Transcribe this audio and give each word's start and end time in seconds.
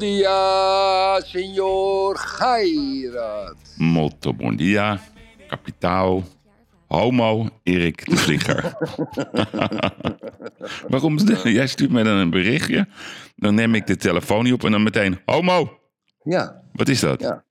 Dia, 0.00 1.20
senhor 1.20 2.16
Geirat. 2.18 3.56
Molto 3.76 4.32
bon 4.34 4.56
dia, 4.56 5.00
kapitaal, 5.48 6.22
homo, 6.88 7.48
Erik 7.62 8.04
de 8.10 8.16
Vlieger. 8.16 8.76
Waarom? 10.88 11.18
Jij 11.44 11.66
stuurt 11.66 11.90
mij 11.90 12.02
dan 12.02 12.16
een 12.16 12.30
berichtje, 12.30 12.86
dan 13.36 13.54
neem 13.54 13.74
ik 13.74 13.86
de 13.86 13.96
telefoon 13.96 14.44
niet 14.44 14.52
op 14.52 14.64
en 14.64 14.70
dan 14.72 14.82
meteen 14.82 15.20
homo. 15.24 15.78
Ja, 16.22 16.62
Wat 16.72 16.88
is 16.88 17.00
dat? 17.00 17.20
ja. 17.20 17.44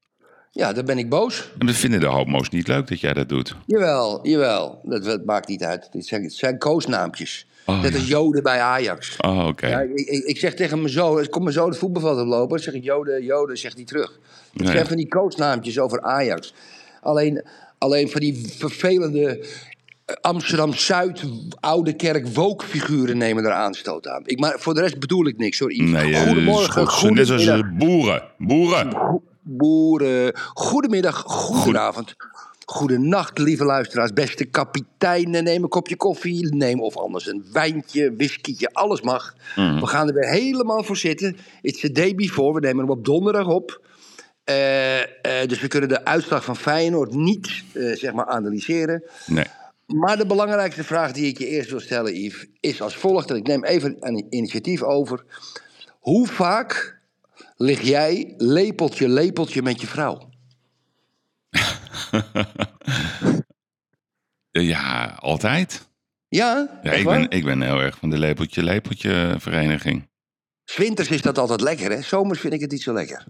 Ja, 0.51 0.73
dan 0.73 0.85
ben 0.85 0.97
ik 0.97 1.09
boos. 1.09 1.49
En 1.59 1.65
dat 1.65 1.75
vinden 1.75 1.99
de 1.99 2.05
homo's 2.05 2.49
niet 2.49 2.67
leuk 2.67 2.87
dat 2.87 2.99
jij 2.99 3.13
dat 3.13 3.29
doet. 3.29 3.55
Jawel, 3.65 4.27
jawel. 4.27 4.79
Dat, 4.83 5.03
dat 5.03 5.25
maakt 5.25 5.47
niet 5.47 5.63
uit. 5.63 5.89
Het 5.91 6.05
zijn, 6.05 6.23
het 6.23 6.33
zijn 6.33 6.57
koosnaampjes. 6.57 7.47
Oh, 7.69 7.81
Net 7.81 7.91
ja. 7.91 7.97
als 7.97 8.07
Joden 8.07 8.43
bij 8.43 8.59
Ajax. 8.59 9.17
Oh, 9.17 9.47
oké. 9.47 9.67
Ja, 9.67 9.79
ik, 9.79 9.99
ik, 9.99 10.23
ik 10.23 10.37
zeg 10.37 10.53
tegen 10.53 10.77
mijn 10.77 10.93
zoon, 10.93 11.17
als 11.17 11.29
komt 11.29 11.43
mijn 11.43 11.55
zoon 11.55 11.69
het 11.69 11.77
voetbalveld 11.77 12.19
oplopen, 12.19 12.49
dan 12.49 12.59
zeg 12.59 12.73
ik 12.73 12.83
Joden, 12.83 13.23
Joden, 13.23 13.57
zegt 13.57 13.75
hij 13.75 13.85
terug. 13.85 14.19
Het 14.53 14.65
zijn 14.65 14.77
ja. 14.77 14.85
van 14.85 14.97
die 14.97 15.07
coachnaampjes 15.07 15.79
over 15.79 16.01
Ajax. 16.01 16.53
Alleen, 17.01 17.45
alleen 17.77 18.09
van 18.09 18.21
die 18.21 18.53
vervelende 18.57 19.45
Amsterdam-Zuid, 20.21 21.23
Oude 21.59 21.93
Kerk, 21.93 22.27
woke-figuren 22.27 23.17
nemen 23.17 23.45
er 23.45 23.51
aanstoot 23.51 24.07
aan. 24.07 24.21
Ik, 24.25 24.39
maar 24.39 24.59
voor 24.59 24.73
de 24.73 24.81
rest 24.81 24.99
bedoel 24.99 25.27
ik 25.27 25.37
niks 25.37 25.59
hoor. 25.59 25.73
Yves. 25.73 25.89
Nee, 25.89 26.15
Goedemorgen, 26.15 26.75
dat 26.75 26.87
is 26.87 26.93
goed. 26.93 27.09
net 27.09 27.29
als 27.29 27.45
goedemiddag, 27.45 27.71
eh, 27.71 27.77
boeren. 27.77 28.23
Boeren. 28.37 29.21
boeren. 29.41 30.31
Goedemiddag, 30.53 31.23
goedenavond. 31.25 32.15
Goedenacht, 32.69 33.37
lieve 33.37 33.65
luisteraars. 33.65 34.13
Beste 34.13 34.45
kapiteinen, 34.45 35.43
neem 35.43 35.63
een 35.63 35.69
kopje 35.69 35.95
koffie. 35.95 36.55
Neem 36.55 36.81
of 36.81 36.97
anders 36.97 37.27
een 37.27 37.45
wijntje, 37.51 38.15
whiskietje, 38.15 38.69
alles 38.73 39.01
mag. 39.01 39.35
Mhm. 39.55 39.79
We 39.79 39.87
gaan 39.87 40.07
er 40.07 40.13
weer 40.13 40.29
helemaal 40.29 40.83
voor 40.83 40.97
zitten. 40.97 41.37
It's 41.61 41.79
the 41.79 41.91
day 41.91 42.15
before. 42.15 42.53
We 42.53 42.59
nemen 42.59 42.79
hem 42.79 42.89
op 42.89 43.05
donderdag 43.05 43.47
op. 43.47 43.81
Eh, 44.43 44.99
eh, 45.01 45.07
dus 45.47 45.59
we 45.59 45.67
kunnen 45.67 45.89
de 45.89 46.05
uitslag 46.05 46.43
van 46.43 46.55
Feyenoord 46.55 47.13
niet 47.13 47.63
eh, 47.73 47.95
zeg 47.95 48.13
maar 48.13 48.25
analyseren. 48.25 49.03
Nee. 49.25 49.45
Maar 49.85 50.17
de 50.17 50.25
belangrijkste 50.25 50.83
vraag 50.83 51.11
die 51.11 51.27
ik 51.27 51.37
je 51.37 51.47
eerst 51.47 51.69
wil 51.69 51.79
stellen, 51.79 52.21
Yves, 52.21 52.45
is 52.59 52.81
als 52.81 52.95
volgt. 52.95 53.29
En 53.29 53.35
ik 53.35 53.47
neem 53.47 53.63
even 53.63 53.95
een 53.99 54.25
initiatief 54.29 54.83
over. 54.83 55.23
Hoe 55.99 56.27
vaak 56.27 56.99
lig 57.55 57.81
jij 57.81 58.33
lepeltje, 58.37 59.07
lepeltje 59.07 59.61
met 59.61 59.81
je 59.81 59.87
vrouw? 59.87 60.29
Ja, 64.51 65.15
altijd. 65.19 65.89
Ja? 66.27 66.79
Ik, 66.81 67.03
waar? 67.03 67.19
ben, 67.19 67.29
ik 67.29 67.43
ben 67.43 67.61
heel 67.61 67.81
erg 67.81 67.97
van 67.97 68.09
de 68.09 68.17
lepeltje-lepeltje 68.17 69.35
vereniging. 69.37 70.07
Zwinters 70.63 71.09
is 71.09 71.21
dat 71.21 71.37
altijd 71.37 71.61
lekker, 71.61 71.91
hè? 71.91 72.01
Zomers 72.01 72.39
vind 72.39 72.53
ik 72.53 72.61
het 72.61 72.71
niet 72.71 72.81
zo 72.81 72.93
lekker. 72.93 73.23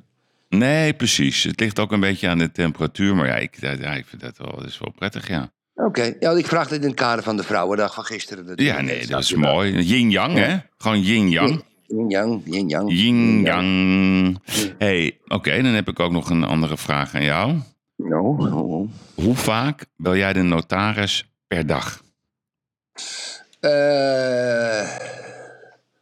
Nee, 0.50 0.94
precies. 0.94 1.44
Het 1.44 1.60
ligt 1.60 1.80
ook 1.80 1.92
een 1.92 2.00
beetje 2.00 2.28
aan 2.28 2.38
de 2.38 2.52
temperatuur. 2.52 3.16
Maar 3.16 3.28
ja, 3.28 3.36
ik, 3.36 3.56
ja, 3.60 3.94
ik 3.94 4.06
vind 4.06 4.22
dat 4.22 4.38
wel, 4.38 4.56
dat 4.56 4.66
is 4.66 4.80
wel 4.80 4.92
prettig, 4.92 5.28
ja. 5.28 5.52
Oké, 5.74 6.16
ja, 6.20 6.32
ik 6.32 6.48
vraag 6.48 6.68
dit 6.68 6.82
in 6.82 6.88
het 6.88 6.96
kader 6.96 7.24
van 7.24 7.38
de 7.38 7.44
Vrouwendag 7.44 7.94
van 7.94 8.04
gisteren. 8.04 8.54
Ja, 8.56 8.82
nee, 8.82 9.08
dat 9.08 9.20
is 9.20 9.34
mooi. 9.34 9.82
Yin-yang, 9.82 10.38
hè? 10.38 10.58
Gewoon 10.78 11.02
yin-yang. 11.02 11.64
Yin-yang, 11.88 12.42
yin-yang. 12.46 12.92
Yin-yang. 12.92 14.40
hey, 14.78 15.20
oké, 15.28 15.62
dan 15.62 15.74
heb 15.74 15.88
ik 15.88 16.00
ook 16.00 16.12
nog 16.12 16.30
een 16.30 16.44
andere 16.44 16.78
vraag 16.78 17.16
aan 17.16 17.24
jou. 17.24 17.58
No, 18.04 18.36
no. 18.38 18.90
Hoe 19.16 19.36
vaak 19.36 19.86
bel 19.98 20.16
jij 20.16 20.34
de 20.34 20.42
notaris 20.42 21.30
per 21.48 21.66
dag? 21.66 22.02
Eh, 23.60 24.90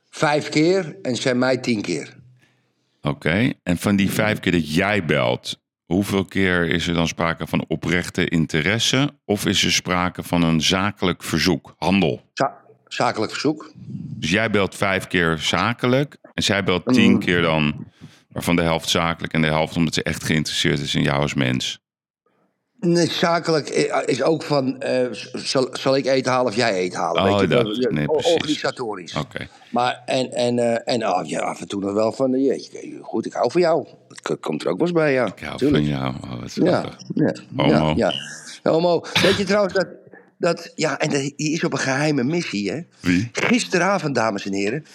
vijf 0.09 0.49
keer 0.49 0.95
en 1.01 1.15
zijn 1.15 1.37
mij 1.37 1.57
tien 1.57 1.81
keer. 1.81 2.15
Oké, 3.01 3.53
en 3.63 3.77
van 3.77 3.95
die 3.95 4.11
vijf 4.11 4.39
keer 4.39 4.51
dat 4.51 4.73
jij 4.75 5.05
belt, 5.05 5.59
hoeveel 5.85 6.25
keer 6.25 6.69
is 6.69 6.87
er 6.87 6.93
dan 6.93 7.07
sprake 7.07 7.47
van 7.47 7.65
oprechte 7.67 8.27
interesse? 8.29 9.09
Of 9.25 9.45
is 9.45 9.63
er 9.63 9.71
sprake 9.71 10.23
van 10.23 10.41
een 10.43 10.61
zakelijk 10.61 11.23
verzoek, 11.23 11.75
handel? 11.77 12.21
Za- 12.33 12.57
zakelijk 12.87 13.31
verzoek. 13.31 13.71
Dus 14.19 14.29
jij 14.31 14.49
belt 14.49 14.75
vijf 14.75 15.07
keer 15.07 15.37
zakelijk 15.37 16.17
en 16.33 16.43
zij 16.43 16.63
belt 16.63 16.93
tien 16.93 17.11
Mm. 17.11 17.19
keer 17.19 17.41
dan, 17.41 17.85
waarvan 18.31 18.55
de 18.55 18.61
helft 18.61 18.89
zakelijk 18.89 19.33
en 19.33 19.41
de 19.41 19.47
helft 19.47 19.75
omdat 19.75 19.93
ze 19.93 20.03
echt 20.03 20.23
geïnteresseerd 20.23 20.79
is 20.79 20.95
in 20.95 21.03
jou 21.03 21.21
als 21.21 21.33
mens. 21.33 21.79
Nee, 22.79 23.09
zakelijk 23.11 23.69
i- 23.69 23.91
is 24.05 24.23
ook 24.23 24.43
van, 24.43 24.81
eh, 24.81 25.07
zal, 25.33 25.67
zal 25.71 25.95
ik 25.95 26.05
eten 26.05 26.31
halen 26.31 26.47
of 26.51 26.55
jij 26.55 26.73
eten 26.73 26.99
halen? 26.99 27.23
Oh, 27.23 27.29
weet 27.29 27.39
je, 27.39 27.47
dat. 27.47 27.91
Nee. 27.91 28.07
Organisatorisch. 28.09 29.15
Oké. 29.15 29.47
Maar, 29.71 30.01
en, 30.05 30.31
en, 30.31 30.59
eh, 30.59 30.93
en 30.93 31.03
ah, 31.03 31.25
ja, 31.27 31.39
af 31.39 31.61
en 31.61 31.67
toe 31.67 31.81
nog 31.81 31.93
wel 31.93 32.11
van, 32.11 32.33
eh, 32.33 32.45
jeetje, 32.45 32.97
goed, 33.01 33.25
ik 33.25 33.33
hou 33.33 33.51
van 33.51 33.61
jou. 33.61 33.87
Dat 34.07 34.39
komt 34.39 34.61
er 34.63 34.69
ook 34.69 34.77
wel 34.77 34.87
eens 34.87 34.95
bij, 34.95 35.13
ja. 35.13 35.25
Ik 35.25 35.39
hou 35.39 35.57
Tuurlijk. 35.57 35.83
van 35.85 35.93
jou. 35.93 36.13
Oh, 36.23 36.39
wat 36.41 36.53
Ja, 36.53 36.85
ja, 37.15 37.33
Homo. 37.55 37.93
ja, 37.95 38.11
ja. 38.63 38.71
Homo. 38.71 39.01
Weet 39.21 39.37
je 39.37 39.43
trouwens 39.43 39.73
dat, 39.73 39.87
dat 40.37 40.71
ja, 40.75 40.99
en 40.99 41.09
die 41.09 41.33
is 41.35 41.63
op 41.63 41.73
een 41.73 41.79
geheime 41.79 42.23
missie, 42.23 42.71
hè? 42.71 42.79
Wie? 42.99 43.29
Gisteravond, 43.31 44.15
dames 44.15 44.45
en 44.45 44.53
heren, 44.53 44.85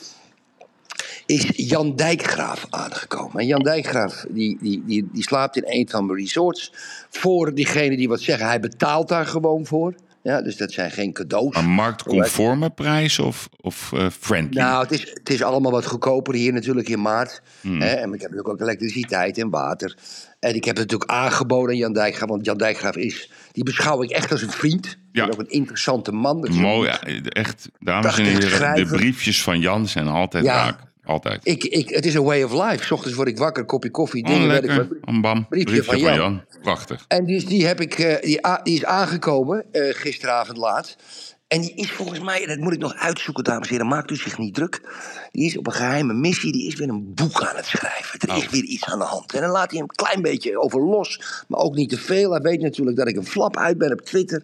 is 1.32 1.50
Jan 1.68 1.96
Dijkgraaf 1.96 2.66
aangekomen. 2.70 3.40
En 3.40 3.46
Jan 3.46 3.62
Dijkgraaf 3.62 4.24
die, 4.30 4.58
die, 4.60 4.82
die, 4.86 5.08
die 5.12 5.22
slaapt 5.22 5.56
in 5.56 5.62
een 5.66 5.88
van 5.90 6.06
mijn 6.06 6.18
resorts. 6.18 6.72
Voor 7.10 7.54
diegenen 7.54 7.96
die 7.96 8.08
wat 8.08 8.20
zeggen, 8.20 8.46
hij 8.46 8.60
betaalt 8.60 9.08
daar 9.08 9.26
gewoon 9.26 9.66
voor. 9.66 9.94
Ja, 10.22 10.42
dus 10.42 10.56
dat 10.56 10.72
zijn 10.72 10.90
geen 10.90 11.12
cadeaus. 11.12 11.56
Een 11.56 11.70
marktconforme 11.70 12.70
prijs 12.70 13.18
of, 13.18 13.48
of 13.60 13.92
eh, 13.92 14.06
friendly? 14.20 14.60
Nou, 14.60 14.82
het 14.82 14.92
is, 14.92 15.10
het 15.14 15.30
is 15.30 15.42
allemaal 15.42 15.72
wat 15.72 15.86
goedkoper 15.86 16.34
hier 16.34 16.52
natuurlijk 16.52 16.88
in 16.88 17.02
maart. 17.02 17.42
Hmm. 17.60 17.80
Hè? 17.80 17.86
En 17.88 18.12
ik 18.12 18.20
heb 18.20 18.30
natuurlijk 18.30 18.48
ook 18.48 18.60
elektriciteit 18.60 19.38
en 19.38 19.50
water. 19.50 19.96
En 20.40 20.54
ik 20.54 20.64
heb 20.64 20.76
het 20.76 20.90
natuurlijk 20.90 21.10
aangeboden 21.10 21.70
aan 21.70 21.76
Jan 21.76 21.92
Dijkgraaf. 21.92 22.28
Want 22.28 22.44
Jan 22.44 22.56
Dijkgraaf 22.56 22.96
is, 22.96 23.30
die 23.52 23.64
beschouw 23.64 24.02
ik 24.02 24.10
echt 24.10 24.30
als 24.30 24.42
een 24.42 24.50
vriend. 24.50 24.96
Ja. 25.12 25.24
En 25.24 25.32
ook 25.32 25.38
een 25.38 25.50
interessante 25.50 26.12
man. 26.12 26.48
Mooi, 26.50 26.88
ja, 26.88 27.00
echt. 27.28 27.68
Dames 27.78 28.18
en 28.18 28.24
heren, 28.24 28.74
de 28.74 28.86
briefjes 28.86 29.42
van 29.42 29.60
Jan 29.60 29.88
zijn 29.88 30.08
altijd 30.08 30.44
Ja. 30.44 30.64
raak. 30.64 30.91
Altijd. 31.04 31.40
Ik, 31.46 31.64
ik, 31.64 31.88
het 31.88 32.06
is 32.06 32.14
een 32.14 32.22
way 32.22 32.42
of 32.42 32.52
life. 32.52 32.84
's 32.84 32.90
ochtends 32.90 33.16
word 33.16 33.28
ik 33.28 33.38
wakker, 33.38 33.64
kopje 33.64 33.90
koffie, 33.90 34.24
Oh, 34.24 34.30
dingen. 34.30 34.48
weet 34.48 34.62
ik 34.64 34.70
lekker. 34.70 34.88
wat. 34.88 34.98
Een 35.14 35.20
bam. 35.20 35.46
Briefje 35.48 35.64
Briefje, 35.70 35.90
van 35.92 36.00
van, 36.00 36.14
Jan. 36.14 36.44
Prachtig. 36.62 37.04
En 37.08 37.26
dus 37.26 37.46
die, 37.46 37.66
heb 37.66 37.80
ik, 37.80 37.98
eh, 37.98 38.20
die, 38.22 38.40
die 38.62 38.74
is 38.74 38.84
aangekomen 38.84 39.64
eh, 39.72 39.94
gisteravond 39.94 40.56
laat. 40.56 40.96
En 41.48 41.60
die 41.60 41.74
is 41.74 41.90
volgens 41.90 42.20
mij, 42.20 42.46
dat 42.46 42.58
moet 42.58 42.72
ik 42.72 42.78
nog 42.78 42.94
uitzoeken, 42.94 43.44
dames 43.44 43.66
en 43.66 43.72
heren, 43.72 43.86
maakt 43.88 44.10
u 44.10 44.16
zich 44.16 44.38
niet 44.38 44.54
druk. 44.54 44.80
Die 45.32 45.46
is 45.46 45.58
op 45.58 45.66
een 45.66 45.72
geheime 45.72 46.12
missie, 46.14 46.52
die 46.52 46.66
is 46.66 46.74
weer 46.74 46.88
een 46.88 47.14
boek 47.14 47.42
aan 47.42 47.56
het 47.56 47.66
schrijven. 47.66 48.20
Er 48.20 48.36
is 48.36 48.44
Oh. 48.46 48.50
weer 48.50 48.62
iets 48.64 48.84
aan 48.84 48.98
de 48.98 49.04
hand. 49.04 49.32
En 49.34 49.40
dan 49.40 49.50
laat 49.50 49.70
hij 49.70 49.78
hem 49.80 49.88
een 49.90 50.04
klein 50.06 50.22
beetje 50.22 50.60
over 50.60 50.80
los, 50.82 51.20
maar 51.48 51.60
ook 51.60 51.74
niet 51.74 51.88
te 51.88 51.98
veel. 51.98 52.30
Hij 52.30 52.40
weet 52.40 52.60
natuurlijk 52.60 52.96
dat 52.96 53.08
ik 53.08 53.16
een 53.16 53.26
flap 53.26 53.56
uit 53.56 53.78
ben 53.78 53.92
op 53.92 54.00
Twitter. 54.00 54.42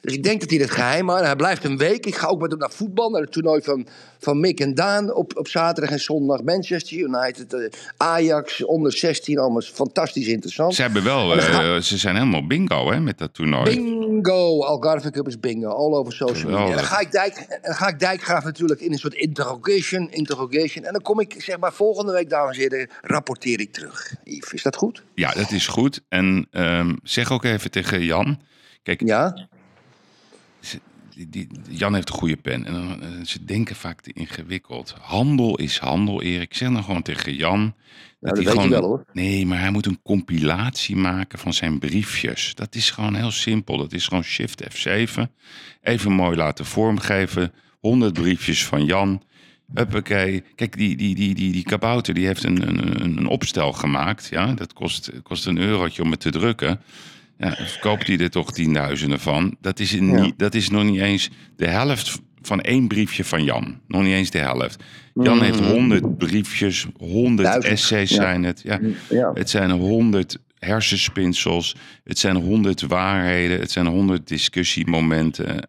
Dus 0.00 0.14
ik 0.14 0.22
denk 0.22 0.40
dat 0.40 0.50
hij 0.50 0.58
dat 0.58 0.70
geheim 0.70 1.08
houdt. 1.08 1.24
Hij 1.24 1.36
blijft 1.36 1.64
een 1.64 1.76
week. 1.78 2.06
Ik 2.06 2.14
ga 2.16 2.26
ook 2.26 2.40
met 2.40 2.50
hem 2.50 2.58
naar 2.60 2.70
voetbal, 2.70 3.10
naar 3.10 3.20
het 3.20 3.32
toernooi 3.32 3.62
van, 3.62 3.86
van 4.18 4.40
Mick 4.40 4.60
en 4.60 4.74
Daan 4.74 5.14
op, 5.14 5.36
op 5.36 5.48
zaterdag 5.48 5.90
en 5.92 6.00
zondag. 6.00 6.42
Manchester 6.42 6.96
United, 6.98 7.52
eh, 7.54 7.68
Ajax, 7.96 8.64
onder 8.64 8.92
16, 8.92 9.38
allemaal 9.38 9.60
fantastisch 9.60 10.26
interessant. 10.26 10.74
Ze 10.74 10.82
hebben 10.82 11.04
wel, 11.04 11.32
En 11.32 11.42
ga- 11.42 11.74
eh, 11.74 11.80
ze 11.80 11.96
zijn 11.98 12.14
helemaal 12.16 12.46
bingo 12.46 12.90
hè, 12.90 13.00
met 13.00 13.18
dat 13.18 13.34
toernooi. 13.34 13.74
Bingo! 13.76 14.62
Algarve 14.64 15.10
Cup 15.10 15.26
is 15.26 15.40
bingo. 15.40 15.68
All 15.68 15.92
over 15.94 16.12
social 16.12 16.50
media. 16.50 16.66
En 16.66 16.74
dan 16.74 16.84
ga 16.84 16.98
ik, 17.00 17.10
Dijk, 17.12 17.58
dan 17.62 17.74
ga 17.74 17.88
ik 17.88 17.98
Dijkgraaf 17.98 18.44
natuurlijk 18.44 18.80
in 18.80 18.92
een 18.92 18.98
soort 18.98 19.14
interrogation, 19.14 20.10
interrogation. 20.10 20.84
En 20.84 20.92
dan 20.92 21.02
kom 21.02 21.20
ik, 21.20 21.34
zeg 21.38 21.58
maar, 21.58 21.72
volgende 21.72 22.12
week, 22.12 22.30
dames 22.30 22.56
en 22.56 22.62
heren, 22.62 22.88
rapporteer 23.02 23.60
ik 23.60 23.72
terug. 23.72 24.14
Yves, 24.24 24.52
is 24.52 24.62
dat 24.62 24.76
goed? 24.76 25.02
Ja, 25.14 25.32
dat 25.32 25.50
is 25.50 25.66
goed. 25.66 26.00
En 26.08 26.46
ehm, 26.50 26.94
zeg 27.02 27.32
ook 27.32 27.44
even 27.44 27.70
tegen 27.70 28.04
Jan. 28.04 28.40
Kijk, 28.82 29.02
Ja? 29.04 29.48
Die, 31.14 31.28
die- 31.28 31.48
Jan 31.68 31.94
heeft 31.94 32.08
een 32.08 32.14
goede 32.14 32.36
pen. 32.36 32.64
En 32.64 32.72
dan, 32.72 33.02
eh, 33.02 33.08
ze 33.24 33.44
denken 33.44 33.76
vaak 33.76 34.00
te 34.00 34.12
ingewikkeld. 34.12 34.94
Handel 35.00 35.56
is 35.58 35.78
handel, 35.78 36.22
Erik. 36.22 36.54
Zeg 36.54 36.68
dan 36.72 36.84
gewoon 36.84 37.02
tegen 37.02 37.34
Jan. 37.34 37.74
dat 38.20 38.36
weet 38.36 38.44
hij 38.46 38.52
gewoon, 38.54 38.70
wel, 38.70 38.82
hoor. 38.82 39.04
Nee, 39.12 39.46
maar 39.46 39.60
hij 39.60 39.70
moet 39.70 39.86
een 39.86 40.02
compilatie 40.02 40.96
maken 40.96 41.38
van 41.38 41.54
zijn 41.54 41.78
briefjes. 41.78 42.54
Dat 42.54 42.74
is 42.74 42.90
gewoon 42.90 43.14
heel 43.14 43.30
simpel. 43.30 43.76
Dat 43.76 43.92
is 43.92 44.06
gewoon 44.06 44.24
Shift 44.24 44.62
F7. 44.64 45.22
Even 45.82 46.12
mooi 46.12 46.36
laten 46.36 46.64
vormgeven. 46.66 47.52
100 47.80 48.12
briefjes 48.12 48.66
van 48.66 48.84
Jan. 48.84 49.22
Huppakee. 49.74 50.42
Kijk, 50.54 50.76
die, 50.76 50.96
die, 50.96 51.14
die, 51.14 51.34
die, 51.34 51.52
die 51.52 51.62
kabouter 51.64 52.14
die 52.14 52.26
heeft 52.26 52.44
een, 52.44 52.68
een, 52.68 53.02
een- 53.02 53.16
een 53.18 53.26
opstel 53.26 53.72
gemaakt. 53.72 54.28
Ja? 54.30 54.52
Dat 54.52 54.72
kost, 54.72 55.10
kost 55.22 55.46
een 55.46 55.58
eurotje 55.58 56.02
om 56.02 56.10
het 56.10 56.20
te 56.20 56.30
drukken. 56.30 56.80
Ja, 57.38 57.56
verkoopt 57.56 58.06
hij 58.06 58.18
er 58.18 58.30
toch 58.30 58.52
tienduizenden 58.52 59.20
van. 59.20 59.56
Dat 59.60 59.80
is, 59.80 59.92
een 59.92 60.10
Ja. 60.10 60.20
niet, 60.20 60.38
dat 60.38 60.54
is 60.54 60.70
nog 60.70 60.84
niet 60.84 61.00
eens 61.00 61.30
de 61.56 61.66
helft 61.66 62.20
van 62.42 62.60
één 62.60 62.88
briefje 62.88 63.24
van 63.24 63.44
Jan. 63.44 63.80
Nog 63.86 64.02
niet 64.02 64.12
eens 64.12 64.30
de 64.30 64.38
helft. 64.38 64.82
Jan 65.14 65.42
heeft 65.42 65.60
honderd 65.60 66.18
briefjes, 66.18 66.86
honderd 66.96 67.64
essays 67.64 68.10
ja. 68.10 68.16
zijn 68.16 68.42
het. 68.42 68.60
Ja. 68.64 68.80
Ja. 69.08 69.30
Het 69.34 69.50
zijn 69.50 69.70
honderd 69.70 70.38
hersenspinsels. 70.58 71.76
Het 72.04 72.18
zijn 72.18 72.36
honderd 72.36 72.82
waarheden. 72.82 73.60
Het 73.60 73.70
zijn 73.70 73.86
honderd 73.86 74.28
discussiemomenten. 74.28 75.68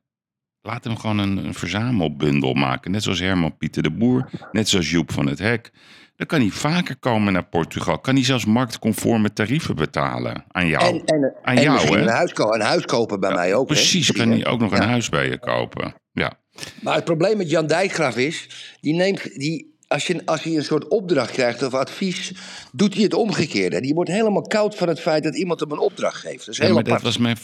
Laat 0.61 0.83
hem 0.83 0.97
gewoon 0.97 1.17
een, 1.17 1.37
een 1.37 1.53
verzamelbundel 1.53 2.53
maken. 2.53 2.91
Net 2.91 3.03
zoals 3.03 3.19
Herman 3.19 3.57
Pieter 3.57 3.83
de 3.83 3.91
Boer. 3.91 4.29
Net 4.51 4.69
zoals 4.69 4.89
Joep 4.89 5.11
van 5.11 5.27
het 5.27 5.39
Hek. 5.39 5.71
Dan 6.19 6.27
kan 6.27 6.39
hij 6.39 6.49
vaker 6.49 6.97
komen 6.97 7.33
naar 7.33 7.45
Portugal. 7.47 7.99
Kan 7.99 8.15
hij 8.15 8.23
zelfs 8.23 8.45
marktconforme 8.45 9.33
tarieven 9.33 9.75
betalen 9.75 10.45
aan 10.51 10.67
jou. 10.67 10.83
En, 10.83 11.05
en, 11.05 11.33
Aan 11.43 11.55
en 11.55 11.63
jou, 11.63 11.87
hè? 11.87 12.01
een 12.01 12.07
huis, 12.07 12.31
een 12.35 12.61
huis 12.61 12.85
kopen 12.85 13.19
bij 13.19 13.33
mij 13.33 13.53
ook. 13.55 13.67
hè? 13.69 13.73
Precies, 13.75 14.11
kan 14.11 14.29
Dingen. 14.29 14.41
hij 14.43 14.51
ook 14.51 14.59
nog 14.59 14.71
een 14.71 14.87
huis 14.87 15.09
bij 15.09 15.29
je 15.29 15.39
kopen. 15.39 15.93
Ja. 16.11 16.33
Maar 16.81 16.95
het 16.95 17.03
probleem 17.03 17.37
met 17.37 17.49
Jan 17.49 17.67
Dijkgraaf 17.67 18.17
is, 18.17 18.49
die 18.81 18.93
neemt, 18.95 19.39
die, 19.39 19.77
als, 19.87 20.07
je, 20.07 20.21
als 20.25 20.43
hij 20.43 20.55
een 20.55 20.63
soort 20.63 20.87
opdracht 20.87 21.31
krijgt 21.31 21.63
of 21.63 21.73
advies, 21.73 22.31
doet 22.71 22.93
hij 22.93 23.03
het 23.03 23.13
omgekeerde. 23.13 23.81
Die 23.81 23.93
wordt 23.93 24.09
helemaal 24.09 24.41
koud 24.41 24.75
van 24.75 24.87
het 24.87 24.99
feit 24.99 25.23
dat 25.23 25.37
iemand 25.37 25.59
hem 25.59 25.71
een 25.71 25.79
opdracht 25.79 26.17
geeft. 26.17 26.45
Dat 26.45 26.47
is 26.47 26.57
Ja, 26.57 26.65
heel 26.65 26.73
maar 26.73 26.83
dat 26.83 27.01
was 27.01 27.17
mijn... 27.17 27.37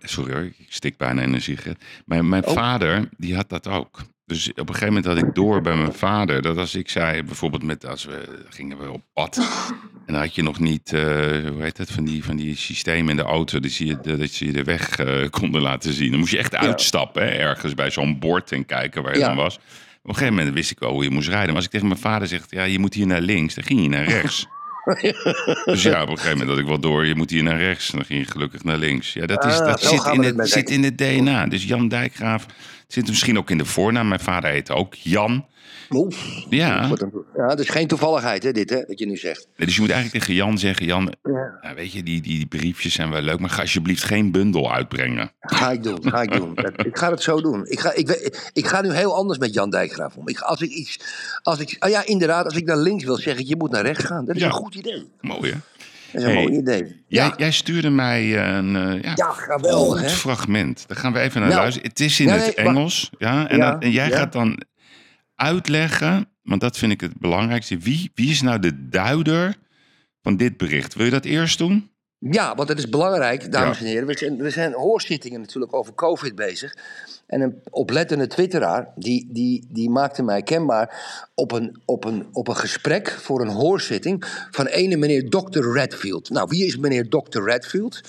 Sorry 0.00 0.32
hoor, 0.32 0.42
ik 0.44 0.66
stik 0.68 0.96
bijna 0.96 1.22
in 1.22 1.32
een 1.32 1.42
sigaret. 1.42 1.82
Mijn, 2.04 2.28
mijn 2.28 2.46
Oh. 2.46 2.54
vader, 2.54 3.08
die 3.16 3.34
had 3.34 3.48
dat 3.48 3.66
ook. 3.68 4.02
Dus 4.30 4.50
op 4.50 4.58
een 4.58 4.66
gegeven 4.66 4.86
moment 4.86 5.04
had 5.04 5.16
ik 5.18 5.34
door 5.34 5.60
bij 5.60 5.76
mijn 5.76 5.92
vader... 5.92 6.42
dat 6.42 6.56
als 6.56 6.74
ik 6.74 6.88
zei, 6.88 7.22
bijvoorbeeld 7.22 7.62
met, 7.62 7.86
als 7.86 8.04
we 8.04 8.44
gingen 8.48 8.78
we 8.78 8.90
op 8.90 9.02
pad... 9.12 9.36
en 10.06 10.12
dan 10.12 10.22
had 10.22 10.34
je 10.34 10.42
nog 10.42 10.58
niet, 10.58 10.92
eh, 10.92 11.00
hoe 11.48 11.62
heet 11.62 11.78
het, 11.78 11.90
van 11.90 12.04
die, 12.04 12.24
van 12.24 12.36
die 12.36 12.56
systemen 12.56 13.10
in 13.10 13.16
de 13.16 13.22
auto... 13.22 13.60
dat 13.60 13.74
je, 13.76 13.98
dat 14.00 14.36
je 14.36 14.52
de 14.52 14.64
weg 14.64 14.98
eh, 14.98 15.28
konden 15.30 15.60
laten 15.60 15.92
zien. 15.92 16.10
Dan 16.10 16.18
moest 16.18 16.32
je 16.32 16.38
echt 16.38 16.54
uitstappen, 16.54 17.22
hè, 17.22 17.28
ergens 17.28 17.74
bij 17.74 17.90
zo'n 17.90 18.18
bord... 18.18 18.52
en 18.52 18.66
kijken 18.66 19.02
waar 19.02 19.12
je 19.12 19.18
Ja. 19.18 19.26
dan 19.26 19.36
was. 19.36 19.54
Op 19.54 20.08
een 20.08 20.14
gegeven 20.14 20.34
moment 20.34 20.54
wist 20.54 20.70
ik 20.70 20.78
wel 20.78 20.92
hoe 20.92 21.04
je 21.04 21.10
moest 21.10 21.28
rijden. 21.28 21.46
Maar 21.46 21.56
als 21.56 21.64
ik 21.64 21.70
tegen 21.70 21.88
mijn 21.88 22.00
vader 22.00 22.28
zeg, 22.28 22.42
ja, 22.48 22.62
je 22.62 22.78
moet 22.78 22.94
hier 22.94 23.06
naar 23.06 23.20
links... 23.20 23.54
dan 23.54 23.64
ging 23.64 23.82
je 23.82 23.88
naar 23.88 24.04
rechts. 24.04 24.46
Dus 25.64 25.82
ja, 25.82 26.02
op 26.02 26.08
een 26.08 26.16
gegeven 26.16 26.38
moment 26.38 26.48
had 26.48 26.58
ik 26.58 26.66
wel 26.66 26.80
door, 26.80 27.06
je 27.06 27.14
moet 27.14 27.30
hier 27.30 27.42
naar 27.42 27.58
rechts. 27.58 27.90
En 27.90 27.96
dan 27.96 28.06
ging 28.06 28.24
je 28.26 28.30
gelukkig 28.30 28.64
naar 28.64 28.76
links. 28.76 29.12
Ja, 29.12 29.26
dat, 29.26 29.44
is, 29.44 29.58
Ah, 29.58 29.66
dat 29.66 29.82
zit, 29.82 30.06
in 30.06 30.22
het, 30.22 30.48
zit 30.48 30.70
in 30.70 30.82
het 30.82 30.98
DNA. 30.98 31.46
Dus 31.46 31.64
Jan 31.64 31.88
Dijkgraaf 31.88 32.46
zit 32.92 33.06
misschien 33.08 33.38
ook 33.38 33.50
in 33.50 33.58
de 33.58 33.64
voornaam. 33.64 34.08
Mijn 34.08 34.20
vader 34.20 34.50
heette 34.50 34.72
ook 34.74 34.94
Jan. 34.94 35.46
Oef. 35.90 36.44
Ja, 36.50 36.84
een- 36.90 37.24
Ja, 37.36 37.46
dat 37.46 37.60
is 37.60 37.68
geen 37.68 37.86
toevalligheid, 37.86 38.42
hè, 38.42 38.52
dit, 38.52 38.70
hè, 38.70 38.84
wat 38.86 38.98
je 38.98 39.06
nu 39.06 39.16
zegt. 39.16 39.46
dus 39.56 39.74
je 39.74 39.80
moet 39.80 39.90
eigenlijk 39.90 40.24
tegen 40.24 40.36
Jan 40.38 40.58
zeggen... 40.58 40.86
Jan, 40.86 41.14
Ja. 41.22 41.58
nou, 41.62 41.74
weet 41.74 41.92
je, 41.92 42.02
die, 42.02 42.20
die, 42.20 42.36
die 42.38 42.46
briefjes 42.46 42.92
zijn 42.94 43.10
wel 43.10 43.20
leuk... 43.22 43.38
maar 43.40 43.50
ga 43.50 43.60
alsjeblieft 43.60 44.02
geen 44.04 44.30
bundel 44.32 44.72
uitbrengen. 44.72 45.32
Ga 45.40 45.70
ik 45.70 45.82
doen, 45.82 45.98
ga 46.10 46.22
ik 46.22 46.32
doen. 46.32 46.56
Ik 46.76 46.98
ga 46.98 47.10
het 47.10 47.22
zo 47.22 47.40
doen. 47.40 47.66
Ik 47.66 47.80
ga, 47.80 47.92
ik, 47.94 48.08
ik 48.52 48.66
ga 48.66 48.80
nu 48.80 48.92
heel 48.92 49.14
anders 49.16 49.38
met 49.38 49.54
Jan 49.54 49.70
Dijkgraaf 49.70 50.16
om. 50.16 50.28
Ik, 50.28 50.40
als 50.40 50.60
ik 50.60 50.70
iets, 50.70 50.98
als 51.42 51.58
ik, 51.58 51.76
ah 51.78 51.90
ja, 51.90 52.06
inderdaad, 52.06 52.44
als 52.44 52.56
ik 52.56 52.64
naar 52.64 52.76
links 52.78 53.04
wil, 53.04 53.16
zeg 53.16 53.38
ik, 53.38 53.46
je 53.46 53.56
moet 53.56 53.70
naar 53.70 53.84
rechts 53.84 54.04
gaan. 54.04 54.24
Dat 54.24 54.34
is 54.36 54.40
Ja. 54.42 54.46
een 54.48 54.52
goed 54.54 54.74
idee. 54.74 55.08
Mooi, 55.20 55.50
hè? 55.50 55.56
Dat 56.12 56.22
is 56.22 56.28
een 56.28 56.34
Hey, 56.34 56.42
mooi 56.42 56.56
idee. 56.56 57.04
Jij, 57.08 57.24
Ja, 57.24 57.34
jij 57.36 57.50
stuurde 57.50 57.90
mij 57.90 58.38
een 58.56 58.76
eh, 58.76 59.02
ja, 59.02 59.12
Ja, 59.14 59.30
geweldig, 59.30 60.00
goed 60.00 60.10
hè? 60.10 60.16
fragment. 60.16 60.84
Daar 60.88 60.96
gaan 60.96 61.12
we 61.12 61.18
even 61.18 61.40
naar 61.40 61.48
Nou, 61.48 61.60
luisteren. 61.60 61.88
Het 61.88 62.00
is 62.00 62.20
in 62.20 62.28
het. 62.28 62.54
Engels. 62.54 63.10
Ja, 63.18 63.48
en, 63.48 63.90
jij 63.90 64.10
gaat 64.10 64.32
dan 64.32 64.62
uitleggen, 65.34 66.28
want 66.42 66.60
dat 66.60 66.78
vind 66.78 66.92
ik 66.92 67.00
het 67.00 67.18
belangrijkste. 67.18 67.78
Wie, 67.78 68.10
wie 68.14 68.30
is 68.30 68.42
nou 68.42 68.58
de 68.58 68.88
duider 68.88 69.54
van 70.22 70.36
dit 70.36 70.56
bericht? 70.56 70.94
Wil 70.94 71.04
je 71.04 71.10
dat 71.10 71.24
eerst 71.24 71.58
doen? 71.58 71.90
Ja, 72.18 72.54
want 72.54 72.68
het 72.68 72.78
is 72.78 72.88
belangrijk, 72.88 73.52
dames 73.52 73.80
en 73.80 73.86
heren. 73.86 74.06
We 74.06 74.18
zijn, 74.18 74.36
we 74.36 74.50
zijn 74.50 74.72
hoorzittingen 74.72 75.40
natuurlijk 75.40 75.74
over 75.74 75.94
COVID 75.94 76.34
bezig. 76.34 76.76
En 77.30 77.40
een 77.40 77.62
oplettende 77.70 78.26
twitteraar, 78.26 78.88
die, 78.96 79.28
die, 79.32 79.66
die 79.68 79.90
maakte 79.90 80.22
mij 80.22 80.42
kenbaar 80.42 80.88
op 81.34 81.52
een, 81.52 81.80
op, 81.84 82.04
een, 82.04 82.26
op 82.32 82.48
een 82.48 82.56
gesprek 82.56 83.10
voor 83.10 83.40
een 83.40 83.48
hoorzitting 83.48 84.46
van 84.50 84.66
ene 84.66 84.96
meneer 84.96 85.28
Dr. 85.28 85.72
Redfield. 85.72 86.30
Nou, 86.30 86.46
wie 86.48 86.66
is 86.66 86.76
meneer 86.76 87.08
Dr. 87.08 87.42
Redfield? 87.42 88.00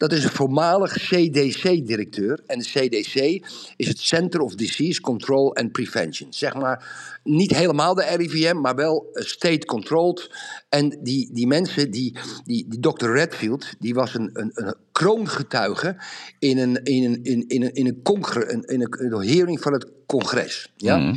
Dat 0.00 0.12
is 0.12 0.24
een 0.24 0.30
voormalig 0.30 0.92
CDC-directeur. 0.92 2.40
En 2.46 2.58
de 2.58 2.64
CDC 2.64 3.46
is 3.76 3.88
het 3.88 3.98
Center 3.98 4.40
of 4.40 4.54
Disease 4.54 5.00
Control 5.00 5.56
and 5.56 5.72
Prevention. 5.72 6.32
Zeg 6.32 6.54
maar 6.54 7.18
niet 7.24 7.56
helemaal 7.56 7.94
de 7.94 8.04
RIVM, 8.16 8.60
maar 8.60 8.74
wel 8.74 9.08
state-controlled. 9.12 10.30
En 10.68 10.98
die, 11.02 11.30
die 11.32 11.46
mensen, 11.46 11.90
die, 11.90 12.18
die, 12.44 12.66
die 12.68 12.80
Dr. 12.80 13.10
Redfield, 13.10 13.66
die 13.78 13.94
was 13.94 14.14
een, 14.14 14.30
een, 14.32 14.50
een 14.54 14.74
kroongetuige 14.92 15.96
in 16.38 16.58
een, 16.58 16.84
in 16.84 17.04
een, 17.04 17.22
in, 17.22 17.48
in 17.48 17.62
een, 17.62 17.74
in 17.74 17.86
een, 17.86 18.02
congre, 18.02 18.46
in 18.46 18.64
een, 18.66 18.98
in 18.98 19.12
een 19.12 19.28
hearing 19.28 19.60
van 19.60 19.72
het 19.72 19.86
congres. 20.06 20.72
Ja? 20.76 20.96
Mhm. 20.96 21.16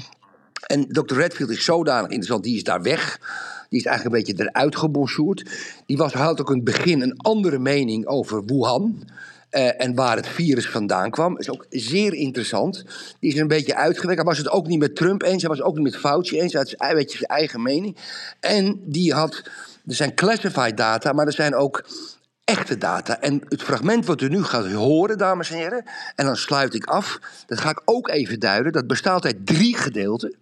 En 0.67 0.87
Dr. 0.87 1.15
Redfield 1.15 1.49
is 1.49 1.63
zodanig 1.63 2.09
interessant, 2.09 2.43
die 2.43 2.55
is 2.55 2.63
daar 2.63 2.81
weg. 2.81 3.19
Die 3.73 3.81
is 3.81 3.87
eigenlijk 3.87 4.15
een 4.15 4.33
beetje 4.33 4.49
eruit 4.49 4.75
gebonjourd. 4.75 5.49
Die 5.85 5.97
was, 5.97 6.13
had 6.13 6.41
ook 6.41 6.49
in 6.49 6.55
het 6.55 6.63
begin 6.63 7.01
een 7.01 7.17
andere 7.17 7.59
mening 7.59 8.05
over 8.05 8.45
Wuhan. 8.45 9.03
eh, 9.49 9.81
en 9.81 9.95
waar 9.95 10.15
het 10.15 10.27
virus 10.27 10.69
vandaan 10.69 11.09
kwam. 11.09 11.37
is 11.37 11.49
ook 11.49 11.65
zeer 11.69 12.13
interessant. 12.13 12.85
Die 13.19 13.31
is 13.31 13.39
een 13.39 13.47
beetje 13.47 13.75
uitgewerkt. 13.75 14.21
Hij 14.21 14.29
was 14.29 14.37
het 14.37 14.49
ook 14.49 14.67
niet 14.67 14.79
met 14.79 14.95
Trump 14.95 15.21
eens. 15.21 15.41
Hij 15.41 15.49
was 15.49 15.57
het 15.57 15.67
ook 15.67 15.75
niet 15.75 15.83
met 15.83 15.97
Fauci 15.97 16.39
eens. 16.39 16.53
Hij 16.53 16.61
had 16.61 16.89
een 16.89 16.95
beetje 16.95 17.17
zijn 17.17 17.29
eigen 17.29 17.61
mening. 17.61 17.97
En 18.39 18.79
die 18.85 19.13
had. 19.13 19.43
Er 19.87 19.95
zijn 19.95 20.15
classified 20.15 20.77
data, 20.77 21.11
maar 21.11 21.25
er 21.25 21.33
zijn 21.33 21.55
ook 21.55 21.85
echte 22.43 22.77
data. 22.77 23.19
En 23.19 23.41
het 23.49 23.63
fragment 23.63 24.05
wat 24.05 24.21
u 24.21 24.27
nu 24.29 24.43
gaat 24.43 24.71
horen, 24.71 25.17
dames 25.17 25.49
en 25.51 25.57
heren, 25.57 25.83
en 26.15 26.25
dan 26.25 26.35
sluit 26.35 26.73
ik 26.73 26.85
af, 26.85 27.19
dat 27.47 27.59
ga 27.59 27.69
ik 27.69 27.81
ook 27.85 28.09
even 28.09 28.39
duiden. 28.39 28.71
Dat 28.71 28.87
bestaat 28.87 29.25
uit 29.25 29.45
drie 29.45 29.77
gedeelten. 29.77 30.35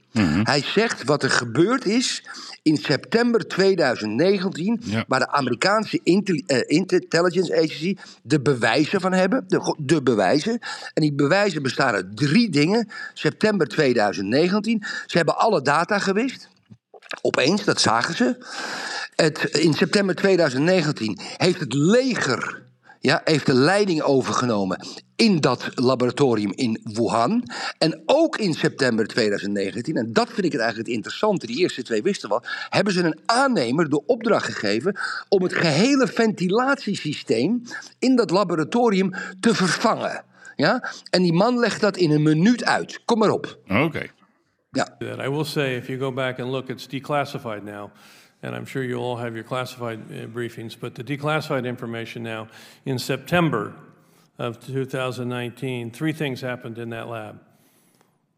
Hij 0.43 0.61
zegt 0.63 1.03
wat 1.03 1.23
er 1.23 1.29
gebeurd 1.29 1.85
is 1.85 2.23
in 2.61 2.77
september 2.77 3.47
2019, 3.47 4.79
Ja. 4.83 5.03
waar 5.07 5.19
de 5.19 5.31
Amerikaanse 5.31 5.99
intelli- 6.03 6.43
eh, 6.47 6.59
Intelligence 6.65 7.55
Agency 7.55 7.95
de 8.21 8.41
bewijzen 8.41 9.01
van 9.01 9.13
hebben. 9.13 9.43
De, 9.47 9.75
de 9.77 10.01
bewijzen. 10.01 10.59
En 10.93 11.01
die 11.01 11.13
bewijzen 11.13 11.61
bestaan 11.61 11.93
uit 11.93 12.17
drie 12.17 12.49
dingen. 12.49 12.89
September 13.13 13.67
2019. 13.67 14.83
Ze 15.05 15.17
hebben 15.17 15.37
alle 15.37 15.61
data 15.61 15.99
gewist. 15.99 16.49
Opeens, 17.21 17.63
dat 17.63 17.81
zagen 17.81 18.15
ze. 18.15 18.45
Het, 19.15 19.43
in 19.43 19.73
september 19.73 20.15
2019 20.15 21.19
heeft 21.37 21.59
het 21.59 21.73
leger 21.73 22.61
ja, 23.01 23.21
heeft 23.23 23.45
de 23.45 23.53
leiding 23.53 24.01
overgenomen 24.01 24.87
in 25.15 25.39
dat 25.39 25.69
laboratorium 25.75 26.51
in 26.55 26.79
Wuhan. 26.83 27.43
En 27.77 28.01
ook 28.05 28.37
in 28.37 28.53
september 28.53 29.07
2019, 29.07 29.95
en 29.95 30.13
dat 30.13 30.27
vind 30.27 30.45
ik 30.45 30.51
het 30.51 30.61
eigenlijk 30.61 30.87
het 30.87 30.97
interessante, 30.97 31.45
die 31.45 31.57
eerste 31.57 31.83
twee 31.83 32.01
wisten 32.01 32.29
wel, 32.29 32.43
hebben 32.69 32.93
ze 32.93 33.03
een 33.03 33.19
aannemer 33.25 33.89
de 33.89 34.05
opdracht 34.05 34.45
gegeven 34.45 34.99
om 35.29 35.43
het 35.43 35.53
gehele 35.53 36.07
ventilatiesysteem 36.07 37.61
in 37.99 38.15
dat 38.15 38.29
laboratorium 38.29 39.13
te 39.39 39.55
vervangen. 39.55 40.23
Ja? 40.55 40.91
En 41.09 41.21
die 41.21 41.33
man 41.33 41.59
legt 41.59 41.81
dat 41.81 41.97
in 41.97 42.11
een 42.11 42.23
minuut 42.23 42.65
uit. 42.65 42.99
Kom 43.05 43.19
maar 43.19 43.31
op. 43.31 43.59
Oké. 43.67 44.09
That. 44.73 45.19
I 45.19 45.27
will 45.27 45.43
say, 45.43 45.75
if 45.75 45.89
you 45.89 45.97
go 45.97 46.11
back 46.11 46.39
and 46.39 46.49
look, 46.49 46.69
it's 46.69 46.87
declassified 46.87 47.63
now. 47.63 47.91
And 48.41 48.55
I'm 48.55 48.65
sure 48.65 48.83
you 48.83 48.95
all 48.95 49.17
have 49.17 49.35
your 49.35 49.43
classified 49.43 49.99
uh, 49.99 50.27
briefings, 50.27 50.77
but 50.79 50.95
the 50.95 51.03
declassified 51.03 51.67
information 51.67 52.23
now, 52.23 52.47
in 52.85 52.97
September 52.97 53.75
of 54.39 54.65
2019, 54.65 55.91
three 55.91 56.13
things 56.13 56.39
happened 56.39 56.77
in 56.77 56.89
that 56.91 57.09
lab. 57.09 57.39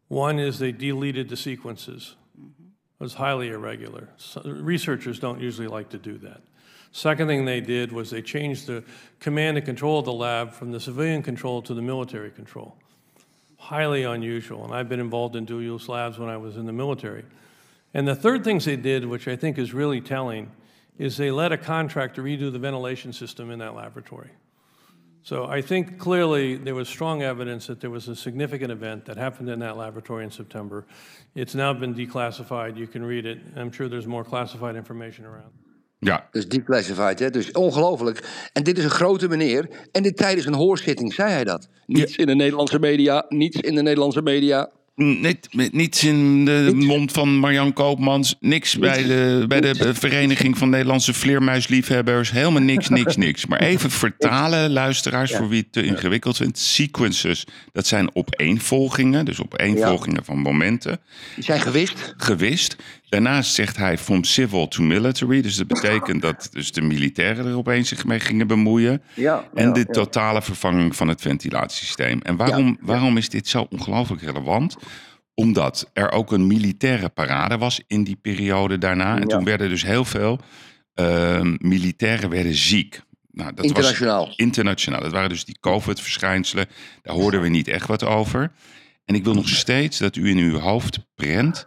One 0.08 0.38
is 0.40 0.58
they 0.58 0.72
deleted 0.72 1.28
the 1.28 1.36
sequences. 1.36 2.16
It 2.36 3.02
was 3.02 3.14
highly 3.14 3.50
irregular. 3.50 4.08
So, 4.16 4.42
researchers 4.44 5.20
don't 5.20 5.40
usually 5.40 5.68
like 5.68 5.88
to 5.90 5.98
do 5.98 6.18
that. 6.18 6.42
Second 6.90 7.28
thing 7.28 7.44
they 7.44 7.60
did 7.60 7.92
was 7.92 8.10
they 8.10 8.22
changed 8.22 8.66
the 8.66 8.84
command 9.20 9.56
and 9.56 9.64
control 9.64 10.00
of 10.00 10.04
the 10.04 10.12
lab 10.12 10.52
from 10.52 10.72
the 10.72 10.80
civilian 10.80 11.22
control 11.22 11.62
to 11.62 11.74
the 11.74 11.82
military 11.82 12.30
control 12.30 12.76
highly 13.64 14.02
unusual. 14.02 14.62
And 14.64 14.74
I've 14.74 14.90
been 14.90 15.00
involved 15.00 15.36
in 15.36 15.46
dual 15.46 15.62
use 15.62 15.88
labs 15.88 16.18
when 16.18 16.28
I 16.28 16.36
was 16.36 16.58
in 16.58 16.66
the 16.66 16.72
military. 16.72 17.24
And 17.94 18.06
the 18.06 18.14
third 18.14 18.44
things 18.44 18.66
they 18.66 18.76
did, 18.76 19.06
which 19.06 19.26
I 19.26 19.36
think 19.36 19.56
is 19.56 19.72
really 19.72 20.02
telling, 20.02 20.50
is 20.98 21.16
they 21.16 21.30
let 21.30 21.50
a 21.50 21.56
contractor 21.56 22.22
redo 22.22 22.52
the 22.52 22.58
ventilation 22.58 23.14
system 23.14 23.50
in 23.50 23.60
that 23.60 23.74
laboratory. 23.74 24.28
So 25.22 25.46
I 25.46 25.62
think 25.62 25.98
clearly 25.98 26.56
there 26.56 26.74
was 26.74 26.90
strong 26.90 27.22
evidence 27.22 27.66
that 27.68 27.80
there 27.80 27.88
was 27.88 28.06
a 28.08 28.14
significant 28.14 28.70
event 28.70 29.06
that 29.06 29.16
happened 29.16 29.48
in 29.48 29.60
that 29.60 29.78
laboratory 29.78 30.24
in 30.24 30.30
September. 30.30 30.84
It's 31.34 31.54
now 31.54 31.72
been 31.72 31.94
declassified. 31.94 32.76
You 32.76 32.86
can 32.86 33.02
read 33.02 33.24
it. 33.24 33.38
I'm 33.56 33.72
sure 33.72 33.88
there's 33.88 34.06
more 34.06 34.24
classified 34.24 34.76
information 34.76 35.24
around. 35.24 35.52
Ja, 35.98 36.28
Dus 36.30 36.48
declassified, 36.48 37.18
hè? 37.18 37.30
Dus 37.30 37.52
ongelooflijk. 37.52 38.48
En 38.52 38.62
dit 38.62 38.78
is 38.78 38.84
een 38.84 38.90
grote 38.90 39.28
meneer. 39.28 39.68
En 39.92 40.02
dit 40.02 40.16
tijdens 40.16 40.46
een 40.46 40.54
hoorzitting 40.54 41.14
zei 41.14 41.30
hij 41.30 41.44
dat. 41.44 41.68
Niets 41.86 42.16
in 42.16 42.26
de 42.26 42.34
Nederlandse 42.34 42.78
media, 42.78 43.24
niets 43.28 43.60
in 43.60 43.74
de 43.74 43.82
Nederlandse 43.82 44.22
media. 44.22 44.70
Niet, 44.96 45.48
niets 45.72 46.04
in 46.04 46.44
de 46.44 46.72
mond 46.74 47.12
van 47.12 47.36
Marjan 47.36 47.72
Koopmans. 47.72 48.36
Niks 48.40 48.78
bij 48.78 49.02
de, 49.02 49.44
bij 49.48 49.60
de 49.60 49.94
Vereniging 49.94 50.58
van 50.58 50.70
Nederlandse 50.70 51.14
Vleermuisliefhebbers. 51.14 52.30
Helemaal 52.30 52.62
niks, 52.62 52.88
niks, 52.88 53.16
niks. 53.16 53.46
Maar 53.46 53.60
even 53.72 53.90
vertalen, 53.90 54.70
luisteraars, 54.70 55.34
voor 55.34 55.48
wie 55.48 55.60
het 55.60 55.72
te 55.72 55.82
ingewikkeld 55.82 56.36
vindt. 56.36 56.58
Sequences, 56.58 57.46
dat 57.72 57.86
zijn 57.86 58.14
opeenvolgingen. 58.14 59.24
Dus 59.24 59.42
opeenvolgingen 59.42 60.24
van 60.24 60.38
momenten. 60.38 61.00
Die 61.34 61.44
zijn 61.44 61.60
gewist. 61.60 62.14
Gewist. 62.16 62.76
Daarnaast 63.14 63.54
zegt 63.54 63.76
hij 63.76 63.98
from 63.98 64.24
civil 64.24 64.68
to 64.68 64.82
military. 64.82 65.42
Dus 65.42 65.56
dat 65.56 65.66
betekent 65.66 66.22
dat 66.22 66.48
dus 66.52 66.72
de 66.72 66.82
militairen 66.82 67.46
er 67.46 67.56
opeens 67.56 67.88
zich 67.88 68.04
mee 68.04 68.20
gingen 68.20 68.46
bemoeien. 68.46 69.02
Ja, 69.14 69.48
en 69.54 69.66
ja, 69.66 69.72
de 69.72 69.84
ja. 69.86 69.92
totale 69.92 70.42
vervanging 70.42 70.96
van 70.96 71.08
het 71.08 71.20
ventilatiesysteem. 71.20 72.20
En 72.22 72.36
waarom, 72.36 72.78
waarom 72.80 73.16
is 73.16 73.28
dit 73.28 73.48
zo 73.48 73.66
ongelooflijk 73.70 74.22
relevant? 74.22 74.76
Omdat 75.34 75.90
er 75.92 76.12
ook 76.12 76.32
een 76.32 76.46
militaire 76.46 77.08
parade 77.08 77.58
was 77.58 77.80
in 77.86 78.04
die 78.04 78.16
periode 78.16 78.78
daarna. 78.78 79.20
En 79.20 79.28
toen 79.28 79.44
werden 79.44 79.68
dus 79.68 79.84
heel 79.84 80.04
veel 80.04 80.40
ehm, 80.94 81.56
militairen 81.58 82.30
werden 82.30 82.54
ziek. 82.54 83.00
Nou, 83.30 83.54
dat 83.54 83.64
Internationaal. 83.64 84.26
Was 84.26 84.36
internationaal. 84.36 85.00
Dat 85.00 85.12
waren 85.12 85.28
dus 85.28 85.44
die 85.44 85.58
COVID-verschijnselen. 85.60 86.66
Daar 87.02 87.14
hoorden 87.14 87.40
we 87.40 87.48
niet 87.48 87.68
echt 87.68 87.86
wat 87.86 88.04
over. 88.04 88.52
En 89.04 89.14
ik 89.14 89.24
wil 89.24 89.34
nog 89.34 89.48
steeds 89.48 89.98
dat 89.98 90.16
u 90.16 90.28
in 90.28 90.38
uw 90.38 90.58
hoofd 90.58 90.98
prent 91.14 91.66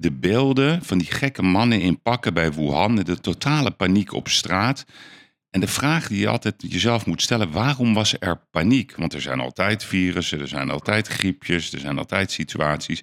de 0.00 0.12
beelden 0.12 0.84
van 0.84 0.98
die 0.98 1.10
gekke 1.10 1.42
mannen 1.42 1.80
in 1.80 2.02
pakken 2.02 2.34
bij 2.34 2.52
Wuhan. 2.52 2.96
De 2.96 3.20
totale 3.20 3.70
paniek 3.70 4.12
op 4.12 4.28
straat. 4.28 4.84
En 5.50 5.60
de 5.60 5.66
vraag 5.66 6.08
die 6.08 6.18
je 6.18 6.28
altijd 6.28 6.54
jezelf 6.58 7.06
moet 7.06 7.22
stellen: 7.22 7.50
waarom 7.50 7.94
was 7.94 8.16
er 8.18 8.40
paniek? 8.50 8.96
Want 8.96 9.14
er 9.14 9.20
zijn 9.20 9.40
altijd 9.40 9.84
virussen, 9.84 10.40
er 10.40 10.48
zijn 10.48 10.70
altijd 10.70 11.08
griepjes, 11.08 11.72
er 11.72 11.78
zijn 11.78 11.98
altijd 11.98 12.30
situaties. 12.30 13.02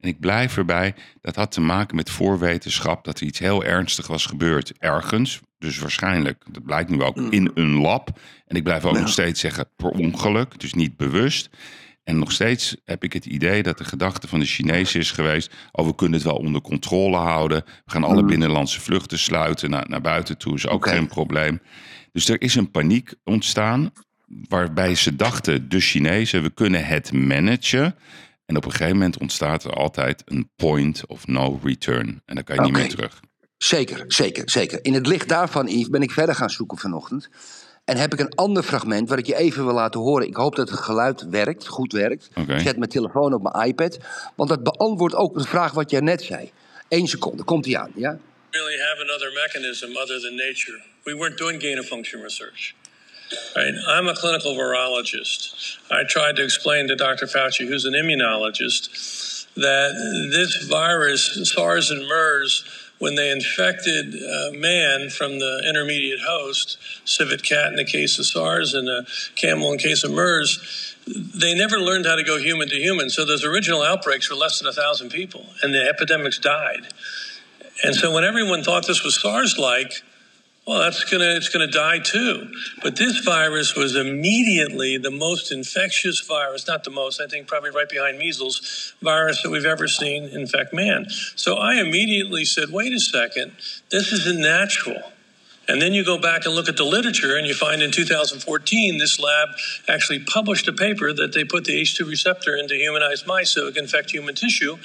En 0.00 0.08
ik 0.08 0.20
blijf 0.20 0.56
erbij, 0.56 0.94
dat 1.20 1.36
had 1.36 1.52
te 1.52 1.60
maken 1.60 1.96
met 1.96 2.10
voorwetenschap 2.10 3.04
dat 3.04 3.20
er 3.20 3.26
iets 3.26 3.38
heel 3.38 3.64
ernstig 3.64 4.06
was 4.06 4.26
gebeurd 4.26 4.72
ergens. 4.78 5.40
Dus 5.58 5.78
waarschijnlijk, 5.78 6.44
dat 6.50 6.64
blijkt 6.64 6.90
nu 6.90 7.02
ook 7.02 7.16
in 7.16 7.50
een 7.54 7.74
lab. 7.74 8.20
En 8.46 8.56
ik 8.56 8.62
blijf 8.62 8.84
ook 8.84 8.98
nog 8.98 9.08
steeds 9.08 9.40
zeggen 9.40 9.68
per 9.76 9.90
ongeluk, 9.90 10.60
dus 10.60 10.74
niet 10.74 10.96
bewust. 10.96 11.50
En 12.04 12.18
nog 12.18 12.32
steeds 12.32 12.76
heb 12.84 13.04
ik 13.04 13.12
het 13.12 13.26
idee 13.26 13.62
dat 13.62 13.78
de 13.78 13.84
gedachte 13.84 14.28
van 14.28 14.38
de 14.40 14.46
Chinezen 14.46 15.00
is 15.00 15.10
geweest: 15.10 15.52
oh, 15.72 15.86
we 15.86 15.94
kunnen 15.94 16.18
het 16.18 16.28
wel 16.28 16.36
onder 16.36 16.60
controle 16.60 17.16
houden. 17.16 17.64
We 17.84 17.90
gaan 17.90 18.04
alle 18.04 18.24
binnenlandse 18.24 18.80
vluchten 18.80 19.18
sluiten 19.18 19.70
naar, 19.70 19.88
naar 19.88 20.00
buiten 20.00 20.38
toe, 20.38 20.54
is 20.54 20.68
ook 20.68 20.88
geen 20.88 21.06
probleem. 21.06 21.60
Dus 22.12 22.28
er 22.28 22.42
is 22.42 22.54
een 22.54 22.70
paniek 22.70 23.14
ontstaan, 23.24 23.92
waarbij 24.48 24.94
ze 24.94 25.16
dachten, 25.16 25.68
de 25.68 25.80
Chinezen, 25.80 26.42
we 26.42 26.50
kunnen 26.50 26.86
het 26.86 27.12
managen. 27.12 27.94
En 28.46 28.56
op 28.56 28.64
een 28.64 28.70
gegeven 28.70 28.96
moment 28.96 29.18
ontstaat 29.18 29.64
er 29.64 29.72
altijd 29.72 30.22
een 30.24 30.50
point 30.56 31.06
of 31.06 31.26
no 31.26 31.60
return. 31.62 32.22
En 32.24 32.34
dan 32.34 32.44
kan 32.44 32.56
je 32.56 32.62
niet 32.62 32.72
meer 32.72 32.88
terug. 32.88 33.20
Zeker, 33.56 34.04
zeker, 34.06 34.50
zeker. 34.50 34.78
In 34.84 34.94
het 34.94 35.06
licht 35.06 35.28
daarvan, 35.28 35.66
Yves, 35.66 35.88
ben 35.88 36.02
ik 36.02 36.10
verder 36.10 36.34
gaan 36.34 36.50
zoeken 36.50 36.78
vanochtend. 36.78 37.28
En 37.84 37.96
heb 37.96 38.12
ik 38.12 38.20
een 38.20 38.34
ander 38.34 38.62
fragment 38.62 39.08
wat 39.08 39.18
ik 39.18 39.26
je 39.26 39.36
even 39.36 39.64
wil 39.64 39.74
laten 39.74 40.00
horen. 40.00 40.26
Ik 40.26 40.36
hoop 40.36 40.56
dat 40.56 40.70
het 40.70 40.78
geluid 40.78 41.28
werkt, 41.30 41.66
goed 41.66 41.92
werkt. 41.92 42.30
Ik 42.48 42.60
zet 42.60 42.76
mijn 42.76 42.90
telefoon 42.90 43.34
op 43.34 43.42
mijn 43.42 43.68
iPad. 43.68 43.98
Want 44.36 44.48
dat 44.48 44.62
beantwoordt 44.62 45.14
ook 45.14 45.38
de 45.38 45.44
vraag 45.44 45.72
wat 45.72 45.90
jij 45.90 46.00
net 46.00 46.22
zei. 46.22 46.52
Eén 46.88 47.06
seconde, 47.06 47.44
komt 47.44 47.64
hij 47.64 47.78
aan, 47.78 47.92
ja? 47.94 48.18
really 48.52 48.78
have 48.78 49.00
another 49.00 49.30
mechanism 49.34 49.96
other 49.96 50.20
than 50.20 50.36
nature. 50.36 50.78
We 51.04 51.16
weren't 51.16 51.38
doing 51.38 51.60
gain 51.60 51.78
of 51.78 51.86
function 51.86 52.20
research. 52.20 52.74
Right? 53.56 53.74
I'm 53.88 54.08
a 54.08 54.14
clinical 54.14 54.54
virologist. 54.54 55.78
I 55.90 56.04
tried 56.04 56.36
to 56.36 56.44
explain 56.44 56.88
to 56.88 56.96
Dr. 56.96 57.26
Fauci, 57.26 57.66
who's 57.66 57.86
an 57.86 57.94
immunologist, 57.94 59.46
that 59.54 59.92
this 60.30 60.68
virus, 60.68 61.50
SARS 61.50 61.90
and 61.90 62.06
MERS, 62.06 62.64
when 63.02 63.16
they 63.16 63.32
infected 63.32 64.14
uh, 64.14 64.52
man 64.52 65.10
from 65.10 65.40
the 65.40 65.64
intermediate 65.68 66.20
host, 66.20 66.78
civet 67.04 67.42
cat 67.42 67.66
in 67.66 67.74
the 67.74 67.84
case 67.84 68.16
of 68.20 68.26
SARS 68.26 68.74
and 68.74 68.88
a 68.88 69.04
camel 69.34 69.72
in 69.72 69.78
case 69.78 70.04
of 70.04 70.12
MERS, 70.12 70.94
they 71.08 71.52
never 71.52 71.80
learned 71.80 72.06
how 72.06 72.14
to 72.14 72.22
go 72.22 72.38
human 72.38 72.68
to 72.68 72.76
human. 72.76 73.10
So 73.10 73.24
those 73.24 73.44
original 73.44 73.82
outbreaks 73.82 74.30
were 74.30 74.36
less 74.36 74.60
than 74.60 74.68
a 74.68 74.72
thousand 74.72 75.10
people, 75.10 75.46
and 75.64 75.74
the 75.74 75.82
epidemics 75.82 76.38
died. 76.38 76.92
And 77.82 77.96
so 77.96 78.14
when 78.14 78.22
everyone 78.22 78.62
thought 78.62 78.86
this 78.86 79.02
was 79.02 79.20
SARS-like, 79.20 80.04
well, 80.66 80.78
that's 80.78 81.02
gonna 81.04 81.34
it's 81.36 81.48
gonna 81.48 81.66
die 81.66 81.98
too. 81.98 82.48
But 82.82 82.96
this 82.96 83.18
virus 83.18 83.74
was 83.74 83.96
immediately 83.96 84.96
the 84.96 85.10
most 85.10 85.50
infectious 85.50 86.20
virus, 86.20 86.68
not 86.68 86.84
the 86.84 86.90
most, 86.90 87.20
I 87.20 87.26
think 87.26 87.48
probably 87.48 87.70
right 87.70 87.88
behind 87.88 88.18
measles, 88.18 88.94
virus 89.02 89.42
that 89.42 89.50
we've 89.50 89.64
ever 89.64 89.88
seen 89.88 90.24
infect 90.24 90.72
man. 90.72 91.06
So 91.34 91.56
I 91.56 91.80
immediately 91.80 92.44
said, 92.44 92.70
wait 92.70 92.92
a 92.92 93.00
second, 93.00 93.52
this 93.90 94.12
isn't 94.12 94.40
natural. 94.40 95.12
And 95.68 95.80
then 95.80 95.92
you 95.92 96.04
go 96.04 96.18
back 96.18 96.44
and 96.44 96.54
look 96.54 96.68
at 96.68 96.76
the 96.76 96.84
literature, 96.84 97.36
and 97.36 97.46
you 97.46 97.54
find 97.54 97.82
in 97.82 97.92
2014, 97.92 98.98
this 98.98 99.20
lab 99.20 99.48
actually 99.88 100.18
published 100.20 100.66
a 100.66 100.72
paper 100.72 101.12
that 101.12 101.32
they 101.32 101.44
put 101.44 101.64
the 101.64 101.80
H2 101.80 102.08
receptor 102.08 102.56
into 102.56 102.74
humanized 102.74 103.26
mice 103.26 103.50
so 103.50 103.68
it 103.68 103.74
can 103.74 103.84
infect 103.84 104.10
human 104.10 104.34
tissue. 104.34 104.76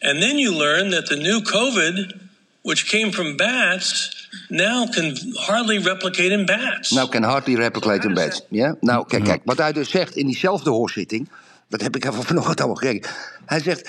And 0.00 0.22
then 0.22 0.38
you 0.38 0.56
learn 0.56 0.90
that 0.90 1.08
the 1.08 1.16
new 1.16 1.40
COVID, 1.40 2.20
which 2.62 2.88
came 2.88 3.10
from 3.10 3.36
bats, 3.36 4.21
now 4.48 4.90
can 4.90 5.16
hardly 5.32 5.78
replicate 5.78 6.30
in 6.30 6.44
bats. 6.44 6.90
Nou, 6.90 7.08
can 7.08 7.22
hardly 7.22 7.54
replicate 7.54 8.06
in 8.08 8.14
bed. 8.14 8.46
Ja? 8.48 8.76
Nou, 8.80 9.06
kijk, 9.06 9.24
kijk, 9.24 9.40
wat 9.44 9.58
hij 9.58 9.72
dus 9.72 9.90
zegt 9.90 10.16
in 10.16 10.26
diezelfde 10.26 10.70
hoorzitting... 10.70 11.28
dat 11.68 11.80
heb 11.80 11.96
ik 11.96 12.04
even 12.04 12.22
vanochtend 12.32 12.58
allemaal 12.58 12.76
gekeken. 12.76 13.10
Hij 13.46 13.60
zegt, 13.60 13.88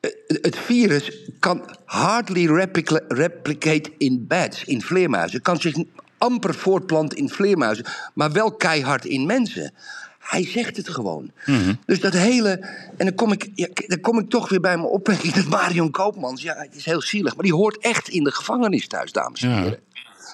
eh, 0.00 0.10
het 0.26 0.58
virus 0.58 1.10
kan 1.38 1.76
hardly 1.84 2.46
replica- 2.46 3.04
replicate 3.08 3.92
in 3.98 4.26
bats, 4.26 4.64
in 4.64 4.82
vleermuizen. 4.82 5.36
Het 5.36 5.42
kan 5.42 5.60
zich 5.60 5.74
amper 6.18 6.54
voortplanten 6.54 7.18
in 7.18 7.28
vleermuizen, 7.28 7.84
maar 8.14 8.32
wel 8.32 8.52
keihard 8.52 9.04
in 9.04 9.26
mensen. 9.26 9.72
Hij 10.22 10.44
zegt 10.46 10.76
het 10.76 10.88
gewoon. 10.88 11.30
Dus 11.86 12.00
dat 12.00 12.12
hele. 12.12 12.48
En 12.96 13.06
dan 13.06 13.14
kom, 13.14 13.32
ik, 13.32 13.50
ja, 13.54 13.68
dan 13.86 14.00
kom 14.00 14.18
ik 14.18 14.28
toch 14.30 14.48
weer 14.48 14.60
bij 14.60 14.76
mijn 14.76 14.88
opmerking 14.88 15.32
dat 15.32 15.46
Marion 15.46 15.90
Koopmans. 15.90 16.42
Ja, 16.42 16.54
het 16.56 16.74
is 16.74 16.84
heel 16.84 17.00
zielig. 17.02 17.34
Maar 17.34 17.44
die 17.44 17.54
hoort 17.54 17.78
echt 17.78 18.08
in 18.08 18.24
de 18.24 18.30
gevangenis 18.32 18.86
thuis, 18.88 19.12
dames 19.12 19.42
en 19.42 19.48
Ja. 19.50 19.56
heren. 19.62 19.78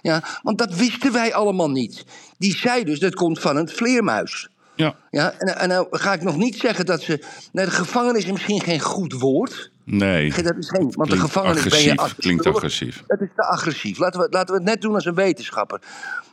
Ja, 0.02 0.22
want 0.42 0.58
dat 0.58 0.74
wisten 0.74 1.12
wij 1.12 1.34
allemaal 1.34 1.70
niet. 1.70 2.04
Die 2.38 2.56
zei 2.56 2.84
dus 2.84 2.98
dat 2.98 3.14
komt 3.14 3.40
van 3.40 3.56
een 3.56 3.68
vleermuis. 3.68 4.48
Ja, 4.74 4.96
Ja, 5.10 5.32
en, 5.38 5.56
en 5.58 5.68
nou 5.68 5.86
ga 5.90 6.12
ik 6.12 6.22
nog 6.22 6.36
niet 6.36 6.56
zeggen 6.56 6.86
dat 6.86 7.02
ze. 7.02 7.24
Nee, 7.52 7.64
de 7.64 7.70
gevangenis 7.70 8.24
is 8.24 8.30
misschien 8.32 8.60
geen 8.60 8.80
goed 8.80 9.12
woord. 9.12 9.70
nee. 9.84 10.42
Dat 10.42 10.56
is 10.58 10.68
geen, 10.68 10.92
want 10.96 11.10
de 11.10 11.18
gevangenis 11.18 11.64
ben 11.64 11.82
je 11.82 11.96
agressief, 11.96 12.18
klinkt 12.18 12.46
agressief. 12.46 13.02
Dat 13.06 13.20
is 13.20 13.28
te 13.36 13.42
agressief. 13.42 13.98
Laten 13.98 14.20
we, 14.20 14.26
laten 14.30 14.54
we 14.54 14.60
het 14.60 14.68
net 14.70 14.80
doen 14.82 14.94
als 14.94 15.04
een 15.04 15.14
wetenschapper. 15.14 15.80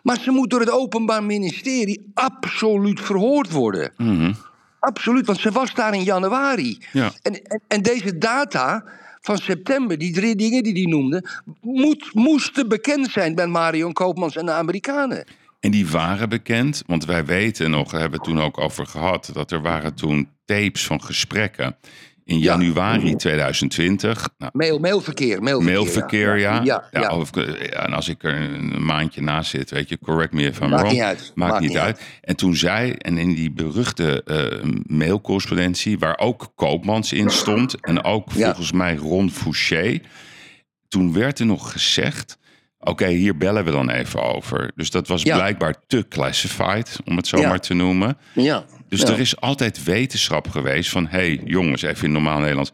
Maar 0.05 0.19
ze 0.19 0.31
moet 0.31 0.50
door 0.50 0.59
het 0.59 0.71
Openbaar 0.71 1.24
Ministerie 1.24 2.12
absoluut 2.13 3.01
verhoord 3.01 3.51
worden. 3.51 3.93
Absoluut, 4.79 5.25
want 5.25 5.39
ze 5.39 5.51
was 5.51 5.74
daar 5.74 5.93
in 5.93 6.03
januari. 6.03 6.77
Ja. 6.91 7.12
En, 7.21 7.43
en, 7.43 7.62
en 7.67 7.81
deze 7.81 8.17
data 8.17 8.83
van 9.21 9.38
september, 9.38 9.97
die 9.97 10.13
drie 10.13 10.35
dingen 10.35 10.63
die 10.63 10.74
hij 10.74 10.91
noemde, 10.91 11.25
moet, 11.62 12.13
moesten 12.13 12.67
bekend 12.67 13.12
zijn 13.12 13.35
bij 13.35 13.47
Marion 13.47 13.93
Koopmans 13.93 14.35
en 14.35 14.45
de 14.45 14.51
Amerikanen. 14.51 15.25
En 15.59 15.71
die 15.71 15.88
waren 15.88 16.29
bekend, 16.29 16.83
want 16.85 17.05
wij 17.05 17.25
weten 17.25 17.71
nog, 17.71 17.91
hebben 17.91 18.09
we 18.09 18.15
het 18.15 18.25
toen 18.25 18.41
ook 18.41 18.57
over 18.59 18.85
gehad, 18.88 19.29
dat 19.33 19.51
er 19.51 19.62
waren 19.62 19.95
toen 19.95 20.29
tapes 20.45 20.85
van 20.85 21.03
gesprekken 21.03 21.75
in 22.25 22.39
Ja. 22.39 22.44
januari 22.58 23.15
2020. 23.15 24.29
Nou, 24.38 24.51
Mail, 24.55 24.79
mailverkeer, 24.79 25.44
mailverkeer. 25.44 25.74
mailverkeer, 25.75 26.38
ja. 26.38 26.62
Ja, 26.63 26.84
ja. 26.91 27.15
of, 27.17 27.29
ja, 27.36 27.86
en 27.86 27.94
als 27.94 28.08
ik 28.10 28.24
er 28.24 28.36
een 28.36 28.86
maandje 28.86 29.22
naast 29.22 29.50
zit, 29.50 29.72
weet 29.72 29.89
je, 29.89 30.00
correct 30.00 30.34
me 30.34 30.44
if 30.44 30.60
I'm 30.60 30.70
Maakt 30.70 30.82
wrong. 30.82 30.94
niet 30.94 31.03
uit. 31.03 31.32
Maakt, 31.36 31.60
niet 31.60 31.77
uit. 31.77 32.01
En 32.22 32.36
toen 32.36 32.55
zei, 32.55 32.91
en 32.91 33.17
in 33.17 33.34
die 33.34 33.51
beruchte 33.51 34.24
eh, 34.24 34.70
mailcorrespondentie, 34.86 36.00
waar 36.00 36.17
ook 36.17 36.51
Koopmans 36.55 37.13
in 37.13 37.29
stond, 37.29 37.75
en 37.86 38.03
ook 38.03 38.32
volgens 38.32 38.72
mij 38.72 38.96
Ron 38.96 39.32
Fouché, 39.32 40.00
toen 40.88 41.13
werd 41.13 41.39
er 41.39 41.46
nog 41.46 41.72
gezegd. 41.72 42.38
Oké, 42.86 43.08
hier 43.08 43.38
bellen 43.38 43.65
we 43.65 43.72
dan 43.72 43.89
even 43.89 44.24
over. 44.24 44.72
Dus 44.75 44.89
dat 44.89 45.08
was 45.08 45.22
Ja. 45.22 45.36
blijkbaar 45.36 45.75
te 45.88 46.06
classified, 46.10 47.00
om 47.06 47.18
het 47.18 47.27
zo 47.27 47.39
Ja. 47.39 47.48
maar 47.50 47.60
te 47.60 47.74
noemen. 47.74 48.18
Ja. 48.34 48.65
Dus 48.89 49.01
Ja. 49.01 49.08
er 49.08 49.20
is 49.20 49.39
altijd 49.39 49.84
wetenschap 49.84 50.50
geweest 50.50 50.89
van... 50.89 51.08
hé 51.08 51.18
hey, 51.18 51.42
jongens, 51.46 51.82
even 51.82 52.06
in 52.06 52.12
normaal 52.12 52.39
Nederlands... 52.39 52.72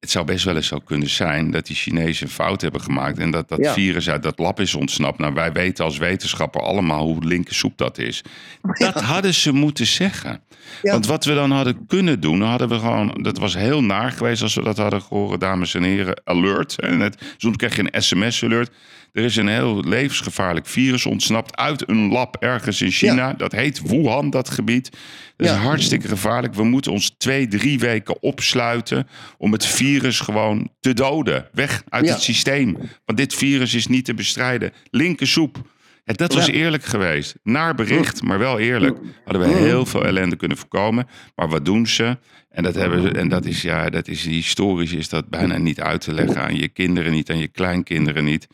het 0.00 0.10
zou 0.10 0.24
best 0.24 0.44
wel 0.44 0.56
eens 0.56 0.66
zo 0.66 0.78
kunnen 0.78 1.08
zijn 1.08 1.50
dat 1.50 1.66
die 1.66 1.76
Chinezen 1.76 2.26
een 2.26 2.32
fout 2.32 2.60
hebben 2.60 2.80
gemaakt. 2.80 3.18
En 3.18 3.30
dat 3.30 3.48
dat 3.48 3.68
virus 3.72 4.10
uit 4.10 4.22
dat 4.22 4.38
lab 4.38 4.60
is 4.60 4.74
ontsnapt. 4.74 5.18
Nou, 5.18 5.34
wij 5.34 5.52
weten 5.52 5.84
als 5.84 5.98
wetenschapper 5.98 6.60
allemaal 6.60 7.04
hoe 7.04 7.24
linkersoep 7.24 7.78
dat 7.78 7.98
is. 7.98 8.22
Dat 8.62 9.00
hadden 9.00 9.34
ze 9.34 9.52
moeten 9.52 9.86
zeggen. 9.86 10.42
Want 10.82 11.06
wat 11.06 11.24
we 11.24 11.34
dan 11.34 11.50
hadden 11.50 11.86
kunnen 11.86 12.20
doen, 12.20 12.40
hadden 12.40 12.68
we 12.68 12.78
gewoon. 12.78 13.18
Dat 13.22 13.38
was 13.38 13.54
heel 13.54 13.82
naar 13.82 14.12
geweest 14.12 14.42
als 14.42 14.54
we 14.54 14.62
dat 14.62 14.76
hadden 14.76 15.02
gehoord, 15.02 15.40
dames 15.40 15.74
en 15.74 15.82
heren. 15.82 16.20
Alert. 16.24 16.80
En 16.80 17.00
het, 17.00 17.22
soms 17.36 17.56
krijg 17.56 17.76
je 17.76 17.88
een 17.90 18.02
sms-alert. 18.02 18.70
Er 19.12 19.24
is 19.24 19.36
een 19.36 19.48
heel 19.48 19.80
levensgevaarlijk 19.84 20.66
virus 20.66 21.06
ontsnapt 21.06 21.56
uit 21.56 21.88
een 21.88 22.08
lab 22.08 22.36
ergens 22.40 22.80
in 22.80 22.90
China. 22.90 23.28
Ja. 23.28 23.32
Dat 23.32 23.52
heet 23.52 23.82
Wuhan, 23.82 24.30
dat 24.30 24.50
gebied. 24.50 24.90
Dat 25.36 25.46
is 25.46 25.52
hartstikke 25.52 26.08
gevaarlijk. 26.08 26.54
We 26.54 26.64
moeten 26.64 26.92
ons 26.92 27.14
twee, 27.18 27.48
drie 27.48 27.78
weken 27.78 28.22
opsluiten 28.22 29.08
om 29.38 29.52
het 29.52 29.66
virus 29.66 30.20
gewoon 30.20 30.70
te 30.80 30.94
doden. 30.94 31.48
Weg 31.52 31.82
uit 31.88 32.06
Ja. 32.06 32.12
het 32.12 32.22
systeem. 32.22 32.76
Want 33.04 33.18
dit 33.18 33.34
virus 33.34 33.74
is 33.74 33.86
niet 33.86 34.04
te 34.04 34.14
bestrijden. 34.14 34.72
Linkersoep. 34.90 35.60
Ja, 36.04 36.12
dat 36.12 36.34
was 36.34 36.46
eerlijk 36.46 36.84
geweest. 36.84 37.34
Naar 37.42 37.74
bericht, 37.74 38.22
maar 38.22 38.38
wel 38.38 38.58
eerlijk. 38.58 38.98
Hadden 39.24 39.42
we 39.48 39.54
heel 39.54 39.86
veel 39.86 40.04
ellende 40.04 40.36
kunnen 40.36 40.56
voorkomen. 40.56 41.06
Maar 41.36 41.48
wat 41.48 41.64
doen 41.64 41.86
ze? 41.86 42.18
En 42.52 42.62
dat, 42.62 42.74
hebben 42.74 43.02
ze, 43.02 43.10
en 43.10 43.28
dat 43.28 43.44
is, 43.44 43.62
ja, 43.62 43.90
dat 43.90 44.08
is 44.08 44.24
historisch 44.24 44.92
is 44.92 45.08
dat 45.08 45.28
bijna 45.28 45.56
niet 45.58 45.80
uit 45.80 46.00
te 46.00 46.12
leggen 46.12 46.42
aan 46.42 46.56
je 46.56 46.68
kinderen 46.68 47.12
niet, 47.12 47.30
aan 47.30 47.38
je 47.38 47.48
kleinkinderen 47.48 48.24
niet. 48.24 48.46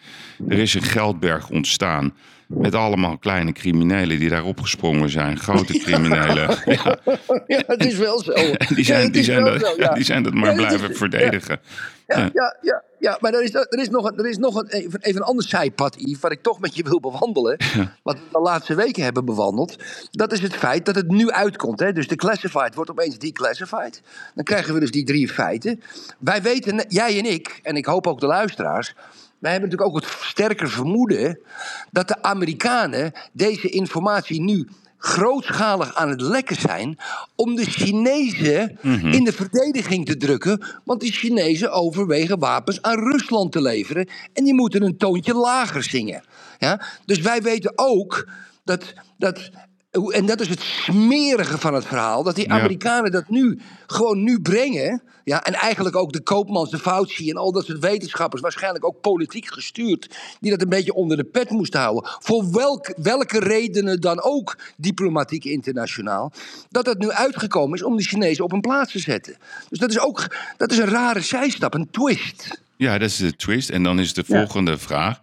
Er 0.49 0.59
is 0.59 0.75
een 0.75 0.83
geldberg 0.83 1.51
ontstaan. 1.51 2.15
Met 2.47 2.75
allemaal 2.75 3.19
kleine 3.19 3.53
criminelen 3.53 4.19
die 4.19 4.29
daar 4.29 4.45
opgesprongen 4.45 5.11
zijn. 5.11 5.39
Grote 5.39 5.79
criminelen. 5.85 6.57
Ja, 6.65 6.99
Ja, 7.47 7.63
het 7.67 7.85
is 7.85 7.97
wel 7.97 8.23
zo. 8.23 8.33
die 8.75 8.85
zijn, 8.85 9.13
die 9.13 9.23
zijn, 9.25 9.45
dat, 9.45 9.61
zo, 9.61 9.75
ja. 9.77 9.95
die 9.95 10.05
zijn 10.05 10.23
dat 10.23 10.35
maar 10.35 10.51
is- 10.51 10.57
blijven 10.57 10.97
verdedigen. 10.97 11.61
Ja, 12.07 12.31
Ja. 12.33 12.83
ja, 12.99 13.17
maar 13.21 13.33
er 13.33 13.43
is, 13.43 13.55
er 13.55 13.79
is 13.79 13.89
nog, 13.89 14.05
een, 14.11 14.19
er 14.19 14.29
is 14.29 14.37
nog 14.37 14.55
een, 14.55 14.67
even, 14.69 15.01
even 15.01 15.21
een 15.21 15.27
ander 15.27 15.45
zijpad, 15.49 15.95
Yves, 15.99 16.21
wat 16.21 16.33
ik 16.33 16.43
toch 16.43 16.61
met 16.61 16.77
je 16.77 16.83
wil 16.83 17.01
bewandelen. 17.01 17.57
Wat 18.03 18.15
we 18.15 18.21
de 18.33 18.41
laatste 18.41 18.75
weken 18.75 19.03
hebben 19.03 19.25
bewandeld. 19.25 19.77
Dat 20.11 20.33
is 20.33 20.41
het 20.41 20.55
feit 20.55 20.85
dat 20.87 20.95
het 20.95 21.09
nu 21.11 21.31
uitkomt. 21.31 21.81
Hè? 21.81 21.93
Dus 21.93 22.09
de 22.09 22.17
classified 22.17 22.75
wordt 22.75 22.91
opeens 22.91 23.19
declassified. 23.19 23.88
Dan 24.35 24.45
krijgen 24.45 24.75
we 24.75 24.81
dus 24.81 24.91
die 24.91 25.05
drie 25.05 25.29
feiten. 25.29 25.83
Wij 26.19 26.43
weten, 26.43 26.85
jij 26.89 27.19
en 27.19 27.25
ik, 27.25 27.61
en 27.63 27.77
ik 27.77 27.87
hoop 27.87 28.07
ook 28.07 28.21
de 28.21 28.27
luisteraars. 28.27 28.95
Wij 29.39 29.51
hebben 29.51 29.71
natuurlijk 29.71 29.97
ook 29.97 30.03
het 30.03 30.27
sterker 30.27 30.71
vermoeden 30.71 31.39
dat 31.91 32.09
de 32.09 32.23
Amerikanen 32.23 33.13
deze 33.33 33.69
informatie 33.69 34.41
nu 34.41 34.69
grootschalig 34.99 35.95
aan 35.95 36.09
het 36.09 36.21
lekken 36.21 36.57
zijn 36.57 36.99
om 37.35 37.55
de 37.55 37.65
Chinezen 37.65 38.79
in 39.13 39.25
de 39.25 39.33
verdediging 39.33 40.07
te 40.07 40.17
drukken. 40.17 40.65
Want 40.85 41.01
de 41.01 41.11
Chinezen 41.11 41.73
overwegen 41.73 42.39
wapens 42.39 42.83
aan 42.83 42.99
Rusland 42.99 43.53
te 43.53 43.63
leveren 43.63 44.09
en 44.33 44.45
die 44.45 44.55
moeten 44.55 44.83
een 44.83 44.97
toontje 44.97 45.35
lager 45.35 45.83
zingen. 45.83 46.25
Ja? 46.59 46.83
Dus 47.05 47.19
wij 47.19 47.43
weten 47.43 47.73
ook 47.75 48.29
dat, 48.65 48.95
dat 49.19 49.51
en 49.91 50.27
dat 50.27 50.41
is 50.41 50.49
het 50.49 50.61
smerige 50.61 51.59
van 51.59 51.75
het 51.75 51.87
verhaal. 51.87 52.23
Dat 52.23 52.35
die 52.35 52.49
Ja. 52.49 52.59
Amerikanen 52.59 53.13
dat 53.13 53.29
nu 53.29 53.61
gewoon 53.87 54.23
nu 54.23 54.41
brengen. 54.41 55.03
Ja, 55.25 55.45
en 55.45 55.55
eigenlijk 55.55 55.97
ook 55.97 56.13
de 56.13 56.21
Koopmans, 56.21 56.71
de 56.71 56.79
Fauci 56.79 57.31
en 57.31 57.37
al 57.37 57.53
dat 57.53 57.65
soort 57.65 57.79
wetenschappers, 57.79 58.43
waarschijnlijk 58.43 58.85
ook 58.85 59.01
politiek 59.01 59.53
gestuurd, 59.53 60.17
die 60.41 60.51
dat 60.51 60.63
een 60.63 60.69
beetje 60.69 60.95
onder 60.95 61.17
de 61.17 61.25
pet 61.25 61.51
moesten 61.51 61.81
houden. 61.81 62.11
Voor 62.19 62.53
welk, 62.53 62.93
welke 62.97 63.39
redenen 63.39 64.01
dan 64.01 64.23
ook, 64.23 64.59
diplomatiek 64.77 65.45
internationaal, 65.45 66.33
dat 66.69 66.87
het 66.87 66.99
nu 66.99 67.11
uitgekomen 67.11 67.79
is 67.79 67.85
om 67.85 67.97
de 67.97 68.03
Chinezen 68.03 68.45
op 68.45 68.53
een 68.53 68.61
plaats 68.61 68.93
te 68.93 68.99
zetten. 68.99 69.37
Dus 69.69 69.79
dat 69.79 69.91
is 69.91 69.99
ook 69.99 70.37
dat 70.57 70.73
is 70.73 70.79
een 70.79 70.89
rare 70.89 71.21
zijstap, 71.21 71.75
een 71.75 71.91
twist. 71.91 72.63
Ja, 72.77 72.99
dat 72.99 73.09
is 73.09 73.17
de 73.17 73.37
twist. 73.37 73.71
En 73.71 73.83
dan 73.83 73.99
is 74.01 74.15
de 74.15 74.25
volgende 74.25 74.79
vraag. 74.79 75.21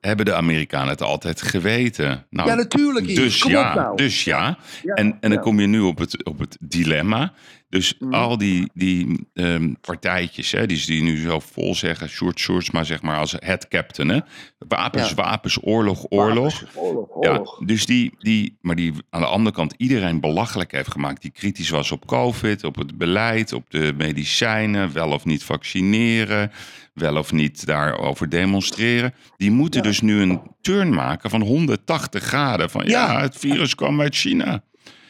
Hebben 0.00 0.24
de 0.24 0.34
Amerikanen 0.34 0.88
het 0.88 1.02
altijd 1.02 1.42
geweten? 1.42 2.26
Nou, 2.30 2.48
Ja, 2.48 2.54
natuurlijk. 2.54 3.14
Dus 3.14 3.42
ja, 3.42 3.74
nou. 3.74 3.96
dus 3.96 4.24
ja. 4.24 4.58
Ja, 4.82 4.94
en, 4.94 5.16
en 5.20 5.30
dan 5.30 5.40
kom 5.40 5.60
je 5.60 5.66
nu 5.66 5.80
op 5.80 5.98
het, 5.98 6.24
op 6.24 6.38
het 6.38 6.56
dilemma. 6.60 7.32
Dus 7.70 7.94
Mhm. 7.98 8.14
al 8.14 8.38
die, 8.38 8.70
die 8.74 9.26
ehm, 9.34 9.72
partijtjes, 9.80 10.50
hè, 10.52 10.66
die, 10.66 10.86
die 10.86 11.02
nu 11.02 11.20
zo 11.20 11.38
vol 11.40 11.74
zeggen, 11.74 12.08
Sjoerd 12.08 12.38
Sjoerdsma 12.38 12.84
zeg 12.84 13.02
maar 13.02 13.18
als 13.18 13.34
head 13.38 13.68
captain. 13.68 14.08
Hè? 14.08 14.18
Wapens, 14.58 15.08
Ja. 15.08 15.14
wapens, 15.14 15.58
oorlog, 15.62 16.06
oorlog. 16.08 16.62
Oorlog, 16.74 17.24
Ja, 17.24 17.42
dus 17.66 17.86
die, 17.86 18.14
die, 18.18 18.56
maar 18.60 18.76
die 18.76 18.92
aan 19.10 19.20
de 19.20 19.26
andere 19.26 19.56
kant 19.56 19.74
iedereen 19.76 20.20
belachelijk 20.20 20.72
heeft 20.72 20.90
gemaakt. 20.90 21.22
Die 21.22 21.30
kritisch 21.30 21.68
was 21.70 21.92
op 21.92 22.06
COVID, 22.06 22.64
op 22.64 22.76
het 22.76 22.98
beleid, 22.98 23.52
op 23.52 23.70
de 23.70 23.94
medicijnen, 23.96 24.92
wel 24.92 25.10
of 25.10 25.24
niet 25.24 25.44
vaccineren, 25.44 26.50
wel 26.94 27.16
of 27.16 27.32
niet 27.32 27.66
daarover 27.66 28.28
demonstreren. 28.28 29.14
Die 29.36 29.50
moeten 29.50 29.82
dus 29.82 30.00
nu 30.00 30.20
een 30.20 30.40
turn 30.60 30.94
maken 30.94 31.30
van 31.30 31.40
180 31.42 32.22
graden. 32.22 32.70
Van 32.70 32.84
ja, 32.86 33.12
Ja. 33.12 33.20
het 33.20 33.36
virus 33.36 33.74
kwam 33.74 34.00
uit 34.00 34.14
China. 34.16 34.62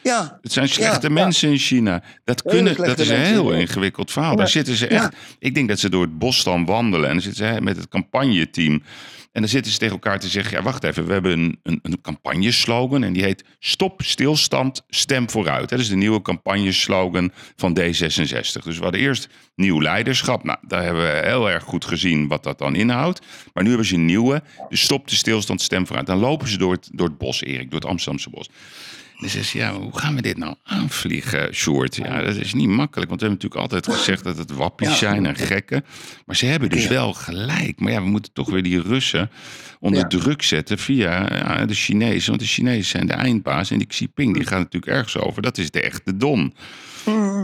Ja, 0.03 0.39
Het 0.41 0.51
zijn 0.51 0.69
slechte 0.69 1.07
Ja, 1.07 1.15
ja. 1.15 1.23
mensen 1.23 1.49
in 1.49 1.57
China. 1.57 2.03
Dat, 2.23 2.41
kunnen, 2.41 2.75
dat 2.75 2.99
is 2.99 3.09
een 3.09 3.19
heel 3.19 3.51
ingewikkeld 3.51 4.11
verhaal. 4.11 4.35
Daar 4.35 4.49
zitten 4.49 4.75
ze 4.75 4.87
echt. 4.87 5.15
Ik 5.39 5.53
denk 5.53 5.69
dat 5.69 5.79
ze 5.79 5.89
door 5.89 6.01
het 6.01 6.17
bos 6.17 6.43
dan 6.43 6.65
wandelen. 6.65 7.07
En 7.07 7.13
dan 7.13 7.21
zitten 7.21 7.47
ze 7.53 7.61
met 7.61 7.77
het 7.77 7.87
campagneteam. 7.87 8.83
En 9.31 9.41
dan 9.41 9.49
zitten 9.49 9.71
ze 9.71 9.77
tegen 9.77 9.93
elkaar 9.93 10.19
te 10.19 10.27
zeggen: 10.27 10.57
ja, 10.57 10.63
wacht 10.63 10.83
even, 10.83 11.05
we 11.05 11.13
hebben 11.13 11.31
een, 11.31 11.59
een, 11.63 11.79
een 11.81 12.01
campagneslogan. 12.01 13.03
En 13.03 13.13
die 13.13 13.23
heet 13.23 13.43
Stop 13.59 14.01
stilstand, 14.01 14.83
stem 14.87 15.29
vooruit. 15.29 15.69
Dat 15.69 15.79
is 15.79 15.89
de 15.89 15.95
nieuwe 15.95 16.21
campagneslogan 16.21 17.31
van 17.55 17.79
D66. 17.79 18.63
Dus 18.63 18.77
we 18.77 18.83
hadden 18.83 19.01
eerst 19.01 19.29
nieuw 19.55 19.81
leiderschap. 19.81 20.43
Nou, 20.43 20.57
daar 20.67 20.83
hebben 20.83 21.03
we 21.03 21.27
heel 21.27 21.49
erg 21.49 21.63
goed 21.63 21.85
gezien 21.85 22.27
wat 22.27 22.43
dat 22.43 22.57
dan 22.57 22.75
inhoudt. 22.75 23.21
Maar 23.53 23.63
nu 23.63 23.69
hebben 23.69 23.87
ze 23.87 23.95
een 23.95 24.05
nieuwe. 24.05 24.43
Dus 24.69 24.81
stop 24.81 25.07
de 25.07 25.15
stilstand, 25.15 25.61
stem 25.61 25.85
vooruit. 25.85 26.07
Dan 26.07 26.17
lopen 26.17 26.47
ze 26.47 26.57
door 26.57 26.71
het, 26.71 26.89
door 26.91 27.07
het 27.07 27.17
bos, 27.17 27.43
Erik, 27.43 27.71
door 27.71 27.79
het 27.79 27.89
Amsterdamse 27.89 28.29
bos. 28.29 28.49
Zei 29.29 29.43
ze, 29.43 29.57
ja, 29.57 29.73
hoe 29.73 29.97
gaan 29.97 30.15
we 30.15 30.21
dit 30.21 30.37
nou 30.37 30.55
aanvliegen, 30.63 31.53
Sjoerd? 31.53 31.95
Ja, 31.95 32.21
dat 32.21 32.35
is 32.35 32.53
niet 32.53 32.67
makkelijk, 32.67 33.09
want 33.09 33.21
we 33.21 33.27
hebben 33.27 33.47
natuurlijk 33.49 33.61
altijd 33.61 33.97
gezegd 33.97 34.23
dat 34.23 34.37
het 34.37 34.51
wappies 34.51 34.97
zijn 34.97 35.25
en 35.25 35.35
gekken. 35.35 35.85
Maar 36.25 36.35
ze 36.35 36.45
hebben 36.45 36.69
dus 36.69 36.87
wel 36.87 37.13
gelijk. 37.13 37.79
Maar 37.79 37.91
ja, 37.91 38.01
we 38.01 38.09
moeten 38.09 38.33
toch 38.33 38.49
weer 38.49 38.63
die 38.63 38.81
Russen 38.81 39.29
onder 39.79 39.99
Ja. 39.99 40.07
druk 40.07 40.41
zetten 40.41 40.77
via 40.77 41.27
ja, 41.33 41.65
de 41.65 41.73
Chinezen. 41.73 42.29
Want 42.29 42.41
de 42.41 42.47
Chinezen 42.47 42.85
zijn 42.85 43.07
de 43.07 43.13
eindbaas 43.13 43.71
en 43.71 43.77
die 43.77 43.87
Xi 43.87 43.99
Jinping, 44.03 44.33
die 44.33 44.45
gaat 44.45 44.59
natuurlijk 44.59 44.91
ergens 44.91 45.17
over. 45.17 45.41
Dat 45.41 45.57
is 45.57 45.71
de 45.71 45.81
echte 45.81 46.17
don. 46.17 46.53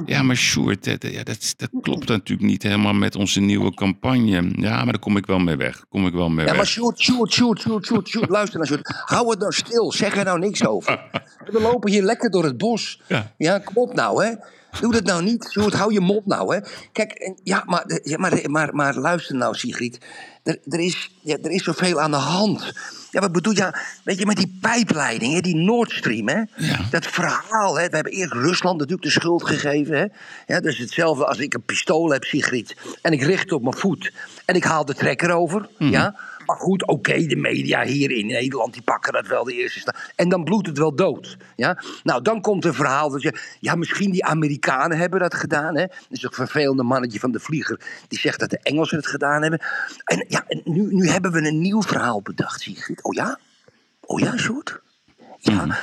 Ja, 0.06 0.24
maar 0.24 0.36
Sjoerd, 0.36 0.84
dat, 0.84 1.12
ja, 1.12 1.24
dat, 1.24 1.54
dat 1.58 1.70
klopt 1.82 2.08
natuurlijk 2.08 2.48
niet 2.50 2.64
helemaal 2.64 2.94
met 2.94 3.16
onze 3.16 3.40
nieuwe 3.40 3.74
campagne. 3.74 4.52
Ja, 4.56 4.76
maar 4.76 4.86
daar 4.86 5.00
kom 5.00 5.18
ik 5.18 5.26
wel 5.26 5.40
mee 5.40 5.56
weg. 5.56 5.86
Kom 5.90 6.08
ik 6.08 6.14
wel 6.14 6.30
mee 6.30 6.40
Ja, 6.46 6.52
weg. 6.52 6.56
maar 6.56 6.68
Sjoerd, 6.68 7.00
Sjoerd, 7.00 7.32
Sjoerd, 7.34 7.62
Sjoerd, 7.62 7.86
Sjoerd, 7.86 8.08
Sjoerd, 8.08 8.30
luister 8.30 8.58
naar 8.58 8.68
Sjoerd. 8.68 8.94
Hou 9.06 9.30
het 9.30 9.40
nou 9.40 9.54
stil, 9.54 9.92
zeg 9.92 10.18
er 10.18 10.26
nou 10.26 10.40
niks 10.40 10.66
over. 10.66 11.10
We 11.52 11.62
lopen 11.62 11.92
hier 11.92 12.04
lekker 12.04 12.30
door 12.32 12.44
het 12.44 12.58
bos. 12.58 13.02
Ja. 13.08 13.34
Ja, 13.38 13.60
kom 13.60 13.76
op 13.76 13.94
nou, 13.94 14.26
hè. 14.26 14.34
Doe 14.82 14.92
dat 14.92 15.04
nou 15.04 15.24
niet, 15.24 15.48
Sjoerd, 15.52 15.74
hou 15.74 15.94
je 15.94 16.00
mond 16.00 16.26
nou, 16.26 16.56
hè. 16.56 16.62
Kijk, 16.92 17.34
ja, 17.44 17.64
maar, 17.66 17.86
maar, 18.18 18.42
maar, 18.50 18.76
maar 18.76 18.96
luister 18.96 19.36
nou, 19.36 19.56
Sigrid. 19.56 19.98
Er, 20.44 20.60
er, 20.68 20.80
is, 20.80 21.12
ja, 21.22 21.38
er 21.42 21.52
is 21.52 21.64
zoveel 21.64 22.02
aan 22.02 22.12
de 22.12 22.18
hand. 22.18 22.74
Ja, 23.18 23.24
wat 23.24 23.32
bedoel 23.32 23.54
je? 23.54 23.74
Weet 24.04 24.20
je, 24.20 24.26
met 24.26 24.36
die 24.36 24.58
pijpleiding, 24.62 25.34
hè, 25.34 25.40
die 25.40 25.56
Nord 25.56 25.92
Stream, 25.92 26.28
hè. 26.28 26.42
Ja. 26.56 26.80
Dat 26.90 27.08
verhaal, 27.08 27.80
hè. 27.80 27.90
We 27.90 27.96
hebben 27.96 28.14
eerst 28.14 28.34
Rusland 28.34 28.78
natuurlijk 28.78 29.08
de 29.08 29.20
schuld 29.20 29.48
gegeven, 29.48 29.98
hè. 29.98 30.06
Ja, 30.54 30.60
dat 30.62 30.66
is 30.66 30.78
hetzelfde 30.78 31.26
als 31.26 31.38
ik 31.38 31.54
een 31.54 31.64
pistool 31.64 32.12
heb, 32.12 32.24
Sigrid. 32.24 32.76
En 33.02 33.12
ik 33.12 33.22
richt 33.22 33.52
op 33.52 33.62
mijn 33.62 33.78
voet. 33.78 34.12
En 34.46 34.56
ik 34.56 34.64
haal 34.64 34.86
de 34.86 34.94
trekker 34.94 35.32
over, 35.32 35.70
ja. 35.78 36.16
Maar 36.48 36.58
goed, 36.58 36.88
oké, 36.88 37.26
de 37.26 37.36
media 37.36 37.84
hier 37.84 38.12
in 38.12 38.26
Nederland 38.26 38.74
die 38.74 38.82
pakken 38.82 39.14
dat 39.14 39.28
wel 39.28 39.44
de 39.44 39.54
eerste 39.54 39.80
sta. 39.80 39.96
En 40.16 40.30
dan 40.30 40.44
bloedt 40.44 40.68
het 40.68 40.78
wel 40.78 40.96
dood. 40.96 41.38
Ja? 41.56 41.82
Nou, 42.04 42.22
dan 42.22 42.42
komt 42.42 42.66
een 42.66 42.74
verhaal 42.74 43.10
dat 43.10 43.22
je. 43.22 43.40
Ja, 43.60 43.76
misschien 43.76 44.12
die 44.12 44.26
Amerikanen 44.26 44.98
hebben 44.98 45.20
dat 45.20 45.34
gedaan. 45.34 45.78
Hè? 45.78 45.86
Dat 45.86 46.06
is 46.10 46.24
een 46.24 46.32
vervelende 46.32 46.84
mannetje 46.84 47.20
van 47.20 47.32
de 47.32 47.40
vlieger. 47.40 47.80
Die 48.08 48.20
zegt 48.20 48.40
dat 48.40 48.50
de 48.50 48.60
Engelsen 48.64 48.98
het 48.98 49.08
gedaan 49.08 49.42
hebben. 49.42 49.62
En 50.04 50.26
ja, 50.28 50.46
nu, 50.64 50.94
nu 50.94 51.08
hebben 51.08 51.32
we 51.32 51.48
een 51.48 51.62
nieuw 51.62 51.82
verhaal 51.82 52.22
bedacht, 52.22 52.62
Sigrid. 52.62 53.04
Oh 53.04 53.14
ja? 53.14 53.40
Oh 54.02 54.20
ja, 54.20 54.38
Sjoerd? 54.38 54.80
Ja, 55.38 55.78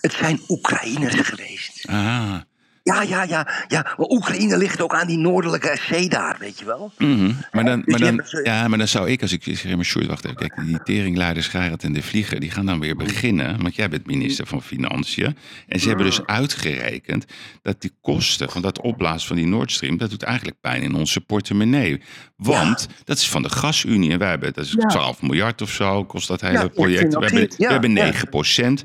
het 0.00 0.12
zijn 0.12 0.40
Oekraïners 0.48 1.14
geweest. 1.14 1.86
Ah, 1.88 2.40
Ja, 2.88 3.02
ja, 3.02 3.22
ja, 3.22 3.48
ja. 3.68 3.82
Maar 3.96 4.06
Oekraïne 4.06 4.56
ligt 4.56 4.80
ook 4.80 4.94
aan 4.94 5.06
die 5.06 5.18
noordelijke 5.18 5.78
zee 5.88 6.08
daar, 6.08 6.36
weet 6.38 6.58
je 6.58 6.64
wel? 6.64 6.92
Mhm. 6.98 7.32
Maar, 7.52 7.64
dan, 7.64 7.82
Dus 7.84 7.98
maar, 7.98 8.12
dan, 8.12 8.42
ja, 8.42 8.68
maar 8.68 8.78
dan 8.78 8.88
zou 8.88 9.08
ik, 9.08 9.22
als 9.22 9.32
ik 9.32 9.42
zeg 9.44 9.76
maar 9.76 9.84
short, 9.84 10.06
wacht 10.06 10.24
even, 10.24 10.36
kijk, 10.36 10.66
die 10.66 10.82
teringleiders 10.82 11.46
Gerrit 11.46 11.84
en 11.84 11.92
de 11.92 12.02
Vlieger, 12.02 12.40
die 12.40 12.50
gaan 12.50 12.66
dan 12.66 12.80
weer 12.80 12.96
beginnen, 12.96 13.62
want 13.62 13.74
jij 13.74 13.88
bent 13.88 14.06
minister 14.06 14.46
van 14.46 14.62
Financiën. 14.62 15.36
En 15.68 15.80
ze 15.80 15.88
hebben 15.88 16.06
dus 16.06 16.26
uitgerekend 16.26 17.24
dat 17.62 17.80
die 17.80 17.92
kosten 18.00 18.50
van 18.50 18.62
dat 18.62 18.80
opblazen 18.80 19.28
van 19.28 19.36
die 19.36 19.46
Nord 19.46 19.72
Stream, 19.72 19.96
dat 19.96 20.10
doet 20.10 20.22
eigenlijk 20.22 20.60
pijn 20.60 20.82
in 20.82 20.94
onze 20.94 21.20
portemonnee. 21.20 22.00
Want 22.36 22.88
dat 23.04 23.18
is 23.18 23.28
van 23.28 23.42
de 23.42 23.50
gasunie 23.50 24.10
en 24.10 24.18
wij 24.18 24.28
hebben, 24.28 24.52
dat 24.52 24.64
is 24.64 24.76
12 24.88 25.22
miljard 25.22 25.62
of 25.62 25.70
zo, 25.70 26.04
kost 26.04 26.28
dat 26.28 26.40
hele 26.40 26.68
project. 26.68 27.14
We 27.14 27.24
hebben, 27.24 27.48
we 27.56 27.66
hebben 27.66 27.94
ja. 27.94 28.04
9 28.04 28.28
procent. 28.28 28.82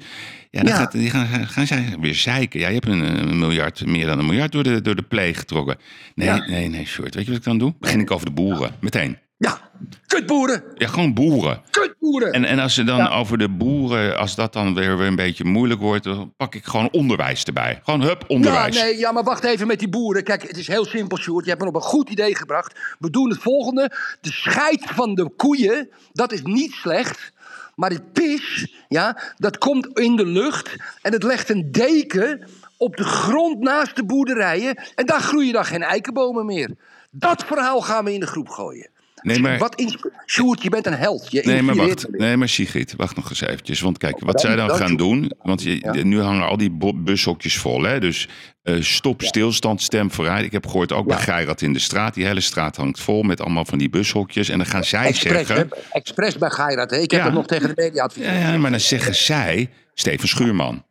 Ja, 0.53 0.61
dan 0.61 0.71
Ja. 0.71 0.77
Gaat, 0.77 0.91
die 0.91 1.09
gaan, 1.09 1.47
gaan 1.47 1.67
zij 1.67 1.95
weer 1.99 2.15
zeiken. 2.15 2.59
Ja, 2.59 2.67
je 2.67 2.73
hebt 2.73 2.87
een, 2.87 3.27
een 3.29 3.39
miljard, 3.39 3.85
meer 3.85 4.05
dan 4.05 4.19
een 4.19 4.25
miljard 4.25 4.51
door 4.51 4.63
de, 4.63 4.81
door 4.81 4.95
de 4.95 5.01
pleeg 5.01 5.37
getrokken. 5.37 5.77
Nee, 6.15 6.27
Ja. 6.27 6.45
nee, 6.47 6.67
nee, 6.67 6.85
short. 6.85 7.15
Weet 7.15 7.23
je 7.25 7.29
wat 7.29 7.39
ik 7.39 7.45
dan 7.45 7.57
doe? 7.57 7.73
Begin 7.79 7.99
ik 7.99 8.11
over 8.11 8.25
de 8.25 8.31
boeren. 8.31 8.75
Meteen. 8.79 9.17
Ja, 9.37 9.59
kutboeren, 10.07 10.63
Ja, 10.75 10.87
gewoon 10.87 11.13
boeren. 11.13 11.61
kutboeren. 11.69 12.31
En, 12.31 12.45
en 12.45 12.59
als 12.59 12.73
ze 12.73 12.83
dan 12.83 13.07
over 13.09 13.37
de 13.37 13.49
boeren, 13.49 14.17
als 14.17 14.35
dat 14.35 14.53
dan 14.53 14.73
weer, 14.73 14.97
weer 14.97 15.07
een 15.07 15.15
beetje 15.15 15.43
moeilijk 15.43 15.79
wordt, 15.81 16.03
dan 16.03 16.33
pak 16.37 16.55
ik 16.55 16.65
gewoon 16.65 16.89
onderwijs 16.91 17.43
erbij. 17.43 17.79
Gewoon 17.83 18.01
hup, 18.01 18.23
onderwijs. 18.27 18.75
Ja, 18.77 18.83
nee, 18.83 18.97
ja, 18.97 19.11
maar 19.11 19.23
wacht 19.23 19.43
even 19.43 19.67
met 19.67 19.79
die 19.79 19.89
boeren. 19.89 20.23
Kijk, 20.23 20.41
het 20.47 20.57
is 20.57 20.67
heel 20.67 20.85
simpel, 20.85 21.17
Sjoerd. 21.17 21.43
Je 21.43 21.49
hebt 21.49 21.61
me 21.63 21.67
op 21.69 21.75
een 21.75 21.81
goed 21.81 22.09
idee 22.09 22.35
gebracht. 22.35 22.79
We 22.99 23.09
doen 23.09 23.29
het 23.29 23.39
volgende. 23.41 23.91
De 24.21 24.31
scheid 24.31 24.83
van 24.85 25.15
de 25.15 25.29
koeien, 25.37 25.89
dat 26.11 26.31
is 26.31 26.41
niet 26.41 26.71
slecht. 26.71 27.31
Maar 27.75 27.89
het 27.89 28.13
pis, 28.13 28.75
ja, 28.87 29.33
dat 29.37 29.57
komt 29.57 29.99
in 29.99 30.15
de 30.15 30.25
lucht. 30.25 30.75
En 31.01 31.11
het 31.13 31.23
legt 31.23 31.49
een 31.49 31.71
deken 31.71 32.47
op 32.77 32.97
de 32.97 33.03
grond 33.03 33.59
naast 33.59 33.95
de 33.95 34.05
boerderijen. 34.05 34.75
En 34.95 35.05
daar 35.05 35.21
groeien 35.21 35.53
dan 35.53 35.65
geen 35.65 35.83
eikenbomen 35.83 36.45
meer. 36.45 36.75
Dat 37.11 37.43
verhaal 37.43 37.81
gaan 37.81 38.05
we 38.05 38.13
in 38.13 38.19
de 38.19 38.27
groep 38.27 38.49
gooien. 38.49 38.89
Nee, 39.23 39.39
maar- 39.39 39.57
Wat 39.57 39.83
Sjoerd, 40.25 40.63
je 40.63 40.69
bent 40.69 40.85
een 40.85 40.93
held. 40.93 41.27
Je 41.31 41.41
Nee, 41.45 41.61
maar 41.61 41.75
wacht. 41.75 42.09
me. 42.09 42.17
Nee, 42.17 42.37
maar 42.37 42.49
Sigrid, 42.49 42.93
wacht 42.97 43.15
nog 43.15 43.29
eens 43.29 43.41
eventjes. 43.41 43.79
Want 43.81 43.97
kijk, 43.97 44.19
wat 44.19 44.31
Dan- 44.31 44.39
zij 44.41 44.55
dan 44.55 44.69
gaan 44.69 44.87
doe- 44.87 44.97
doen... 44.97 45.31
Want 45.41 45.63
je, 45.63 45.89
nu 46.03 46.21
hangen 46.21 46.47
al 46.47 46.57
die 46.57 46.71
bushokjes 46.95 47.57
vol, 47.57 47.83
hè? 47.83 47.99
Dus 47.99 48.27
eh, 48.61 48.75
stop, 48.81 49.21
stilstand, 49.21 49.81
stem 49.81 50.11
vooruit. 50.11 50.45
Ik 50.45 50.51
heb 50.51 50.65
gehoord 50.67 50.91
ook 50.91 51.07
bij. 51.07 51.17
Geirat 51.17 51.61
in 51.61 51.73
de 51.73 51.79
straat. 51.79 52.13
Die 52.13 52.25
hele 52.25 52.39
straat 52.41 52.75
hangt 52.75 52.99
vol 52.99 53.23
met 53.23 53.41
allemaal 53.41 53.65
van 53.65 53.77
die 53.77 53.89
bushokjes. 53.89 54.49
En 54.49 54.57
dan 54.57 54.67
gaan 54.67 54.83
zij 54.83 55.13
zeggen... 55.13 55.55
hè? 55.55 55.63
Expres 55.91 56.37
bij 56.37 56.49
Geirat. 56.49 56.89
hè? 56.91 56.97
Ik 56.97 57.11
heb 57.11 57.23
het 57.23 57.33
nog 57.33 57.45
tegen 57.47 57.67
de 57.67 57.81
media 57.81 58.03
advies. 58.03 58.23
Ja, 58.25 58.33
ja, 58.33 58.57
maar 58.57 58.71
dan 58.71 58.79
zeggen 58.79 59.15
zij 59.15 59.69
Steven 59.93 60.27
Schuurman. 60.27 60.83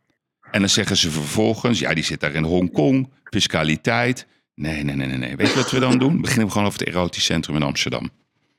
En 0.51 0.59
dan 0.59 0.69
zeggen 0.69 0.97
ze 0.97 1.11
vervolgens... 1.11 1.79
Ja, 1.79 1.93
die 1.93 2.03
zit 2.03 2.19
daar 2.19 2.33
in 2.33 2.43
Hongkong. 2.43 3.09
Fiscaliteit. 3.23 4.25
Nee, 4.55 4.83
nee, 4.83 4.95
nee, 4.95 5.07
nee, 5.07 5.17
nee. 5.17 5.35
Weet 5.35 5.47
je 5.49 5.55
wat 5.55 5.71
we 5.71 5.79
dan 5.79 5.97
doen? 5.97 6.21
Beginnen 6.21 6.45
we 6.45 6.51
gewoon 6.51 6.67
over 6.67 6.79
het 6.79 6.87
erotisch 6.87 7.23
centrum 7.25 7.55
in 7.55 7.63
Amsterdam. 7.63 8.09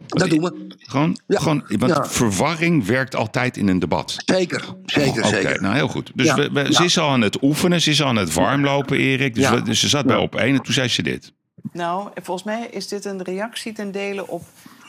Dat 0.06 0.30
doen 0.30 0.40
we. 0.42 0.66
Gewoon, 0.78 1.18
Ja. 1.26 1.38
gewoon 1.38 1.64
want 1.68 1.92
Ja. 1.92 2.04
verwarring 2.06 2.86
werkt 2.86 3.14
altijd 3.16 3.56
in 3.56 3.68
een 3.68 3.78
debat. 3.78 4.16
Zeker, 4.24 4.64
zeker, 4.86 5.10
Oh, 5.22 5.28
Oké, 5.28 5.36
zeker. 5.36 5.62
nou 5.62 5.74
heel 5.74 5.88
goed. 5.88 6.10
Dus 6.14 6.26
Ja, 6.26 6.34
we, 6.34 6.50
we- 6.52 6.64
ze 6.72 6.78
ja. 6.78 6.84
is 6.84 6.98
al 6.98 7.08
aan 7.10 7.20
het 7.20 7.42
oefenen, 7.42 7.80
ze 7.80 7.90
is 7.90 8.02
al 8.02 8.08
aan 8.08 8.16
het 8.16 8.32
warmlopen, 8.34 8.96
Erik. 8.98 9.34
Dus, 9.34 9.44
Ja. 9.44 9.54
we- 9.54 9.62
dus 9.62 9.80
ze 9.80 9.88
zat 9.88 10.06
bij 10.06 10.16
op 10.16 10.34
één 10.34 10.54
en 10.54 10.62
toen 10.62 10.74
zei 10.74 10.88
ze 10.88 11.02
dit. 11.02 11.32
Nou, 11.72 12.08
volgens 12.22 12.46
mij 12.46 12.68
is 12.70 12.88
dit 12.88 13.04
een 13.04 13.22
reactie 13.22 13.72
ten 13.72 13.92
dele 13.92 14.26
op 14.28 14.42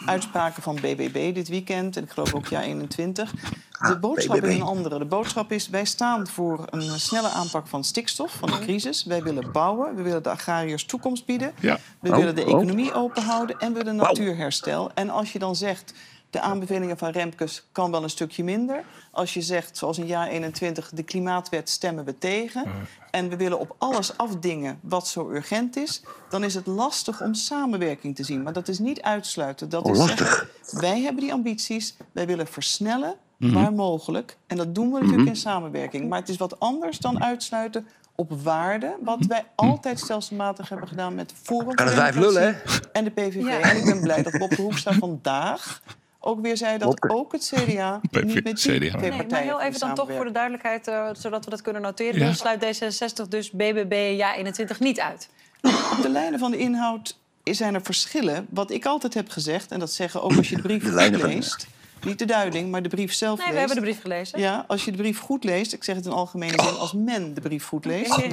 uitspraken 0.06 0.64
van 0.64 0.76
BBB 0.76 1.34
dit 1.34 1.48
weekend. 1.48 1.98
En 1.98 2.04
ik 2.04 2.10
geloof 2.10 2.34
ook 2.34 2.48
jaar 2.48 2.64
21. 2.64 3.34
De 3.80 3.98
boodschap 4.00 4.36
BBB. 4.36 4.46
is 4.46 4.56
een 4.56 4.62
andere. 4.62 4.98
De 5.00 5.06
boodschap 5.06 5.52
is, 5.52 5.70
wij 5.70 5.86
staan 5.86 6.28
voor 6.28 6.68
een 6.70 7.00
snelle 7.00 7.30
aanpak 7.30 7.68
van 7.68 7.84
stikstof, 7.84 8.32
van 8.32 8.50
de 8.50 8.60
crisis. 8.60 9.04
Wij 9.04 9.24
willen 9.24 9.52
bouwen, 9.52 9.96
we 9.96 10.02
willen 10.02 10.24
de 10.24 10.30
agrariërs 10.30 10.86
toekomst 10.86 11.26
bieden. 11.26 11.54
Ja. 11.60 11.80
We 12.00 12.10
Oh, 12.10 12.16
willen 12.16 12.36
de 12.36 12.46
oh. 12.46 12.48
economie 12.48 12.94
openhouden 12.94 13.60
en 13.60 13.74
we 13.74 13.78
willen 13.78 13.96
natuurherstel. 13.96 14.92
En 14.94 15.10
als 15.10 15.32
je 15.32 15.40
dan 15.40 15.56
zegt, 15.56 15.94
de 16.36 16.42
aanbevelingen 16.42 16.98
van 16.98 17.10
Remkes 17.10 17.68
kan 17.72 17.92
wel 17.92 18.04
een 18.04 18.10
stukje 18.10 18.44
minder. 18.44 18.84
Als 19.12 19.34
je 19.34 19.42
zegt, 19.42 19.78
zoals 19.78 19.98
in 19.98 20.06
jaar 20.06 20.28
21, 20.28 20.90
de 20.94 21.04
klimaatwet 21.04 21.70
stemmen 21.70 22.06
we 22.06 22.18
tegen. 22.18 22.66
En 23.12 23.30
we 23.30 23.36
willen 23.36 23.60
op 23.60 23.76
alles 23.78 24.18
afdingen 24.18 24.80
wat 24.82 25.08
zo 25.08 25.30
urgent 25.30 25.76
is. 25.78 26.02
Dan 26.30 26.44
is 26.44 26.54
het 26.56 26.66
lastig 26.66 27.22
om 27.22 27.34
samenwerking 27.34 28.16
te 28.16 28.24
zien. 28.24 28.44
Maar 28.44 28.54
dat 28.54 28.68
is 28.68 28.80
niet 28.80 29.02
uitsluiten. 29.02 29.70
Dat 29.70 29.84
Oh, 29.84 29.92
is 29.92 29.98
lastig. 29.98 30.18
zeggen, 30.28 30.48
wij 30.80 31.02
hebben 31.02 31.22
die 31.22 31.34
ambities. 31.34 31.96
Wij 32.12 32.26
willen 32.28 32.48
versnellen 32.48 33.16
Mhm. 33.38 33.54
waar 33.54 33.74
mogelijk. 33.74 34.38
En 34.48 34.58
dat 34.58 34.76
doen 34.76 34.92
we 34.92 35.00
natuurlijk 35.00 35.28
in 35.28 35.36
samenwerking. 35.36 36.10
Maar 36.10 36.20
het 36.20 36.30
is 36.30 36.38
wat 36.38 36.60
anders 36.60 36.98
dan 36.98 37.24
uitsluiten 37.24 37.88
op 38.16 38.42
waarde. 38.42 38.96
Wat 39.02 39.26
wij 39.26 39.46
altijd 39.56 40.00
stelselmatig 40.00 40.70
hebben 40.70 40.88
gedaan 40.88 41.16
met 41.16 41.34
Forum 41.42 41.66
Mhm. 41.68 41.76
Kan 41.76 41.86
het 41.86 41.96
wijf 41.96 42.16
lullen, 42.16 42.42
Democratie 42.42 42.92
en 42.92 43.04
de 43.04 43.10
PVV. 43.12 43.36
Ja. 43.44 43.60
En 43.60 43.78
ik 43.78 43.86
ben 43.86 44.02
blij 44.02 44.24
dat 44.24 44.38
Bob 44.38 44.50
de 44.50 44.62
Hoekstra 44.62 44.94
vandaag 44.94 45.82
ook 46.26 46.42
weer 46.42 46.58
zei 46.58 46.78
dat 46.78 47.10
ook 47.10 47.32
het 47.32 47.54
CDA 47.56 48.00
niet 48.12 48.44
met 48.44 48.44
die 48.44 48.54
CDA. 48.54 48.64
twee 48.64 48.80
Nee, 48.80 49.10
maar 49.10 49.18
partijen 49.18 49.48
heel 49.48 49.62
even 49.62 49.80
dan 49.80 49.94
toch 49.94 50.12
voor 50.12 50.26
de 50.26 50.32
duidelijkheid, 50.32 50.88
eh, 50.88 51.10
zodat 51.18 51.44
we 51.46 51.50
dat 51.50 51.62
kunnen 51.62 51.82
noteren. 51.82 52.20
Ja. 52.20 52.26
Dan 52.26 52.36
sluit 52.36 52.66
D66 52.66 53.28
dus 53.30 53.52
BBB 53.52 54.14
ja 54.18 54.36
21 54.36 54.80
niet 54.80 55.00
uit. 55.00 55.30
Op 55.62 55.98
de 56.02 56.10
lijnen 56.10 56.40
van 56.40 56.52
de 56.52 56.58
inhoud 56.58 57.18
zijn 57.44 57.74
er 57.74 57.82
verschillen. 57.82 58.46
Wat 58.50 58.72
ik 58.72 58.86
altijd 58.86 59.14
heb 59.14 59.30
gezegd, 59.30 59.72
en 59.72 59.80
dat 59.80 59.92
zeggen 59.92 60.22
ook 60.24 60.38
als 60.38 60.50
je 60.50 60.56
de 60.56 60.62
brief 60.68 60.80
De 60.80 60.86
goed 60.86 60.96
lijnen 60.96 61.20
van- 61.20 61.30
leest... 61.30 61.68
niet 62.04 62.20
de 62.20 62.26
duiding, 62.26 62.72
maar 62.72 62.82
de 62.82 62.90
brief 62.90 63.14
zelf 63.14 63.40
Nee, 63.40 63.52
we 63.52 63.58
hebben 63.58 63.76
de 63.76 63.82
brief 63.82 64.02
gelezen. 64.02 64.40
Ja, 64.40 64.66
als 64.68 64.86
je 64.86 64.92
de 64.92 64.98
brief 64.98 65.20
goed 65.20 65.44
leest, 65.44 65.74
ik 65.74 65.84
zeg 65.84 65.96
het 65.96 66.06
in 66.06 66.12
algemene 66.12 66.64
zin, 66.64 66.78
als 66.78 66.94
men 66.94 67.34
de 67.34 67.42
brief 67.42 67.68
goed 67.68 67.86
leest, 67.86 68.18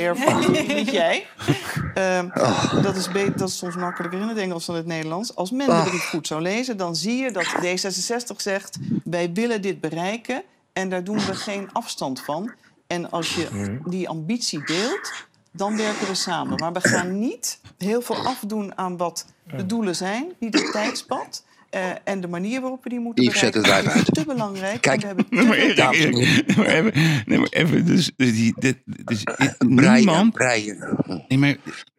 niet 0.74 0.90
jij. 0.90 1.26
Ehm, 1.94 2.28
dat, 2.82 2.96
is 2.96 3.08
dat 3.36 3.48
is 3.48 3.56
soms 3.56 3.76
makkelijker 3.76 4.20
in 4.20 4.28
het 4.28 4.38
Engels 4.38 4.66
dan 4.66 4.74
in 4.74 4.80
het 4.80 4.90
Nederlands. 4.90 5.34
Als 5.34 5.50
men 5.50 5.66
de 5.66 5.88
brief 5.88 6.08
goed 6.08 6.26
zou 6.26 6.42
lezen, 6.42 6.76
dan 6.76 6.96
zie 6.96 7.16
je 7.16 7.30
dat 7.30 7.54
D66 7.64 8.36
zegt: 8.36 8.78
wij 9.04 9.32
willen 9.32 9.62
dit 9.62 9.80
bereiken 9.80 10.42
en 10.72 10.88
daar 10.88 11.04
doen 11.04 11.18
we 11.18 11.34
geen 11.34 11.72
afstand 11.72 12.20
van. 12.20 12.52
En 12.86 13.10
als 13.10 13.34
je 13.34 13.78
die 13.84 14.08
ambitie 14.08 14.64
deelt, 14.64 15.12
dan 15.52 15.76
werken 15.76 16.06
we 16.06 16.14
samen. 16.14 16.58
Maar 16.58 16.72
we 16.72 16.80
gaan 16.80 17.18
niet 17.18 17.60
heel 17.78 18.02
veel 18.02 18.16
afdoen 18.16 18.78
aan 18.78 18.96
wat 18.96 19.26
de 19.56 19.66
doelen 19.66 19.96
zijn, 19.96 20.32
niet 20.38 20.54
het 20.54 20.72
tijdspad. 20.72 21.44
Eh, 21.72 21.90
en 22.04 22.20
de 22.20 22.28
manier 22.28 22.60
waarop 22.60 22.82
we 22.82 22.88
die 22.88 23.00
moeten 23.00 23.24
Yves, 23.24 23.38
zet 23.38 23.52
bereiken. 23.52 23.84
het 23.84 23.92
wijf 23.92 24.04
Dat 24.06 24.08
is 24.08 24.18
uit. 24.18 24.26
te 24.26 24.34
belangrijk. 24.34 24.80
Kijk. 24.80 25.02
en 25.02 25.16
we 25.16 26.70
hebben 26.70 26.92
even, 26.94 27.22
nee, 27.26 27.38
maar 27.38 27.48
even 27.50 27.86
dus, 27.86 28.10
dus 28.16 28.32
die, 28.32 28.54
dit, 28.58 28.78
dus, 28.84 29.22
Breien, 29.58 29.94
niemand... 29.94 30.32
breien. 30.32 30.98
Nee, 31.28 31.38
maar... 31.38 31.56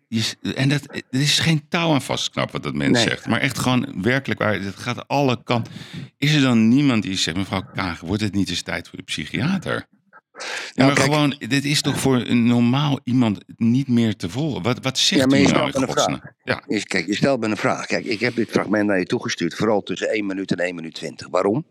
je 0.08 0.22
s- 0.22 0.36
En 0.56 0.70
dat, 0.70 0.82
er 0.94 1.22
is 1.22 1.40
geen 1.40 1.66
touw 1.70 1.94
aan 1.94 2.02
vastknappen 2.02 2.54
wat 2.54 2.64
dat 2.64 2.74
mens 2.74 2.92
Nee. 2.98 3.04
zegt. 3.08 3.28
Maar 3.28 3.40
echt 3.40 3.60
gewoon 3.60 4.02
werkelijk 4.02 4.40
waar. 4.40 4.54
Het 4.62 4.76
gaat 4.76 5.08
alle 5.08 5.44
kanten. 5.44 5.74
Is 6.18 6.34
er 6.34 6.42
dan 6.42 6.68
niemand 6.68 7.04
die 7.04 7.18
zegt, 7.18 7.38
mevrouw 7.38 7.64
Kaag, 7.74 8.00
wordt 8.00 8.22
het 8.22 8.34
niet 8.36 8.50
eens 8.50 8.62
tijd 8.62 8.88
voor 8.90 8.98
de 8.98 9.04
psychiater? 9.04 9.86
Ja, 10.34 10.40
Nou, 10.74 10.88
maar 10.88 10.94
kijk- 10.94 11.14
gewoon, 11.14 11.36
dit 11.48 11.66
is 11.66 11.82
toch 11.82 12.00
voor 12.00 12.16
een 12.16 12.46
normaal 12.48 13.00
iemand 13.04 13.40
niet 13.58 13.88
meer 13.88 14.16
te 14.16 14.30
volgen. 14.30 14.62
Wat, 14.62 14.80
wat 14.82 14.98
zegt 14.98 15.22
Ja, 15.22 15.28
maar 15.28 15.38
je 15.40 15.48
nou 15.48 15.70
stelt 15.70 15.88
een 15.88 15.94
vraag. 15.94 16.20
Ja, 16.44 16.80
Kijk, 16.84 17.06
je 17.08 17.16
stelt 17.16 17.40
me 17.40 17.48
een 17.48 17.58
vraag. 17.58 17.86
Kijk, 17.86 18.06
ik 18.06 18.20
heb 18.20 18.36
dit 18.36 18.50
fragment 18.50 18.88
naar 18.88 19.00
je 19.00 19.06
toegestuurd. 19.06 19.54
Vooral 19.56 19.82
tussen 19.82 20.10
1 20.10 20.26
minuut 20.26 20.52
en 20.52 20.58
1 20.58 20.76
minuut 20.76 20.94
20. 20.94 21.28
Waarom? 21.30 21.66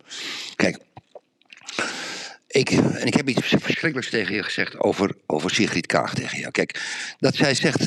Kijk, 0.56 0.78
ik, 2.46 2.70
en 2.70 3.06
ik 3.06 3.14
heb 3.14 3.28
iets 3.28 3.40
verschrikkelijks 3.46 4.10
tegen 4.10 4.34
je 4.34 4.42
gezegd 4.42 4.78
over, 4.78 5.14
over 5.26 5.50
Sigrid 5.50 5.86
Kaag 5.86 6.14
tegen 6.14 6.38
jou. 6.38 6.50
Kijk, 6.50 6.80
dat 7.18 7.34
zij 7.34 7.54
zegt, 7.54 7.80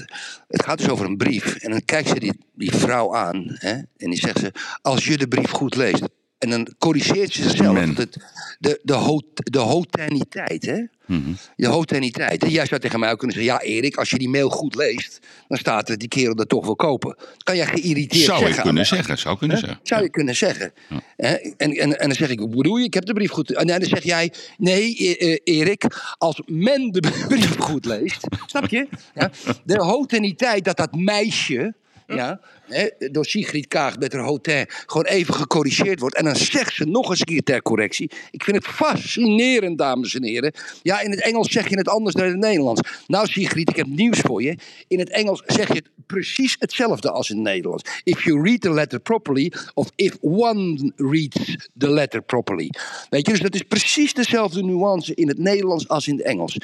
het 0.48 0.64
gaat 0.64 0.78
dus 0.78 0.90
over 0.90 1.06
een 1.06 1.18
brief. 1.18 1.56
En 1.56 1.72
dan 1.72 1.86
kijkt 1.86 2.08
ze 2.10 2.20
die, 2.20 2.34
die 2.54 2.72
vrouw 2.76 3.16
aan 3.16 3.46
hè, 3.48 3.74
en 3.74 4.10
die 4.10 4.20
zegt 4.20 4.40
ze, 4.40 4.52
als 4.82 5.06
je 5.06 5.18
de 5.18 5.28
brief 5.28 5.50
goed 5.52 5.76
leest. 5.76 6.04
En 6.38 6.50
dan 6.50 6.68
corrigeert 6.78 7.34
ze 7.34 7.44
zichzelf. 7.44 7.78
Het, 7.78 8.18
de, 8.60 8.80
de, 8.84 9.24
de 9.44 9.58
hotaniteit, 9.58 10.66
hè? 10.66 10.82
Mhm. 11.06 11.34
De 11.56 11.68
hotaniteit. 11.68 12.44
En 12.44 12.50
jij 12.50 12.66
zou 12.66 12.82
tegen 12.82 13.00
mij 13.00 13.12
ook 13.12 13.18
kunnen 13.18 13.36
zeggen: 13.36 13.54
Ja, 13.54 13.62
Erik, 13.62 13.96
als 13.96 14.10
je 14.10 14.18
die 14.18 14.30
mail 14.30 14.50
goed 14.50 14.76
leest, 14.76 15.20
dan 15.48 15.58
staat 15.58 15.90
er 15.90 15.98
die 15.98 16.08
kerel 16.08 16.36
dat 16.36 16.50
toch 16.50 16.66
wil 16.66 16.76
kopen. 16.76 17.16
Dat 17.18 17.44
kan 17.44 17.56
jij 17.56 17.66
geïrriteerd 17.66 18.26
zou 18.26 18.38
zeggen. 18.40 18.58
ik 18.58 18.64
kunnen 18.64 18.86
zeggen. 18.86 19.18
Zou 19.18 19.38
kunnen 19.38 19.58
zeggen. 19.58 19.80
Zou 19.84 20.02
je 20.02 20.10
kunnen 20.10 20.36
zeggen. 20.36 20.74
En, 21.16 21.40
en, 21.58 22.00
en 22.00 22.08
dan 22.08 22.16
zeg 22.16 22.30
ik, 22.30 22.40
hoe 22.40 22.50
bedoel 22.50 22.78
je? 22.78 22.86
Ik 22.86 22.94
heb 22.94 23.06
de 23.06 23.14
brief 23.14 23.32
goed. 23.32 23.54
En 23.54 23.68
dan 23.68 23.82
zeg 23.82 24.04
jij, 24.04 24.34
nee, 24.58 24.98
eh, 24.98 25.32
eh, 25.32 25.40
Erik, 25.44 25.86
als 26.18 26.42
men 26.46 26.92
de 26.92 27.00
brief 27.28 27.58
goed 27.58 27.86
leest, 27.86 28.28
snap 28.46 28.70
je? 28.70 28.88
Ja? 29.14 29.32
De 29.64 29.84
hotaniteit 29.84 30.66
dat 30.66 30.78
dat 30.78 30.96
meisje, 30.96 31.74
ja, 32.08 32.40
hè, 32.68 32.90
door 33.12 33.26
Sigrid 33.26 33.68
Kaag 33.68 33.98
met 33.98 34.14
haar 34.14 34.24
hotel, 34.24 34.66
gewoon 34.68 35.06
even 35.06 35.34
gecorrigeerd 35.34 36.00
wordt. 36.00 36.16
En 36.16 36.24
dan 36.24 36.36
zegt 36.36 36.74
ze 36.74 36.86
nog 36.86 37.10
eens 37.10 37.20
een 37.20 37.26
keer 37.26 37.44
ter 37.44 37.62
correctie. 37.62 38.12
Ik 38.32 38.44
vind 38.44 38.58
het 38.58 38.68
fascinerend, 38.68 39.78
dames 39.78 40.16
en 40.16 40.24
heren. 40.24 40.54
Ja, 40.82 41.02
in 41.02 41.12
het 41.12 41.22
Engels 41.22 41.52
zeg 41.52 41.70
je 41.70 41.78
het 41.78 41.90
anders 41.90 42.16
dan 42.16 42.26
in 42.26 42.32
het 42.32 42.40
Nederlands. 42.40 42.82
Nou, 43.08 43.28
Sigrid, 43.28 43.70
ik 43.70 43.76
heb 43.76 43.88
nieuws 43.88 44.20
voor 44.20 44.44
je. 44.44 44.58
In 44.88 45.00
het 45.00 45.10
Engels 45.10 45.44
zeg 45.46 45.68
je 45.68 45.74
het 45.74 45.90
precies 46.06 46.56
hetzelfde 46.60 47.12
als 47.12 47.30
in 47.30 47.36
het 47.36 47.46
Nederlands. 47.46 48.02
If 48.04 48.24
you 48.24 48.42
read 48.42 48.62
the 48.62 48.72
letter 48.72 49.00
properly, 49.00 49.54
of 49.74 49.92
if 49.96 50.18
one 50.22 50.92
reads 50.96 51.68
the 51.78 51.90
letter 51.90 52.22
properly. 52.22 52.70
Weet 53.10 53.26
je, 53.26 53.32
dus 53.32 53.42
dat 53.42 53.56
is 53.56 53.62
precies 53.62 54.14
dezelfde 54.14 54.64
nuance 54.64 55.16
in 55.16 55.28
het 55.28 55.38
Nederlands 55.38 55.88
als 55.88 56.08
in 56.08 56.18
het 56.18 56.26
Engels. 56.26 56.58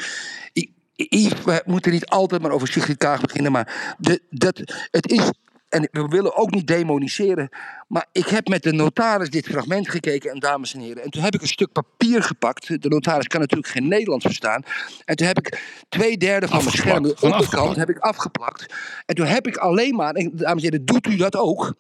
I- 0.54 0.72
Yves, 0.74 0.81
we 1.10 1.62
moeten 1.66 1.92
niet 1.92 2.06
altijd 2.06 2.42
maar 2.42 2.52
over 2.52 2.68
Sigrid 2.68 2.98
Kaag 2.98 3.22
beginnen, 3.22 3.52
maar 3.52 3.96
de, 3.98 4.22
dat, 4.30 4.58
het 4.92 5.12
is. 5.12 5.32
En 5.70 5.88
we 5.92 6.08
willen 6.08 6.36
ook 6.36 6.52
niet 6.52 6.68
demoniseren. 6.68 7.50
Maar 7.88 8.06
ik 8.12 8.28
heb 8.28 8.48
met 8.48 8.64
de 8.64 8.72
notaris 8.72 9.30
dit 9.30 9.46
fragment 9.46 9.90
gekeken, 9.90 10.32
en 10.32 10.40
dames 10.40 10.74
en 10.74 10.80
heren. 10.80 11.04
En 11.04 11.10
toen 11.10 11.24
heb 11.24 11.34
ik 11.34 11.42
een 11.42 11.48
stuk 11.48 11.72
papier 11.72 12.24
gepakt. 12.24 12.82
De 12.82 12.90
notaris 12.90 13.28
kan 13.28 13.40
natuurlijk 13.40 13.70
geen 13.70 13.88
Nederlands 13.88 14.26
verstaan. 14.26 14.64
En 15.06 15.16
toen 15.16 15.28
heb 15.28 15.38
ik 15.38 15.62
twee 15.90 16.18
derde 16.18 16.48
van 16.48 16.64
mijn 16.64 16.78
scherm, 16.78 17.14
onderkant, 17.20 17.76
heb 17.76 17.90
ik 17.90 18.00
afgeplakt. 18.00 18.74
En 19.06 19.16
toen 19.16 19.26
heb 19.26 19.48
ik 19.48 19.58
alleen 19.58 19.96
maar, 19.96 20.14
en 20.14 20.32
dames 20.34 20.64
en 20.64 20.72
heren, 20.72 20.86
doet 20.86 21.08
u 21.08 21.16
dat 21.16 21.36
ook? 21.36 21.74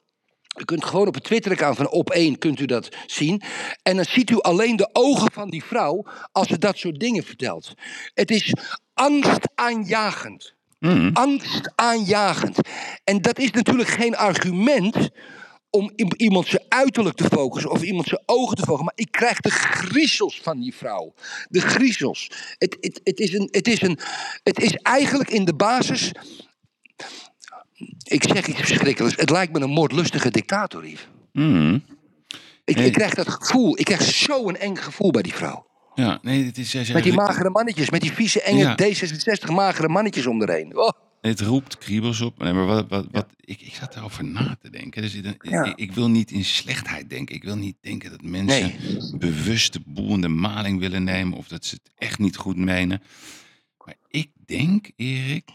U 0.59 0.65
kunt 0.65 0.85
gewoon 0.85 1.07
op 1.07 1.13
het 1.13 1.23
Twitter-account 1.23 1.77
van 1.77 2.05
Op1 2.05 2.37
kunt 2.37 2.59
u 2.59 2.65
dat 2.65 2.89
zien. 3.05 3.41
En 3.83 3.95
dan 3.95 4.05
ziet 4.05 4.29
u 4.29 4.39
alleen 4.39 4.75
de 4.75 4.89
ogen 4.93 5.31
van 5.31 5.49
die 5.49 5.63
vrouw 5.63 6.05
als 6.31 6.47
ze 6.47 6.57
dat 6.57 6.77
soort 6.77 6.99
dingen 6.99 7.23
vertelt. 7.23 7.73
Het 8.13 8.31
is 8.31 8.53
angstaanjagend. 8.93 10.53
Angstaanjagend. 11.13 12.57
En 13.03 13.21
dat 13.21 13.39
is 13.39 13.51
natuurlijk 13.51 13.89
geen 13.89 14.15
argument 14.15 15.09
om 15.69 15.91
iemand 16.15 16.47
zijn 16.47 16.63
uiterlijk 16.69 17.15
te 17.15 17.27
focussen 17.27 17.71
of 17.71 17.81
iemand 17.81 18.07
zijn 18.07 18.23
ogen 18.25 18.55
te 18.55 18.61
focussen. 18.61 18.85
Maar 18.85 19.05
ik 19.05 19.11
krijg 19.11 19.39
de 19.39 19.49
griezels 19.49 20.41
van 20.41 20.59
die 20.59 20.75
vrouw. 20.75 21.13
De 21.49 21.61
griezels. 21.61 22.31
Het, 22.57 22.77
het, 22.79 23.01
het, 23.03 23.19
is, 23.19 23.33
een, 23.33 23.47
het, 23.51 23.67
is, 23.67 23.81
een, 23.81 23.99
het 24.43 24.61
is 24.61 24.75
eigenlijk 24.75 25.29
in 25.29 25.45
de 25.45 25.55
basis. 25.55 26.11
Ik 28.03 28.23
zeg 28.23 28.47
iets 28.47 28.59
verschrikkelijks. 28.59 29.15
Het 29.17 29.29
lijkt 29.29 29.53
me 29.53 29.59
een 29.59 29.69
moordlustige 29.69 30.31
dictator, 30.31 30.87
Yves. 30.87 31.07
Hmm. 31.31 31.83
Ik, 32.65 32.75
Nee. 32.75 32.85
ik 32.85 32.93
krijg 32.93 33.13
dat 33.13 33.29
gevoel. 33.29 33.79
Ik 33.79 33.85
krijg 33.85 34.01
zo'n 34.03 34.55
eng 34.55 34.75
gevoel 34.75 35.11
bij 35.11 35.21
die 35.21 35.33
vrouw. 35.33 35.67
Ja, 35.95 36.19
nee, 36.21 36.45
het 36.45 36.57
is... 36.57 36.73
Met 36.93 37.03
die 37.03 37.13
magere 37.13 37.49
mannetjes, 37.49 37.89
met 37.89 38.01
die 38.01 38.11
vieze 38.11 38.41
enge 38.41 38.59
Ja. 38.59 38.77
D66 38.83 39.51
magere 39.51 39.87
mannetjes 39.87 40.25
om 40.27 40.41
erheen. 40.41 40.77
Oh. 40.77 40.89
Het 41.21 41.41
roept 41.41 41.77
kriebels 41.77 42.21
op. 42.21 42.37
Nee, 42.39 42.53
maar 42.53 42.65
wat, 42.65 42.85
wat, 42.89 43.07
wat, 43.11 43.27
ik, 43.39 43.61
ik 43.61 43.73
zat 43.73 43.95
erover 43.95 44.23
na 44.23 44.57
te 44.61 44.69
denken. 44.69 45.01
Dus 45.01 45.13
ik, 45.15 45.35
Ja. 45.49 45.63
ik, 45.63 45.75
ik 45.75 45.91
wil 45.91 46.09
niet 46.09 46.31
in 46.31 46.45
slechtheid 46.45 47.09
denken. 47.09 47.35
Ik 47.35 47.43
wil 47.43 47.55
niet 47.55 47.75
denken 47.81 48.09
dat 48.11 48.21
mensen 48.21 48.73
bewust 49.17 49.73
de 49.73 49.81
boel 49.85 50.13
in 50.13 50.21
de 50.21 50.27
maling 50.27 50.79
willen 50.79 51.03
nemen. 51.03 51.37
Of 51.37 51.47
dat 51.47 51.65
ze 51.65 51.75
het 51.75 51.91
echt 51.97 52.19
niet 52.19 52.35
goed 52.37 52.57
menen. 52.57 53.01
Maar 53.85 53.95
ik 54.07 54.29
denk, 54.45 54.89
Erik. 54.95 55.49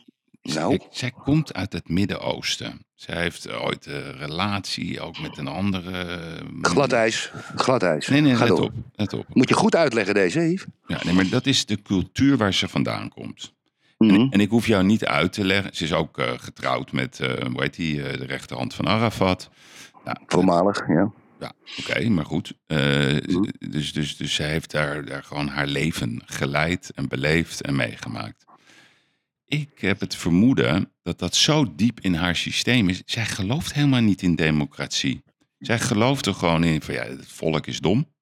Nou? 0.54 0.70
Zij, 0.78 0.86
zij 0.90 1.10
komt 1.24 1.54
uit 1.54 1.72
het 1.72 1.88
Midden-Oosten. 1.88 2.84
Zij 2.94 3.20
heeft 3.20 3.52
ooit 3.52 3.86
een 3.86 4.16
relatie 4.16 5.00
ook 5.00 5.20
met 5.20 5.38
een 5.38 5.46
andere. 5.48 5.90
eh, 6.00 6.42
Glad 6.62 6.92
ijs. 6.92 7.30
Glad 7.54 7.82
ijs. 7.82 8.08
Nee, 8.08 8.20
nee, 8.20 8.34
Ga 8.36 8.44
let 8.44 8.56
door. 8.56 8.60
op. 8.64 8.72
Let 8.92 9.12
op. 9.12 9.26
Moet 9.34 9.48
je 9.48 9.54
goed 9.54 9.76
uitleggen 9.76 10.14
deze, 10.14 10.40
Yves? 10.40 10.64
Ja, 10.86 11.00
nee, 11.04 11.14
maar 11.14 11.28
dat 11.28 11.46
is 11.46 11.66
de 11.66 11.82
cultuur 11.82 12.36
waar 12.36 12.54
ze 12.54 12.68
vandaan 12.68 13.08
komt. 13.08 13.54
Mhm. 13.98 14.26
En 14.30 14.40
ik 14.40 14.50
hoef 14.50 14.66
jou 14.66 14.84
niet 14.84 15.04
uit 15.04 15.32
te 15.32 15.44
leggen. 15.44 15.74
Ze 15.76 15.84
is 15.84 15.92
ook 15.92 16.18
eh, 16.18 16.30
getrouwd 16.36 16.92
met, 16.92 17.20
eh, 17.20 17.46
hoe 17.52 17.62
heet 17.62 17.74
die, 17.76 18.02
eh, 18.02 18.18
de 18.18 18.24
rechterhand 18.26 18.74
van 18.74 18.86
Arafat. 18.88 19.50
Nou, 20.04 20.16
Voormalig, 20.26 20.88
ja. 20.88 21.12
ja, 21.40 21.52
oké, 21.78 22.08
maar 22.08 22.24
goed. 22.24 22.52
Eh, 22.66 23.16
dus, 23.70 23.92
dus, 23.92 24.16
dus 24.16 24.34
zij 24.34 24.48
heeft 24.50 24.70
daar, 24.70 25.04
daar 25.04 25.22
gewoon 25.22 25.48
haar 25.48 25.66
leven 25.66 26.22
geleid 26.26 26.90
en 26.94 27.08
beleefd 27.08 27.60
en 27.62 27.76
meegemaakt. 27.76 28.44
Ik 29.48 29.70
heb 29.76 30.00
het 30.00 30.14
vermoeden 30.14 30.92
dat 31.02 31.18
dat 31.18 31.34
zo 31.34 31.74
diep 31.76 32.00
in 32.00 32.14
haar 32.14 32.36
systeem 32.36 32.88
is. 32.88 33.02
Zij 33.04 33.26
gelooft 33.26 33.74
helemaal 33.74 34.00
niet 34.00 34.22
in 34.22 34.34
democratie. 34.34 35.22
Zij 35.58 35.78
gelooft 35.78 36.26
er 36.26 36.34
gewoon 36.34 36.64
in 36.64 36.82
van 36.82 36.94
ja, 36.94 37.04
het 37.04 37.32
volk 37.32 37.66
is 37.66 37.80
dom. 37.80 38.14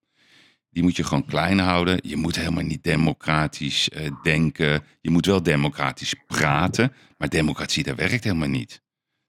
Die 0.71 0.83
moet 0.83 0.97
je 0.97 1.05
gewoon 1.05 1.25
klein 1.25 1.59
houden. 1.59 1.99
Je 2.03 2.17
moet 2.17 2.37
helemaal 2.37 2.65
niet 2.65 2.83
democratisch 2.83 3.89
eh, 3.89 4.11
denken. 4.23 4.85
Je 5.01 5.11
moet 5.11 5.27
wel 5.27 5.43
democratisch 5.43 6.15
praten. 6.27 6.93
Maar 7.19 7.29
democratie, 7.29 7.83
dat 7.83 7.97
werkt 7.97 8.25
helemaal 8.25 8.49
niet. 8.49 8.83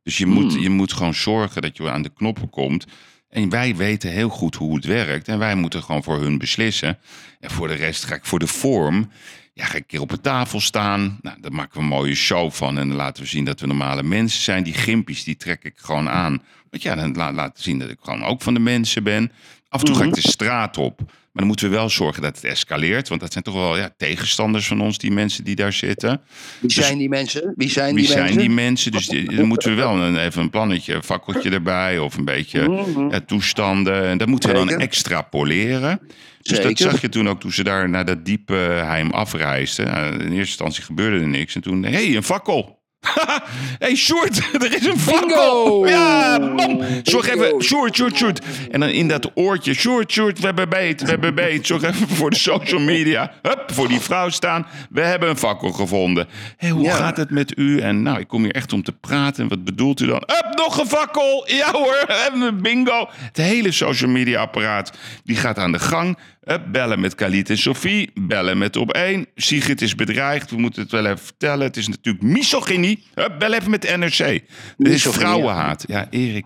Dus 0.04 0.18
je 0.18 0.26
moet, 0.26 0.54
je 0.54 0.70
moet 0.70 0.94
gewoon 0.94 1.14
zorgen 1.14 1.62
dat 1.62 1.78
je 1.78 1.92
aan 1.92 2.02
de 2.02 2.14
knoppen 2.14 2.50
komt. 2.50 2.86
En 3.30 3.50
wij 3.50 3.76
weten 3.76 4.12
heel 4.12 4.30
goed 4.30 4.56
hoe 4.56 4.76
het 4.76 4.86
werkt. 4.86 5.28
En 5.28 5.40
wij 5.40 5.56
moeten 5.56 5.84
gewoon 5.84 6.04
voor 6.04 6.20
hun 6.20 6.38
beslissen. 6.38 6.98
En 7.40 7.52
voor 7.52 7.68
de 7.68 7.74
rest 7.74 8.04
ga 8.04 8.16
ik 8.16 8.26
voor 8.26 8.40
de 8.40 8.48
vorm. 8.48 9.10
Ja, 9.58 9.66
ga 9.66 9.74
ik 9.74 9.80
een 9.80 9.86
keer 9.86 10.02
op 10.02 10.12
een 10.12 10.22
tafel 10.22 10.60
staan. 10.60 11.20
Nou, 11.22 11.42
daar 11.42 11.52
maken 11.52 11.74
we 11.74 11.80
een 11.80 11.86
mooie 11.86 12.16
show 12.16 12.52
van. 12.52 12.78
En 12.78 12.88
dan 12.88 12.98
laten 12.98 13.24
we 13.24 13.30
zien 13.30 13.46
dat 13.46 13.60
we 13.60 13.68
normale 13.68 14.04
mensen 14.04 14.42
zijn. 14.42 14.64
Die 14.64 14.74
gimpies, 14.74 15.24
die 15.24 15.36
trek 15.36 15.64
ik 15.64 15.74
gewoon 15.78 16.10
aan. 16.10 16.42
Want 16.70 16.84
ja, 16.84 16.96
dan 16.96 17.16
la 17.16 17.34
laten 17.34 17.64
zien 17.64 17.80
dat 17.80 17.90
ik 17.90 17.98
gewoon 18.02 18.24
ook 18.24 18.42
van 18.42 18.54
de 18.54 18.60
mensen 18.60 19.04
ben. 19.04 19.32
Af 19.70 19.80
en 19.80 19.86
toe 19.86 19.96
ga 19.96 20.04
ik 20.04 20.14
de 20.14 20.30
straat 20.30 20.78
op. 20.78 21.02
Maar 21.36 21.44
dan 21.44 21.54
moeten 21.54 21.70
we 21.70 21.76
wel 21.76 21.90
zorgen 21.90 22.22
dat 22.22 22.36
het 22.36 22.44
escaleert. 22.46 23.08
Want 23.08 23.22
dat 23.22 23.32
zijn 23.32 23.44
toch 23.44 23.54
wel 23.54 23.78
ja, 23.78 23.90
tegenstanders 23.98 24.68
van 24.68 24.82
ons, 24.82 24.98
die 24.98 25.12
mensen 25.12 25.44
die 25.44 25.56
daar 25.56 25.74
zitten. 25.74 26.22
Wie 26.60 26.72
zijn 26.72 26.98
die 26.98 27.10
mensen? 27.10 27.54
Wie 27.56 27.70
zijn 27.70 27.96
Wie 27.96 28.04
die 28.04 28.12
zijn 28.12 28.24
mensen? 28.24 28.40
die 28.42 28.50
mensen? 28.50 28.92
Dus 28.92 29.08
die- 29.08 29.36
dan 29.36 29.46
moeten 29.46 29.70
we 29.70 29.76
wel 29.76 29.96
een, 29.98 30.18
even 30.18 30.42
een 30.42 30.50
plannetje, 30.50 30.94
een 30.94 31.04
fakkeltje 31.04 31.50
erbij. 31.50 32.00
Of 32.00 32.18
een 32.18 32.26
beetje 32.26 32.86
ja, 33.10 33.20
toestanden. 33.20 34.04
En 34.04 34.18
dat 34.18 34.28
moeten 34.28 34.50
we 34.50 34.56
dan 34.56 34.68
Zeker. 34.68 34.84
extrapoleren. 34.84 36.00
Dus 36.42 36.62
dat 36.62 36.78
zag 36.78 37.02
je 37.02 37.10
toen 37.10 37.30
ook 37.30 37.40
toen 37.40 37.52
ze 37.52 37.64
daar 37.64 37.90
naar 37.90 38.06
dat 38.06 38.26
diepe 38.26 38.54
heim 38.86 39.12
afreisden. 39.12 39.86
Nou, 39.86 40.14
in 40.14 40.20
eerste 40.20 40.36
instantie 40.38 40.84
gebeurde 40.84 41.20
er 41.20 41.28
niks. 41.28 41.56
En 41.56 41.62
toen, 41.62 41.84
hé, 41.84 41.90
hey, 41.92 42.16
een 42.16 42.24
fakkel. 42.24 42.84
hey, 43.80 43.96
Sjoerd, 43.96 44.38
er 44.64 44.76
is 44.76 44.86
een 44.86 45.00
fakkel. 45.00 45.88
Ja, 45.88 46.40
bam. 46.40 46.82
Zorg 47.04 47.28
even, 47.30 47.64
Sjoerd, 47.64 47.96
Sjoerd, 47.96 48.16
Sjoerd. 48.18 48.42
En 48.72 48.80
dan 48.80 48.90
in 48.90 49.08
dat 49.08 49.32
oortje, 49.34 49.74
Sjoerd, 49.74 50.12
Sjoerd, 50.12 50.40
we 50.40 50.46
hebben 50.46 50.70
beet, 50.70 51.02
we 51.02 51.08
hebben 51.10 51.36
beet. 51.36 51.68
Zorg 51.68 51.84
even 51.84 52.08
voor 52.08 52.30
de 52.30 52.36
social 52.38 52.80
media. 52.80 53.32
Hup, 53.42 53.64
voor 53.74 53.88
die 53.88 54.00
vrouw 54.00 54.30
staan. 54.30 54.68
We 54.90 55.02
hebben 55.02 55.30
een 55.30 55.38
fakkel 55.38 55.72
gevonden. 55.72 56.28
Hé, 56.58 56.70
hoe 56.70 56.84
Ja. 56.84 56.96
gaat 56.96 57.18
het 57.18 57.30
met 57.30 57.58
u? 57.58 57.80
En 57.80 58.02
nou, 58.02 58.20
ik 58.20 58.28
kom 58.28 58.44
hier 58.44 58.54
echt 58.56 58.74
om 58.74 58.84
te 58.84 58.92
praten. 58.92 59.44
En 59.44 59.50
wat 59.50 59.64
bedoelt 59.64 60.00
u 60.02 60.06
dan? 60.06 60.24
Hup, 60.26 60.48
nog 60.56 60.80
een 60.80 60.88
fakkel. 60.88 61.44
Ja 61.48 61.72
hoor, 61.72 62.04
we 62.08 62.14
hebben 62.24 62.42
een 62.42 62.62
bingo. 62.62 63.10
Het 63.16 63.38
hele 63.38 63.72
social 63.72 64.10
media 64.12 64.42
apparaat, 64.42 64.92
die 65.24 65.36
gaat 65.36 65.58
aan 65.58 65.72
de 65.72 65.80
gang. 65.80 66.18
Hup, 66.46 66.72
bellen 66.72 67.00
met 67.00 67.16
Khalid 67.16 67.50
en 67.50 67.58
Sophie. 67.58 68.12
Bellen 68.14 68.58
met 68.58 68.76
op 68.76 68.92
één. 68.92 69.26
Sigrid 69.36 69.82
is 69.82 69.96
bedreigd. 69.96 70.50
We 70.50 70.58
moeten 70.58 70.82
het 70.82 70.92
wel 70.92 71.06
even 71.06 71.20
vertellen. 71.20 71.66
Het 71.66 71.78
is 71.78 71.88
natuurlijk 71.88 72.24
misogynie. 72.24 73.04
Hup, 73.14 73.40
bel 73.40 73.54
even 73.54 73.70
met 73.70 73.82
de 73.82 73.98
NRC. 73.98 74.18
Het 74.18 74.88
is 74.88 75.04
vrouwenhaat. 75.04 75.84
Ja, 75.88 76.08
Erik. 76.10 76.46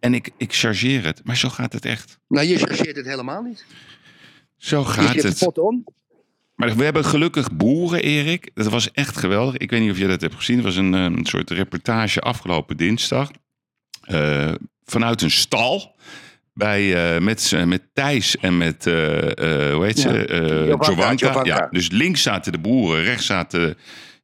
En 0.00 0.14
ik, 0.14 0.30
ik 0.36 0.54
chargeer 0.54 1.04
het. 1.04 1.20
Maar 1.24 1.36
zo 1.36 1.48
gaat 1.48 1.72
het 1.72 1.84
echt. 1.84 2.18
Nou, 2.28 2.46
je 2.46 2.58
chargeert 2.58 2.96
het 2.96 3.06
helemaal 3.06 3.42
niet. 3.42 3.64
Zo 4.56 4.80
Je 4.80 4.86
gaat 4.86 5.22
het. 5.22 5.36
spot 5.36 5.58
on. 5.58 5.84
Maar 6.54 6.76
we 6.76 6.84
hebben 6.84 7.04
gelukkig 7.04 7.52
boeren, 7.52 8.02
Erik. 8.02 8.50
Dat 8.54 8.68
was 8.68 8.90
echt 8.90 9.16
geweldig. 9.16 9.56
Ik 9.56 9.70
weet 9.70 9.80
niet 9.80 9.90
of 9.90 9.98
je 9.98 10.06
dat 10.06 10.20
hebt 10.20 10.34
gezien. 10.34 10.56
Het 10.56 10.64
was 10.64 10.76
een, 10.76 10.94
eh, 10.94 11.02
een 11.02 11.26
soort 11.26 11.50
reportage 11.50 12.20
afgelopen 12.20 12.76
dinsdag. 12.76 13.30
Eh, 14.00 14.52
vanuit 14.84 15.22
een 15.22 15.30
stal. 15.30 15.96
Bij, 16.54 17.14
eh, 17.14 17.20
met, 17.20 17.52
met 17.66 17.82
Thijs 17.92 18.36
en 18.36 18.56
met, 18.56 18.86
eh, 18.86 19.66
eh, 19.66 19.74
hoe 19.74 19.84
heet 19.84 19.98
ze? 19.98 20.66
Jovanka. 20.68 21.12
Jovanka. 21.12 21.44
Ja, 21.44 21.68
dus 21.70 21.90
links 21.90 22.22
zaten 22.22 22.52
de 22.52 22.58
boeren, 22.58 23.02
rechts 23.02 23.26
zaten 23.26 23.76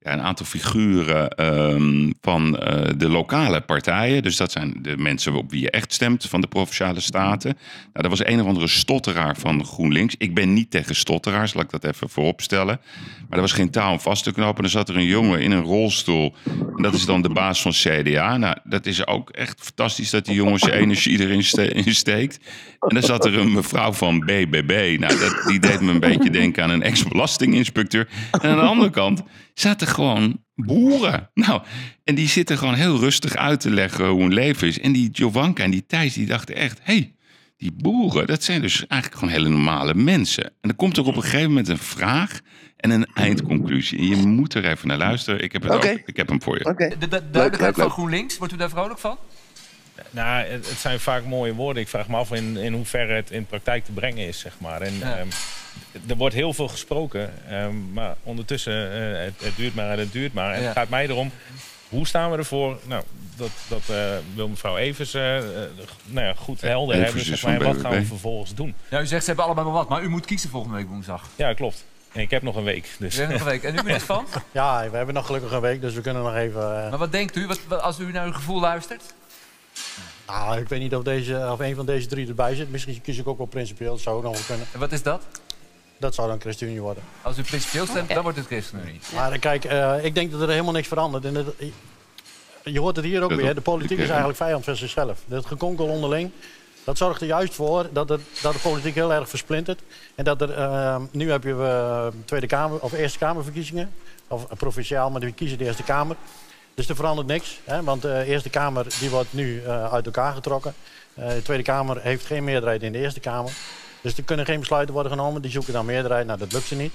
ja, 0.02 0.12
een 0.12 0.20
aantal 0.20 0.46
figuren 0.46 1.30
ehm, 1.30 2.10
van 2.20 2.58
eh, 2.58 2.90
de 2.96 3.08
lokale 3.08 3.60
partijen. 3.60 4.22
Dus 4.22 4.36
dat 4.36 4.52
zijn 4.52 4.78
de 4.82 4.96
mensen 4.96 5.34
op 5.34 5.50
wie 5.50 5.60
je 5.60 5.70
echt 5.70 5.92
stemt 5.92 6.26
van 6.28 6.40
de 6.40 6.46
Provinciale 6.46 7.00
Staten. 7.00 7.56
Nou, 7.92 8.04
er 8.04 8.08
was 8.08 8.24
een 8.24 8.40
of 8.40 8.46
andere 8.46 8.66
stotteraar 8.66 9.36
van 9.36 9.64
GroenLinks. 9.64 10.14
Ik 10.18 10.34
ben 10.34 10.52
niet 10.52 10.70
tegen 10.70 10.94
stotteraars, 10.94 11.54
laat 11.54 11.64
ik 11.64 11.70
dat 11.70 11.84
even 11.84 12.08
vooropstellen. 12.08 12.80
Maar 13.28 13.38
er 13.38 13.40
was 13.40 13.52
geen 13.52 13.70
touw 13.70 13.92
om 13.92 14.00
vast 14.00 14.24
te 14.24 14.32
knopen. 14.32 14.64
Er 14.64 14.70
zat 14.70 14.88
er 14.88 14.96
een 14.96 15.04
jongen 15.04 15.40
in 15.40 15.50
een 15.50 15.62
rolstoel. 15.62 16.34
En 16.76 16.82
dat 16.82 16.94
is 16.94 17.04
dan 17.06 17.22
de 17.22 17.28
baas 17.28 17.62
van 17.62 17.72
CDA. 17.72 18.36
Nou, 18.36 18.56
dat 18.64 18.86
is 18.86 19.06
ook 19.06 19.30
echt 19.30 19.60
fantastisch 19.60 20.10
dat 20.10 20.24
die 20.24 20.34
jongen 20.34 20.58
zijn 20.58 20.72
energie 20.72 21.20
erin 21.20 21.44
ste- 21.44 21.72
in 21.74 21.94
steekt. 21.94 22.38
En 22.80 22.94
dan 22.94 23.02
zat 23.02 23.24
er 23.24 23.38
een 23.38 23.52
mevrouw 23.52 23.92
van 23.92 24.20
BBB. 24.20 24.96
Nou, 25.00 25.18
dat, 25.18 25.42
die 25.46 25.58
deed 25.58 25.80
me 25.80 25.90
een 25.90 26.00
beetje 26.00 26.30
denken 26.30 26.62
aan 26.62 26.70
een 26.70 26.82
ex-belastinginspecteur. 26.82 28.08
En 28.30 28.50
aan 28.50 28.56
de 28.56 28.62
andere 28.62 28.90
kant 28.90 29.22
zaten 29.60 29.86
gewoon 29.86 30.44
boeren. 30.54 31.30
Nou, 31.34 31.62
en 32.04 32.14
die 32.14 32.28
zitten 32.28 32.58
gewoon 32.58 32.74
heel 32.74 32.98
rustig 32.98 33.34
uit 33.36 33.60
te 33.60 33.70
leggen 33.70 34.08
hoe 34.08 34.20
hun 34.20 34.34
leven 34.34 34.68
is. 34.68 34.80
En 34.80 34.92
die 34.92 35.10
Jovanka 35.10 35.62
en 35.62 35.70
die 35.70 35.86
Thijs, 35.86 36.14
die 36.14 36.26
dachten 36.26 36.54
echt... 36.54 36.78
hey, 36.82 37.14
die 37.56 37.72
boeren, 37.72 38.26
dat 38.26 38.42
zijn 38.42 38.60
dus 38.60 38.86
eigenlijk 38.86 39.20
gewoon 39.20 39.34
hele 39.34 39.48
normale 39.48 39.94
mensen. 39.94 40.44
En 40.44 40.52
dan 40.60 40.76
komt 40.76 40.96
er 40.96 41.04
op 41.04 41.16
een 41.16 41.22
gegeven 41.22 41.48
moment 41.48 41.68
een 41.68 41.78
vraag 41.78 42.40
en 42.76 42.90
een 42.90 43.06
eindconclusie. 43.14 43.98
En 43.98 44.06
je 44.06 44.16
moet 44.16 44.54
er 44.54 44.64
even 44.64 44.88
naar 44.88 44.98
luisteren. 44.98 45.42
Ik 45.42 45.52
heb, 45.52 45.62
het 45.62 45.72
ook, 45.72 45.84
ik 45.84 46.16
heb 46.16 46.28
hem 46.28 46.42
voor 46.42 46.58
je. 46.58 46.64
Oké. 46.64 46.88
De, 46.98 47.08
de 47.08 47.30
duidelijkheid 47.30 47.74
van. 47.74 47.90
GroenLinks, 47.90 48.38
wordt 48.38 48.52
u 48.52 48.56
daar 48.56 48.68
vrolijk 48.70 48.98
van? 48.98 49.18
Nou, 50.10 50.44
het, 50.46 50.68
het 50.68 50.78
zijn 50.78 51.00
vaak 51.00 51.24
mooie 51.24 51.54
woorden. 51.54 51.82
Ik 51.82 51.88
vraag 51.88 52.08
me 52.08 52.16
af 52.16 52.32
in, 52.32 52.56
in 52.56 52.72
hoeverre 52.72 53.12
het 53.12 53.30
in 53.30 53.46
praktijk 53.46 53.84
te 53.84 53.92
brengen 53.92 54.26
is, 54.26 54.38
zeg 54.38 54.52
maar. 54.58 54.80
En, 54.80 54.92
Ja. 54.98 55.16
ehm, 55.18 55.26
er 56.09 56.16
wordt 56.16 56.35
heel 56.35 56.52
veel 56.52 56.68
gesproken, 56.68 57.48
ehm, 57.48 57.92
maar 57.92 58.16
ondertussen, 58.22 58.92
eh, 58.92 59.24
het, 59.24 59.35
het 59.42 59.56
duurt 59.56 59.74
maar 59.74 59.90
en 59.90 59.98
het 59.98 60.12
duurt 60.12 60.33
maar. 60.33 60.52
En 60.54 60.61
Ja. 60.61 60.66
het 60.66 60.76
gaat 60.76 60.88
mij 60.88 61.09
erom, 61.09 61.30
hoe 61.88 62.06
staan 62.06 62.30
we 62.30 62.37
ervoor? 62.37 62.78
Nou, 62.87 63.02
dat, 63.37 63.50
dat 63.68 63.83
eh, 63.96 63.96
wil 64.35 64.48
mevrouw 64.48 64.76
Evers 64.76 65.14
eh, 65.14 65.22
nou 66.04 66.26
ja, 66.26 66.35
goed 66.35 66.61
helder 66.61 66.94
Evers 66.96 67.12
hebben. 67.12 67.24
Zeg 67.38 67.42
maar, 67.42 67.61
en 67.61 67.66
wat 67.74 67.80
gaan 67.80 67.90
we 68.00 68.04
vervolgens 68.04 68.54
doen? 68.54 68.74
Ja, 68.90 69.00
u 69.00 69.06
zegt 69.06 69.20
ze 69.20 69.26
hebben 69.26 69.44
allemaal 69.44 69.64
wel 69.64 69.72
wat, 69.72 69.88
maar 69.88 70.02
u 70.02 70.09
moet 70.09 70.24
kiezen 70.26 70.50
volgende 70.50 70.76
week 70.76 70.88
woensdag. 70.88 71.28
Ja, 71.37 71.52
klopt. 71.54 71.85
En 72.12 72.20
ik 72.20 72.30
heb 72.30 72.42
nog 72.42 72.56
een 72.56 72.64
week, 72.64 72.90
dus... 72.98 73.16
Nog 73.18 73.28
een 73.30 73.44
week. 73.44 73.62
En 73.62 73.74
u 73.74 73.83
meneer 73.83 74.00
Van? 74.00 74.26
Ja, 74.52 74.90
we 74.90 74.96
hebben 74.96 75.14
nog 75.14 75.26
gelukkig 75.26 75.52
een 75.52 75.61
week, 75.61 75.80
dus 75.80 75.94
we 75.94 76.00
kunnen 76.00 76.22
nog 76.22 76.35
even... 76.35 76.61
eh, 76.85 76.90
Maar 76.90 76.98
wat 76.98 77.12
denkt 77.12 77.37
u 77.37 77.46
wat, 77.46 77.61
wat- 77.68 77.80
als 77.83 77.98
u 77.98 78.12
naar 78.12 78.26
uw 78.26 78.33
gevoel 78.33 78.61
luistert? 78.61 79.02
nou, 80.26 80.61
ik 80.61 80.68
weet 80.68 80.80
niet 80.80 80.94
of, 80.94 81.02
deze, 81.02 81.48
of 81.52 81.59
een 81.59 81.74
van 81.74 81.87
deze 81.87 82.06
drie 82.06 82.28
erbij 82.28 82.54
zit. 82.54 82.70
Misschien 82.70 83.00
kies 83.00 83.18
ik 83.18 83.28
ook 83.28 83.38
wel 83.38 83.46
principieel, 83.46 83.90
dat 83.92 84.00
zou 84.00 84.16
ook 84.16 84.22
nog 84.22 84.33
wel 84.33 84.42
kunnen. 84.46 84.66
En 84.72 84.78
wat 84.78 84.92
is 84.92 85.02
dat? 85.02 85.22
Dat 86.00 86.14
zou 86.14 86.28
dan 86.28 86.40
ChristenUnie 86.40 86.80
worden. 86.80 87.02
Als 87.22 87.38
u 87.38 87.42
principieel 87.42 87.86
stemt, 87.86 88.08
dan 88.08 88.22
wordt 88.22 88.38
het 88.38 88.46
ChristenUnie. 88.46 89.00
Maar 89.14 89.32
eh, 89.32 89.40
kijk, 89.40 89.64
eh, 89.64 90.04
ik 90.04 90.14
denk 90.14 90.30
dat 90.30 90.40
er 90.40 90.48
helemaal 90.48 90.72
niks 90.72 90.88
verandert. 90.88 91.24
En 91.24 91.34
dat, 91.34 91.44
je 92.64 92.80
hoort 92.80 92.96
het 92.96 93.04
hier 93.04 93.22
ook 93.22 93.32
weer. 93.32 93.54
De 93.54 93.60
politiek 93.60 93.90
is 93.90 93.96
kern. 93.96 94.08
eigenlijk 94.08 94.38
vijand 94.38 94.64
van 94.64 94.76
zichzelf. 94.76 95.18
Dat 95.26 95.46
gekonkel 95.46 95.86
onderling. 95.86 96.30
Dat 96.84 96.98
zorgt 96.98 97.20
er 97.20 97.26
juist 97.26 97.54
voor 97.54 97.88
dat, 97.92 98.08
het, 98.08 98.20
dat 98.42 98.52
de 98.52 98.58
politiek 98.58 98.94
heel 98.94 99.12
erg 99.12 99.28
versplintert. 99.28 99.80
En 100.14 100.24
dat 100.24 100.40
er, 100.40 100.52
eh, 100.52 100.96
nu 101.10 101.30
heb 101.30 101.42
je 101.44 101.50
eh, 101.50 102.06
Tweede 102.24 102.46
Kamer 102.46 102.80
of 102.80 102.92
Eerste 102.92 103.18
Kamerverkiezingen. 103.18 103.92
Of 104.28 104.50
eh, 104.50 104.56
provinciaal, 104.56 105.10
maar 105.10 105.20
die 105.20 105.32
kiezen 105.32 105.58
de 105.58 105.64
Eerste 105.64 105.82
Kamer. 105.82 106.16
Dus 106.74 106.88
er 106.88 106.96
verandert 106.96 107.26
niks. 107.26 107.60
Hè, 107.64 107.82
want 107.82 108.02
de 108.02 108.24
Eerste 108.26 108.50
Kamer 108.50 108.86
die 108.98 109.10
wordt 109.10 109.32
nu 109.32 109.62
eh, 109.62 109.92
uit 109.92 110.06
elkaar 110.06 110.34
getrokken. 110.34 110.74
Eh, 111.14 111.28
de 111.28 111.42
Tweede 111.42 111.62
Kamer 111.62 112.00
heeft 112.00 112.26
geen 112.26 112.44
meerderheid 112.44 112.82
in 112.82 112.92
de 112.92 112.98
Eerste 112.98 113.20
Kamer. 113.20 113.52
Dus 114.00 114.16
er 114.16 114.22
kunnen 114.22 114.46
geen 114.46 114.60
besluiten 114.60 114.94
worden 114.94 115.12
genomen. 115.12 115.42
Die 115.42 115.50
zoeken 115.50 115.72
dan 115.72 115.86
meerderheid. 115.86 116.26
Nou, 116.26 116.38
dat 116.38 116.52
lukt 116.52 116.66
ze 116.66 116.74
niet. 116.74 116.92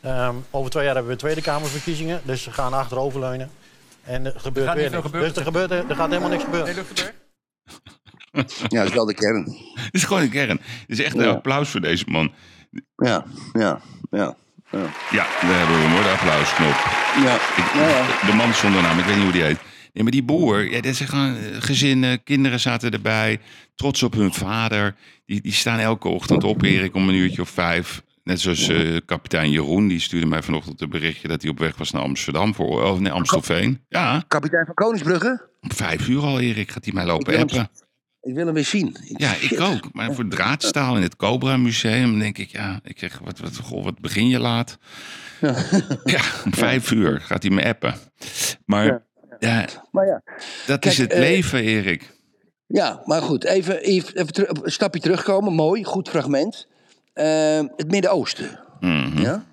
Ehm, 0.00 0.34
over 0.50 0.70
twee 0.70 0.84
jaar 0.84 0.94
hebben 0.94 1.12
we 1.12 1.18
Tweede 1.18 1.40
Kamerverkiezingen. 1.42 2.20
Dus 2.24 2.42
ze 2.42 2.52
gaan 2.52 2.72
achteroverleunen. 2.72 3.50
En 4.04 4.24
er 4.26 4.32
gebeurt 4.36 4.74
weer 4.74 4.90
niks. 4.90 5.02
gebeuren. 5.02 5.28
Dus 5.28 5.38
er, 5.38 5.44
gebeurt, 5.44 5.70
er 5.70 5.96
gaat 5.96 6.08
helemaal 6.08 6.30
niks 6.30 6.44
gebeuren. 6.44 6.74
Nee? 6.74 7.10
Ja, 8.68 8.78
dat 8.80 8.88
is 8.88 8.94
wel 8.94 9.04
de 9.06 9.14
kern. 9.14 9.44
Het 9.84 9.94
is 9.94 10.04
gewoon 10.04 10.22
een 10.22 10.30
kern. 10.30 10.48
Het 10.60 10.98
is 10.98 11.00
echt 11.02 11.14
een 11.14 11.24
Ja. 11.24 11.30
applaus 11.30 11.68
voor 11.68 11.80
deze 11.80 12.04
man. 12.08 12.32
Ja, 12.96 13.24
ja, 13.52 13.80
ja. 14.10 14.34
ja. 14.70 14.80
Ja, 15.10 15.26
daar 15.40 15.58
hebben 15.58 15.76
we 15.80 15.88
hoor, 15.94 16.02
de 16.02 16.10
applausknop. 16.10 16.76
ja. 17.24 17.34
Ik- 17.34 17.72
ja. 17.74 18.26
De 18.26 18.32
man 18.36 18.54
zonder 18.54 18.82
naam, 18.82 18.98
ik 18.98 19.04
weet 19.04 19.14
niet 19.14 19.24
hoe 19.24 19.32
die 19.32 19.42
heet. 19.42 19.58
Nee, 19.96 20.04
maar 20.04 20.12
die 20.12 20.22
boer, 20.22 20.70
ja, 20.70 20.80
dat 20.80 20.94
zijn 20.96 21.08
gewoon 21.08 21.36
eh, 21.36 21.42
gezinnen, 21.58 22.22
kinderen 22.22 22.60
zaten 22.60 22.90
erbij, 22.90 23.40
trots 23.74 24.02
op 24.02 24.12
hun 24.14 24.32
vader. 24.32 24.94
Die, 25.26 25.40
die 25.40 25.52
staan 25.52 25.78
elke 25.78 26.08
ochtend 26.08 26.44
op, 26.44 26.62
Erik, 26.62 26.94
om 26.94 27.08
een 27.08 27.14
uurtje 27.14 27.42
of 27.42 27.48
vijf. 27.48 28.02
Net 28.22 28.40
zoals 28.40 28.68
eh, 28.68 28.96
kapitein 29.06 29.50
Jeroen, 29.50 29.88
die 29.88 30.00
stuurde 30.00 30.26
mij 30.26 30.42
vanochtend 30.42 30.80
een 30.80 30.88
berichtje 30.88 31.28
dat 31.28 31.42
hij 31.42 31.50
op 31.50 31.58
weg 31.58 31.76
was 31.76 31.90
naar 31.90 32.02
Amsterdam, 32.02 32.54
voor, 32.54 32.82
of 32.84 32.98
nee, 32.98 33.12
Amstelveen. 33.12 33.80
Ja, 33.88 34.24
Kapitein 34.28 34.64
van 34.64 34.74
Koningsbrugge? 34.74 35.48
om 35.60 35.72
vijf 35.72 36.08
uur 36.08 36.20
al, 36.22 36.40
Erik, 36.40 36.70
gaat 36.70 36.84
hij 36.84 36.94
mij 36.94 37.06
lopen 37.06 37.32
Ik 37.32 37.38
wil 37.38 37.48
hem- 37.48 37.58
appen. 37.58 37.84
Ik 38.20 38.34
wil 38.34 38.44
hem 38.44 38.54
weer 38.54 38.64
zien. 38.64 38.96
Ja, 39.16 39.34
ik 39.40 39.60
ook. 39.60 39.88
Maar 39.92 40.14
voor 40.14 40.28
draadstaal 40.28 40.96
in 40.96 41.02
het 41.02 41.16
Cobra 41.16 41.56
Museum 41.56 42.18
denk 42.18 42.38
ik, 42.38 42.48
ja, 42.50 42.80
ik 42.84 42.98
zeg, 42.98 43.18
wat, 43.18 43.38
wat, 43.38 43.56
goh, 43.56 43.84
wat 43.84 44.00
begin 44.00 44.28
je 44.28 44.38
laat? 44.38 44.78
Ja, 46.04 46.20
om 46.44 46.54
vijf 46.54 46.90
uur 46.90 47.20
gaat 47.20 47.42
hij 47.42 47.52
me 47.52 47.64
appen. 47.64 47.94
Maar 48.64 48.84
ja, 48.86 49.02
Maar 49.90 50.06
ja. 50.06 50.22
dat 50.66 50.78
Kijk, 50.80 50.84
is 50.84 50.98
het 50.98 51.12
eh, 51.12 51.18
leven, 51.18 51.62
Erik. 51.62 52.14
Ja, 52.66 53.00
maar 53.04 53.22
goed, 53.22 53.44
even, 53.44 53.80
even, 53.80 54.64
een 54.64 54.72
stapje 54.72 55.00
terugkomen. 55.00 55.52
Mooi, 55.52 55.84
goed 55.84 56.08
fragment. 56.08 56.66
Ehm, 57.12 57.66
het 57.76 57.90
Midden-Oosten. 57.90 58.60
Mhm. 58.80 59.20
Ja? 59.20 59.44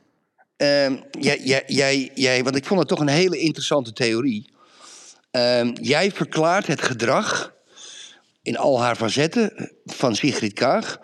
Ehm, 0.58 0.96
jij, 1.12 1.40
jij, 1.44 1.64
jij, 1.68 2.12
jij, 2.14 2.44
want 2.44 2.56
ik 2.56 2.66
vond 2.66 2.80
het 2.80 2.90
toch 2.90 3.00
een 3.00 3.08
hele 3.08 3.38
interessante 3.38 3.94
theorie. 3.94 4.54
Ehm, 5.32 5.74
jij 5.82 6.12
verklaart 6.12 6.68
het 6.68 6.82
gedrag 6.82 7.54
in 8.42 8.58
al 8.58 8.82
haar 8.82 8.96
facetten 8.96 9.72
van 9.86 10.16
Sigrid 10.16 10.54
Kaag 10.54 11.00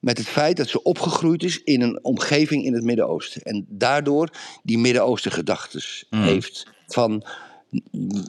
met 0.00 0.18
het 0.18 0.26
feit 0.26 0.56
dat 0.56 0.68
ze 0.68 0.82
opgegroeid 0.82 1.42
is 1.42 1.62
in 1.62 1.80
een 1.80 2.04
omgeving 2.04 2.64
in 2.64 2.74
het 2.74 2.84
Midden-Oosten. 2.84 3.42
En 3.42 3.66
daardoor 3.68 4.28
die 4.62 4.78
Midden-Oosten 4.78 5.32
gedachtes 5.32 6.06
heeft 6.10 6.66
van 6.86 7.26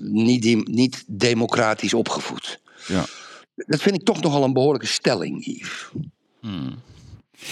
niet, 0.01 0.67
niet 0.67 1.03
democratisch 1.08 1.93
opgevoed. 1.93 2.62
Ja. 2.88 3.06
Dat 3.56 3.82
vind 3.82 3.95
ik 3.95 4.03
toch 4.03 4.21
nogal 4.21 4.43
een 4.43 4.53
behoorlijke 4.53 4.88
stelling, 4.88 5.45
Yves. 5.45 5.89
Maar, 6.41 6.51
want 6.56 6.75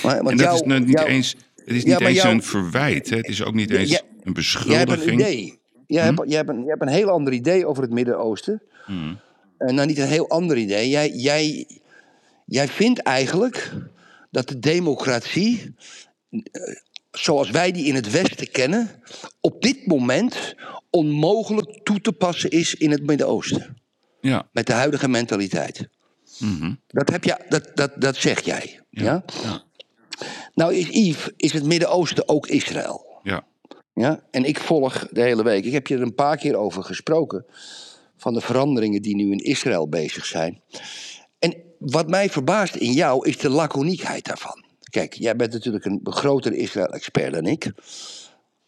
Hmm. 0.04 0.28
En 0.28 0.38
dat 0.38 0.40
jou- 0.40 0.56
is 0.56 0.62
nou 0.62 0.80
niet 0.80 0.90
jou- 0.98 1.08
eens, 1.10 1.36
het 1.56 1.68
is 1.76 1.84
niet 1.84 2.00
maar 2.00 2.08
eens 2.10 2.22
jou- 2.22 2.34
een 2.34 2.44
verwijt. 2.44 3.10
Hè? 3.10 3.18
Het 3.18 3.28
is 3.28 3.44
ook 3.44 3.54
niet 3.54 3.70
eens 3.72 3.80
een 3.80 3.88
Jij 3.90 3.98
hebt 4.00 4.26
een 4.26 4.34
beschuldiging. 4.34 5.20
idee. 5.20 5.60
Jij, 5.88 6.04
hebt, 6.04 6.22
jij, 6.28 6.38
hebt 6.38 6.50
een, 6.50 6.60
jij 6.60 6.68
hebt 6.70 6.82
een 6.82 6.88
heel 6.88 7.10
ander 7.10 7.34
idee 7.34 7.66
over 7.66 7.84
het 7.84 7.92
Midden-Oosten. 7.92 8.62
Hmm. 8.86 9.20
Eh, 9.58 9.74
nou, 9.74 9.88
niet 9.88 9.98
een 9.98 10.08
heel 10.08 10.30
ander 10.30 10.58
idee. 10.58 10.90
Jij, 10.90 11.10
jij, 11.10 11.68
jij 12.46 12.68
vindt 12.68 13.00
eigenlijk 13.00 13.72
dat 14.32 14.48
de 14.48 14.60
democratie, 14.60 15.74
eh, 16.30 16.40
zoals 17.12 17.50
wij 17.50 17.72
die 17.72 17.86
in 17.86 17.96
het 17.96 18.12
Westen 18.12 18.52
kennen, 18.52 19.04
op 19.40 19.62
dit 19.62 19.86
moment 19.86 20.56
onmogelijk 20.90 21.80
toe 21.84 22.02
te 22.02 22.12
passen 22.12 22.50
is 22.50 22.76
in 22.76 22.92
het 22.92 23.04
Midden-Oosten. 23.04 23.82
Ja. 24.22 24.50
Met 24.52 24.68
de 24.68 24.74
huidige 24.74 25.08
mentaliteit. 25.08 25.90
Mhm. 26.40 26.74
Dat, 26.88 27.10
heb 27.10 27.24
jij, 27.24 27.46
dat, 27.50 27.72
dat, 27.74 28.02
dat 28.02 28.16
zeg 28.16 28.42
jij. 28.46 28.80
Ja? 28.90 29.24
Ja. 29.44 29.64
Nou, 30.54 30.76
is 30.76 30.88
Yves, 30.88 31.30
is 31.38 31.54
het 31.54 31.64
Midden-Oosten 31.64 32.28
ook 32.28 32.48
Israël? 32.48 33.20
Ja. 33.24 33.50
Ja, 33.94 34.24
en 34.32 34.44
ik 34.44 34.60
volg 34.60 35.08
de 35.12 35.22
hele 35.22 35.44
week. 35.44 35.66
Ik 35.66 35.72
heb 35.72 35.88
je 35.88 35.96
er 35.96 36.02
een 36.02 36.16
paar 36.16 36.38
keer 36.38 36.56
over 36.56 36.84
gesproken. 36.84 37.46
Van 38.18 38.34
de 38.34 38.42
veranderingen 38.42 39.02
die 39.02 39.16
nu 39.16 39.32
in 39.32 39.38
Israël 39.38 39.90
bezig 39.90 40.26
zijn. 40.26 40.62
En 41.40 41.56
wat 41.80 42.10
mij 42.10 42.30
verbaast 42.30 42.76
in 42.76 42.92
jou 42.92 43.28
is 43.28 43.38
de 43.38 43.50
laconiekheid 43.50 44.26
daarvan. 44.26 44.61
Kijk, 44.92 45.14
jij 45.14 45.36
bent 45.36 45.54
natuurlijk 45.54 45.86
een 45.86 46.00
grotere 46.04 46.58
Israël-expert 46.58 47.34
dan 47.34 47.46
ik. 47.46 47.72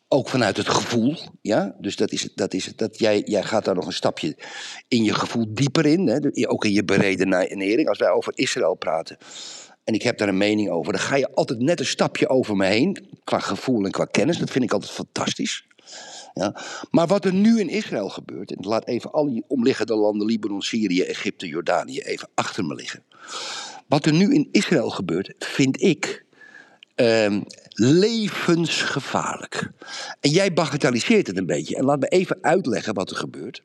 Ook 0.07 0.29
vanuit 0.29 0.57
het 0.57 0.69
gevoel, 0.69 1.17
ja. 1.41 1.75
Dus 1.79 1.95
dat 1.95 2.11
is, 2.11 2.29
dat 2.35 2.53
is, 2.53 2.75
dat 2.75 2.99
jij, 2.99 3.21
jij 3.25 3.43
gaat 3.43 3.65
daar 3.65 3.75
nog 3.75 3.85
een 3.85 3.93
stapje 3.93 4.37
in 4.87 5.03
je 5.03 5.13
gevoel 5.13 5.45
dieper 5.49 5.85
in. 5.85 6.07
Hè? 6.07 6.47
Ook 6.47 6.65
in 6.65 6.71
je 6.71 6.83
beredenering. 6.83 7.89
Als 7.89 7.97
wij 7.97 8.09
over 8.09 8.33
Israël 8.35 8.75
praten 8.75 9.17
en 9.83 9.93
ik 9.93 10.01
heb 10.01 10.17
daar 10.17 10.27
een 10.27 10.37
mening 10.37 10.69
over, 10.69 10.93
dan 10.93 11.01
ga 11.01 11.15
je 11.15 11.31
altijd 11.33 11.59
net 11.59 11.79
een 11.79 11.85
stapje 11.85 12.29
over 12.29 12.55
me 12.55 12.65
heen. 12.65 13.07
Qua 13.23 13.39
gevoel 13.39 13.85
en 13.85 13.91
qua 13.91 14.05
kennis. 14.05 14.37
Dat 14.37 14.49
vind 14.49 14.63
ik 14.63 14.73
altijd 14.73 14.91
fantastisch. 14.91 15.65
Ja. 16.33 16.55
Maar 16.91 17.07
wat 17.07 17.25
er 17.25 17.33
nu 17.33 17.59
in 17.59 17.69
Israël 17.69 18.09
gebeurt, 18.09 18.55
en 18.55 18.67
laat 18.67 18.87
even 18.87 19.11
al 19.11 19.29
die 19.29 19.43
omliggende 19.47 19.95
landen, 19.95 20.27
Libanon, 20.27 20.61
Syrië, 20.61 21.01
Egypte, 21.01 21.47
Jordanië, 21.47 21.99
even 21.99 22.29
achter 22.33 22.65
me 22.65 22.75
liggen. 22.75 23.03
Wat 23.93 24.05
er 24.05 24.13
nu 24.13 24.33
in 24.33 24.47
Israël 24.51 24.89
gebeurt, 24.89 25.33
vind 25.39 25.81
ik 25.81 26.25
ehm, 26.95 27.41
levensgevaarlijk. 27.69 29.69
En 30.19 30.29
jij 30.29 30.53
bagatelliseert 30.53 31.27
het 31.27 31.37
een 31.37 31.45
beetje. 31.45 31.75
En 31.75 31.83
laat 31.83 31.99
me 31.99 32.07
even 32.07 32.37
uitleggen 32.41 32.93
wat 32.93 33.09
er 33.09 33.15
gebeurt. 33.15 33.63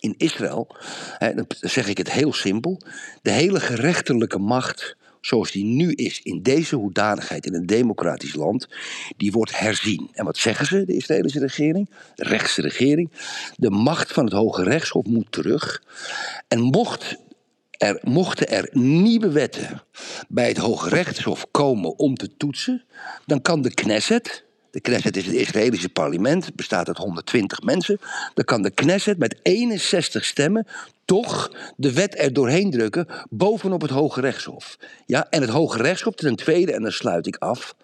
In 0.00 0.14
Israël, 0.16 0.76
hè, 1.18 1.34
dan 1.34 1.46
zeg 1.60 1.88
ik 1.88 1.98
het 1.98 2.12
heel 2.12 2.32
simpel, 2.32 2.80
de 3.22 3.30
hele 3.30 3.60
gerechtelijke 3.60 4.38
macht 4.38 4.96
zoals 5.20 5.50
die 5.50 5.64
nu 5.64 5.92
is 5.92 6.20
in 6.22 6.42
deze 6.42 6.76
hoedanigheid 6.76 7.46
in 7.46 7.54
een 7.54 7.66
democratisch 7.66 8.34
land, 8.34 8.68
die 9.16 9.32
wordt 9.32 9.58
herzien. 9.58 10.10
En 10.12 10.24
wat 10.24 10.36
zeggen 10.36 10.66
ze, 10.66 10.84
de 10.84 10.96
Israëlische 10.96 11.40
regering, 11.40 11.90
de 12.14 12.24
rechtse 12.24 12.62
regering? 12.62 13.10
De 13.56 13.70
macht 13.70 14.12
van 14.12 14.24
het 14.24 14.34
Hoge 14.34 14.62
Rechtshof 14.62 15.04
moet 15.04 15.32
terug. 15.32 15.82
En 16.48 16.60
mocht 16.60 17.16
er, 17.82 17.98
mochten 18.02 18.48
er 18.48 18.68
nieuwe 18.72 19.30
wetten 19.30 19.82
bij 20.28 20.48
het 20.48 20.56
Hoge 20.56 20.88
Rechtshof 20.88 21.46
komen 21.50 21.98
om 21.98 22.14
te 22.14 22.36
toetsen, 22.36 22.84
dan 23.26 23.42
kan 23.42 23.62
de 23.62 23.74
Knesset, 23.74 24.44
de 24.70 24.80
Knesset 24.80 25.16
is 25.16 25.26
het 25.26 25.34
Israëlische 25.34 25.88
parlement, 25.88 26.54
bestaat 26.54 26.88
uit 26.88 26.96
120 26.96 27.62
mensen, 27.62 27.98
dan 28.34 28.44
kan 28.44 28.62
de 28.62 28.70
Knesset 28.70 29.18
met 29.18 29.38
61 29.42 30.24
stemmen 30.24 30.66
toch 31.04 31.52
de 31.76 31.92
wet 31.92 32.18
er 32.18 32.32
doorheen 32.32 32.70
drukken 32.70 33.06
bovenop 33.30 33.80
het 33.80 33.90
Hoge 33.90 34.20
Rechtshof. 34.20 34.78
Ja, 35.06 35.26
en 35.30 35.40
het 35.40 35.50
Hoge 35.50 35.82
Rechtshof 35.82 36.14
ten 36.14 36.36
tweede, 36.36 36.72
en 36.72 36.82
dan 36.82 36.92
sluit 36.92 37.26
ik 37.26 37.36
af, 37.36 37.74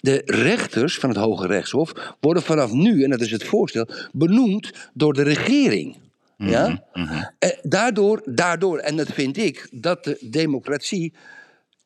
de 0.00 0.22
rechters 0.24 0.98
van 0.98 1.08
het 1.08 1.18
Hoge 1.18 1.46
Rechtshof 1.46 1.92
worden 2.20 2.42
vanaf 2.42 2.72
nu, 2.72 3.04
en 3.04 3.10
dat 3.10 3.20
is 3.20 3.30
het 3.30 3.44
voorstel, 3.44 3.88
benoemd 4.12 4.70
door 4.92 5.12
de 5.12 5.22
regering. 5.22 5.96
Ja? 6.36 6.84
Eh, 7.38 7.48
daardoor, 7.62 8.22
daardoor, 8.24 8.78
en 8.78 8.96
dat 8.96 9.12
vind 9.12 9.36
ik, 9.36 9.68
dat 9.70 10.04
de 10.04 10.18
democratie 10.20 11.12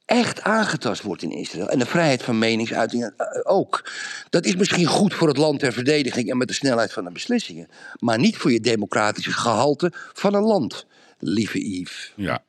echt 0.05 0.43
aangetast 0.43 1.03
wordt 1.03 1.23
in 1.23 1.31
Israël. 1.31 1.69
En 1.69 1.79
de 1.79 1.87
vrijheid 1.87 2.23
van 2.23 2.39
meningsuiting 2.39 3.03
eh, 3.05 3.27
ook. 3.43 3.91
Dat 4.31 4.45
is 4.47 4.57
misschien 4.57 4.87
goed 4.87 5.15
voor 5.15 5.29
het 5.29 5.37
land 5.37 5.59
ter 5.59 5.73
verdediging 5.73 6.31
en 6.31 6.37
met 6.37 6.49
de 6.49 6.55
snelheid 6.55 6.93
van 6.93 7.05
de 7.05 7.13
beslissingen. 7.13 7.69
Maar 7.99 8.19
niet 8.19 8.37
voor 8.37 8.53
je 8.53 8.61
democratische 8.61 9.33
gehalte 9.33 9.93
van 10.13 10.35
een 10.35 10.43
land, 10.43 10.87
lieve 11.19 11.71
Yves. 11.71 12.13
Ja. 12.17 12.43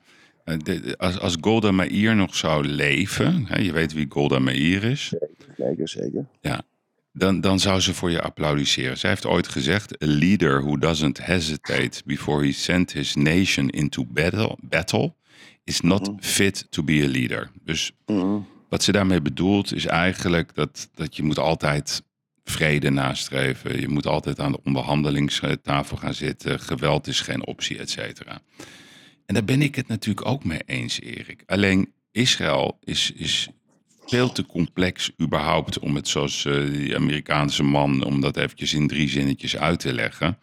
Eh, 0.44 0.56
Als, 0.96 1.18
als 1.18 1.36
Golda 1.40 1.70
Meir 1.70 2.16
nog 2.16 2.34
zou 2.34 2.64
leven, 2.66 3.44
hè, 3.46 3.58
je 3.60 3.72
weet 3.72 3.92
wie 3.92 4.06
Golda 4.08 4.38
Meir 4.38 4.84
is, 4.84 5.12
Zeker, 5.56 5.88
zeker. 5.88 6.26
ja, 6.40 6.62
dan, 7.12 7.40
dan 7.40 7.58
zou 7.58 7.80
ze 7.80 7.94
voor 7.94 8.10
je 8.10 8.22
applaudisseren. 8.22 8.98
Zij 8.98 9.10
heeft 9.10 9.26
ooit 9.26 9.48
gezegd: 9.48 10.02
A 10.02 10.06
leader 10.06 10.62
who 10.62 10.78
doesn't 10.78 11.24
hesitate 11.24 12.02
before 12.04 12.44
he 12.44 12.52
sent 12.52 12.92
his 12.92 13.14
nation 13.14 13.68
into 13.68 14.04
battle, 14.04 14.56
battle 14.60 15.14
is 15.64 15.80
not 15.80 16.10
fit 16.20 16.66
to 16.70 16.82
be 16.82 17.02
a 17.04 17.08
leader. 17.08 17.50
Dus 17.64 17.92
wat 18.68 18.82
ze 18.82 18.92
daarmee 18.92 19.20
bedoelt 19.20 19.74
is 19.74 19.86
eigenlijk 19.86 20.54
dat, 20.54 20.88
dat 20.94 21.16
je 21.16 21.22
moet 21.22 21.38
altijd 21.38 22.02
vrede 22.44 22.90
nastreven. 22.90 23.80
Je 23.80 23.88
moet 23.88 24.06
altijd 24.06 24.40
aan 24.40 24.52
de 24.52 24.60
onderhandelingstafel 24.64 25.96
gaan 25.96 26.14
zitten. 26.14 26.60
Geweld 26.60 27.06
is 27.06 27.20
geen 27.20 27.46
optie, 27.46 27.78
et 27.78 27.90
cetera. 27.90 28.40
En 29.26 29.34
daar 29.34 29.44
ben 29.44 29.62
ik 29.62 29.74
het 29.74 29.88
natuurlijk 29.88 30.26
ook 30.26 30.44
mee 30.44 30.62
eens, 30.66 31.00
Erik. 31.00 31.42
Alleen 31.46 31.92
Israël 32.10 32.78
is, 32.84 33.12
is 33.14 33.48
veel 34.10 34.32
te 34.32 34.46
complex 34.46 35.10
überhaupt 35.20 35.78
om 35.78 35.94
het 35.94 36.08
zoals 36.08 36.44
eh, 36.44 36.70
die 36.72 36.96
Amerikaanse 36.96 37.62
man, 37.62 38.04
om 38.04 38.20
dat 38.20 38.36
eventjes 38.36 38.72
in 38.72 38.86
drie 38.86 39.08
zinnetjes 39.08 39.56
uit 39.56 39.80
te 39.80 39.92
leggen. 39.92 40.38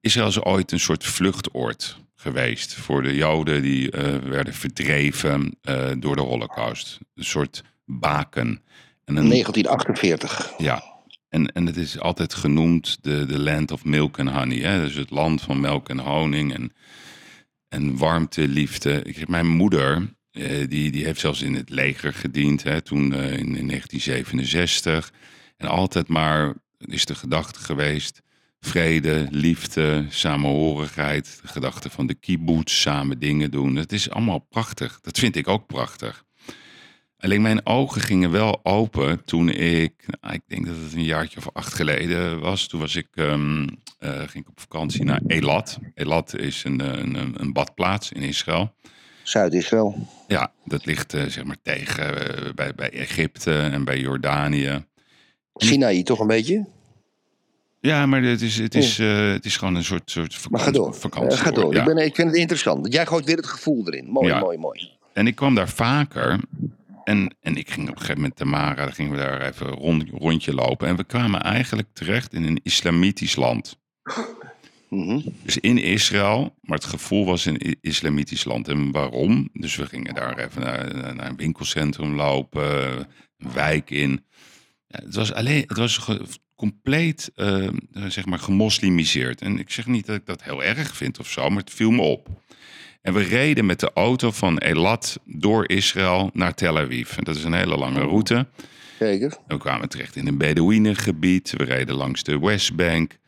Israël 0.00 0.28
is 0.28 0.42
ooit 0.42 0.72
een 0.72 0.80
soort 0.80 1.04
vluchtoord 1.04 1.98
geweest 2.14 2.74
voor 2.74 3.02
de 3.02 3.14
Joden 3.14 3.62
die 3.62 3.90
eh, 3.90 4.16
werden 4.16 4.54
verdreven 4.54 5.56
eh, 5.62 5.90
door 5.98 6.16
de 6.16 6.22
Holocaust. 6.22 6.98
Een 7.14 7.24
soort 7.24 7.62
baken. 7.84 8.62
En 9.04 9.16
een, 9.16 9.28
1948. 9.28 10.52
ja, 10.58 10.82
en, 11.28 11.52
en 11.52 11.66
het 11.66 11.76
is 11.76 11.98
altijd 11.98 12.34
genoemd 12.34 12.98
de, 13.02 13.26
de 13.26 13.38
land 13.38 13.70
of 13.70 13.84
milk 13.84 14.18
and 14.18 14.30
honey. 14.30 14.58
Hè? 14.58 14.80
Dus 14.80 14.94
het 14.94 15.10
land 15.10 15.42
van 15.42 15.60
melk 15.60 15.88
en 15.88 15.98
honing 15.98 16.54
en, 16.54 16.72
en 17.68 17.96
warmte, 17.96 18.48
liefde. 18.48 19.02
Ik, 19.02 19.28
mijn 19.28 19.48
moeder, 19.48 20.14
eh, 20.32 20.68
die, 20.68 20.90
die 20.90 21.04
heeft 21.04 21.20
zelfs 21.20 21.42
in 21.42 21.54
het 21.54 21.70
leger 21.70 22.12
gediend, 22.12 22.62
hè, 22.62 22.80
toen 22.80 23.14
eh, 23.14 23.32
in, 23.32 23.56
in 23.56 23.66
1967. 23.66 25.12
En 25.56 25.68
altijd 25.68 26.08
maar 26.08 26.54
is 26.78 27.04
de 27.04 27.14
gedachte 27.14 27.60
geweest, 27.60 28.22
vrede, 28.60 29.28
liefde, 29.30 30.06
samenhorigheid. 30.08 31.38
De 31.42 31.48
gedachte 31.48 31.90
van 31.90 32.06
de 32.06 32.14
kibbutz, 32.14 32.80
samen 32.80 33.18
dingen 33.18 33.50
doen. 33.50 33.76
Het 33.76 33.92
is 33.92 34.10
allemaal 34.10 34.38
prachtig. 34.38 35.00
Dat 35.00 35.18
vind 35.18 35.36
ik 35.36 35.48
ook 35.48 35.66
prachtig. 35.66 36.24
Alleen 37.18 37.42
mijn 37.42 37.66
ogen 37.66 38.00
gingen 38.00 38.30
wel 38.30 38.60
open 38.62 39.24
toen 39.24 39.48
ik, 39.48 39.92
nou, 40.20 40.34
ik 40.34 40.42
denk 40.46 40.66
dat 40.66 40.76
het 40.76 40.92
een 40.92 41.04
jaartje 41.04 41.38
of 41.38 41.48
acht 41.52 41.74
geleden 41.74 42.40
was. 42.40 42.66
Toen 42.66 42.80
was 42.80 42.96
ik, 42.96 43.08
ehm, 43.14 43.68
eh, 43.98 44.18
ging 44.18 44.44
ik 44.44 44.48
op 44.48 44.60
vakantie 44.60 45.04
naar 45.04 45.20
Elat. 45.26 45.78
Elat 45.94 46.36
is 46.36 46.64
een, 46.64 46.80
een, 47.00 47.40
een 47.40 47.52
badplaats 47.52 48.12
in 48.12 48.22
Israël. 48.22 48.74
Zuid-Israël. 49.22 50.06
Ja, 50.28 50.52
dat 50.64 50.84
ligt 50.86 51.14
eh, 51.14 51.24
zeg 51.24 51.44
maar 51.44 51.56
tegen 51.62 52.28
eh, 52.46 52.52
bij, 52.54 52.74
bij 52.74 52.90
Egypte 52.90 53.52
en 53.58 53.84
bij 53.84 53.98
Jordanië. 53.98 54.84
Sinaï 55.54 56.02
toch 56.02 56.18
een 56.20 56.26
beetje? 56.26 56.66
Ja, 57.80 58.06
maar 58.06 58.22
het 58.22 58.40
is, 58.42 58.58
het 58.58 58.74
is, 58.74 58.98
eh, 58.98 59.30
het 59.32 59.44
is 59.44 59.56
gewoon 59.56 59.74
een 59.74 59.84
soort, 59.84 60.10
soort 60.10 60.30
Maar 60.50 60.60
vakantie. 60.60 60.64
ga 60.64 60.70
door. 60.70 60.94
vakantie 60.94 61.38
ga 61.38 61.50
door. 61.50 61.74
ja. 61.74 61.80
Ik, 61.80 61.86
ben, 61.94 61.96
ik 62.04 62.14
vind 62.14 62.28
het 62.28 62.36
interessant. 62.36 62.92
Jij 62.92 63.06
gooit 63.06 63.24
weer 63.24 63.36
het 63.36 63.46
gevoel 63.46 63.86
erin. 63.86 64.06
Mooi, 64.10 64.26
Ja. 64.28 64.38
mooi, 64.40 64.58
mooi. 64.58 64.90
En 65.12 65.26
ik 65.26 65.34
kwam 65.34 65.54
daar 65.54 65.68
vaker. 65.68 66.40
En, 67.04 67.34
en 67.40 67.56
ik 67.56 67.70
ging 67.70 67.82
op 67.88 67.92
een 67.94 67.98
gegeven 68.00 68.20
moment 68.20 68.36
Tamara, 68.38 68.74
dan 68.84 68.92
gingen 68.92 69.12
we 69.12 69.16
daar 69.18 69.40
even 69.42 69.66
een 69.66 69.72
rond, 69.74 70.04
rondje 70.12 70.54
lopen. 70.54 70.88
En 70.88 70.96
we 70.96 71.04
kwamen 71.04 71.40
eigenlijk 71.42 71.88
terecht 71.92 72.32
in 72.34 72.44
een 72.44 72.60
islamitisch 72.62 73.36
land. 73.36 73.78
Mhm. 74.90 75.20
Dus 75.42 75.58
in 75.58 75.78
Israël, 75.78 76.54
maar 76.60 76.76
het 76.78 76.86
gevoel 76.86 77.24
was 77.24 77.44
een 77.44 77.76
islamitisch 77.80 78.44
land. 78.44 78.68
En 78.68 78.90
waarom? 78.90 79.48
Dus 79.52 79.76
we 79.76 79.86
gingen 79.86 80.14
daar 80.14 80.38
even 80.38 80.62
naar, 80.62 81.14
naar- 81.14 81.28
een 81.28 81.36
winkelcentrum 81.36 82.14
lopen, 82.14 82.96
een 83.38 83.52
wijk 83.52 83.90
in. 83.90 84.24
Ja, 84.86 85.00
het 85.04 85.14
was 85.14 85.32
alleen, 85.32 85.64
het 85.66 85.76
was 85.76 86.00
compleet, 86.54 87.30
eh, 87.34 87.68
zeg 88.08 88.26
maar, 88.26 88.38
gemoslimiseerd. 88.38 89.40
En 89.42 89.58
ik 89.58 89.70
zeg 89.70 89.86
niet 89.86 90.06
dat 90.06 90.16
ik 90.16 90.26
dat 90.26 90.42
heel 90.42 90.62
erg 90.64 90.96
vind 90.96 91.18
of 91.18 91.30
zo, 91.30 91.48
maar 91.48 91.60
het 91.62 91.74
viel 91.74 91.90
me 91.90 92.02
op. 92.02 92.28
En 93.02 93.14
we 93.14 93.22
reden 93.22 93.66
met 93.66 93.80
de 93.80 93.90
auto 93.94 94.30
van 94.30 94.58
Elat 94.58 95.20
door 95.24 95.68
Israël 95.68 96.30
naar 96.32 96.54
Tel 96.54 96.78
Aviv. 96.78 97.16
En 97.16 97.24
dat 97.24 97.36
is 97.36 97.44
een 97.44 97.52
hele 97.52 97.76
lange 97.76 98.00
route. 98.00 98.46
Zeker. 98.98 99.30
En 99.46 99.56
we 99.56 99.58
kwamen 99.58 99.88
terecht 99.88 100.16
in 100.16 100.26
een 100.26 100.38
Bedouinengebied. 100.38 101.50
We 101.56 101.64
reden 101.64 101.94
langs 101.94 102.22
de 102.22 102.38
Westbank. 102.38 103.18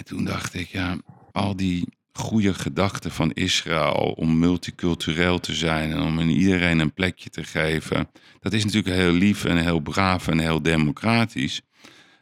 En 0.00 0.06
toen 0.06 0.24
dacht 0.24 0.54
ik, 0.54 0.68
ja, 0.68 0.96
al 1.32 1.56
die 1.56 1.88
goede 2.12 2.54
gedachten 2.54 3.10
van 3.10 3.32
Israël 3.32 4.14
om 4.16 4.38
multicultureel 4.38 5.38
te 5.38 5.54
zijn 5.54 5.92
en 5.92 6.00
om 6.00 6.18
in 6.18 6.28
iedereen 6.28 6.78
een 6.78 6.92
plekje 6.92 7.30
te 7.30 7.44
geven. 7.44 8.10
Dat 8.38 8.52
is 8.52 8.64
natuurlijk 8.64 8.94
heel 8.94 9.12
lief 9.12 9.44
en 9.44 9.56
heel 9.56 9.80
braaf 9.80 10.28
en 10.28 10.38
heel 10.38 10.62
democratisch. 10.62 11.62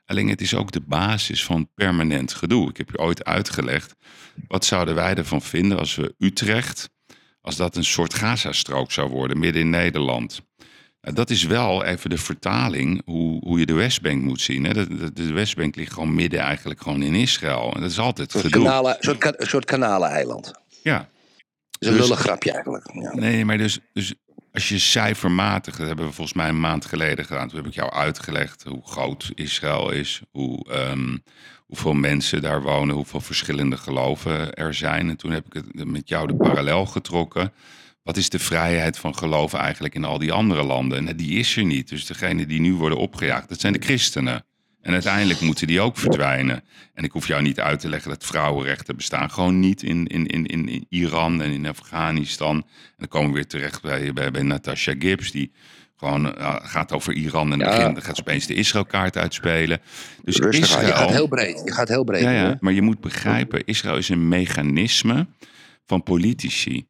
Alleen 0.06 0.28
het 0.28 0.40
is 0.40 0.54
ook 0.54 0.70
de 0.70 0.80
basis 0.80 1.44
van 1.44 1.68
permanent 1.74 2.32
gedoe. 2.34 2.68
Ik 2.68 2.76
heb 2.76 2.90
je 2.90 2.98
ooit 2.98 3.24
uitgelegd, 3.24 3.94
wat 4.48 4.64
zouden 4.64 4.94
wij 4.94 5.14
ervan 5.14 5.42
vinden 5.42 5.78
als 5.78 5.94
we 5.94 6.14
Utrecht, 6.18 6.90
als 7.40 7.56
dat 7.56 7.76
een 7.76 7.84
soort 7.84 8.14
Gazastrook 8.14 8.92
zou 8.92 9.10
worden, 9.10 9.38
midden 9.38 9.62
in 9.62 9.70
Nederland. 9.70 10.47
Nou, 11.01 11.14
dat 11.14 11.30
is 11.30 11.44
wel 11.44 11.84
even 11.84 12.11
de 12.11 12.18
vertaling 12.18 13.03
hoe, 13.05 13.40
hoe 13.44 13.59
je 13.59 13.66
de 13.66 13.72
Westbank 13.72 14.22
moet 14.22 14.40
zien. 14.40 14.64
Hè. 14.64 14.72
De, 14.74 15.12
de, 15.12 15.32
Westbank 15.32 15.76
ligt 15.76 15.92
gewoon 15.92 16.14
midden 16.14 16.40
eigenlijk 16.40 16.82
gewoon 16.82 17.03
in 17.03 17.14
Israël. 17.14 17.72
En 17.74 17.80
dat 17.80 17.90
is 17.90 17.99
altijd 17.99 18.34
Een 18.34 18.40
soort, 18.40 18.53
gedoe. 18.53 18.66
kanalen, 18.66 18.90
een 18.96 19.03
soort, 19.03 19.18
ka- 19.18 19.34
een 19.36 19.46
soort 19.46 19.64
kanaleneiland. 19.64 20.53
Ja, 20.82 20.99
Dat 20.99 21.09
is 21.78 21.88
een 21.88 21.92
Dus- 21.96 22.03
lullig 22.03 22.20
grapje 22.20 22.53
eigenlijk. 22.53 22.90
Ja. 22.92 23.14
Nee, 23.14 23.44
maar 23.44 23.59
dus, 23.59 23.78
dus 23.92 24.14
als 24.53 24.68
je 24.68 24.78
cijfermatig, 24.78 25.76
dat 25.76 25.86
hebben 25.86 26.07
we 26.07 26.12
volgens 26.12 26.36
mij 26.36 26.49
een 26.49 26.61
maand 26.61 26.84
geleden 26.84 27.24
gedaan. 27.24 27.49
Toen 27.49 27.57
heb 27.59 27.66
ik 27.66 27.74
jou 27.74 27.90
uitgelegd 27.92 28.62
hoe 28.64 28.82
groot 28.86 29.30
Israël 29.34 29.90
is, 29.90 30.20
hoe, 30.30 30.64
ehm, 30.70 31.16
hoeveel 31.66 31.92
mensen 31.94 32.42
daar 32.42 32.62
wonen, 32.62 32.94
hoeveel 32.94 33.20
verschillende 33.20 33.76
geloven 33.76 34.55
er 34.55 34.74
zijn. 34.74 35.09
En 35.09 35.16
toen 35.16 35.30
heb 35.30 35.46
ik 35.46 35.53
het 35.53 35.84
met 35.86 36.09
jou 36.09 36.26
de 36.26 36.36
parallel 36.36 36.86
getrokken. 36.86 37.53
Wat 38.09 38.16
is 38.16 38.28
de 38.28 38.38
vrijheid 38.38 38.98
van 38.98 39.16
geloof 39.16 39.54
eigenlijk 39.54 39.94
in 39.94 40.04
al 40.04 40.18
die 40.18 40.32
andere 40.32 40.62
landen? 40.62 41.09
En 41.09 41.16
die 41.16 41.38
is 41.38 41.56
er 41.56 41.64
niet. 41.64 41.88
Dus 41.88 42.06
degene 42.06 42.46
die 42.46 42.61
nu 42.61 42.74
worden 42.74 42.98
opgejaagd, 42.98 43.48
dat 43.48 43.61
zijn 43.61 43.72
de 43.72 43.78
christenen. 43.78 44.44
En 44.82 44.92
uiteindelijk 44.92 45.40
moeten 45.40 45.66
die 45.66 45.80
ook 45.80 45.96
verdwijnen. 45.96 46.64
En 46.94 47.04
ik 47.04 47.12
hoef 47.12 47.26
jou 47.26 47.42
niet 47.42 47.61
uit 47.61 47.80
te 47.80 47.88
leggen 47.88 48.11
dat 48.11 48.24
vrouwenrechten 48.24 48.96
bestaan 48.96 49.30
gewoon 49.30 49.61
niet 49.61 49.82
in, 49.82 50.06
in, 50.06 50.26
in, 50.26 50.46
in 50.46 50.86
Iran 50.88 51.42
en 51.42 51.50
in 51.50 51.66
Afghanistan. 51.66 52.56
En 52.56 52.94
dan 52.96 53.09
komen 53.09 53.28
we 53.28 53.34
weer 53.34 53.46
terecht 53.46 53.82
bij, 53.82 54.12
bij, 54.12 54.30
bij 54.30 54.42
Natasha 54.42 54.94
Gibbs, 54.98 55.30
die 55.30 55.52
gewoon 55.96 56.36
eh, 56.36 56.56
gaat 56.62 56.92
over 56.92 57.12
Iran 57.12 57.52
en 57.52 57.59
Ja. 57.59 57.64
begint, 57.64 57.94
dan 57.94 58.04
gaat 58.04 58.16
ze 58.16 58.22
opeens 58.22 58.46
de 58.46 58.54
Israëlkaart 58.54 59.16
uitspelen. 59.16 59.80
Dus 60.24 60.36
Rustig 60.36 60.76
aan. 60.76 60.80
Je 60.80 60.86
Israël, 60.86 61.06
gaat 61.06 61.11
heel 61.11 61.28
breed. 61.28 61.62
Je 61.64 61.72
gaat 61.72 61.88
heel 61.88 62.04
breed. 62.04 62.22
ja, 62.22 62.56
maar 62.61 62.72
je 62.72 62.82
moet 62.82 63.00
begrijpen, 63.00 63.64
Israël 63.64 63.96
is 63.96 64.09
een 64.09 64.28
mechanisme 64.28 65.26
van 65.86 66.02
politici. 66.02 66.88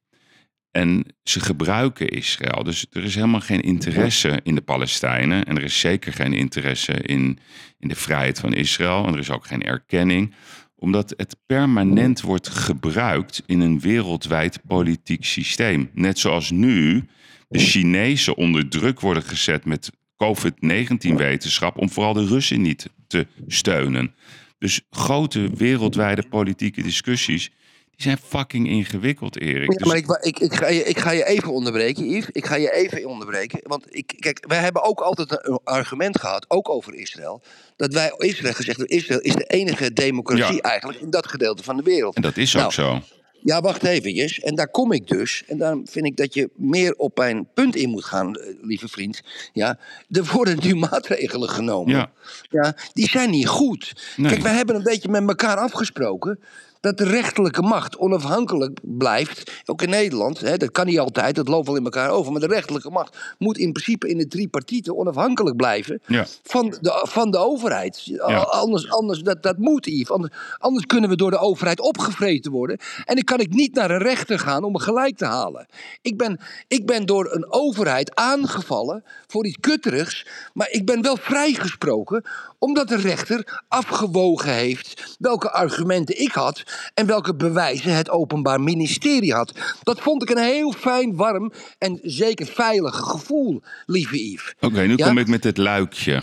En 0.78 1.04
ze 1.22 1.40
gebruiken 1.40 2.08
Israël. 2.08 2.62
Dus 2.62 2.86
er 2.92 3.04
is 3.04 3.14
helemaal 3.14 3.40
geen 3.40 3.60
interesse 3.60 4.40
in 4.42 4.54
de 4.54 4.60
Palestijnen. 4.60 5.44
En 5.44 5.56
er 5.56 5.62
is 5.62 5.80
zeker 5.80 6.12
geen 6.12 6.32
interesse 6.32 6.92
in, 6.92 7.38
in 7.78 7.88
de 7.88 7.94
vrijheid 7.94 8.38
van 8.38 8.54
Israël. 8.54 9.06
En 9.06 9.12
er 9.12 9.18
is 9.18 9.30
ook 9.30 9.46
geen 9.46 9.62
erkenning. 9.62 10.34
Omdat 10.76 11.14
het 11.16 11.36
permanent 11.46 12.20
wordt 12.20 12.48
gebruikt 12.48 13.42
in 13.46 13.60
een 13.60 13.80
wereldwijd 13.80 14.60
politiek 14.66 15.24
systeem. 15.24 15.90
Net 15.92 16.18
zoals 16.18 16.50
nu 16.50 17.04
de 17.48 17.58
Chinezen 17.58 18.36
onder 18.36 18.68
druk 18.68 19.00
worden 19.00 19.22
gezet 19.22 19.64
met 19.64 19.90
COVID-19-wetenschap. 20.16 21.78
om 21.78 21.90
vooral 21.90 22.12
de 22.12 22.26
Russen 22.26 22.62
niet 22.62 22.90
te 23.06 23.26
steunen. 23.46 24.14
Dus 24.58 24.80
grote 24.90 25.50
wereldwijde 25.54 26.28
politieke 26.28 26.82
discussies. 26.82 27.50
Die 27.98 28.06
zijn 28.06 28.18
fucking 28.28 28.68
ingewikkeld, 28.68 29.40
Erik. 29.40 29.72
Ja, 29.72 29.78
Dus- 29.78 29.86
maar 29.86 29.96
ik, 29.96 30.06
ik, 30.20 30.38
ik, 30.38 30.54
ga 30.54 30.68
je, 30.68 30.84
ik 30.84 30.98
ga 30.98 31.10
je 31.10 31.24
even 31.26 31.52
onderbreken, 31.52 32.08
Yves. 32.10 32.28
Ik 32.32 32.46
ga 32.46 32.54
je 32.56 32.72
even 32.74 33.04
onderbreken. 33.06 33.60
Want 33.62 33.84
ik, 33.88 34.14
kijk, 34.18 34.44
wij 34.48 34.58
hebben 34.58 34.82
ook 34.82 35.00
altijd 35.00 35.46
een 35.48 35.60
argument 35.64 36.20
gehad, 36.20 36.44
ook 36.48 36.68
over 36.68 36.94
Israël. 36.94 37.42
Dat 37.76 37.92
wij 37.92 38.12
Israël 38.18 38.54
gezegd 38.54 38.78
hebben, 38.78 38.96
Israël 38.96 39.20
is 39.20 39.34
de 39.34 39.44
enige 39.44 39.92
democratie 39.92 40.54
Ja. 40.54 40.60
eigenlijk 40.60 41.00
in 41.00 41.10
dat 41.10 41.26
gedeelte 41.28 41.62
van 41.62 41.76
de 41.76 41.82
wereld. 41.82 42.14
En 42.16 42.22
dat 42.22 42.36
is 42.36 42.52
Nou, 42.52 42.64
ook 42.64 42.72
zo. 42.72 43.00
Ja, 43.42 43.60
wacht 43.60 43.84
eventjes. 43.84 44.40
En 44.40 44.54
daar 44.54 44.68
kom 44.70 44.92
ik 44.92 45.08
dus. 45.08 45.42
En 45.46 45.58
daarom 45.58 45.88
vind 45.88 46.06
ik 46.06 46.16
dat 46.16 46.34
je 46.34 46.50
meer 46.56 46.94
op 46.94 47.16
mijn 47.16 47.48
punt 47.54 47.76
in 47.76 47.90
moet 47.90 48.04
gaan, 48.04 48.34
eh, 48.36 48.54
lieve 48.62 48.88
vriend. 48.88 49.20
Ja, 49.52 49.78
er 50.10 50.24
worden 50.32 50.58
nu 50.62 50.74
maatregelen 50.90 51.48
genomen. 51.48 51.94
Ja. 51.94 52.10
Ja, 52.50 52.76
die 52.92 53.08
zijn 53.08 53.30
niet 53.30 53.46
goed. 53.46 54.12
Nee. 54.16 54.30
Kijk, 54.30 54.42
wij 54.42 54.52
hebben 54.54 54.76
een 54.76 54.82
beetje 54.82 55.08
met 55.08 55.28
elkaar 55.28 55.56
afgesproken 55.56 56.38
dat 56.80 56.98
de 56.98 57.04
rechterlijke 57.04 57.62
macht 57.62 57.96
onafhankelijk 57.96 58.78
blijft. 58.82 59.52
Ook 59.64 59.82
in 59.82 59.90
Nederland. 59.90 60.40
Hè, 60.40 60.56
dat 60.56 60.70
kan 60.70 60.86
niet 60.86 60.98
altijd, 60.98 61.34
dat 61.34 61.48
loopt 61.48 61.66
wel 61.66 61.76
in 61.76 61.84
elkaar 61.84 62.10
over. 62.10 62.32
Maar 62.32 62.40
de 62.40 62.46
rechterlijke 62.46 62.90
macht 62.90 63.16
moet 63.38 63.58
in 63.58 63.72
principe 63.72 64.08
in 64.08 64.18
de 64.18 64.26
tripartite 64.26 64.94
onafhankelijk 64.94 65.56
blijven 65.56 66.00
Ja. 66.06 66.26
van 66.42 66.76
de, 66.80 67.00
van 67.08 67.30
de 67.30 67.38
overheid. 67.38 68.20
Anders, 68.50 68.90
anders 68.90 69.20
dat, 69.20 69.42
dat 69.42 69.58
moet, 69.58 69.86
Yves. 69.86 70.10
Anders, 70.10 70.34
anders 70.58 70.86
kunnen 70.86 71.10
we 71.10 71.16
door 71.16 71.30
de 71.30 71.38
overheid 71.38 71.80
opgevreten 71.80 72.52
worden. 72.52 72.78
En 73.04 73.14
dan 73.14 73.24
kan 73.24 73.40
ik 73.40 73.50
niet 73.54 73.74
naar 73.74 73.90
een 73.90 74.02
rechter 74.02 74.38
gaan 74.38 74.64
om 74.64 74.72
me 74.72 74.80
gelijk 74.80 75.16
te 75.16 75.24
halen. 75.24 75.66
Ik 76.02 76.16
ben, 76.16 76.40
ik 76.68 76.86
ben 76.86 77.06
door 77.06 77.32
een 77.32 77.52
overheid 77.52 78.14
aangevallen 78.14 79.04
voor 79.26 79.46
iets 79.46 79.56
kutterigs. 79.60 80.26
Maar 80.52 80.70
ik 80.70 80.86
ben 80.86 81.02
wel 81.02 81.16
vrijgesproken 81.16 82.24
omdat 82.58 82.88
de 82.88 82.96
rechter 82.96 83.62
afgewogen 83.68 84.52
heeft 84.52 85.16
welke 85.18 85.50
argumenten 85.50 86.20
ik 86.20 86.32
had 86.32 86.62
en 86.94 87.06
welke 87.06 87.34
bewijzen 87.34 87.94
het 87.94 88.10
Openbaar 88.10 88.60
Ministerie 88.60 89.34
had. 89.34 89.76
Dat 89.82 90.00
vond 90.00 90.22
ik 90.22 90.30
een 90.30 90.42
heel 90.42 90.72
fijn, 90.72 91.16
warm 91.16 91.52
en 91.78 91.98
zeker 92.02 92.46
veilig 92.46 92.96
gevoel, 92.96 93.62
lieve 93.86 94.30
Yves. 94.30 94.54
Oké, 94.60 94.80
nu 94.80 94.96
Ja? 94.96 95.06
kom 95.06 95.18
ik 95.18 95.28
met 95.28 95.44
het 95.44 95.56
luikje. 95.56 96.22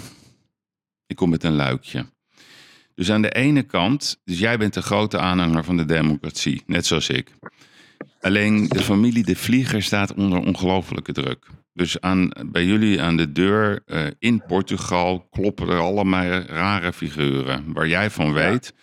Ik 1.08 1.16
kom 1.16 1.30
met 1.30 1.44
een 1.44 1.56
luikje. 1.56 2.06
Dus 2.96 3.12
aan 3.12 3.22
de 3.22 3.32
ene 3.32 3.64
kant, 3.64 4.18
dus 4.24 4.40
jij 4.40 4.58
bent 4.58 4.74
de 4.74 4.82
grote 4.82 5.20
aanhanger 5.20 5.64
van 5.64 5.78
de 5.78 5.86
democratie, 5.86 6.64
net 6.66 6.86
zoals 6.86 7.10
ik. 7.10 7.32
Alleen 8.22 8.68
de 8.68 8.84
familie 8.84 9.24
De 9.24 9.36
Vlieger 9.36 9.84
staat 9.84 10.14
onder 10.14 10.40
ongelofelijke 10.40 11.12
druk. 11.12 11.48
Dus 11.74 12.02
aan, 12.02 12.30
bij 12.46 12.66
jullie 12.66 13.02
aan 13.02 13.18
de 13.18 13.32
deur 13.32 13.82
eh, 13.86 14.04
in 14.20 14.44
Portugal 14.48 15.28
kloppen 15.32 15.70
er 15.70 15.80
allemaal 15.80 16.40
rare 16.40 16.94
figuren. 16.94 17.74
Waar 17.74 17.88
jij 17.88 18.10
van 18.10 18.34
weet 18.34 18.74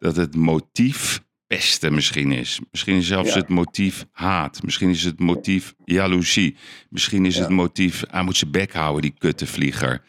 dat 0.00 0.16
het 0.16 0.36
motief 0.36 1.20
pesten 1.46 1.94
misschien 1.94 2.32
is. 2.32 2.60
Misschien 2.70 2.96
is 2.96 3.06
zelfs 3.06 3.28
Ja. 3.28 3.38
het 3.38 3.48
motief 3.48 4.06
haat. 4.12 4.62
Misschien 4.62 4.90
is 4.90 5.04
het 5.04 5.18
motief 5.20 5.74
jaloezie. 5.84 6.56
Misschien 6.88 7.26
is 7.26 7.36
het 7.38 7.48
motief, 7.48 8.04
hij 8.10 8.22
moet 8.22 8.36
zijn 8.36 8.50
bek 8.50 8.72
houden, 8.72 9.02
die 9.02 9.14
kuttenvlieger. 9.18 10.02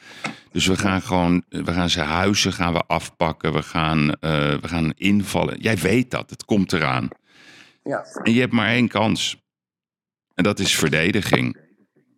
Dus 0.51 0.67
we 0.67 0.77
gaan 0.77 1.01
gewoon, 1.01 1.43
we 1.49 1.73
gaan 1.73 1.89
zijn 1.89 2.07
huizen 2.07 2.53
gaan 2.53 2.73
we 2.73 2.83
afpakken. 2.87 3.53
We 3.53 3.61
gaan, 3.63 4.11
eh, 4.13 4.29
we 4.57 4.67
gaan 4.67 4.91
invallen. 4.95 5.59
Jij 5.59 5.77
weet 5.77 6.11
dat, 6.11 6.29
het 6.29 6.45
komt 6.45 6.73
eraan. 6.73 7.07
Ja. 7.83 8.05
En 8.23 8.33
je 8.33 8.39
hebt 8.39 8.53
maar 8.53 8.67
één 8.69 8.87
kans. 8.87 9.37
En 10.33 10.43
dat 10.43 10.59
is 10.59 10.75
verdediging. 10.75 11.57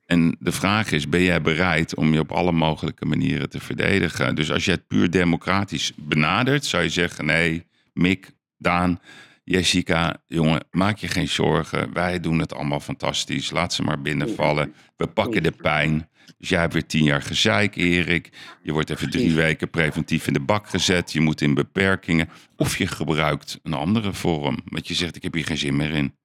En 0.06 0.36
de 0.40 0.52
vraag 0.52 0.92
is, 0.92 1.10
ben 1.10 1.24
jij 1.24 1.42
bereid 1.42 1.96
om 1.96 2.14
je 2.14 2.20
op 2.20 2.32
alle 2.32 2.52
mogelijke 2.52 3.06
manieren 3.06 3.50
te 3.50 3.60
verdedigen? 3.60 4.36
Dus 4.36 4.52
als 4.52 4.66
je 4.66 4.72
het 4.72 4.88
puur 4.88 5.10
democratisch 5.10 5.92
benadert, 5.96 6.66
zou 6.66 6.84
je 6.84 6.90
zeggen, 6.90 7.26
nee, 7.26 7.66
Mick, 7.94 8.32
Daan, 8.58 9.00
Jessica, 9.44 10.22
jongen, 10.28 10.66
maak 10.72 10.98
je 10.98 11.08
geen 11.08 11.28
zorgen. 11.28 11.94
Wij 11.94 12.20
doen 12.20 12.40
het 12.40 12.54
allemaal 12.54 12.80
fantastisch. 12.80 13.52
Laat 13.52 13.74
ze 13.74 13.84
maar 13.84 14.02
binnenvallen. 14.02 14.74
We 14.98 15.08
pakken 15.08 15.44
de 15.44 15.52
pijn. 15.52 16.10
Dus 16.38 16.50
jij 16.50 16.60
hebt 16.60 16.74
weer 16.74 16.86
tien 16.86 17.04
jaar 17.04 17.22
gezeik, 17.22 17.76
Erik. 17.76 18.30
Je 18.62 18.72
wordt 18.72 18.90
even 18.90 19.10
drie 19.10 19.34
weken 19.34 19.70
preventief 19.70 20.28
in 20.28 20.34
de 20.34 20.40
bak 20.40 20.70
gezet. 20.70 21.12
Je 21.12 21.22
moet 21.22 21.42
in 21.42 21.54
beperkingen. 21.54 22.30
Of 22.56 22.78
je 22.78 22.88
gebruikt 22.88 23.60
een 23.64 23.74
andere 23.74 24.14
vorm. 24.14 24.60
Want 24.66 24.88
je 24.88 24.94
zegt, 24.94 25.16
ik 25.16 25.24
heb 25.24 25.34
hier 25.34 25.46
geen 25.46 25.58
zin 25.58 25.76
meer 25.76 25.92
in. 25.92 26.16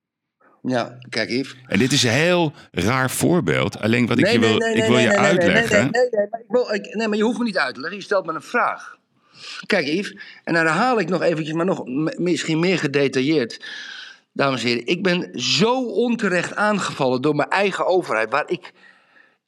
Ja, 0.62 0.98
kijk 1.08 1.30
Yves. 1.30 1.56
En 1.66 1.78
dit 1.78 1.92
is 1.92 2.02
een 2.02 2.10
heel 2.10 2.52
raar 2.70 3.10
voorbeeld. 3.10 3.80
Alleen 3.80 4.06
wat 4.06 4.18
ik 4.18 4.26
je 4.26 4.38
wil, 4.38 4.62
ik 4.62 4.84
wil 4.84 4.98
je 4.98 5.16
uitleggen. 5.16 5.78
Nee, 5.78 5.90
nee, 5.90 6.08
nee, 6.10 6.26
maar 6.30 6.40
ik 6.40 6.46
wil, 6.48 6.72
ik, 6.72 6.94
nee, 6.94 7.08
maar 7.08 7.16
je 7.16 7.24
hoeft 7.24 7.38
me 7.38 7.44
niet 7.44 7.58
uit 7.58 7.74
te 7.74 7.80
leggen. 7.80 7.98
Je 7.98 8.04
stelt 8.04 8.26
me 8.26 8.32
een 8.32 8.42
vraag. 8.42 8.96
Kijk, 9.66 9.86
Yves, 9.86 10.16
en 10.44 10.54
dan 10.54 10.66
herhaal 10.66 11.00
ik 11.00 11.08
nog 11.08 11.22
eventjes, 11.22 11.54
maar 11.54 11.64
nog 11.64 11.82
misschien 12.16 12.58
meer 12.58 12.78
gedetailleerd. 12.78 13.64
Dames 14.32 14.62
en 14.62 14.68
heren, 14.68 14.86
ik 14.86 15.02
ben 15.02 15.30
zo 15.40 15.84
onterecht 15.84 16.54
aangevallen 16.54 17.22
door 17.22 17.34
mijn 17.34 17.48
eigen 17.48 17.86
overheid, 17.86 18.30
waar 18.30 18.50
ik. 18.50 18.72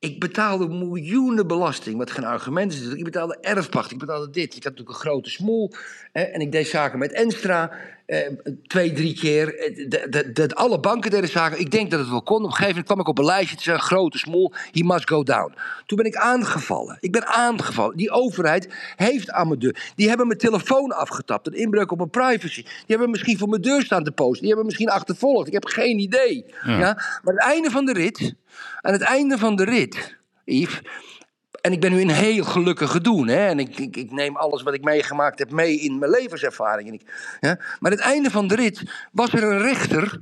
Ik 0.01 0.21
betaalde 0.21 0.69
miljoenen 0.69 1.47
belasting, 1.47 1.97
wat 1.97 2.11
geen 2.11 2.25
argument 2.25 2.73
is. 2.73 2.81
Ik 2.89 3.05
betaalde 3.05 3.39
erfpacht, 3.41 3.91
ik 3.91 3.99
betaalde 3.99 4.31
dit. 4.31 4.57
Ik 4.57 4.63
had 4.65 4.73
natuurlijk 4.73 4.89
een 4.89 4.95
grote 5.11 5.31
smoel. 5.31 5.73
Hè, 6.13 6.23
en 6.23 6.41
ik 6.41 6.53
deed 6.53 6.67
zaken 6.69 6.99
met 6.99 7.13
Enstra. 7.13 7.71
eh, 8.07 8.19
twee, 8.67 8.93
drie 8.93 9.15
keer. 9.15 9.59
Eh, 9.59 9.89
de, 9.89 10.07
de, 10.11 10.33
de- 10.33 10.55
alle 10.55 10.81
banken 10.81 11.11
deden 11.11 11.29
zaken. 11.31 11.61
Ik 11.61 11.71
denk 11.71 11.91
dat 11.91 12.01
het 12.01 12.09
wel 12.09 12.23
kon. 12.23 12.37
Op 12.37 12.43
een 12.43 12.49
gegeven 12.51 12.69
moment 12.69 12.87
kwam 12.87 13.01
ik 13.01 13.09
op 13.09 13.19
een 13.19 13.25
lijstje. 13.25 13.51
Het 13.57 13.61
is 13.61 13.73
een 13.73 13.79
grote 13.81 14.19
smoel. 14.19 14.53
He 14.71 14.83
must 14.85 15.09
go 15.09 15.23
down. 15.23 15.55
Toen 15.87 15.97
ben 15.97 16.07
ik 16.07 16.17
aangevallen. 16.17 16.97
Ik 17.01 17.13
ben 17.13 17.27
aangevallen. 17.27 17.97
Die 17.97 18.11
overheid 18.11 18.69
heeft 18.97 19.31
aan 19.31 19.49
mijn 19.49 19.59
deur. 19.61 19.93
Die 19.97 20.09
hebben 20.09 20.27
mijn 20.27 20.39
telefoon 20.39 20.93
afgetapt. 20.93 21.47
Een 21.47 21.53
inbreuk 21.53 21.91
op 21.93 21.99
mijn 21.99 22.11
privacy. 22.11 22.63
Die 22.63 22.73
hebben 22.87 23.11
misschien 23.11 23.39
voor 23.39 23.49
mijn 23.49 23.63
deur 23.63 23.83
staan 23.83 24.05
te 24.05 24.13
posten. 24.13 24.39
Die 24.39 24.49
hebben 24.49 24.67
misschien 24.67 24.89
achtervolgd. 24.91 25.47
Ik 25.47 25.53
heb 25.53 25.65
geen 25.65 25.99
idee. 25.99 26.45
Ja. 26.65 26.79
Ja. 26.79 26.95
Maar 27.23 27.35
het 27.35 27.43
einde 27.43 27.71
van 27.71 27.85
de 27.85 27.93
rit. 27.93 28.35
Aan 28.81 28.93
het 28.93 29.03
einde 29.03 29.39
van 29.39 29.57
de 29.57 29.65
rit. 29.65 30.19
Yves. 30.45 30.81
En 31.61 31.73
ik 31.73 31.81
ben 31.81 31.93
nu 31.93 32.01
een 32.01 32.11
heel 32.11 32.45
gelukkige 32.45 33.01
doen. 33.01 33.29
Hè? 33.29 33.47
En 33.47 33.59
ik, 33.59 33.79
ik, 33.79 34.11
neem 34.11 34.37
alles 34.37 34.63
wat 34.63 34.75
ik 34.75 34.85
meegemaakt 34.85 35.39
heb 35.39 35.51
mee 35.51 35.81
in 35.81 35.99
mijn 35.99 36.11
levenservaring. 36.11 36.89
En 36.89 36.95
ik, 36.95 37.03
ja? 37.41 37.55
Maar 37.59 37.91
aan 37.91 37.99
het 37.99 38.01
einde 38.01 38.31
van 38.31 38.47
de 38.47 38.55
rit 38.55 38.83
was 39.13 39.33
er 39.33 39.43
een 39.43 39.59
rechter. 39.59 40.21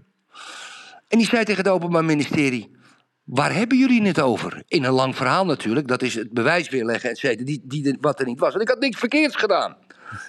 En 1.09 1.19
die 1.19 1.27
zei 1.27 1.45
tegen 1.45 1.65
het 1.65 1.73
Openbaar 1.73 2.05
Ministerie. 2.05 2.77
Waar 3.25 3.55
hebben 3.55 3.79
jullie 3.79 4.07
het 4.07 4.21
over? 4.21 4.63
In 4.69 4.85
een 4.85 4.93
lang 4.93 5.17
verhaal 5.17 5.45
natuurlijk. 5.45 5.89
Dat 5.89 6.03
is 6.03 6.15
het 6.15 6.33
bewijs 6.33 6.69
weerleggen, 6.69 7.11
et. 7.11 7.47
Die, 7.47 7.61
die, 7.65 7.99
wat 8.01 8.21
er 8.21 8.27
niet 8.27 8.39
was. 8.39 8.51
Want 8.51 8.63
ik 8.63 8.69
had 8.69 8.81
niks 8.81 8.99
verkeerds 8.99 9.37
gedaan. 9.37 9.77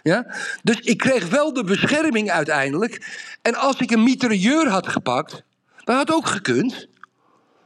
Ja? 0.04 0.36
Dus 0.64 0.80
ik 0.80 0.98
kreeg 0.98 1.30
wel 1.30 1.54
de 1.54 1.64
bescherming 1.64 2.32
uiteindelijk. 2.32 3.26
En 3.42 3.56
als 3.56 3.80
ik 3.80 3.92
een 3.92 4.04
mitrailleur 4.04 4.68
had 4.68 4.88
gepakt. 4.88 5.44
Dat 5.84 5.96
had 5.96 6.12
ook 6.14 6.28
gekund. 6.28 6.88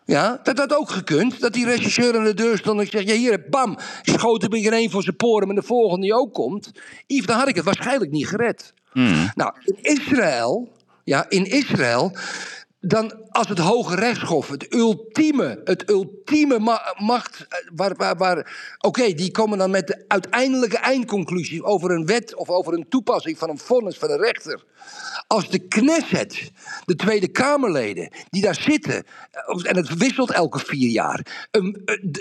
Ja, 0.06 0.40
dat 0.44 0.58
had 0.58 0.76
ook 0.76 0.90
gekund. 0.90 1.40
Dat 1.40 1.54
die 1.54 1.66
regisseur 1.66 2.18
aan 2.18 2.24
de 2.24 2.34
deur 2.34 2.58
stond 2.58 2.80
en 2.80 2.86
ik 2.86 2.92
zeg... 2.92 3.04
Ja, 3.04 3.14
hier, 3.14 3.46
bam, 3.50 3.78
schoot 4.02 4.42
hem 4.42 4.54
in 4.54 4.74
één 4.74 4.90
voor 4.90 5.04
zijn 5.04 5.16
poren... 5.16 5.50
en 5.50 5.56
de 5.56 5.62
volgende 5.62 6.02
die 6.02 6.16
ook 6.16 6.34
komt. 6.34 6.72
Yves, 7.08 7.26
dan 7.26 7.38
had 7.38 7.48
ik 7.48 7.56
het 7.56 7.66
waarschijnlijk 7.66 8.12
niet 8.12 8.28
gered. 8.28 8.74
Nou, 9.36 9.54
in 9.64 9.78
Israël... 9.82 10.72
Ja, 11.04 11.26
in 11.30 11.46
Israël... 11.46 12.18
Dan 12.86 13.14
als 13.30 13.48
het 13.48 13.58
Hoge 13.58 13.96
Rechtshof, 13.96 14.50
het 14.50 14.74
ultieme, 14.74 15.62
het 15.64 15.90
ultieme 15.90 16.60
ma- 16.60 16.96
macht, 16.98 17.46
eh, 17.50 17.58
waar, 17.76 18.16
waar, 18.18 18.76
oké, 18.80 19.14
die 19.14 19.32
komen 19.32 19.58
dan 19.58 19.72
met 19.72 19.88
de 19.88 20.06
uiteindelijke 20.08 20.78
eindconclusie 20.78 21.64
over 21.64 21.92
een 21.92 22.06
wet 22.06 22.36
of 22.36 22.50
over 22.50 22.74
een 22.74 22.86
toepassing 22.90 23.38
van 23.38 23.50
een 23.50 23.58
vonnis 23.58 23.98
van 23.98 24.10
een 24.10 24.18
rechter. 24.18 24.64
Als 25.28 25.50
de 25.50 25.60
Knesset, 25.60 26.52
de 26.86 26.96
Tweede 26.96 27.28
Kamerleden, 27.28 28.10
die 28.30 28.42
daar 28.42 28.56
zitten, 28.62 29.04
eh, 29.32 29.70
en 29.70 29.76
het 29.76 29.98
wisselt 29.98 30.32
elke 30.32 30.60
vier 30.60 30.90
jaar, 30.90 31.48
eh, 31.52 31.62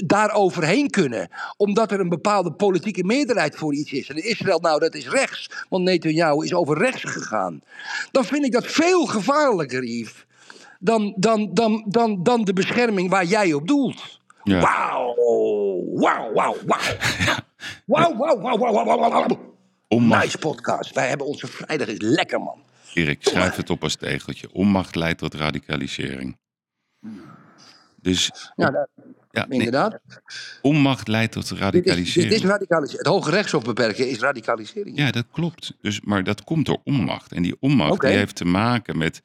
daar 0.04 0.32
overheen 0.32 0.90
kunnen, 0.90 1.28
omdat 1.56 1.92
er 1.92 2.00
een 2.00 2.08
bepaalde 2.08 2.52
politieke 2.52 3.04
meerderheid 3.04 3.56
voor 3.56 3.74
iets 3.74 3.92
is. 3.92 4.08
En 4.08 4.24
Israël, 4.24 4.58
nou, 4.58 4.78
dat 4.80 4.94
is 4.94 5.08
rechts, 5.08 5.50
want 5.68 5.84
Netanyahu 5.84 6.44
is 6.44 6.54
over 6.54 6.78
rechts 6.78 7.02
gegaan. 7.04 7.62
Dan 8.10 8.24
vind 8.24 8.44
ik 8.44 8.52
dat 8.52 8.66
veel 8.66 9.06
gevaarlijker, 9.06 9.84
Yves, 9.84 10.24
dan, 10.82 11.14
dan, 11.16 11.50
dan, 11.54 11.84
dan, 11.88 12.22
dan 12.22 12.44
de 12.44 12.52
bescherming 12.52 13.10
waar 13.10 13.24
jij 13.24 13.52
op 13.52 13.66
doelt. 13.68 14.20
Wauw, 14.42 15.14
wauw, 16.04 16.32
wauw, 16.34 16.56
wauw. 16.66 16.80
Wauw, 17.86 18.16
wauw, 18.16 18.38
wauw, 18.58 19.10
wauw. 19.10 19.54
Onmacht, 19.88 20.22
Nice 20.24 20.38
podcast. 20.38 20.94
Wij 20.94 21.08
hebben 21.08 21.26
onze 21.26 21.46
vrijdag 21.46 21.88
is 21.88 22.00
lekker, 22.00 22.40
man. 22.40 22.62
Erik, 22.94 23.18
schrijf 23.20 23.56
het 23.56 23.70
op 23.70 23.82
als 23.82 23.94
tegeltje. 23.96 24.48
Onmacht 24.52 24.94
leidt 24.94 25.18
tot 25.18 25.34
radicalisering. 25.34 26.38
Dus 28.00 28.30
Ja, 28.56 28.70
dat- 28.70 28.88
ja, 29.30 29.46
nee, 29.46 29.58
inderdaad. 29.58 29.98
onmacht 30.62 31.08
leidt 31.08 31.32
tot 31.32 31.48
Dit 31.48 31.52
is, 31.52 31.58
dit 31.58 31.64
radicalisering. 31.64 32.32
is 32.32 32.44
radicalisering. 32.44 32.98
Het 33.04 33.12
Hoge 33.14 33.30
Rechtshof 33.30 33.62
beperken 33.64 34.08
is 34.08 34.18
radicalisering. 34.18 34.98
Ja, 34.98 35.10
dat 35.10 35.24
klopt. 35.32 35.74
Dus, 35.80 36.00
maar 36.00 36.24
dat 36.24 36.44
komt 36.44 36.66
door 36.66 36.80
onmacht. 36.84 37.32
En 37.32 37.42
die 37.42 37.56
onmacht 37.60 38.00
die 38.00 38.10
heeft 38.10 38.36
te 38.36 38.44
maken 38.44 38.98
met, 38.98 39.22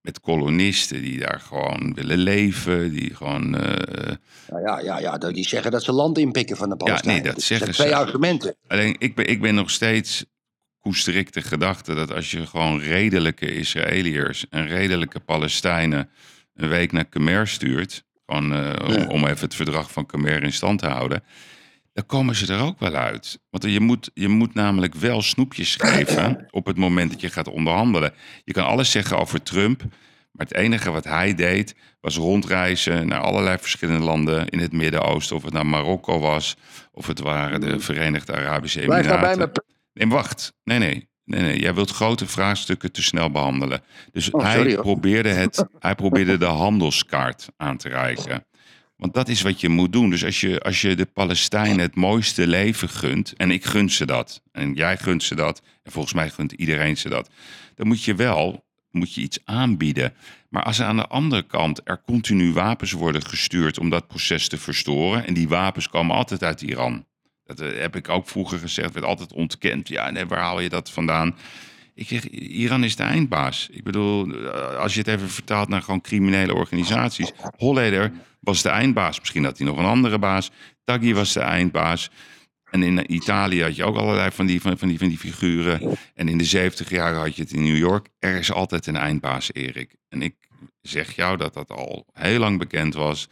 met 0.00 0.20
kolonisten 0.20 1.02
die 1.02 1.18
daar 1.18 1.40
gewoon 1.40 1.94
willen 1.94 2.18
leven. 2.18 2.92
Die 2.92 3.14
gewoon. 3.14 3.56
eh, 3.58 4.14
Ja, 4.48 4.58
ja, 4.60 4.80
ja, 4.80 4.98
ja, 4.98 5.18
dat- 5.18 5.34
die 5.34 5.48
zeggen 5.48 5.70
dat 5.70 5.82
ze 5.82 5.92
land 5.92 6.18
inpikken 6.18 6.56
van 6.56 6.68
de 6.68 6.76
Palestijnen. 6.76 7.22
nee, 7.22 7.32
dat 7.32 7.42
zeggen 7.42 7.74
zijn 7.74 7.88
twee 7.88 7.96
argumenten. 7.98 8.56
alleen 8.66 8.96
ik 8.98 9.14
ben, 9.14 9.26
ik 9.28 9.40
ben 9.40 9.54
nog 9.54 9.70
steeds 9.70 10.24
koester 10.78 11.16
ik 11.16 11.32
de 11.32 11.42
gedachte 11.42 11.94
dat 11.94 12.12
als 12.12 12.30
je 12.30 12.46
gewoon 12.46 12.80
redelijke 12.80 13.54
Israëliërs 13.54 14.46
en 14.50 14.66
redelijke 14.66 15.20
Palestijnen 15.20 16.10
een 16.54 16.68
week 16.68 16.92
naar 16.92 17.04
Khmer 17.08 17.48
stuurt. 17.48 18.04
Gewoon, 18.26 18.52
eh, 18.54 18.88
om, 18.88 19.08
om 19.08 19.24
even 19.26 19.40
het 19.40 19.54
verdrag 19.54 19.92
van 19.92 20.06
Khmer 20.06 20.42
in 20.42 20.52
stand 20.52 20.78
te 20.78 20.86
houden. 20.86 21.22
Dan 21.98 22.06
komen 22.06 22.34
ze 22.34 22.52
er 22.52 22.60
ook 22.60 22.78
wel 22.80 22.94
uit. 22.94 23.38
Want 23.50 23.64
je 23.64 23.80
moet, 23.80 24.10
je 24.14 24.28
moet 24.28 24.54
namelijk 24.54 24.94
wel 24.94 25.22
snoepjes 25.22 25.76
geven 25.76 26.46
op 26.50 26.66
het 26.66 26.76
moment 26.76 27.10
dat 27.10 27.20
je 27.20 27.30
gaat 27.30 27.48
onderhandelen. 27.48 28.12
Je 28.44 28.52
kan 28.52 28.64
alles 28.64 28.90
zeggen 28.90 29.18
over 29.18 29.42
Trump. 29.42 29.82
Maar 30.32 30.46
het 30.46 30.54
enige 30.54 30.90
wat 30.90 31.04
hij 31.04 31.34
deed 31.34 31.74
was 32.00 32.16
rondreizen 32.16 33.06
naar 33.06 33.20
allerlei 33.20 33.58
verschillende 33.58 34.04
landen 34.04 34.48
in 34.48 34.58
het 34.58 34.72
Midden-Oosten. 34.72 35.36
Of 35.36 35.42
het 35.42 35.52
naar 35.52 35.66
Marokko 35.66 36.18
was, 36.18 36.56
of 36.92 37.06
het 37.06 37.20
waren 37.20 37.60
de 37.60 37.80
Verenigde 37.80 38.32
Arabische 38.32 38.80
nou 38.80 39.00
Emiraten. 39.00 39.50
Nee, 39.92 40.08
wacht. 40.08 40.52
Nee, 40.64 40.78
nee. 40.78 41.08
Nee, 41.24 41.40
nee. 41.40 41.60
Jij 41.60 41.74
wilt 41.74 41.90
grote 41.90 42.26
vraagstukken 42.26 42.92
te 42.92 43.02
snel 43.02 43.30
behandelen. 43.30 43.82
Dus 44.12 44.30
Oh, 44.30 44.42
hij, 44.42 44.74
probeerde 44.74 45.28
het, 45.28 45.64
hij 45.78 45.94
probeerde 45.94 46.38
de 46.38 46.44
handelskaart 46.44 47.48
aan 47.56 47.76
te 47.76 47.88
reiken. 47.88 48.46
Want 48.98 49.14
dat 49.14 49.28
is 49.28 49.42
wat 49.42 49.60
je 49.60 49.68
moet 49.68 49.92
doen. 49.92 50.10
Dus 50.10 50.24
als 50.24 50.40
je, 50.40 50.60
als 50.60 50.80
je 50.80 50.94
de 50.94 51.06
Palestijnen 51.06 51.78
het 51.78 51.94
mooiste 51.94 52.46
leven 52.46 52.88
gunt, 52.88 53.32
en 53.36 53.50
ik 53.50 53.64
gun 53.64 53.90
ze 53.90 54.06
dat, 54.06 54.42
en 54.52 54.74
jij 54.74 54.96
gunt 54.96 55.22
ze 55.22 55.34
dat, 55.34 55.62
en 55.82 55.92
volgens 55.92 56.14
mij 56.14 56.30
gunt 56.30 56.52
iedereen 56.52 56.96
ze 56.96 57.08
dat, 57.08 57.30
dan 57.74 57.86
moet 57.86 58.04
je 58.04 58.14
wel 58.14 58.66
moet 58.90 59.14
je 59.14 59.20
iets 59.20 59.38
aanbieden. 59.44 60.14
Maar 60.48 60.62
als 60.62 60.82
aan 60.82 60.96
de 60.96 61.06
andere 61.06 61.42
kant 61.42 61.80
er 61.84 62.02
continu 62.02 62.52
wapens 62.52 62.92
worden 62.92 63.22
gestuurd 63.22 63.78
om 63.78 63.90
dat 63.90 64.06
proces 64.06 64.48
te 64.48 64.58
verstoren, 64.58 65.26
en 65.26 65.34
die 65.34 65.48
wapens 65.48 65.88
komen 65.88 66.16
altijd 66.16 66.42
uit 66.42 66.62
Iran. 66.62 67.06
Dat 67.44 67.60
eh, 67.60 67.80
heb 67.80 67.96
ik 67.96 68.08
ook 68.08 68.28
vroeger 68.28 68.58
gezegd, 68.58 68.92
werd 68.92 69.06
altijd 69.06 69.32
ontkend. 69.32 69.88
Ja, 69.88 70.10
nee, 70.10 70.26
waar 70.26 70.40
haal 70.40 70.60
je 70.60 70.68
dat 70.68 70.90
vandaan? 70.90 71.36
Ik 71.94 72.08
zeg, 72.08 72.28
Iran 72.30 72.84
is 72.84 72.96
de 72.96 73.02
eindbaas. 73.02 73.68
Ik 73.70 73.84
bedoel, 73.84 74.34
eh, 74.34 74.76
als 74.76 74.92
je 74.92 74.98
het 74.98 75.08
even 75.08 75.28
vertaalt 75.28 75.68
naar 75.68 75.82
gewoon 75.82 76.00
criminele 76.00 76.54
organisaties. 76.54 77.32
Holleder 77.56 78.12
was 78.40 78.62
de 78.62 78.68
eindbaas. 78.68 79.18
Misschien 79.18 79.44
had 79.44 79.58
hij 79.58 79.66
nog 79.66 79.78
een 79.78 79.84
andere 79.84 80.18
baas. 80.18 80.50
Taghi 80.84 81.14
was 81.14 81.32
de 81.32 81.40
eindbaas. 81.40 82.10
En 82.70 82.82
in 82.82 83.12
Italië 83.12 83.62
had 83.62 83.76
je 83.76 83.84
ook 83.84 83.96
allerlei 83.96 84.30
van 84.30 84.46
die, 84.46 84.60
van, 84.60 84.76
die, 84.80 84.98
van 84.98 85.08
die 85.08 85.18
figuren. 85.18 85.98
En 86.14 86.28
in 86.28 86.38
de 86.38 86.44
70 86.44 86.90
jaren 86.90 87.20
had 87.20 87.36
je 87.36 87.42
het 87.42 87.52
in 87.52 87.62
New 87.62 87.76
York. 87.76 88.08
Er 88.18 88.38
is 88.38 88.52
altijd 88.52 88.86
een 88.86 88.96
eindbaas, 88.96 89.50
Erik. 89.52 89.96
En 90.08 90.22
ik 90.22 90.34
zeg 90.80 91.16
jou 91.16 91.36
dat 91.36 91.54
dat 91.54 91.70
al 91.70 92.06
heel 92.12 92.38
lang 92.38 92.58
bekend 92.58 92.94
was. 92.94 93.28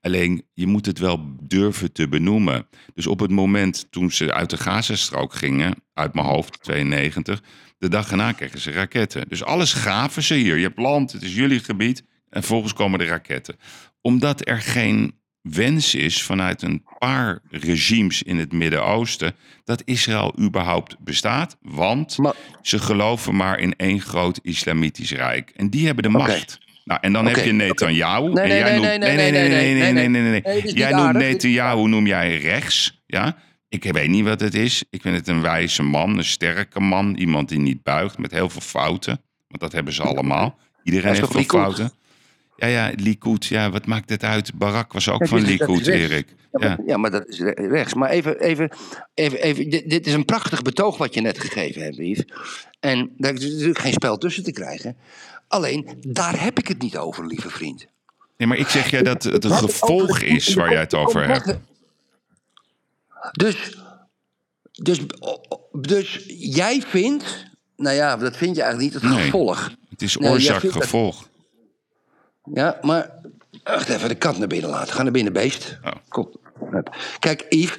Alleen 0.00 0.44
je 0.52 0.66
moet 0.66 0.86
het 0.86 0.98
wel 0.98 1.36
durven 1.40 1.92
te 1.92 2.08
benoemen. 2.08 2.66
Dus 2.94 3.06
op 3.06 3.20
het 3.20 3.30
moment 3.30 3.86
toen 3.90 4.10
ze 4.10 4.32
uit 4.32 4.50
de 4.50 4.56
Gazastrook 4.56 5.34
gingen, 5.34 5.74
uit 5.92 6.14
mijn 6.14 6.26
hoofd 6.26 6.62
92, 6.62 7.42
de 7.78 7.88
dag 7.88 8.10
erna 8.10 8.32
kregen 8.32 8.60
ze 8.60 8.70
raketten. 8.70 9.28
Dus 9.28 9.44
alles 9.44 9.72
gaven 9.72 10.22
ze 10.22 10.34
hier. 10.34 10.56
Je 10.56 10.62
hebt 10.62 10.78
land, 10.78 11.12
het 11.12 11.22
is 11.22 11.34
jullie 11.34 11.60
gebied. 11.60 12.04
En 12.28 12.42
vervolgens 12.42 12.72
komen 12.72 12.98
de 12.98 13.04
raketten. 13.04 13.56
Omdat 14.06 14.48
er 14.48 14.60
geen 14.60 15.14
wens 15.40 15.94
is 15.94 16.22
vanuit 16.22 16.62
een 16.62 16.82
paar 16.98 17.40
regimes 17.50 18.22
in 18.22 18.38
het 18.38 18.52
Midden-Oosten 18.52 19.34
dat 19.64 19.82
Israël 19.84 20.34
überhaupt 20.40 20.96
bestaat. 20.98 21.56
Want 21.60 22.18
Maar- 22.18 22.34
ze 22.62 22.78
geloven 22.78 23.36
maar 23.36 23.58
in 23.58 23.76
één 23.76 24.00
groot 24.00 24.38
islamitisch 24.42 25.12
rijk. 25.12 25.50
En 25.50 25.70
die 25.70 25.86
hebben 25.86 26.02
de 26.02 26.08
macht. 26.08 26.58
Nou, 26.84 27.00
en 27.02 27.12
dan 27.12 27.26
heb 27.26 27.44
je 27.44 27.52
Netanyahu. 27.52 28.32
Nee, 28.32 28.48
nee, 28.48 28.62
nee, 28.62 28.80
nee, 28.80 28.98
nee, 28.98 29.16
nee, 29.16 29.30
nee, 29.30 29.92
nee, 29.92 30.08
nee, 30.08 30.22
nee, 30.22 30.42
nee. 30.42 30.72
Jij 30.74 30.92
noemt 30.92 31.12
Netanyahu, 31.12 31.88
noem 31.88 32.06
jij 32.06 32.38
rechts. 32.38 33.02
Ja? 33.06 33.36
Ik 33.68 33.84
weet 33.84 34.08
niet 34.08 34.24
wat 34.24 34.40
het 34.40 34.54
is. 34.54 34.84
Ik 34.90 35.02
vind 35.02 35.16
het 35.16 35.28
een 35.28 35.42
wijze 35.42 35.82
man, 35.82 36.18
een 36.18 36.24
sterke 36.24 36.80
man. 36.80 37.14
Iemand 37.14 37.48
die 37.48 37.58
niet 37.58 37.82
buigt 37.82 38.18
met 38.18 38.30
heel 38.30 38.50
veel 38.50 38.60
fouten. 38.60 39.20
Want 39.48 39.60
dat 39.60 39.72
hebben 39.72 39.92
ze 39.92 40.02
allemaal. 40.02 40.58
Iedereen 40.82 41.14
heeft 41.14 41.30
veel 41.32 41.42
fouten. 41.42 41.92
Ja, 42.56 42.66
ja, 42.66 42.92
Likud. 42.96 43.46
Ja, 43.46 43.70
wat 43.70 43.86
maakt 43.86 44.10
het 44.10 44.22
uit? 44.24 44.54
Barak 44.54 44.92
was 44.92 45.08
ook 45.08 45.18
Dat 45.18 45.28
van 45.28 45.38
is- 45.38 45.44
Likud. 45.48 45.86
Erik. 45.86 46.28
Ja, 46.28 46.58
Ja. 46.60 46.68
maar, 46.76 46.86
ja, 46.86 46.96
maar 46.96 47.10
dat 47.10 47.28
is 47.28 47.38
re- 47.38 47.68
rechts. 47.68 47.94
Maar 47.94 48.10
even, 48.10 48.40
even, 48.40 48.70
even, 49.14 49.42
even 49.42 49.70
dit, 49.70 49.90
dit 49.90 50.06
is 50.06 50.12
een 50.12 50.24
prachtig 50.24 50.62
betoog 50.62 50.96
wat 50.98 51.14
je 51.14 51.20
net 51.20 51.40
gegeven 51.40 51.82
hebt, 51.82 51.96
Yves. 51.96 52.24
En 52.80 53.10
daar 53.16 53.34
is 53.34 53.50
natuurlijk 53.52 53.78
geen 53.78 53.92
spel 53.92 54.18
tussen 54.18 54.42
te 54.42 54.52
krijgen. 54.52 54.96
Alleen, 55.48 55.88
daar 56.00 56.40
heb 56.42 56.58
ik 56.58 56.68
het 56.68 56.82
niet 56.82 56.96
over, 56.96 57.26
lieve 57.26 57.50
vriend. 57.50 57.86
Nee, 58.36 58.48
maar 58.48 58.58
ik 58.58 58.68
zeg 58.68 58.90
jij 58.90 59.02
dat 59.02 59.22
het 59.22 59.44
een 59.44 59.50
gevolg 59.52 60.20
is 60.20 60.54
waar 60.54 60.70
jij 60.70 60.80
het 60.80 60.94
over 60.94 61.28
hebt. 61.28 61.58
Dus, 63.32 63.76
dus, 64.72 64.98
dus 65.72 66.24
jij 66.38 66.82
vindt, 66.86 67.46
nou 67.76 67.96
ja, 67.96 68.16
dat 68.16 68.36
vind 68.36 68.56
je 68.56 68.62
eigenlijk 68.62 68.92
niet, 68.94 69.02
het 69.02 69.12
Nee. 69.12 69.24
gevolg. 69.24 69.70
Het 69.90 70.02
is 70.02 70.18
oorzaak-gevolg. 70.20 71.28
Ja, 72.54 72.78
maar 72.82 73.10
wacht 73.64 73.88
even, 73.88 74.08
de 74.08 74.14
kat 74.14 74.38
naar 74.38 74.48
binnen 74.48 74.70
laten. 74.70 74.94
Ga 74.94 75.02
naar 75.02 75.12
binnen, 75.12 75.32
beest. 75.32 75.78
Oh. 75.84 75.92
Kom. 76.08 76.28
Kijk, 77.18 77.46
Yves, 77.48 77.78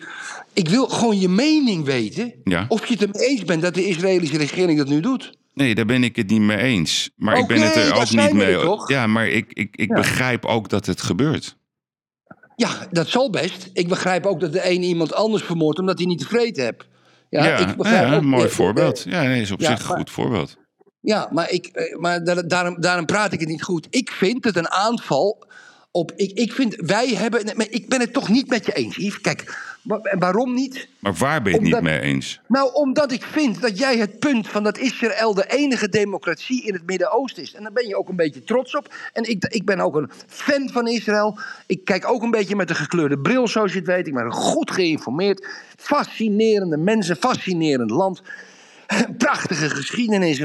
ik 0.53 0.69
wil 0.69 0.87
gewoon 0.87 1.19
je 1.19 1.29
mening 1.29 1.85
weten. 1.85 2.33
Ja. 2.43 2.65
Of 2.67 2.85
je 2.85 2.93
het 2.93 3.01
ermee 3.03 3.27
eens 3.27 3.43
bent 3.45 3.61
dat 3.61 3.73
de 3.73 3.85
Israëlische 3.85 4.37
regering 4.37 4.77
dat 4.77 4.87
nu 4.87 4.99
doet. 4.99 5.37
Nee, 5.53 5.75
daar 5.75 5.85
ben 5.85 6.03
ik 6.03 6.15
het 6.15 6.29
niet 6.29 6.41
mee 6.41 6.57
eens. 6.57 7.09
Maar 7.15 7.37
ik 7.37 7.47
ben 7.47 7.61
het 7.61 7.75
er 7.75 7.95
ook 7.95 8.09
niet 8.11 8.33
mee. 8.33 8.59
toch? 8.59 8.89
Ja, 8.89 9.07
maar 9.07 9.27
ik, 9.27 9.53
ik, 9.53 9.75
ik 9.75 9.89
Ja. 9.89 9.95
begrijp 9.95 10.45
ook 10.45 10.69
dat 10.69 10.85
het 10.85 11.01
gebeurt. 11.01 11.55
Ja, 12.55 12.69
dat 12.91 13.07
zal 13.07 13.29
best. 13.29 13.69
Ik 13.73 13.87
begrijp 13.87 14.25
ook 14.25 14.39
dat 14.39 14.53
de 14.53 14.69
een 14.69 14.83
iemand 14.83 15.13
anders 15.13 15.43
vermoordt 15.43 15.79
omdat 15.79 15.97
hij 15.97 16.07
niet 16.07 16.19
tevreden 16.19 16.63
hebt. 16.65 16.87
Ja, 17.29 17.45
Ja, 17.45 17.57
ik 17.57 17.75
begrijp 17.77 18.07
ja, 18.07 18.13
ook- 18.15 18.21
een 18.21 18.27
mooi 18.27 18.49
voorbeeld. 18.49 19.05
eh, 19.05 19.11
Ja, 19.11 19.21
nee, 19.23 19.41
is 19.41 19.51
op 19.51 19.61
zich 19.61 19.69
een 19.89 19.95
goed 19.97 20.09
voorbeeld. 20.11 20.57
Ja, 20.99 21.29
maar, 21.31 21.51
ik, 21.51 21.65
eh, 21.65 21.97
maar 21.97 22.23
daar- 22.23 22.47
daarom, 22.47 22.81
daarom 22.81 23.05
praat 23.05 23.33
ik 23.33 23.39
het 23.39 23.49
niet 23.49 23.63
goed. 23.63 23.87
Ik 23.89 24.11
vind 24.11 24.43
het 24.43 24.55
een 24.55 24.69
aanval 24.69 25.45
op. 25.91 26.11
Ik, 26.15 26.31
ik 26.31 26.53
vind, 26.53 26.75
wij 26.75 27.07
hebben. 27.07 27.45
maar 27.55 27.67
Ik 27.69 27.89
ben 27.89 27.99
het 27.99 28.13
toch 28.13 28.29
niet 28.29 28.49
met 28.49 28.65
je 28.65 28.73
eens, 28.73 28.95
Yves. 28.95 29.21
Kijk, 29.21 29.65
waarom 30.19 30.53
niet? 30.53 30.87
Maar 30.99 31.13
waar 31.13 31.41
ben 31.41 31.51
je 31.51 31.57
het 31.57 31.67
niet 31.67 31.81
mee 31.81 31.99
eens? 31.99 32.39
Nou, 32.47 32.73
omdat 32.73 33.11
ik 33.11 33.23
vind 33.23 33.61
dat 33.61 33.77
jij 33.77 33.97
het 33.97 34.19
punt 34.19 34.47
van 34.47 34.63
dat 34.63 34.77
Israël 34.77 35.33
de 35.33 35.45
enige 35.51 35.89
democratie 35.89 36.65
in 36.65 36.73
het 36.73 36.85
Midden-Oosten 36.85 37.43
is. 37.43 37.53
En 37.53 37.63
daar 37.63 37.71
ben 37.71 37.87
je 37.87 37.97
ook 37.97 38.09
een 38.09 38.15
beetje 38.15 38.43
trots 38.43 38.75
op. 38.75 38.93
En 39.13 39.23
ik, 39.29 39.45
ik 39.45 39.65
ben 39.65 39.79
ook 39.79 39.95
een 39.95 40.11
fan 40.27 40.69
van 40.69 40.87
Israël. 40.87 41.39
Ik 41.65 41.85
kijk 41.85 42.09
ook 42.11 42.21
een 42.21 42.31
beetje 42.31 42.55
met 42.55 42.69
een 42.69 42.75
gekleurde 42.75 43.19
bril, 43.19 43.47
zoals 43.47 43.71
je 43.71 43.77
het 43.77 43.87
weet. 43.87 44.07
Ik 44.07 44.13
ben 44.13 44.31
goed 44.31 44.71
geïnformeerd. 44.71 45.47
Fascinerende 45.77 46.77
mensen, 46.77 47.15
fascinerend 47.15 47.89
land. 47.89 48.21
Prachtige 49.17 49.69
geschiedenis. 49.69 50.39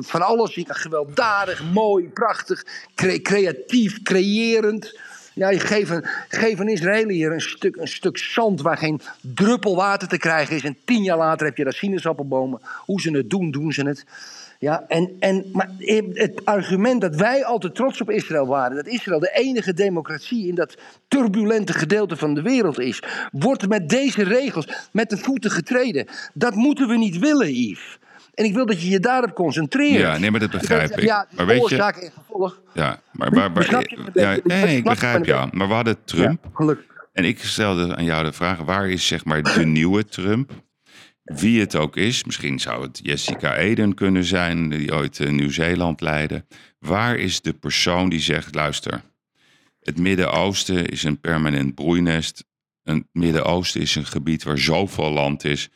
Van 0.00 0.22
alles. 0.22 0.58
Gewelddadig, 0.66 1.62
mooi, 1.72 2.08
prachtig, 2.08 2.64
cre- 2.94 3.20
creatief, 3.20 4.02
creërend. 4.02 4.98
Ja, 5.34 5.50
je 5.50 5.60
geeft 5.60 5.90
een, 5.90 6.04
geef 6.28 6.58
een 6.58 6.68
Israëliër 6.68 7.32
een 7.32 7.40
stuk, 7.40 7.76
een 7.76 7.88
stuk 7.88 8.18
zand 8.18 8.60
waar 8.60 8.76
geen 8.76 9.00
druppel 9.20 9.76
water 9.76 10.08
te 10.08 10.18
krijgen 10.18 10.56
is. 10.56 10.64
En 10.64 10.76
tien 10.84 11.02
jaar 11.02 11.16
later 11.16 11.46
heb 11.46 11.56
je 11.56 11.64
daar 11.64 11.72
sinaasappelbomen. 11.72 12.60
Hoe 12.84 13.00
ze 13.00 13.10
het 13.10 13.30
doen, 13.30 13.50
doen 13.50 13.72
ze 13.72 13.82
het. 13.82 14.04
Ja, 14.60 14.84
en, 14.88 15.16
en, 15.18 15.44
maar 15.52 15.70
het 16.12 16.44
argument 16.44 17.00
dat 17.00 17.16
wij 17.16 17.44
altijd 17.44 17.74
trots 17.74 18.00
op 18.00 18.10
Israël 18.10 18.46
waren, 18.46 18.76
dat 18.76 18.86
Israël 18.86 19.20
de 19.20 19.30
enige 19.34 19.74
democratie 19.74 20.48
in 20.48 20.54
dat 20.54 20.76
turbulente 21.08 21.72
gedeelte 21.72 22.16
van 22.16 22.34
de 22.34 22.42
wereld 22.42 22.78
is, 22.78 23.02
wordt 23.32 23.68
met 23.68 23.88
deze 23.88 24.24
regels 24.24 24.88
met 24.92 25.10
de 25.10 25.16
voeten 25.16 25.50
getreden. 25.50 26.06
Dat 26.34 26.54
moeten 26.54 26.88
we 26.88 26.96
niet 26.96 27.18
willen, 27.18 27.54
Yves. 27.54 27.98
En 28.34 28.44
ik 28.44 28.54
wil 28.54 28.66
dat 28.66 28.82
je 28.82 28.88
je 28.88 29.00
daarop 29.00 29.34
concentreert. 29.34 30.00
Ja, 30.00 30.18
nee, 30.18 30.30
maar 30.30 30.40
dat 30.40 30.50
begrijp 30.50 30.90
ik. 30.90 31.00
Ja, 31.04 31.26
Maar 31.30 31.46
weet 31.46 31.56
je- 31.56 31.62
oorzaak 31.62 31.96
en 31.96 32.12
gevolg. 32.12 32.60
Ja, 32.74 33.00
maar 33.12 33.30
waar, 33.30 33.52
waar, 33.52 33.70
je 33.70 34.10
ja, 34.14 34.36
nee, 34.44 34.76
ik 34.76 34.84
begrijp 34.84 35.24
ja. 35.24 35.48
Maar 35.52 35.68
we 35.68 35.74
hadden 35.74 35.96
Trump. 36.04 36.46
Gelukkig. 36.52 36.86
En 37.12 37.24
ik 37.24 37.38
stelde 37.38 37.96
aan 37.96 38.04
jou 38.04 38.24
de 38.24 38.32
vraag: 38.32 38.58
waar 38.58 38.88
is 38.88 39.06
zeg 39.06 39.24
maar 39.24 39.42
de 39.42 39.66
nieuwe 39.66 40.04
Trump? 40.04 40.52
Wie 41.34 41.60
het 41.60 41.76
ook 41.76 41.96
is, 41.96 42.24
misschien 42.24 42.58
zou 42.58 42.82
het 42.82 43.00
Jessica 43.02 43.56
Eden 43.56 43.94
kunnen 43.94 44.24
zijn, 44.24 44.68
die 44.68 44.94
ooit 44.94 45.20
eh, 45.20 45.30
Nieuw-Zeeland 45.30 46.00
leidde. 46.00 46.44
Waar 46.78 47.16
is 47.16 47.40
de 47.40 47.52
persoon 47.52 48.08
die 48.08 48.20
zegt: 48.20 48.54
luister, 48.54 49.02
het 49.80 49.98
Midden-Oosten 49.98 50.86
is 50.86 51.02
een 51.02 51.20
permanent 51.20 51.74
broeinest. 51.74 52.44
Het 52.82 53.04
Midden-Oosten 53.12 53.80
is 53.80 53.94
een 53.94 54.06
gebied 54.06 54.42
waar 54.42 54.58
zoveel 54.58 55.10
land 55.10 55.44
is. 55.44 55.68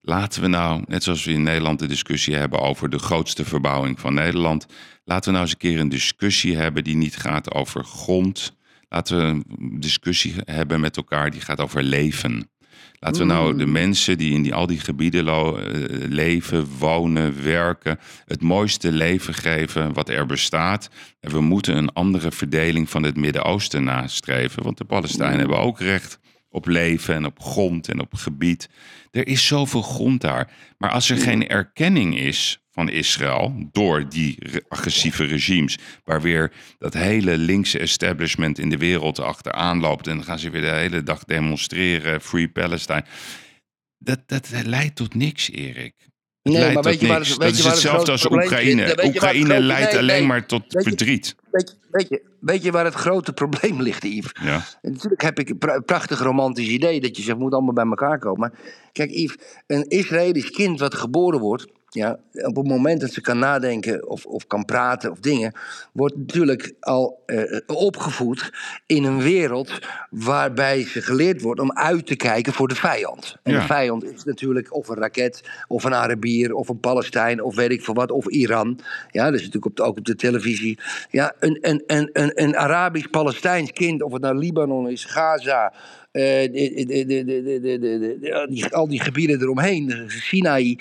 Laten 0.00 0.42
we 0.42 0.48
nou, 0.48 0.82
net 0.86 1.02
zoals 1.02 1.24
we 1.24 1.32
in 1.32 1.42
Nederland 1.42 1.78
de 1.78 1.86
discussie 1.86 2.34
hebben 2.34 2.60
over 2.60 2.90
de 2.90 2.98
grootste 2.98 3.44
verbouwing 3.44 4.00
van 4.00 4.14
Nederland, 4.14 4.66
laten 5.04 5.24
we 5.24 5.30
nou 5.30 5.42
eens 5.42 5.52
een 5.52 5.58
keer 5.58 5.80
een 5.80 5.88
discussie 5.88 6.56
hebben 6.56 6.84
die 6.84 6.96
niet 6.96 7.16
gaat 7.16 7.54
over 7.54 7.84
grond. 7.84 8.56
Laten 8.88 9.16
we 9.16 9.22
een 9.22 9.80
discussie 9.80 10.34
hebben 10.44 10.80
met 10.80 10.96
elkaar 10.96 11.30
die 11.30 11.40
gaat 11.40 11.60
over 11.60 11.82
leven. 11.82 12.50
Laten 13.00 13.20
we 13.20 13.26
nou 13.26 13.56
de 13.56 13.66
mensen 13.66 14.18
die 14.18 14.32
in 14.32 14.42
die, 14.42 14.54
al 14.54 14.66
die 14.66 14.80
gebieden 14.80 15.26
eh, 15.26 15.52
leven, 16.08 16.66
wonen, 16.78 17.42
werken, 17.42 17.98
het 18.24 18.42
mooiste 18.42 18.92
leven 18.92 19.34
geven 19.34 19.92
wat 19.92 20.08
er 20.08 20.26
bestaat. 20.26 20.90
En 21.20 21.30
we 21.30 21.40
moeten 21.40 21.76
een 21.76 21.92
andere 21.92 22.32
verdeling 22.32 22.90
van 22.90 23.02
het 23.02 23.16
Midden-Oosten 23.16 23.84
nastreven. 23.84 24.62
Want 24.62 24.78
de 24.78 24.84
Palestijnen 24.84 25.38
hebben 25.38 25.58
ook 25.58 25.80
recht 25.80 26.18
op 26.48 26.66
leven 26.66 27.14
en 27.14 27.26
op 27.26 27.40
grond 27.40 27.88
en 27.88 28.00
op 28.00 28.14
gebied. 28.14 28.68
Er 29.10 29.26
is 29.26 29.46
zoveel 29.46 29.82
grond 29.82 30.20
daar. 30.20 30.50
Maar 30.78 30.90
als 30.90 31.10
er 31.10 31.16
geen 31.16 31.48
erkenning 31.48 32.18
is 32.18 32.60
van 32.76 32.88
Israël 32.90 33.68
door 33.72 34.08
die 34.08 34.36
re- 34.38 34.60
agressieve 34.68 35.24
regimes, 35.24 35.78
waar 36.04 36.22
weer 36.22 36.52
dat 36.78 36.94
hele 36.94 37.38
linkse 37.38 37.78
establishment 37.78 38.58
in 38.58 38.70
de 38.70 38.76
wereld 38.76 39.18
achteraan 39.20 39.80
loopt 39.80 40.06
en 40.06 40.14
dan 40.16 40.24
gaan 40.24 40.38
ze 40.38 40.50
weer 40.50 40.60
de 40.60 40.66
hele 40.70 41.02
dag 41.02 41.24
demonstreren, 41.24 42.20
Free 42.20 42.48
Palestine. 42.48 43.04
Dat, 43.98 44.18
dat 44.26 44.48
leidt 44.64 44.96
tot 44.96 45.14
niks, 45.14 45.50
Erik. 45.50 45.94
Het 46.42 46.52
Nee, 46.54 46.72
maar 46.72 46.82
weet 46.82 47.00
je 47.00 47.06
waar 47.06 47.18
dat 47.18 47.36
je 47.38 47.46
is 47.46 47.64
hetzelfde 47.64 48.10
als 48.10 48.30
Oekraïne. 48.30 48.86
zit? 48.88 49.04
Oekraïne 49.04 49.44
grote- 49.44 49.60
leidt 49.62 49.90
nee, 49.90 49.98
alleen 50.00 50.18
nee. 50.18 50.26
maar 50.26 50.46
tot 50.46 50.62
Weet 50.72 50.82
je- 50.84 50.88
verdriet. 50.88 51.34
Weet 51.50 51.68
je, 51.70 51.76
weet, 51.90 52.08
je, 52.08 52.22
weet 52.40 52.62
je 52.62 52.70
waar 52.70 52.84
het 52.84 52.94
grote 52.94 53.32
probleem 53.32 53.82
ligt, 53.82 54.02
Yves? 54.04 54.30
Ja. 54.42 54.64
En 54.82 54.92
natuurlijk 54.92 55.22
heb 55.22 55.38
ik 55.38 55.48
een 55.48 55.58
pra- 55.58 55.80
prachtig 55.80 56.18
romantisch 56.20 56.68
idee 56.68 57.00
dat 57.00 57.16
je 57.16 57.22
zegt, 57.22 57.38
moet 57.38 57.52
allemaal 57.52 57.72
bij 57.74 57.84
elkaar 57.84 58.18
komen. 58.18 58.40
Maar 58.40 58.52
kijk, 58.92 59.10
Yves, 59.10 59.36
een 59.66 59.84
Israëlisch 59.88 60.50
kind 60.50 60.80
wat 60.80 60.94
geboren 60.94 61.40
wordt, 61.40 61.66
ja, 61.96 62.18
op 62.32 62.56
het 62.56 62.66
moment 62.66 63.00
dat 63.00 63.10
ze 63.12 63.20
kan 63.20 63.38
nadenken 63.38 64.08
of, 64.08 64.24
of 64.26 64.46
kan 64.46 64.64
praten 64.64 65.10
of 65.10 65.18
dingen, 65.18 65.52
wordt 65.92 66.16
natuurlijk 66.16 66.74
al 66.80 67.22
eh, 67.26 67.60
opgevoed 67.66 68.52
in 68.86 69.04
een 69.04 69.22
wereld 69.22 69.78
waarbij 70.10 70.82
ze 70.84 71.02
geleerd 71.02 71.40
wordt 71.42 71.60
om 71.60 71.72
uit 71.72 72.06
te 72.06 72.16
kijken 72.16 72.52
voor 72.52 72.68
de 72.68 72.74
vijand. 72.74 73.36
En 73.42 73.52
Ja. 73.52 73.60
de 73.60 73.66
vijand 73.66 74.04
is 74.04 74.24
natuurlijk 74.24 74.74
of 74.74 74.88
een 74.88 74.96
raket, 74.96 75.42
of 75.68 75.84
een 75.84 75.94
Arabier, 75.94 76.54
of 76.54 76.68
een 76.68 76.80
Palestijn, 76.80 77.42
of 77.42 77.54
weet 77.54 77.70
ik 77.70 77.82
veel 77.84 77.94
wat, 77.94 78.10
of 78.10 78.26
Iran. 78.26 78.78
Ja, 79.10 79.24
dat 79.24 79.34
is 79.34 79.38
natuurlijk 79.38 79.66
op 79.66 79.76
de, 79.76 79.82
ook 79.82 79.98
op 79.98 80.04
de 80.04 80.16
televisie. 80.16 80.78
Ja, 81.10 81.32
een, 81.38 81.58
een, 81.60 81.82
een, 81.86 82.10
een, 82.12 82.42
een 82.42 82.56
Arabisch-Palestijns 82.56 83.72
kind, 83.72 84.02
of 84.02 84.12
het 84.12 84.22
nou 84.22 84.38
Libanon 84.38 84.88
is, 84.88 85.04
Gaza, 85.04 85.72
al 88.70 88.88
die 88.88 89.00
gebieden 89.00 89.40
eromheen, 89.40 89.90
eh, 89.90 90.08
Sinaï, 90.08 90.78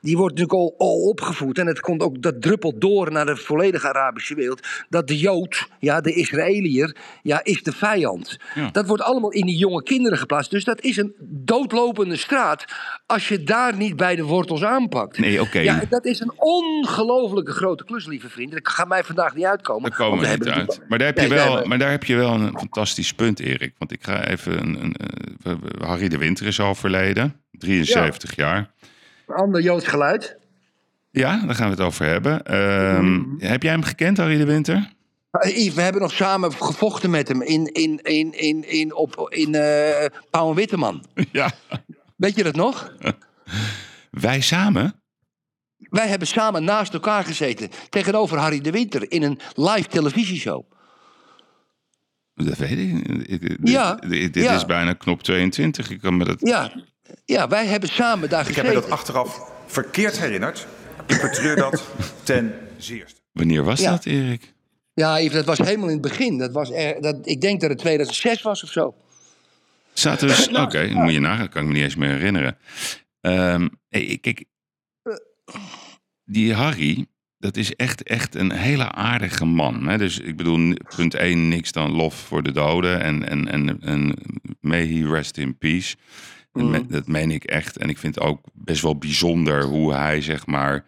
die 0.00 0.16
wordt 0.16 0.38
natuurlijk 0.38 0.74
al, 0.78 0.98
opgevoed. 1.08 1.58
En 1.58 1.66
het 1.66 1.80
komt 1.80 2.02
ook, 2.02 2.22
dat 2.22 2.42
druppelt 2.42 2.80
door 2.80 3.12
naar 3.12 3.26
de 3.26 3.36
volledige 3.36 3.88
Arabische 3.88 4.34
wereld. 4.34 4.66
Dat 4.88 5.08
de 5.08 5.18
Jood, 5.18 5.68
ja, 5.78 6.00
de 6.00 6.12
Israëliër, 6.12 6.96
ja, 7.22 7.40
is 7.44 7.62
de 7.62 7.72
vijand. 7.72 8.36
Dat 8.72 8.86
wordt 8.86 9.02
allemaal 9.02 9.32
in 9.32 9.46
die 9.46 9.56
jonge 9.56 9.82
kinderen 9.82 10.18
geplaatst. 10.18 10.50
Dus 10.50 10.64
dat 10.64 10.80
is 10.80 10.96
een 10.96 11.14
doodlopende 11.20 12.16
straat 12.16 12.64
als 13.06 13.28
je 13.28 13.42
daar 13.42 13.76
niet 13.76 13.96
bij 13.96 14.16
de 14.16 14.24
wortels 14.24 14.64
aanpakt. 14.64 15.16
Ja, 15.52 15.82
dat 15.88 16.04
is 16.04 16.20
een 16.20 16.32
ongelofelijke 16.36 17.52
grote 17.52 17.84
klus, 17.84 18.06
lieve 18.06 18.28
vrienden. 18.28 18.62
Dat 18.62 18.72
ga 18.72 18.84
mij 18.84 19.04
vandaag 19.04 19.34
niet 19.34 19.44
uitkomen. 19.44 19.90
Daar 19.90 19.98
komen 19.98 20.18
we 20.18 20.26
niet 20.26 20.48
uit. 20.48 20.80
Maar 20.88 20.98
daar, 20.98 21.06
heb 21.06 21.18
je 21.18 21.28
wel, 21.28 21.64
maar 21.64 21.78
daar 21.78 21.90
heb 21.90 22.04
je 22.04 22.16
wel 22.16 22.32
een 22.34 22.58
fantastisch 22.58 23.12
punt, 23.12 23.40
Erik. 23.40 23.72
Want 23.78 23.92
ik 23.92 24.04
ga 24.04 24.26
even 24.26 24.77
een, 24.82 24.94
eh, 25.42 25.52
Harry 25.88 26.08
de 26.08 26.18
Winter 26.18 26.46
is 26.46 26.60
overleden. 26.60 27.40
73 27.50 28.36
jaar. 28.36 28.70
Een 29.26 29.34
ander 29.34 29.62
Joods 29.62 29.86
geluid. 29.86 30.36
Ja, 31.10 31.42
daar 31.46 31.54
gaan 31.54 31.64
we 31.70 31.74
het 31.74 31.84
over 31.84 32.06
hebben. 32.06 32.44
Ehm, 32.44 33.12
Mhm. 33.12 33.44
Heb 33.44 33.62
jij 33.62 33.72
hem 33.72 33.82
gekend, 33.82 34.16
Harry 34.16 34.36
de 34.38 34.44
Winter? 34.44 34.96
Uh, 35.44 35.56
Yves, 35.56 35.74
we 35.74 35.80
hebben 35.82 36.02
nog 36.02 36.12
samen 36.12 36.52
gevochten 36.52 37.10
met 37.10 37.28
hem 37.28 37.42
in, 37.42 37.66
in, 37.72 38.00
in, 38.02 38.32
in, 38.32 38.68
in, 38.68 38.94
op, 38.94 39.26
in 39.30 39.54
eh 39.54 40.06
Pauw 40.30 40.48
en 40.48 40.54
Witteman. 40.54 41.04
Ja. 41.32 41.50
Weet 42.16 42.36
je 42.36 42.42
dat 42.42 42.54
nog? 42.54 42.92
Wij 44.10 44.40
samen? 44.40 45.00
Wij 45.76 46.08
hebben 46.08 46.28
samen 46.28 46.64
naast 46.64 46.92
elkaar 46.92 47.24
gezeten 47.24 47.70
tegenover 47.88 48.38
Harry 48.38 48.60
de 48.60 48.70
Winter 48.70 49.10
in 49.12 49.22
een 49.22 49.38
live 49.54 49.88
televisieshow. 49.88 50.64
Dat 52.44 52.56
weet 52.56 52.78
ik. 52.78 53.40
dit 53.40 53.56
Ja, 53.62 53.94
dit, 53.94 54.34
dit 54.34 54.42
ja. 54.42 54.54
is 54.54 54.66
bijna 54.66 54.92
knop 54.92 55.22
22. 55.22 55.90
Ik 55.90 56.00
kan 56.00 56.16
me 56.16 56.24
dat... 56.24 56.36
Ja, 56.40 56.72
ja 57.24 57.48
wij 57.48 57.66
hebben 57.66 57.88
samen 57.88 58.28
daar 58.28 58.48
Ik 58.48 58.54
heb 58.56 58.66
me 58.66 58.72
dat 58.72 58.90
achteraf 58.90 59.50
verkeerd 59.66 60.18
herinnerd. 60.20 60.66
Ik 61.06 61.20
betreur 61.20 61.56
dat 61.56 61.84
ten 62.22 62.54
zeerste. 62.76 63.20
Wanneer 63.32 63.64
was 63.64 63.80
Ja. 63.80 63.90
dat, 63.90 64.04
Erik? 64.04 64.52
Ja, 64.94 65.20
Yves, 65.20 65.32
dat 65.32 65.44
was 65.44 65.58
helemaal 65.58 65.86
in 65.86 65.92
het 65.92 66.02
begin. 66.02 66.38
Dat 66.38 66.52
was 66.52 66.70
er, 66.70 67.00
dat, 67.00 67.16
ik 67.22 67.40
denk 67.40 67.60
dat 67.60 67.70
het 67.70 67.78
2006 67.78 68.42
was 68.42 68.62
of 68.62 68.70
zo. 68.70 68.94
Zaten 69.92 70.28
we... 70.28 70.60
Oké, 70.60 70.88
dan 70.88 71.02
moet 71.02 71.12
je 71.12 71.20
nagaan. 71.20 71.38
Dat 71.38 71.48
kan 71.48 71.62
ik 71.62 71.68
me 71.68 71.74
niet 71.74 71.82
eens 71.82 71.96
meer 71.96 72.10
herinneren. 72.10 72.58
Ehm, 73.20 73.68
hey, 73.88 74.18
kijk, 74.20 74.44
die 76.24 76.54
Harry, 76.54 77.06
dat 77.38 77.56
is 77.56 77.74
echt, 77.76 78.02
echt 78.02 78.34
een 78.34 78.52
hele 78.52 78.92
aardige 78.92 79.44
man. 79.44 79.88
Hè? 79.88 79.98
Dus 79.98 80.18
ik 80.18 80.36
bedoel, 80.36 80.74
punt 80.96 81.14
1, 81.14 81.48
niks 81.48 81.72
dan 81.72 81.90
lof 81.90 82.14
voor 82.14 82.42
de 82.42 82.52
doden. 82.52 83.00
En, 83.00 83.28
en, 83.28 83.48
en, 83.48 83.80
en 83.80 84.14
may 84.60 84.86
he 84.86 85.08
rest 85.08 85.36
in 85.36 85.58
peace. 85.58 85.96
Dat 86.52 86.62
me- 86.64 86.86
Dat 86.86 87.06
meen 87.06 87.30
ik 87.30 87.44
echt. 87.44 87.76
En 87.76 87.88
ik 87.88 87.98
vind 87.98 88.14
het 88.14 88.24
ook 88.24 88.40
best 88.52 88.82
wel 88.82 88.98
bijzonder 88.98 89.62
hoe 89.64 89.92
hij, 89.94 90.22
zeg 90.22 90.46
maar... 90.46 90.84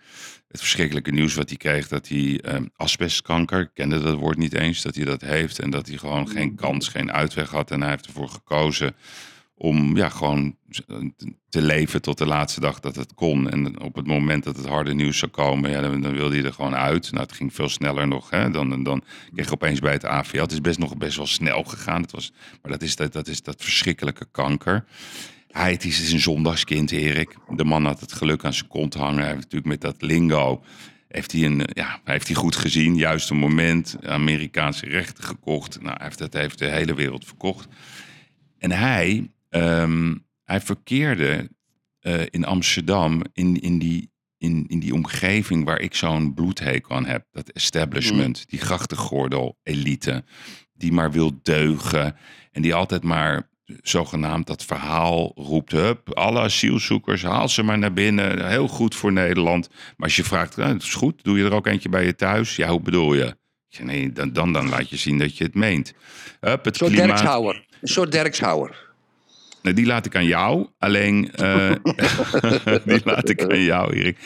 Het 0.48 0.60
verschrikkelijke 0.60 1.10
nieuws 1.10 1.34
wat 1.34 1.48
hij 1.48 1.58
kreeg, 1.58 1.88
dat 1.88 2.08
hij 2.08 2.40
eh, 2.40 2.56
asbestkanker, 2.76 3.60
ik 3.60 3.70
kende 3.74 4.00
dat 4.00 4.18
woord 4.18 4.36
niet 4.38 4.54
eens, 4.54 4.82
dat 4.82 4.94
hij 4.94 5.04
dat 5.04 5.20
heeft. 5.20 5.58
En 5.58 5.70
dat 5.70 5.86
hij 5.88 5.96
gewoon 5.96 6.28
geen 6.28 6.54
kans, 6.54 6.88
geen 6.88 7.12
uitweg 7.12 7.50
had. 7.50 7.70
En 7.70 7.80
hij 7.80 7.90
heeft 7.90 8.06
ervoor 8.06 8.28
gekozen 8.28 8.94
om 9.62 9.96
ja, 9.96 10.08
gewoon 10.08 10.56
te 11.48 11.62
leven 11.62 12.02
tot 12.02 12.18
de 12.18 12.26
laatste 12.26 12.60
dag 12.60 12.80
dat 12.80 12.96
het 12.96 13.14
kon. 13.14 13.50
En 13.50 13.80
op 13.80 13.94
het 13.94 14.06
moment 14.06 14.44
dat 14.44 14.56
het 14.56 14.66
harde 14.66 14.94
nieuws 14.94 15.18
zou 15.18 15.30
komen, 15.30 16.02
dan, 16.02 16.12
wilde 16.12 16.36
hij 16.36 16.44
er 16.44 16.52
gewoon 16.52 16.74
uit. 16.74 17.12
Nou, 17.12 17.22
het 17.22 17.32
ging 17.32 17.54
veel 17.54 17.68
sneller 17.68 18.08
nog. 18.08 18.30
Hè? 18.30 18.50
Dan, 18.50 18.82
dan 18.82 19.02
kreeg 19.34 19.52
opeens 19.52 19.80
bij 19.80 19.92
het 19.92 20.04
AVL. 20.04 20.40
Het 20.40 20.52
is 20.52 20.60
best 20.60 20.78
nog 20.78 20.96
best 20.96 21.16
wel 21.16 21.26
snel 21.26 21.62
gegaan. 21.62 22.02
Het 22.02 22.10
was, 22.10 22.32
maar 22.62 22.72
dat 22.72 22.82
is 22.82 22.96
dat, 22.96 23.12
dat 23.12 23.28
is 23.28 23.42
dat 23.42 23.62
verschrikkelijke 23.62 24.26
kanker. 24.30 24.84
Hij 25.50 25.72
het 25.72 25.84
is, 25.84 26.12
een 26.12 26.20
zondagskind, 26.20 26.90
Erik. 26.90 27.36
De 27.48 27.64
man 27.64 27.84
had 27.84 28.00
het 28.00 28.12
geluk 28.12 28.44
aan 28.44 28.54
zijn 28.54 28.68
kont 28.68 28.94
hangen. 28.94 29.18
Hij 29.18 29.26
heeft 29.26 29.42
natuurlijk 29.42 29.70
met 29.70 29.80
dat 29.80 30.02
lingo... 30.02 30.62
Heeft 31.08 31.32
hij, 31.32 31.44
een, 31.44 31.68
ja, 31.72 32.00
heeft 32.04 32.26
hij 32.26 32.36
goed 32.36 32.56
gezien, 32.56 32.96
juiste 32.96 33.34
moment, 33.34 33.96
Amerikaanse 34.02 34.86
rechten 34.86 35.24
gekocht. 35.24 35.80
Nou, 35.80 35.96
hij 35.96 36.04
heeft, 36.04 36.18
dat 36.18 36.32
heeft 36.32 36.58
de 36.58 36.64
hele 36.64 36.94
wereld 36.94 37.24
verkocht. 37.24 37.68
En 38.58 38.70
hij, 38.70 39.30
ehm, 39.50 40.14
hij 40.44 40.60
verkeerde 40.60 41.50
eh, 42.00 42.20
in 42.30 42.44
Amsterdam 42.44 43.22
in, 43.32 43.60
in, 43.60 43.78
die, 43.78 44.10
in, 44.38 44.64
in 44.68 44.78
die 44.78 44.94
omgeving 44.94 45.64
waar 45.64 45.80
ik 45.80 45.94
zo'n 45.94 46.34
bloedhekel 46.34 46.96
aan 46.96 47.06
heb. 47.06 47.26
Dat 47.30 47.48
establishment, 47.48 48.48
die 48.48 48.60
grachtengordel 48.60 49.58
elite, 49.62 50.24
die 50.72 50.92
maar 50.92 51.12
wil 51.12 51.38
deugen. 51.42 52.16
En 52.52 52.62
die 52.62 52.74
altijd 52.74 53.02
maar 53.02 53.48
zogenaamd 53.82 54.46
dat 54.46 54.64
verhaal 54.64 55.32
roept. 55.34 55.72
Hup, 55.72 56.14
alle 56.14 56.40
asielzoekers, 56.40 57.22
haal 57.22 57.48
ze 57.48 57.62
maar 57.62 57.78
naar 57.78 57.92
binnen. 57.92 58.48
Heel 58.48 58.68
goed 58.68 58.94
voor 58.94 59.12
Nederland. 59.12 59.68
Maar 59.68 60.06
als 60.06 60.16
je 60.16 60.24
vraagt, 60.24 60.56
nou, 60.56 60.72
dat 60.72 60.82
is 60.82 60.94
goed, 60.94 61.24
doe 61.24 61.38
je 61.38 61.44
er 61.44 61.54
ook 61.54 61.66
eentje 61.66 61.88
bij 61.88 62.04
je 62.04 62.14
thuis? 62.14 62.56
Ja, 62.56 62.68
hoe 62.68 62.80
bedoel 62.80 63.14
je? 63.14 63.36
Nee, 63.82 64.12
dan, 64.12 64.32
dan, 64.32 64.52
dan 64.52 64.68
laat 64.68 64.90
je 64.90 64.96
zien 64.96 65.18
dat 65.18 65.36
je 65.36 65.44
het 65.44 65.54
meent. 65.54 65.92
Hup, 66.40 66.64
het 66.64 66.66
Een 66.66 66.74
soort 66.74 66.90
klimaat... 66.90 67.08
Derkshouwer. 67.08 67.66
Een 67.80 67.88
soort 67.88 68.12
Derkshouwer. 68.12 68.89
Nou, 69.62 69.74
die 69.74 69.86
laat 69.86 70.06
ik 70.06 70.16
aan 70.16 70.24
jou. 70.26 70.66
Alleen, 70.78 71.32
eh, 71.32 71.70
die 72.84 73.00
laat 73.04 73.28
ik 73.28 73.44
aan 73.50 73.60
jou, 73.62 73.94
Erik. 73.94 74.18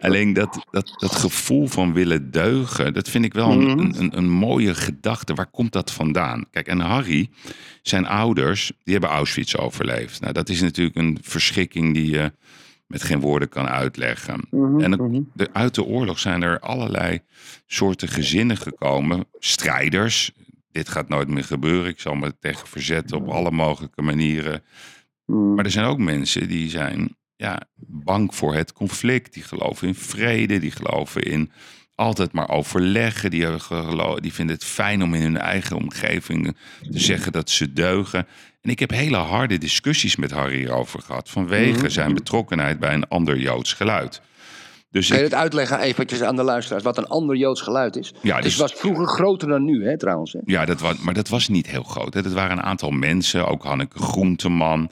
Alleen 0.00 0.32
dat, 0.32 0.66
dat, 0.70 0.92
dat 0.96 1.14
gevoel 1.16 1.66
van 1.66 1.92
willen 1.92 2.30
deugen, 2.30 2.94
dat 2.94 3.08
vind 3.08 3.24
ik 3.24 3.32
wel 3.32 3.50
een, 3.50 3.78
een, 3.78 3.94
een, 3.98 4.16
een 4.16 4.30
mooie 4.30 4.74
gedachte. 4.74 5.34
Waar 5.34 5.50
komt 5.50 5.72
dat 5.72 5.92
vandaan? 5.92 6.44
Kijk, 6.50 6.66
en 6.66 6.80
Harry, 6.80 7.28
zijn 7.82 8.06
ouders, 8.06 8.72
die 8.84 8.92
hebben 8.92 9.10
Auschwitz 9.10 9.54
overleefd. 9.54 10.20
Nou, 10.20 10.32
dat 10.32 10.48
is 10.48 10.60
natuurlijk 10.60 10.96
een 10.96 11.18
verschrikking 11.22 11.94
die 11.94 12.10
je 12.10 12.32
met 12.86 13.02
geen 13.02 13.20
woorden 13.20 13.48
kan 13.48 13.68
uitleggen. 13.68 14.46
En 14.82 14.90
het- 14.90 15.00
de, 15.34 15.48
uit 15.52 15.74
de 15.74 15.84
oorlog 15.84 16.18
zijn 16.18 16.42
er 16.42 16.60
allerlei 16.60 17.20
soorten 17.66 18.08
gezinnen 18.08 18.56
gekomen. 18.56 19.24
Strijders. 19.38 20.32
Dit 20.72 20.88
gaat 20.88 21.08
nooit 21.08 21.28
meer 21.28 21.44
gebeuren. 21.44 21.90
Ik 21.90 22.00
zal 22.00 22.14
me 22.14 22.38
tegen 22.38 22.68
verzetten 22.68 23.16
op 23.16 23.28
alle 23.28 23.50
mogelijke 23.50 24.02
manieren. 24.02 24.62
Maar 25.26 25.64
er 25.64 25.70
zijn 25.70 25.86
ook 25.86 25.98
mensen 25.98 26.48
die 26.48 26.68
zijn 26.68 27.16
ja, 27.36 27.60
bang 27.86 28.34
voor 28.34 28.54
het 28.54 28.72
conflict. 28.72 29.32
Die 29.32 29.42
geloven 29.42 29.88
in 29.88 29.94
vrede. 29.94 30.58
Die 30.58 30.70
geloven 30.70 31.22
in 31.22 31.50
altijd 31.94 32.32
maar 32.32 32.48
overleggen. 32.48 33.30
Die, 33.30 33.46
die 34.20 34.32
vinden 34.32 34.54
het 34.54 34.64
fijn 34.64 35.02
om 35.02 35.14
in 35.14 35.22
hun 35.22 35.38
eigen 35.38 35.76
omgeving 35.76 36.56
te 36.90 36.98
zeggen 36.98 37.32
dat 37.32 37.50
ze 37.50 37.72
deugen. 37.72 38.26
En 38.60 38.70
ik 38.70 38.78
heb 38.78 38.90
hele 38.90 39.16
harde 39.16 39.58
discussies 39.58 40.16
met 40.16 40.30
Harry 40.30 40.56
hierover 40.56 41.00
gehad. 41.00 41.30
Vanwege 41.30 41.88
zijn 41.88 42.14
betrokkenheid 42.14 42.78
bij 42.78 42.94
een 42.94 43.08
ander 43.08 43.38
Joods 43.38 43.72
geluid. 43.72 44.20
Dus 44.90 45.08
Kan 45.08 45.18
je 45.18 45.24
ik, 45.24 45.30
het 45.30 45.40
uitleggen 45.40 45.78
eventjes 45.78 46.22
aan 46.22 46.36
de 46.36 46.42
luisteraars 46.42 46.82
wat 46.84 46.98
een 46.98 47.06
ander 47.06 47.36
Joods 47.36 47.60
geluid 47.60 47.96
is? 47.96 48.14
Ja, 48.22 48.34
het 48.34 48.44
dus- 48.44 48.56
was 48.56 48.72
vroeger 48.72 49.06
groter 49.06 49.48
dan 49.48 49.64
nu, 49.64 49.84
hè, 49.86 49.98
trouwens. 49.98 50.32
Hè? 50.32 50.38
Ja, 50.44 50.64
dat 50.64 50.80
was, 50.80 50.98
maar 50.98 51.14
dat 51.14 51.28
was 51.28 51.48
niet 51.48 51.66
heel 51.70 51.82
groot. 51.82 52.14
Hè. 52.14 52.22
Dat 52.22 52.32
waren 52.32 52.56
een 52.58 52.62
aantal 52.64 52.90
mensen, 52.90 53.48
ook 53.48 53.62
Hanneke 53.64 53.98
Groenteman. 53.98 54.90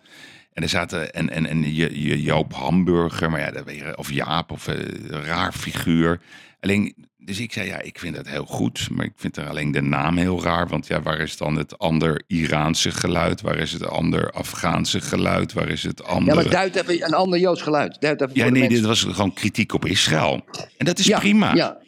En 0.52 0.62
er 0.62 0.68
zaten 0.68 1.12
en, 1.12 1.30
en, 1.30 1.46
en 1.46 1.74
Je- 1.74 2.02
Je- 2.02 2.22
Joop 2.22 2.52
Hamburger, 2.54 3.30
maar 3.30 3.40
ja, 3.40 3.50
dat 3.50 3.70
je, 3.70 3.96
of 3.96 4.12
Jaap, 4.12 4.50
of 4.50 4.68
eh, 4.68 4.74
een 5.08 5.24
raar 5.24 5.52
figuur. 5.52 6.20
Alleen, 6.60 6.94
dus 7.28 7.40
ik 7.40 7.52
zei, 7.52 7.66
ja, 7.66 7.80
ik 7.80 7.98
vind 7.98 8.16
dat 8.16 8.28
heel 8.28 8.44
goed, 8.44 8.88
maar 8.90 9.04
ik 9.04 9.12
vind 9.16 9.36
er 9.36 9.48
alleen 9.48 9.70
de 9.70 9.82
naam 9.82 10.16
heel 10.16 10.42
raar. 10.42 10.68
Want 10.68 10.86
ja, 10.86 11.02
waar 11.02 11.20
is 11.20 11.36
dan 11.36 11.56
het 11.56 11.78
ander 11.78 12.22
Iraanse 12.26 12.90
geluid? 12.90 13.40
Waar 13.40 13.56
is 13.56 13.72
het 13.72 13.86
ander 13.86 14.30
Afghaanse 14.30 15.00
geluid? 15.00 15.52
Waar 15.52 15.68
is 15.68 15.82
het 15.82 16.02
Ja, 16.04 16.10
andere... 16.12 16.34
maar 16.34 16.50
duid 16.50 16.76
even 16.76 17.04
een 17.04 17.14
ander 17.14 17.38
Joods 17.38 17.62
geluid. 17.62 18.00
Duid 18.00 18.20
even 18.20 18.34
Ja, 18.34 18.48
nee, 18.48 18.68
dit 18.68 18.80
was 18.80 19.02
gewoon 19.02 19.32
kritiek 19.32 19.74
op 19.74 19.84
Israël. 19.86 20.44
En 20.76 20.84
dat 20.86 20.98
is 20.98 21.06
Ja, 21.06 21.18
prima. 21.18 21.54
Ja, 21.54 21.78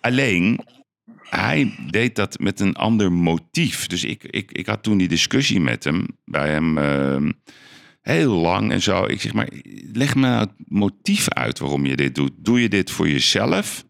Alleen, 0.00 0.60
hij 1.22 1.74
deed 1.90 2.16
dat 2.16 2.38
met 2.38 2.60
een 2.60 2.74
ander 2.74 3.12
motief. 3.12 3.86
Dus 3.86 4.04
ik, 4.04 4.24
ik, 4.24 4.52
ik 4.52 4.66
had 4.66 4.82
toen 4.82 4.98
die 4.98 5.08
discussie 5.08 5.60
met 5.60 5.84
hem, 5.84 6.06
bij 6.24 6.50
hem, 6.50 6.78
ehm, 6.78 7.30
heel 8.00 8.34
lang 8.34 8.72
en 8.72 8.82
zo. 8.82 9.04
Ik 9.04 9.20
zeg 9.20 9.32
maar, 9.32 9.48
leg 9.92 10.14
me 10.14 10.20
nou 10.20 10.40
het 10.40 10.52
motief 10.68 11.28
uit 11.28 11.58
waarom 11.58 11.86
je 11.86 11.96
dit 11.96 12.14
doet. 12.14 12.32
Doe 12.36 12.60
je 12.60 12.68
dit 12.68 12.90
voor 12.90 13.08
jezelf? 13.08 13.86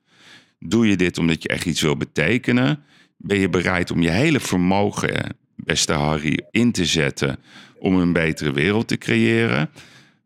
Doe 0.59 0.89
je 0.89 0.97
dit 0.97 1.19
omdat 1.19 1.43
je 1.43 1.49
echt 1.49 1.65
iets 1.65 1.81
wil 1.81 1.97
betekenen? 1.97 2.83
Ben 3.17 3.39
je 3.39 3.49
bereid 3.49 3.91
om 3.91 4.03
je 4.03 4.11
hele 4.11 4.41
vermogen, 4.41 5.37
beste 5.57 5.93
Harry, 5.93 6.39
in 6.51 6.73
te 6.73 6.85
zetten 6.85 7.39
om 7.79 7.97
een 7.97 8.13
betere 8.13 8.53
wereld 8.53 8.89
te 8.89 8.99
creëren? 8.99 9.71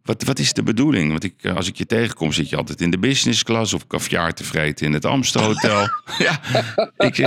Wat, 0.02 0.22
wat 0.22 0.38
is 0.38 0.52
de 0.52 0.62
bedoeling? 0.62 1.10
Want 1.10 1.24
ik, 1.24 1.34
eh, 1.40 1.56
als 1.56 1.68
ik 1.68 1.76
je 1.76 1.86
tegenkom, 1.86 2.32
zit 2.32 2.48
je 2.48 2.56
altijd 2.56 2.80
in 2.80 2.90
de 2.90 2.98
business 2.98 3.42
class 3.42 3.72
of 3.72 3.86
caviar 3.86 4.34
te 4.34 4.44
vreten 4.44 4.86
in 4.86 4.92
het 4.92 5.04
Amstelhotel. 5.04 5.88
ja, 6.18 6.40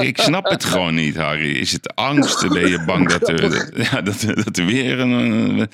ik, 0.01 0.17
snap 0.17 0.49
het 0.49 0.63
gewoon 0.63 0.95
niet, 0.95 1.15
Harry. 1.15 1.51
Is 1.55 1.71
het 1.71 1.95
angst? 1.95 2.47
Ben 2.49 2.69
je 2.69 2.83
bang 2.85 3.09
dat 3.09 3.29
er, 3.29 3.71
ja, 3.91 4.01
dat, 4.01 4.21
dat 4.21 4.57
er 4.57 4.65
weer 4.65 4.99
een. 4.99 5.67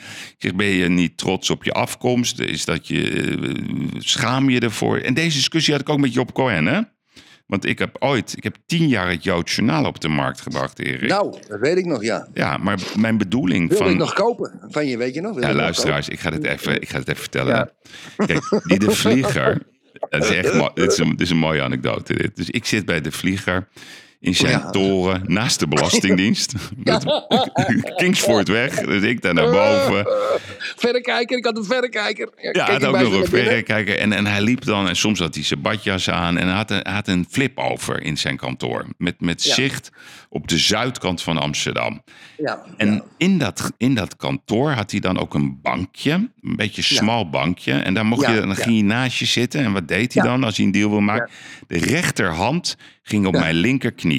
ben 0.55 0.65
je 0.67 0.89
niet 0.89 1.17
trots 1.17 1.49
op 1.49 1.63
je 1.63 1.71
afkomst? 1.71 2.39
Is 2.39 2.65
dat 2.65 2.88
je. 2.88 3.11
eh, 3.11 3.99
Schaam 3.99 4.49
je 4.49 4.59
ervoor? 4.59 4.97
En 4.97 5.13
deze 5.13 5.36
discussie 5.38 5.73
had 5.73 5.82
ik 5.82 5.89
ook 5.89 5.99
met 5.99 6.13
Job 6.13 6.34
Cohen, 6.34 6.65
hè? 6.65 6.82
Want 7.51 7.65
ik 7.65 7.79
heb 7.79 7.95
ooit, 7.99 8.33
ik 8.37 8.43
heb 8.43 8.55
tien 8.65 8.87
jaar 8.87 9.09
het 9.09 9.23
Joods 9.23 9.55
Journaal 9.55 9.85
op 9.85 10.01
de 10.01 10.07
markt 10.07 10.41
gebracht, 10.41 10.79
Erik. 10.79 11.09
Nou, 11.09 11.37
dat 11.47 11.59
weet 11.59 11.77
ik 11.77 11.85
nog, 11.85 12.03
ja. 12.03 12.27
Ja, 12.33 12.57
maar 12.57 12.79
mijn 12.97 13.17
bedoeling 13.17 13.69
Wilde 13.69 13.83
van... 13.83 13.93
ik 13.93 13.97
nog 13.97 14.13
kopen 14.13 14.59
van 14.67 14.87
je, 14.87 14.97
weet 14.97 15.13
je 15.13 15.21
nog? 15.21 15.39
Ja, 15.39 15.47
nog 15.47 15.55
luisteraars, 15.55 16.09
ik 16.09 16.19
ga 16.19 16.29
dit 16.29 16.43
even, 16.43 16.81
ik 16.81 16.89
ga 16.89 16.97
dit 16.97 17.07
even 17.07 17.21
vertellen. 17.21 17.55
Ja. 17.55 18.25
Kijk, 18.25 18.61
die 18.63 18.79
de 18.79 18.91
vlieger. 18.91 19.61
Dat 20.09 20.23
is 20.23 20.29
echt 20.29 20.53
mooi. 20.53 20.69
Dit 20.73 20.91
is, 20.91 20.97
een, 20.97 21.09
dit 21.09 21.21
is 21.21 21.29
een 21.29 21.37
mooie 21.37 21.61
anekdote. 21.61 22.13
Dit. 22.13 22.35
Dus 22.35 22.49
ik 22.49 22.65
zit 22.65 22.85
bij 22.85 23.01
de 23.01 23.11
vlieger 23.11 23.67
in 24.22 24.36
zijn 24.36 24.51
Ja. 24.51 24.69
toren 24.69 25.22
naast 25.26 25.59
de 25.59 25.67
Belastingdienst. 25.67 26.53
Met 26.84 27.05
Kingsfordweg. 27.95 28.80
Dus 28.80 29.03
ik 29.03 29.22
daar 29.22 29.34
naar 29.34 29.49
boven. 29.51 30.07
Verrekijker, 30.76 31.38
ik 31.38 31.45
had 31.45 31.57
een 31.57 31.63
verrekijker. 31.65 32.30
Ja, 32.51 32.63
hij 32.65 32.74
had 32.74 32.84
ook 32.86 32.99
nog 32.99 33.13
een 33.13 33.26
verrekijker. 33.26 33.97
En, 33.97 34.13
en 34.13 34.26
hij 34.26 34.41
liep 34.41 34.63
dan, 34.65 34.88
en 34.88 34.95
soms 34.95 35.19
had 35.19 35.36
hij 35.36 35.43
zijn 35.43 35.61
badjas 35.61 36.09
aan. 36.09 36.38
En 36.38 36.47
hij 36.47 36.55
had 36.55 36.72
een, 36.72 36.88
had 36.89 37.07
een 37.07 37.26
flip 37.30 37.57
over 37.57 38.01
in 38.03 38.17
zijn 38.17 38.38
kantoor. 38.38 38.86
Met, 38.97 39.22
met 39.22 39.43
Ja. 39.43 39.53
zicht 39.53 39.89
op 40.30 40.47
de 40.47 40.57
zuidkant 40.57 41.22
van 41.22 41.38
Amsterdam. 41.38 42.03
Ja, 42.38 42.63
En 42.78 43.03
in, 43.17 43.38
dat, 43.38 43.72
in 43.78 43.95
dat 43.95 44.15
kantoor 44.15 44.72
had 44.72 44.91
hij 44.91 44.99
dan 44.99 45.19
ook 45.19 45.34
een 45.34 45.59
bankje. 45.61 46.11
Een 46.11 46.55
beetje 46.55 46.82
smal 46.82 47.30
bankje. 47.30 47.74
En 47.74 47.93
daar 47.93 48.05
mocht 48.05 48.22
Ja, 48.22 48.32
je, 48.32 48.39
dan 48.39 48.49
ja. 48.49 48.55
ging 48.55 48.78
je 48.78 48.84
naast 48.84 49.17
je 49.17 49.26
zitten. 49.26 49.63
En 49.63 49.72
wat 49.74 49.88
deed 49.88 50.13
hij 50.13 50.24
Ja. 50.24 50.30
dan 50.30 50.43
als 50.43 50.57
hij 50.57 50.65
een 50.65 50.72
deal 50.72 50.89
wil 50.89 50.99
maken? 50.99 51.30
De 51.67 51.78
rechterhand 51.78 52.78
ging 53.03 53.26
op 53.26 53.34
Ja. 53.34 53.39
mijn 53.39 53.55
linkerknie. 53.55 54.11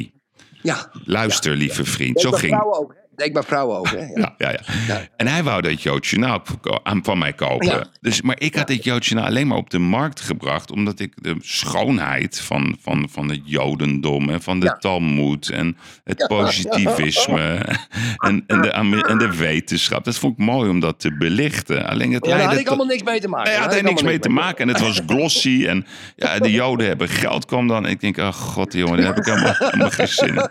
Ja. 0.63 0.91
Luister, 1.05 1.57
lieve 1.57 1.85
vriend. 1.85 2.21
Zo 2.21 2.31
ging 2.31 2.63
ook. 2.63 2.95
Bij 3.31 3.43
vrouwen 3.43 3.79
ook, 3.79 3.91
hè? 3.91 3.97
Ja. 3.99 4.35
ja, 4.39 4.51
ja. 4.87 5.01
En 5.17 5.27
hij 5.27 5.43
wou 5.43 5.63
dat 5.63 5.83
Jood 5.83 6.07
Journaal 6.07 6.41
verko- 6.45 6.81
aan- 6.83 7.05
van 7.05 7.19
mij 7.19 7.33
kopen. 7.33 7.89
Dus, 8.01 8.23
maar 8.23 8.37
ik 8.39 8.55
had 8.55 8.67
dit 8.67 8.85
Jood 8.85 9.07
Journaal 9.07 9.29
alleen 9.31 9.47
maar 9.47 9.57
op 9.57 9.71
de 9.71 9.79
markt 9.79 10.21
gebracht... 10.21 10.71
omdat 10.71 11.01
ik 11.01 11.13
de 11.23 11.37
schoonheid 11.41 12.41
van, 12.41 12.77
van, 12.81 13.09
van 13.11 13.29
het 13.29 13.41
jodendom 13.45 14.29
en 14.31 14.43
van 14.43 14.61
de. 14.61 14.77
Talmud... 14.79 15.49
en 15.49 15.77
het 16.05 16.25
positivisme 16.29 17.39
en, 18.27 18.45
en, 18.47 18.61
de, 18.63 19.03
en 19.03 19.19
de 19.19 19.37
wetenschap... 19.37 20.05
dat 20.05 20.19
vond 20.19 20.39
ik 20.39 20.45
mooi 20.45 20.71
om 20.71 20.81
dat 20.81 21.01
te 21.01 21.17
belichten. 21.17 21.87
Alleen 21.87 22.13
het 22.13 22.27
Ja, 22.27 22.37
daar 22.37 22.47
had 22.49 22.59
ik 22.59 22.67
allemaal 22.69 22.87
niks 22.87 23.03
mee 23.03 23.21
te 23.21 23.29
maken. 23.29 23.45
Nee, 23.45 23.53
Daar 23.53 23.63
had 23.63 23.73
had 23.73 23.83
er 23.83 23.89
ik 23.89 23.95
niks 23.95 24.03
mee 24.03 24.19
te 24.19 24.29
maken. 24.29 24.59
En 24.59 24.69
het 24.69 24.81
was 24.81 25.01
glossy. 25.07 25.67
En 25.67 25.87
ja, 26.17 26.39
de 26.39 26.51
Joden 26.51 26.87
hebben 26.87 27.09
geld, 27.09 27.45
kwam 27.47 27.69
dan. 27.69 27.87
Ik 27.87 28.01
denk, 28.01 28.17
oh 28.19 28.33
god, 28.33 28.73
jongen, 28.73 28.97
daar 28.97 29.07
heb 29.07 29.17
ik 29.19 29.25
helemaal, 29.25 29.55
helemaal 29.59 29.91
geen 29.91 30.09
zin 30.09 30.29
in. 30.35 30.51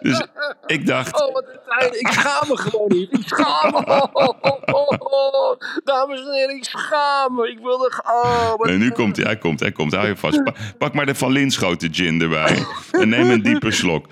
Dus 0.00 0.26
ik 0.66 0.86
dacht, 0.86 1.22
Oh, 1.22 1.32
wat 1.32 1.44
een 1.48 1.58
Ik 1.98 2.08
schaam 2.10 2.48
me 2.48 2.56
gewoon 2.56 2.88
niet. 2.88 3.12
Ik 3.12 3.22
schaam 3.26 3.72
me. 3.72 3.82
Dames 5.84 6.20
en 6.20 6.32
heren, 6.32 6.56
ik 6.56 6.64
schaam 6.64 7.34
me. 7.34 7.50
Ik 7.50 7.58
wilde... 7.58 8.02
Oh, 8.06 8.54
wat... 8.56 8.66
Nee, 8.66 8.76
nu 8.78 8.90
komt 8.90 9.16
hij, 9.16 9.24
hij 9.24 9.38
komt, 9.38 9.60
hij 9.60 9.72
komt. 9.72 9.92
Hou 9.92 10.06
je 10.06 10.16
vast. 10.16 10.44
Pa- 10.44 10.54
Pak 10.78 10.94
maar 10.94 11.06
de 11.06 11.14
Van 11.14 11.32
Linschoten 11.32 11.94
gin 11.94 12.20
erbij. 12.22 12.64
En 12.90 13.08
neem 13.08 13.30
een 13.30 13.42
diepe 13.42 13.70
slok. 13.70 14.06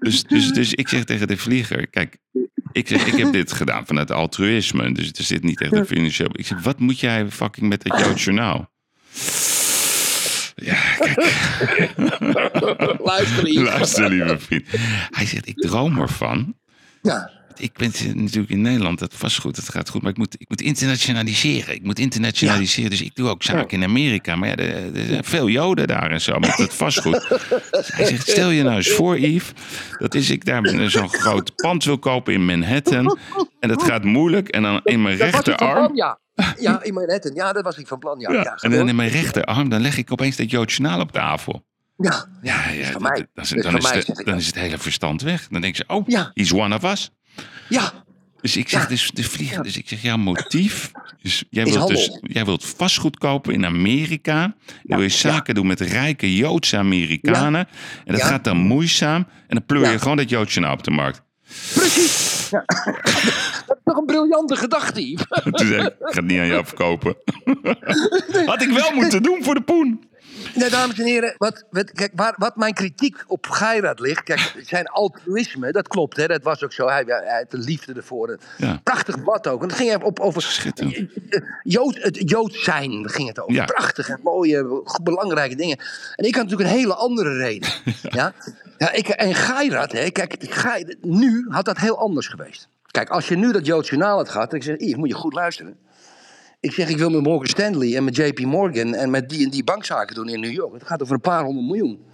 Dus, 0.00 0.22
dus, 0.22 0.52
dus 0.52 0.74
ik 0.74 0.88
zeg 0.88 1.04
tegen 1.04 1.28
de 1.28 1.36
vlieger, 1.36 1.86
kijk, 1.86 2.16
ik, 2.72 2.88
zeg, 2.88 3.06
ik 3.06 3.16
heb 3.16 3.32
dit 3.32 3.52
gedaan 3.52 3.86
vanuit 3.86 4.10
altruïsme. 4.10 4.92
Dus 4.92 5.06
het 5.06 5.18
is 5.18 5.26
dit 5.26 5.42
niet 5.42 5.60
echt 5.60 5.72
een 5.72 5.86
financieel... 5.86 6.28
Ik 6.32 6.46
zeg, 6.46 6.62
wat 6.62 6.78
moet 6.78 7.00
jij 7.00 7.30
fucking 7.30 7.68
met 7.68 7.82
het 7.82 7.98
Joods 8.00 8.24
Journaal? 8.24 8.70
Ja, 10.64 10.76
kijk, 10.98 11.90
Luister 13.04 13.42
lief. 13.42 13.62
luister 13.62 14.08
lieve 14.08 14.38
vriend. 14.38 14.64
Hij 15.10 15.26
zegt, 15.26 15.46
ik 15.46 15.60
droom 15.60 16.00
ervan. 16.00 16.54
Ja. 17.02 17.30
Ik 17.56 17.72
ben 17.72 17.92
natuurlijk 18.14 18.50
in 18.50 18.60
Nederland, 18.60 18.98
dat 18.98 19.14
vastgoed, 19.14 19.56
dat 19.56 19.68
gaat 19.68 19.88
goed. 19.88 20.02
Maar 20.02 20.10
ik 20.10 20.16
moet, 20.16 20.34
ik 20.38 20.48
moet 20.48 20.60
internationaliseren. 20.60 21.74
Ik 21.74 21.82
moet 21.82 21.98
internationaliseren. 21.98 22.90
Dus 22.90 23.02
ik 23.02 23.14
doe 23.14 23.28
ook 23.28 23.42
zaken 23.42 23.78
in 23.78 23.88
Amerika. 23.88 24.36
Maar 24.36 24.48
ja, 24.48 24.56
er, 24.56 24.96
er 24.96 25.06
zijn 25.06 25.24
veel 25.24 25.48
Joden 25.48 25.86
daar 25.86 26.10
en 26.10 26.20
zo 26.20 26.38
met 26.38 26.56
het 26.56 26.74
vastgoed. 26.74 27.26
Dus 27.70 27.88
hij 27.96 28.04
zegt, 28.06 28.28
stel 28.28 28.50
je 28.50 28.62
nou 28.62 28.76
eens 28.76 28.90
voor, 28.90 29.18
Yves... 29.18 29.52
dat 29.98 30.14
is 30.14 30.30
ik 30.30 30.44
daar 30.44 30.90
zo'n 30.90 31.08
groot 31.08 31.54
pand 31.54 31.84
wil 31.84 31.98
kopen 31.98 32.32
in 32.32 32.44
Manhattan. 32.44 33.18
En 33.60 33.68
dat 33.68 33.82
gaat 33.82 34.04
moeilijk. 34.04 34.48
En 34.48 34.62
dan 34.62 34.80
in 34.84 35.02
mijn 35.02 35.18
Dat 35.18 35.30
rechterarm... 35.30 35.96
ja. 36.34 36.54
Ja, 36.60 36.82
in 36.82 36.94
Manhattan. 36.94 37.34
Ja, 37.34 37.52
dat 37.52 37.64
was 37.64 37.76
ik 37.78 37.86
van 37.86 37.98
plan. 37.98 38.18
Ja, 38.20 38.32
ja, 38.32 38.42
Ja, 38.42 38.54
en 38.60 38.70
dan 38.70 38.88
in 38.88 38.96
mijn 38.96 39.10
rechterarm, 39.10 39.68
dan 39.68 39.80
leg 39.80 39.96
ik 39.96 40.12
opeens 40.12 40.36
dat 40.36 40.50
Joods 40.50 40.76
Journaal 40.76 41.00
op 41.00 41.12
tafel. 41.12 41.64
ja. 41.96 42.26
Ja, 42.42 42.68
ja 42.68 42.90
dat- 42.92 43.00
mij. 43.00 43.10
dat 43.34 43.44
is- 43.44 43.50
Dat 43.50 43.58
is 43.58 43.62
dan, 43.64 43.76
is 43.76 43.82
mij, 43.82 44.00
de- 44.16 44.24
dan 44.24 44.36
is 44.36 44.46
het 44.46 44.54
hele 44.54 44.78
verstand 44.78 45.22
weg. 45.22 45.48
Dan 45.48 45.60
denk 45.60 45.76
je, 45.76 45.84
oh, 45.86 46.08
Ja. 46.08 46.30
he's 46.34 46.52
one 46.52 46.74
of 46.74 46.84
us. 46.84 47.10
Ja, 47.68 47.92
Dus 48.40 48.56
ik 48.56 48.68
zeg, 48.68 48.86
dus 48.86 49.10
de 49.10 49.22
vliegen. 49.22 49.62
Dus 49.62 49.76
ik 49.76 49.88
zeg, 49.88 50.02
jouw 50.02 50.16
motief 50.16 50.90
is, 51.20 51.44
jij 51.50 51.64
Is 51.64 51.72
wilt 51.74 51.88
dus, 51.88 52.18
jij 52.22 52.44
wilt 52.44 52.64
vastgoed 52.64 53.18
kopen 53.18 53.52
in 53.54 53.64
Amerika. 53.64 54.40
Dan 54.82 54.96
wil 54.98 55.00
je 55.06 55.08
zaken 55.08 55.54
doen 55.54 55.66
met 55.66 55.80
rijke 55.80 56.36
Joodse 56.36 56.76
Amerikanen. 56.76 57.68
En 58.04 58.12
dat 58.12 58.20
Ja. 58.20 58.26
gaat 58.26 58.44
dan 58.44 58.56
moeizaam. 58.56 59.26
En 59.46 59.56
dan 59.56 59.64
pleur 59.66 59.84
je 59.84 59.90
Ja. 59.92 59.98
gewoon 59.98 60.16
dat 60.16 60.28
Joodje 60.28 60.60
nou 60.60 60.72
op 60.72 60.84
de 60.84 60.90
markt. 60.90 61.22
Precies. 61.74 62.48
Ja. 62.50 62.64
dat 63.66 63.76
is 63.76 63.82
toch 63.84 63.96
een 63.96 64.06
briljante 64.06 64.56
gedachte, 64.56 65.10
Yves. 65.10 65.26
Toen 65.42 65.66
zei 65.66 65.84
ik, 65.84 65.94
ga 65.98 66.20
het 66.20 66.24
niet 66.24 66.38
aan 66.38 66.46
jou 66.46 66.66
verkopen. 66.66 67.16
Had 68.46 68.62
ik 68.62 68.70
wel 68.70 68.90
moeten 68.94 69.22
doen 69.22 69.44
voor 69.44 69.54
de 69.54 69.62
poen. 69.62 70.12
Nee, 70.54 70.70
dames 70.70 70.98
en 70.98 71.04
heren, 71.04 71.34
wat, 71.38 71.64
wat, 71.70 71.92
kijk, 71.92 72.12
waar, 72.14 72.34
wat 72.36 72.56
mijn 72.56 72.74
kritiek 72.74 73.24
op 73.26 73.46
Geirat 73.46 74.00
ligt... 74.00 74.22
Kijk, 74.22 74.54
zijn 74.66 74.86
altruïsme, 74.86 75.72
dat 75.72 75.88
klopt, 75.88 76.16
hè, 76.16 76.26
dat 76.26 76.42
was 76.42 76.64
ook 76.64 76.72
zo. 76.72 76.88
Hij, 76.88 77.04
hij 77.06 77.38
had 77.38 77.50
de 77.50 77.58
liefde 77.58 77.92
ervoor. 77.92 78.38
Ja. 78.58 78.80
Prachtig 78.82 79.22
blad 79.22 79.48
ook. 79.48 79.62
En 79.62 79.68
het 79.68 79.76
ging 79.76 80.02
op, 80.02 80.20
over 80.20 80.42
Schitterend. 80.42 81.10
Jood, 81.62 81.96
het 81.98 82.30
Jood 82.30 82.54
zijn 82.54 83.10
ging 83.10 83.28
het 83.28 83.40
over. 83.40 83.54
Ja. 83.54 83.64
Prachtig 83.64 84.08
en 84.08 84.20
mooie, 84.22 84.82
belangrijke 85.02 85.56
dingen. 85.56 85.78
En 86.16 86.24
ik 86.24 86.34
had 86.34 86.44
natuurlijk 86.44 86.70
een 86.70 86.76
hele 86.76 86.94
andere 86.94 87.36
reden. 87.36 87.68
ja? 88.02 88.10
Ja, 88.10 88.34
ik, 88.78 89.08
en 89.08 89.34
Geirat, 89.34 89.92
hè, 89.92 90.10
kijk, 90.10 90.36
nu 91.00 91.46
had 91.48 91.64
dat 91.64 91.78
heel 91.78 91.98
anders 91.98 92.26
geweest. 92.26 92.68
Kijk, 92.90 93.08
als 93.08 93.28
je 93.28 93.36
nu 93.36 93.52
dat 93.52 93.66
Joods 93.66 93.88
journaal 93.88 94.16
had 94.16 94.28
gehad... 94.28 94.50
dan 94.50 94.58
ik 94.58 94.64
zeg, 94.64 94.96
moet 94.96 95.08
je 95.08 95.14
goed 95.14 95.32
luisteren. 95.32 95.76
Ik 96.60 96.72
zeg, 96.72 96.88
ik 96.88 96.96
wil 96.96 97.10
met 97.10 97.22
Morgan 97.22 97.46
Stanley 97.46 97.96
en 97.96 98.04
met 98.04 98.16
JP 98.16 98.40
Morgan... 98.40 98.94
en 98.94 99.10
met 99.10 99.28
die 99.28 99.44
en 99.44 99.50
die 99.50 99.64
bankzaken 99.64 100.14
doen 100.14 100.28
in 100.28 100.40
New 100.40 100.52
York. 100.52 100.72
Het 100.72 100.86
gaat 100.86 101.02
over 101.02 101.14
een 101.14 101.20
paar 101.20 101.44
honderd 101.44 101.66
miljoen. 101.66 102.04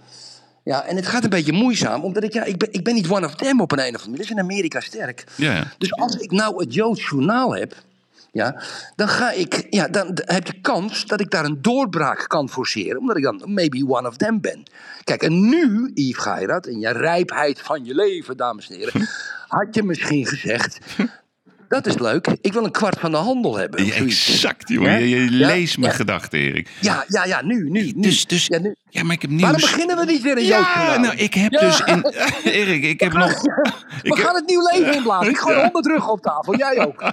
Ja, 0.63 0.83
en 0.83 0.95
het 0.95 1.05
gaat 1.05 1.23
een 1.23 1.29
beetje 1.29 1.51
moeizaam, 1.51 2.03
omdat 2.03 2.23
ik, 2.23 2.33
ja, 2.33 2.43
ik, 2.43 2.57
ben, 2.57 2.73
ik 2.73 2.83
ben 2.83 2.93
niet 2.93 3.09
one 3.09 3.25
of 3.25 3.35
them 3.35 3.61
op 3.61 3.71
een, 3.71 3.79
een 3.79 3.95
of 3.95 4.03
andere 4.03 4.09
manier. 4.09 4.17
Dat 4.17 4.25
is 4.25 4.31
in 4.31 4.39
Amerika 4.39 4.79
sterk. 4.79 5.23
Ja, 5.35 5.53
ja. 5.53 5.63
Dus 5.77 5.93
als 5.93 6.15
ik 6.15 6.31
nou 6.31 6.63
het 6.63 6.73
Joods 6.73 7.09
journaal 7.09 7.55
heb, 7.55 7.75
ja, 8.31 8.61
dan, 8.95 9.07
ga 9.07 9.31
ik, 9.31 9.67
ja, 9.69 9.87
dan 9.87 10.17
heb 10.25 10.47
je 10.47 10.61
kans 10.61 11.05
dat 11.05 11.19
ik 11.19 11.31
daar 11.31 11.45
een 11.45 11.61
doorbraak 11.61 12.25
kan 12.27 12.49
forceren. 12.49 12.99
Omdat 12.99 13.17
ik 13.17 13.23
dan 13.23 13.41
maybe 13.45 13.87
one 13.87 14.07
of 14.07 14.17
them 14.17 14.41
ben. 14.41 14.63
Kijk, 15.03 15.23
en 15.23 15.49
nu, 15.49 15.91
Yves 15.93 16.23
Geirat, 16.23 16.67
in 16.67 16.79
je 16.79 16.89
rijpheid 16.89 17.61
van 17.61 17.85
je 17.85 17.95
leven, 17.95 18.37
dames 18.37 18.69
en 18.69 18.75
heren, 18.75 19.07
had 19.47 19.75
je 19.75 19.83
misschien 19.83 20.25
gezegd. 20.25 20.79
Dat 21.71 21.85
is 21.85 21.97
leuk. 21.97 22.27
Ik 22.41 22.53
wil 22.53 22.63
een 22.65 22.71
kwart 22.71 22.99
van 22.99 23.11
de 23.11 23.17
handel 23.17 23.57
hebben. 23.57 23.85
Ja, 23.85 23.93
exact, 23.93 24.69
jongen. 24.69 24.99
Je, 24.99 25.09
je 25.09 25.37
Ja, 25.37 25.47
leest 25.47 25.77
mijn 25.77 25.91
ja. 25.91 25.97
gedachten, 25.97 26.39
Erik. 26.39 26.69
Ja, 26.81 27.05
ja, 27.07 27.25
ja, 27.25 27.41
nu, 27.43 27.69
nu, 27.69 27.91
nu. 27.95 28.01
Dus, 28.01 28.25
dus, 28.25 28.45
ja, 28.45 28.59
nu. 28.59 28.75
ja, 28.89 29.03
maar 29.03 29.15
ik 29.15 29.21
heb 29.21 29.29
nieuws. 29.31 29.41
Waarom 29.43 29.61
beginnen 29.61 29.97
we 29.97 30.05
niet 30.05 30.21
weer 30.21 30.37
een 30.37 30.43
Ja, 30.45 30.73
journaal? 30.75 30.99
nou, 30.99 31.15
ik 31.15 31.33
heb 31.33 31.51
dus 31.51 31.79
in... 31.79 32.05
Erik, 32.51 32.83
ik 32.83 32.99
heb 32.99 33.13
nog... 33.13 33.41
We 33.41 33.51
heb- 34.01 34.13
gaan 34.25 34.35
het 34.35 34.47
nieuw 34.47 34.61
leven 34.71 34.93
inblazen. 34.95 35.29
Ik 35.31 35.37
gooi 35.37 35.55
honderd 35.61 35.85
rug 35.85 36.09
op 36.09 36.21
tafel. 36.21 36.57
Jij 36.57 36.85
ook. 36.85 37.01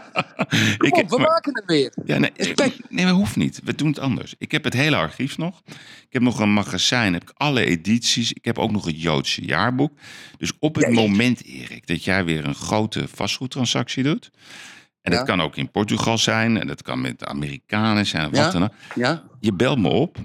ik 0.78 0.96
op, 0.96 1.11
we 1.11 1.18
maar- 1.18 1.28
maken 1.28 1.54
het 1.54 1.64
weer. 1.66 1.92
Ja, 2.04 2.18
nee, 2.18 2.30
Respect. 2.36 2.76
nee, 2.88 3.04
maar 3.04 3.14
hoeft 3.14 3.36
niet. 3.36 3.61
We 3.64 3.74
doen 3.74 3.88
het 3.88 3.98
anders. 3.98 4.34
Ik 4.38 4.52
heb 4.52 4.64
het 4.64 4.74
hele 4.74 4.96
archief 4.96 5.38
nog. 5.38 5.62
Ik 6.09 6.14
heb 6.14 6.22
nog 6.22 6.38
een 6.38 6.52
magazijn, 6.52 7.12
heb 7.12 7.22
ik 7.22 7.32
alle 7.36 7.64
edities. 7.64 8.32
Ik 8.32 8.44
heb 8.44 8.59
ook 8.59 8.70
nog 8.70 8.84
het 8.84 9.02
Joodse 9.02 9.44
jaarboek. 9.44 9.98
Dus 10.38 10.52
op 10.59 10.74
het 10.74 10.92
moment, 10.92 11.44
Erik, 11.44 11.86
dat 11.86 12.04
jij 12.04 12.24
weer 12.24 12.44
een 12.44 12.54
grote 12.54 13.09
vastgoedtransactie 13.09 14.02
doet... 14.02 14.30
en 15.02 15.11
dat 15.11 15.20
Ja. 15.20 15.26
kan 15.26 15.40
ook 15.40 15.56
in 15.56 15.70
Portugal 15.70 16.18
zijn... 16.18 16.56
en 16.61 16.66
dat 16.66 16.82
kan 16.82 17.00
met 17.00 17.18
de 17.18 17.26
Amerikanen 17.26 18.06
zijn, 18.06 18.26
of 18.26 18.36
wat 18.36 18.52
dan 18.52 18.62
ook. 18.62 18.72
Ja? 18.94 19.22
Je 19.40 19.52
belt 19.52 19.78
me 19.78 19.88
op. 19.88 20.18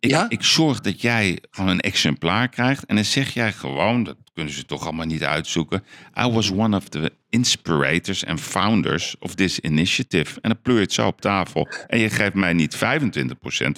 Ik, 0.00 0.10
Ja? 0.10 0.26
ik 0.28 0.42
zorg 0.44 0.80
dat 0.80 1.00
jij 1.00 1.38
gewoon 1.50 1.70
een 1.70 1.80
exemplaar 1.80 2.48
krijgt. 2.48 2.84
En 2.86 2.94
dan 2.94 3.04
zeg 3.04 3.34
jij 3.34 3.52
gewoon, 3.52 4.04
dat 4.04 4.16
kunnen 4.34 4.52
ze 4.52 4.64
toch 4.64 4.84
allemaal 4.84 5.06
niet 5.06 5.24
uitzoeken. 5.24 5.84
I 6.18 6.28
was 6.30 6.50
one 6.50 6.76
of 6.76 6.88
the 6.88 7.12
inspirators 7.30 8.26
and 8.26 8.40
founders 8.40 9.16
of 9.18 9.34
this 9.34 9.60
initiative. 9.60 10.38
En 10.40 10.50
dan 10.50 10.58
pleur 10.62 10.76
je 10.76 10.82
het 10.82 10.92
zo 10.92 11.06
op 11.06 11.20
tafel. 11.20 11.68
En 11.86 11.98
je 11.98 12.10
geeft 12.10 12.34
mij 12.34 12.52
niet 12.52 12.76
25% 12.76 12.78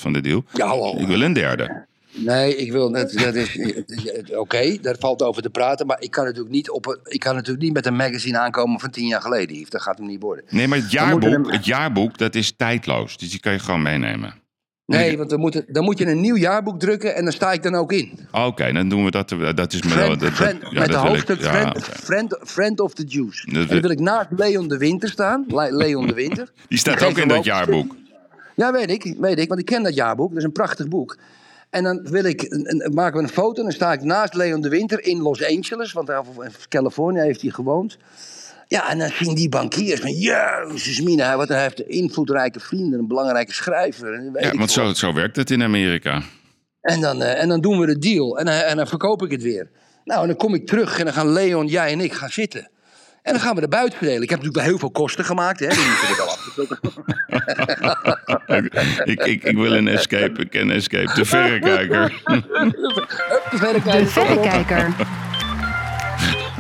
van 0.01 0.13
de 0.13 0.21
deal. 0.21 0.45
Ja. 0.53 0.73
Ik 1.01 1.07
wil 1.07 1.21
een 1.23 1.33
derde. 1.33 1.89
Nee, 2.13 2.57
ik 2.57 2.73
wil 2.73 2.91
net. 2.91 3.13
Dat 3.19 3.35
is 3.35 3.59
oké, 4.45 4.79
daar 4.81 4.97
valt 4.99 5.23
over 5.23 5.43
te 5.43 5.51
praten. 5.51 5.87
Maar 5.87 6.01
ik 6.01 6.11
kan 6.11 6.25
natuurlijk 6.25 6.51
niet 6.55 6.71
op. 6.71 6.87
een- 6.87 6.99
Ik 7.03 7.21
kan 7.21 7.35
natuurlijk 7.35 7.63
niet 7.65 7.73
met 7.73 7.87
een 7.87 7.97
magazine 7.97 8.39
aankomen 8.39 8.81
van 8.81 8.91
tien 8.91 9.07
jaar 9.07 9.21
geleden. 9.23 9.67
Dat 9.69 9.83
gaat 9.83 9.99
hem 9.99 10.07
niet 10.07 10.23
worden. 10.23 10.45
Nee, 10.49 10.69
maar 10.69 10.79
het 10.79 10.91
jaarboek, 10.91 11.53
het 11.53 11.65
jaarboek, 11.65 12.19
dat 12.19 12.35
is 12.35 12.53
tijdloos. 12.57 13.17
Dus 13.17 13.31
die 13.31 13.41
kan 13.41 13.53
je 13.53 13.59
gewoon 13.59 13.83
meenemen. 13.83 14.35
Nee, 14.99 15.19
want 15.19 15.31
dan 15.31 15.41
moet, 15.41 15.55
het- 15.55 15.65
dan 15.69 15.85
moet 15.85 15.99
je 15.99 16.07
een 16.07 16.21
nieuw 16.21 16.37
jaarboek 16.37 16.81
drukken 16.81 17.15
en 17.15 17.25
dan 17.25 17.33
sta 17.33 17.53
ik 17.53 17.63
dan 17.63 17.75
ook 17.75 17.93
in. 17.93 18.19
Oké, 18.33 18.73
dan 18.73 18.89
doen 18.89 19.05
we 19.05 19.11
dat. 19.11 19.29
Dat 19.55 19.73
is. 19.73 19.79
Friend, 19.81 20.09
dat- 20.09 20.21
dat- 20.21 20.31
friend- 20.33 20.63
ja, 20.63 20.79
met 20.79 20.87
de 20.87 20.93
dat 20.93 21.07
hoofdstuk 21.07 21.41
Ja, 21.41 21.51
friend, 21.53 21.85
friend, 21.85 22.39
friend 22.45 22.81
of 22.81 22.95
the 22.95 23.05
Jews. 23.05 23.45
En 23.45 23.67
dan 23.67 23.81
wil 23.81 23.91
ik 23.91 24.01
naast 24.01 24.29
Leon 24.37 24.69
de 24.69 24.77
Winter 24.79 25.09
staan. 25.09 25.45
Le- 25.49 25.69
Leon 25.77 26.07
de 26.07 26.15
Winter. 26.15 26.53
Die 26.69 26.79
staat 26.79 27.03
ook 27.03 27.19
in 27.19 27.29
dat 27.29 27.45
jaarboek. 27.45 27.97
Ja, 28.57 28.73
weet 28.73 28.91
ik, 28.91 29.15
weet 29.19 29.39
ik, 29.39 29.49
want 29.49 29.61
ik 29.61 29.67
ken 29.67 29.83
dat 29.83 29.95
jaarboek. 29.95 30.29
Dat 30.29 30.39
is 30.39 30.45
een 30.45 30.53
prachtig 30.53 30.89
boek. 30.89 31.19
En 31.71 31.83
dan 31.85 32.01
wil 32.11 32.25
ik, 32.25 32.49
maken 32.95 33.17
we 33.17 33.23
een 33.23 33.29
foto 33.33 33.57
en 33.57 33.63
dan 33.63 33.73
sta 33.73 33.93
ik 33.93 34.03
naast 34.03 34.35
Leon 34.35 34.61
de 34.61 34.69
Winter 34.69 35.05
in 35.05 35.21
Los 35.21 35.45
Angeles. 35.45 35.93
Want 35.93 36.07
daar 36.07 36.23
in 36.43 36.51
Californië 36.69 37.21
heeft 37.21 37.41
hij 37.43 37.51
gewoond. 37.51 37.97
Ja, 38.71 38.91
en 38.91 38.99
dan 38.99 39.11
zien 39.21 39.35
die 39.35 39.49
bankiers 39.49 40.01
van, 40.01 40.11
jezus 40.13 41.01
mina, 41.01 41.27
hij- 41.27 41.37
wat 41.37 41.49
hij 41.49 41.63
heeft 41.63 41.81
invloedrijke 41.81 42.61
vrienden, 42.61 42.99
een 42.99 43.09
belangrijke 43.09 43.53
schrijver. 43.53 44.15
En, 44.15 44.33
weet 44.33 44.43
Ja, 44.45 44.51
ik 44.53 44.59
want 44.59 44.71
zo, 44.71 44.93
zo 44.95 45.13
werkt 45.13 45.37
het 45.37 45.51
in 45.51 45.63
Amerika. 45.63 46.23
En 46.81 47.01
dan, 47.01 47.23
eh, 47.23 47.43
en 47.43 47.49
dan 47.49 47.61
doen 47.61 47.79
we 47.81 47.87
de 47.87 47.99
deal. 47.99 48.39
En, 48.39 48.45
dan- 48.45 48.55
en 48.55 48.77
dan 48.77 48.87
verkoop 48.87 49.23
ik 49.23 49.31
het 49.31 49.43
weer. 49.43 49.71
Nou, 50.05 50.21
en 50.21 50.27
dan 50.27 50.37
kom 50.37 50.55
ik 50.55 50.67
terug 50.67 50.99
en 50.99 51.05
dan 51.05 51.15
gaan 51.15 51.33
Leon, 51.33 51.67
jij 51.67 51.93
en 51.93 52.01
ik 52.01 52.13
gaan 52.13 52.31
zitten. 52.31 52.71
En 53.23 53.33
dan 53.33 53.41
gaan 53.41 53.55
we 53.55 53.61
de 53.61 53.69
buit 53.69 53.95
verdelen. 53.95 54.23
Ik 54.23 54.31
heb 54.31 54.39
natuurlijk 54.39 54.57
wel 54.57 54.67
heel 54.75 54.79
veel 54.79 54.91
kosten 54.91 55.25
gemaakt. 55.25 55.61
Hè? 55.61 55.67
Die 55.69 55.79
moet 55.79 56.09
ik 56.11 56.19
al 56.19 56.37
ik, 59.05 59.21
ik, 59.25 59.45
ik 59.45 59.57
wil 59.57 59.73
een 59.73 59.89
escape, 59.89 60.41
ik 60.41 60.51
ken 60.51 60.71
escape. 60.71 61.15
De 61.15 61.25
verrekijker. 61.35 62.23
De 63.51 63.57
verrekijker. 63.57 64.01
De 64.01 64.07
verrekijker. 64.07 64.95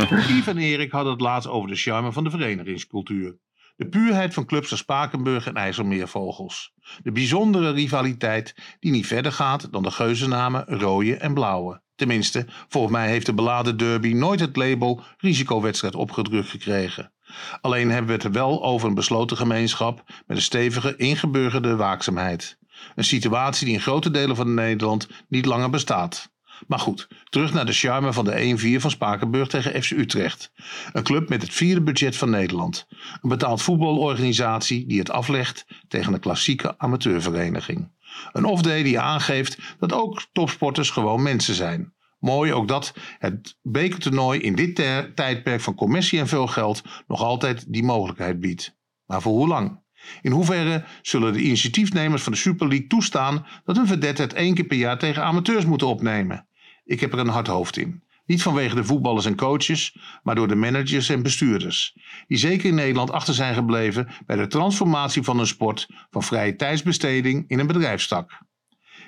Yves 0.29 0.47
en 0.47 0.59
Erik 0.59 0.93
hadden 0.93 1.13
het 1.13 1.21
laatst 1.21 1.49
over 1.49 1.69
de 1.69 1.77
charme 1.77 2.13
van 2.13 2.25
de 2.25 2.31
verenigingscultuur. 2.31 3.39
De 3.77 3.89
puurheid 3.89 4.35
van 4.35 4.47
clubs 4.47 4.71
als 4.71 4.81
Spakenburg 4.81 5.47
en 5.47 5.55
IJsselmeervogels. 5.55 6.73
De 7.03 7.13
bijzondere 7.13 7.71
rivaliteit 7.71 8.55
die 8.81 8.91
niet 8.91 9.07
verder 9.07 9.33
gaat 9.33 9.73
dan 9.73 9.83
de 9.83 9.91
geuzennamen 9.91 10.65
rode 10.67 11.17
en 11.17 11.35
blauwe. 11.35 11.83
Tenminste, 11.95 12.47
volgens 12.69 12.93
mij 12.93 13.09
heeft 13.09 13.27
de 13.27 13.35
beladen 13.35 13.77
derby 13.77 14.13
nooit 14.13 14.41
het 14.41 14.57
label 14.57 15.03
risicowedstrijd 15.19 15.95
opgedrukt 15.95 16.49
gekregen. 16.49 17.13
Alleen 17.61 17.91
hebben 17.91 18.17
we 18.17 18.23
het 18.23 18.35
wel 18.35 18.65
over 18.65 18.89
een 18.89 18.95
besloten 18.95 19.37
gemeenschap 19.37 20.05
met 20.27 20.37
een 20.37 20.43
stevige 20.43 20.97
ingeburgerde 20.97 21.77
waakzaamheid. 21.77 22.59
Een 22.95 23.05
situatie 23.05 23.67
die 23.67 23.75
in 23.75 23.81
grote 23.81 24.11
delen 24.11 24.37
van 24.37 24.55
Nederland 24.55 25.09
niet 25.29 25.47
langer 25.47 25.71
bestaat. 25.71 26.31
Maar 26.67 26.79
goed, 26.79 27.09
terug 27.29 27.53
naar 27.53 27.67
de 27.67 27.73
charme 27.73 28.13
van 28.13 28.25
de 28.25 28.77
1-4 28.79 28.81
van 28.81 28.91
Spakenburg 28.91 29.49
tegen 29.49 29.83
FC 29.83 29.91
Utrecht. 29.91 30.53
Een 30.93 31.03
club 31.03 31.29
met 31.29 31.43
het 31.43 31.53
vierde 31.53 31.83
budget 31.83 32.17
van 32.17 32.31
Nederland. 32.31 32.87
Een 33.23 33.29
betaald 33.29 33.63
voetbalorganisatie 33.63 34.87
die 34.87 34.99
het 34.99 35.11
aflegt 35.11 35.67
tegen 35.89 36.13
een 36.13 36.21
klassieke 36.21 36.79
amateurvereniging. 36.79 37.91
Een 38.33 38.45
off-day 38.45 38.83
die 38.83 39.01
aangeeft 39.01 39.59
dat 39.79 39.93
ook 39.93 40.23
topsporters 40.33 40.91
gewoon 40.91 41.23
mensen 41.23 41.55
zijn. 41.55 41.93
Mooi 42.19 42.53
ook 42.53 42.69
dat 42.69 42.95
het 43.19 43.59
bekertoernooi 43.63 44.41
in 44.41 44.55
dit 44.55 44.75
tijdperk 45.15 45.61
van 45.61 45.75
commercie 45.75 46.19
en 46.19 46.29
veel 46.29 46.47
geld 46.47 46.83
nog 47.07 47.23
altijd 47.23 47.73
die 47.73 47.83
mogelijkheid 47.83 48.41
biedt. 48.41 48.77
Maar 49.07 49.23
voor 49.23 49.33
hoe 49.33 49.49
lang? 49.49 49.81
In 50.23 50.31
hoeverre 50.31 50.85
zullen 51.03 51.33
de 51.33 51.41
initiatiefnemers 51.41 52.23
van 52.23 52.33
de 52.33 52.39
Super 52.39 52.69
League 52.69 52.87
toestaan 52.87 53.47
dat 53.65 53.77
hun 53.77 53.87
vedette 53.87 54.23
het 54.23 54.33
één 54.33 54.55
keer 54.55 54.65
per 54.65 54.77
jaar 54.77 54.99
tegen 54.99 55.25
amateurs 55.25 55.65
moeten 55.65 55.87
opnemen? 55.87 56.47
Ik 56.91 57.01
heb 57.01 57.13
er 57.13 57.19
een 57.19 57.29
hard 57.29 57.47
hoofd 57.47 57.77
in. 57.77 58.03
Niet 58.27 58.43
vanwege 58.43 58.75
de 58.75 58.85
voetballers 58.85 59.27
en 59.27 59.37
coaches, 59.37 59.97
maar 60.23 60.35
door 60.35 60.49
de 60.49 60.55
managers 60.55 61.09
en 61.09 61.23
bestuurders. 61.23 61.97
Die 62.27 62.39
zeker 62.39 62.69
in 62.69 62.75
Nederland 62.75 63.11
achter 63.11 63.35
zijn 63.35 63.55
gebleven 63.55 64.09
bij 64.27 64.37
de 64.37 64.47
transformatie 64.47 65.23
van 65.23 65.39
een 65.39 65.47
sport 65.47 65.89
van 66.11 66.23
vrije 66.23 66.57
tijdsbesteding 66.57 67.45
in 67.49 67.59
een 67.59 67.67
bedrijfstak. 67.67 68.43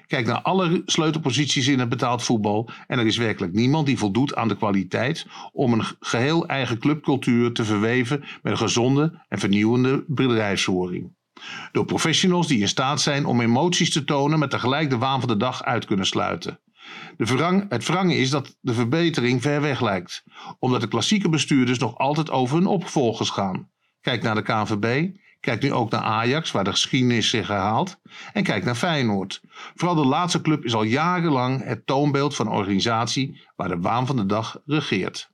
Kijk 0.06 0.26
naar 0.26 0.42
alle 0.42 0.82
sleutelposities 0.86 1.68
in 1.68 1.78
het 1.78 1.88
betaald 1.88 2.22
voetbal 2.22 2.70
en 2.86 2.98
er 2.98 3.06
is 3.06 3.16
werkelijk 3.16 3.52
niemand 3.52 3.86
die 3.86 3.98
voldoet 3.98 4.34
aan 4.34 4.48
de 4.48 4.56
kwaliteit 4.56 5.26
om 5.52 5.72
een 5.72 5.84
geheel 6.00 6.46
eigen 6.46 6.78
clubcultuur 6.78 7.52
te 7.52 7.64
verweven 7.64 8.20
met 8.20 8.52
een 8.52 8.58
gezonde 8.58 9.24
en 9.28 9.38
vernieuwende 9.38 10.04
bedrijfsvoering. 10.06 11.14
Door 11.72 11.84
professionals 11.84 12.46
die 12.46 12.60
in 12.60 12.68
staat 12.68 13.00
zijn 13.00 13.26
om 13.26 13.40
emoties 13.40 13.92
te 13.92 14.04
tonen, 14.04 14.38
maar 14.38 14.48
tegelijk 14.48 14.90
de 14.90 14.98
waan 14.98 15.20
van 15.20 15.28
de 15.28 15.36
dag 15.36 15.62
uit 15.62 15.84
kunnen 15.84 16.06
sluiten. 16.06 16.60
De 17.16 17.26
verrang, 17.26 17.66
het 17.68 17.84
verrangen 17.84 18.16
is 18.16 18.30
dat 18.30 18.56
de 18.60 18.74
verbetering 18.74 19.42
ver 19.42 19.60
weg 19.60 19.80
lijkt, 19.80 20.24
omdat 20.58 20.80
de 20.80 20.88
klassieke 20.88 21.28
bestuurders 21.28 21.78
nog 21.78 21.98
altijd 21.98 22.30
over 22.30 22.56
hun 22.56 22.66
opvolgers 22.66 23.30
gaan. 23.30 23.70
Kijk 24.00 24.22
naar 24.22 24.34
de 24.34 24.42
KNVB, 24.42 25.10
kijk 25.40 25.62
nu 25.62 25.72
ook 25.72 25.90
naar 25.90 26.00
Ajax, 26.00 26.50
waar 26.50 26.64
de 26.64 26.70
geschiedenis 26.70 27.30
zich 27.30 27.48
herhaalt, 27.48 27.96
en 28.32 28.42
kijk 28.42 28.64
naar 28.64 28.74
Feyenoord. 28.74 29.40
Vooral 29.74 29.96
de 29.96 30.06
laatste 30.06 30.40
club 30.40 30.64
is 30.64 30.74
al 30.74 30.82
jarenlang 30.82 31.64
het 31.64 31.86
toonbeeld 31.86 32.34
van 32.36 32.48
organisatie 32.48 33.40
waar 33.56 33.68
de 33.68 33.80
waan 33.80 34.06
van 34.06 34.16
de 34.16 34.26
dag 34.26 34.60
regeert. 34.64 35.30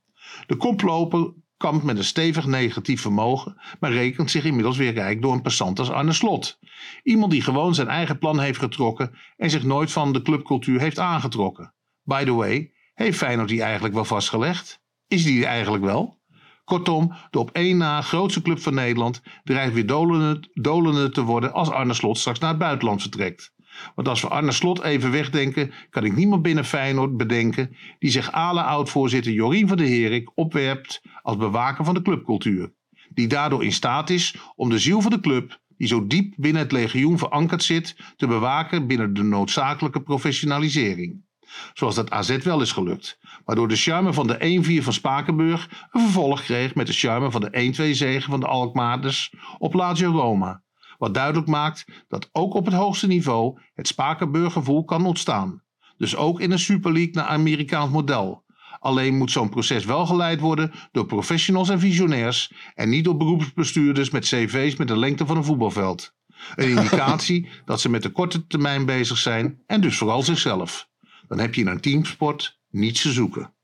De 0.46 0.56
koploper 0.56 1.32
kampt 1.58 1.84
met 1.84 1.98
een 1.98 2.04
stevig 2.04 2.46
negatief 2.46 3.00
vermogen, 3.00 3.60
maar 3.80 3.92
rekent 3.92 4.30
zich 4.30 4.44
inmiddels 4.44 4.76
weer 4.76 4.92
rijk 4.92 5.22
door 5.22 5.32
een 5.32 5.42
passant 5.42 5.78
als 5.78 5.90
Arne 5.90 6.12
Slot. 6.12 6.58
Iemand 7.02 7.32
die 7.32 7.42
gewoon 7.42 7.74
zijn 7.74 7.88
eigen 7.88 8.18
plan 8.18 8.40
heeft 8.40 8.58
getrokken 8.58 9.14
en 9.36 9.50
zich 9.50 9.62
nooit 9.62 9.92
van 9.92 10.12
de 10.12 10.22
clubcultuur 10.22 10.80
heeft 10.80 10.98
aangetrokken. 10.98 11.74
By 12.02 12.24
the 12.24 12.32
way, 12.32 12.72
heeft 12.94 13.18
Feyenoord 13.18 13.48
die 13.48 13.62
eigenlijk 13.62 13.94
wel 13.94 14.04
vastgelegd? 14.04 14.80
Is 15.08 15.24
die 15.24 15.46
eigenlijk 15.46 15.84
wel? 15.84 16.18
Kortom, 16.64 17.14
de 17.30 17.38
op 17.38 17.50
één 17.50 17.76
na 17.76 18.02
grootste 18.02 18.42
club 18.42 18.60
van 18.60 18.74
Nederland 18.74 19.22
dreigt 19.44 19.72
weer 19.72 19.86
dolende, 19.86 20.50
dolende 20.52 21.10
te 21.10 21.22
worden 21.22 21.52
als 21.52 21.70
Arne 21.70 21.94
Slot 21.94 22.18
straks 22.18 22.38
naar 22.38 22.50
het 22.50 22.58
buitenland 22.58 23.02
vertrekt. 23.02 23.52
Want 23.94 24.08
als 24.08 24.20
we 24.20 24.28
Arne 24.28 24.52
Slot 24.52 24.82
even 24.82 25.10
wegdenken, 25.10 25.72
kan 25.90 26.04
ik 26.04 26.16
niemand 26.16 26.42
binnen 26.42 26.64
Feyenoord 26.64 27.16
bedenken 27.16 27.76
die 27.98 28.10
zich 28.10 28.32
alle 28.32 28.62
oud-voorzitter 28.62 29.32
Jorien 29.32 29.68
van 29.68 29.76
der 29.76 29.86
Herik 29.86 30.30
opwerpt 30.34 31.02
als 31.22 31.36
bewaker 31.36 31.84
van 31.84 31.94
de 31.94 32.02
clubcultuur. 32.02 32.72
Die 33.08 33.26
daardoor 33.26 33.64
in 33.64 33.72
staat 33.72 34.10
is 34.10 34.36
om 34.56 34.70
de 34.70 34.78
ziel 34.78 35.00
van 35.00 35.10
de 35.10 35.20
club, 35.20 35.60
die 35.76 35.88
zo 35.88 36.06
diep 36.06 36.34
binnen 36.36 36.62
het 36.62 36.72
legioen 36.72 37.18
verankerd 37.18 37.62
zit, 37.62 37.96
te 38.16 38.26
bewaken 38.26 38.86
binnen 38.86 39.14
de 39.14 39.22
noodzakelijke 39.22 40.02
professionalisering. 40.02 41.26
Zoals 41.72 41.94
dat 41.94 42.10
AZ 42.10 42.36
wel 42.36 42.60
is 42.60 42.72
gelukt, 42.72 43.18
waardoor 43.44 43.68
de 43.68 43.76
charme 43.76 44.12
van 44.12 44.26
de 44.26 44.80
1-4 44.80 44.84
van 44.84 44.92
Spakenburg 44.92 45.88
een 45.90 46.00
vervolg 46.00 46.42
kreeg 46.42 46.74
met 46.74 46.86
de 46.86 46.92
charme 46.92 47.30
van 47.30 47.40
de 47.40 47.72
1-2 47.90 47.90
zege 47.90 48.30
van 48.30 48.40
de 48.40 48.46
Alkmaarders 48.46 49.32
op 49.58 49.74
Lazio 49.74 50.10
Roma. 50.10 50.62
Wat 50.98 51.14
duidelijk 51.14 51.46
maakt 51.46 51.84
dat 52.08 52.28
ook 52.32 52.54
op 52.54 52.64
het 52.64 52.74
hoogste 52.74 53.06
niveau 53.06 53.60
het 53.74 53.86
Spakenburg 53.86 54.52
gevoel 54.52 54.84
kan 54.84 55.06
ontstaan. 55.06 55.62
Dus 55.96 56.16
ook 56.16 56.40
in 56.40 56.50
een 56.50 56.58
Super 56.58 56.92
League 56.92 57.12
naar 57.14 57.24
Amerikaans 57.24 57.90
model. 57.92 58.44
Alleen 58.80 59.16
moet 59.16 59.30
zo'n 59.30 59.48
proces 59.48 59.84
wel 59.84 60.06
geleid 60.06 60.40
worden 60.40 60.72
door 60.92 61.06
professionals 61.06 61.68
en 61.68 61.80
visionairs 61.80 62.52
en 62.74 62.88
niet 62.88 63.04
door 63.04 63.16
beroepsbestuurders 63.16 64.10
met 64.10 64.24
cv's 64.24 64.76
met 64.76 64.88
de 64.88 64.96
lengte 64.96 65.26
van 65.26 65.36
een 65.36 65.44
voetbalveld. 65.44 66.14
Een 66.54 66.68
indicatie 66.78 67.48
dat 67.64 67.80
ze 67.80 67.88
met 67.88 68.02
de 68.02 68.10
korte 68.10 68.46
termijn 68.46 68.86
bezig 68.86 69.18
zijn 69.18 69.62
en 69.66 69.80
dus 69.80 69.98
vooral 69.98 70.22
zichzelf. 70.22 70.88
Dan 71.28 71.38
heb 71.38 71.54
je 71.54 71.60
in 71.60 71.66
een 71.66 71.80
teamsport 71.80 72.58
niets 72.70 73.02
te 73.02 73.12
zoeken. 73.12 73.54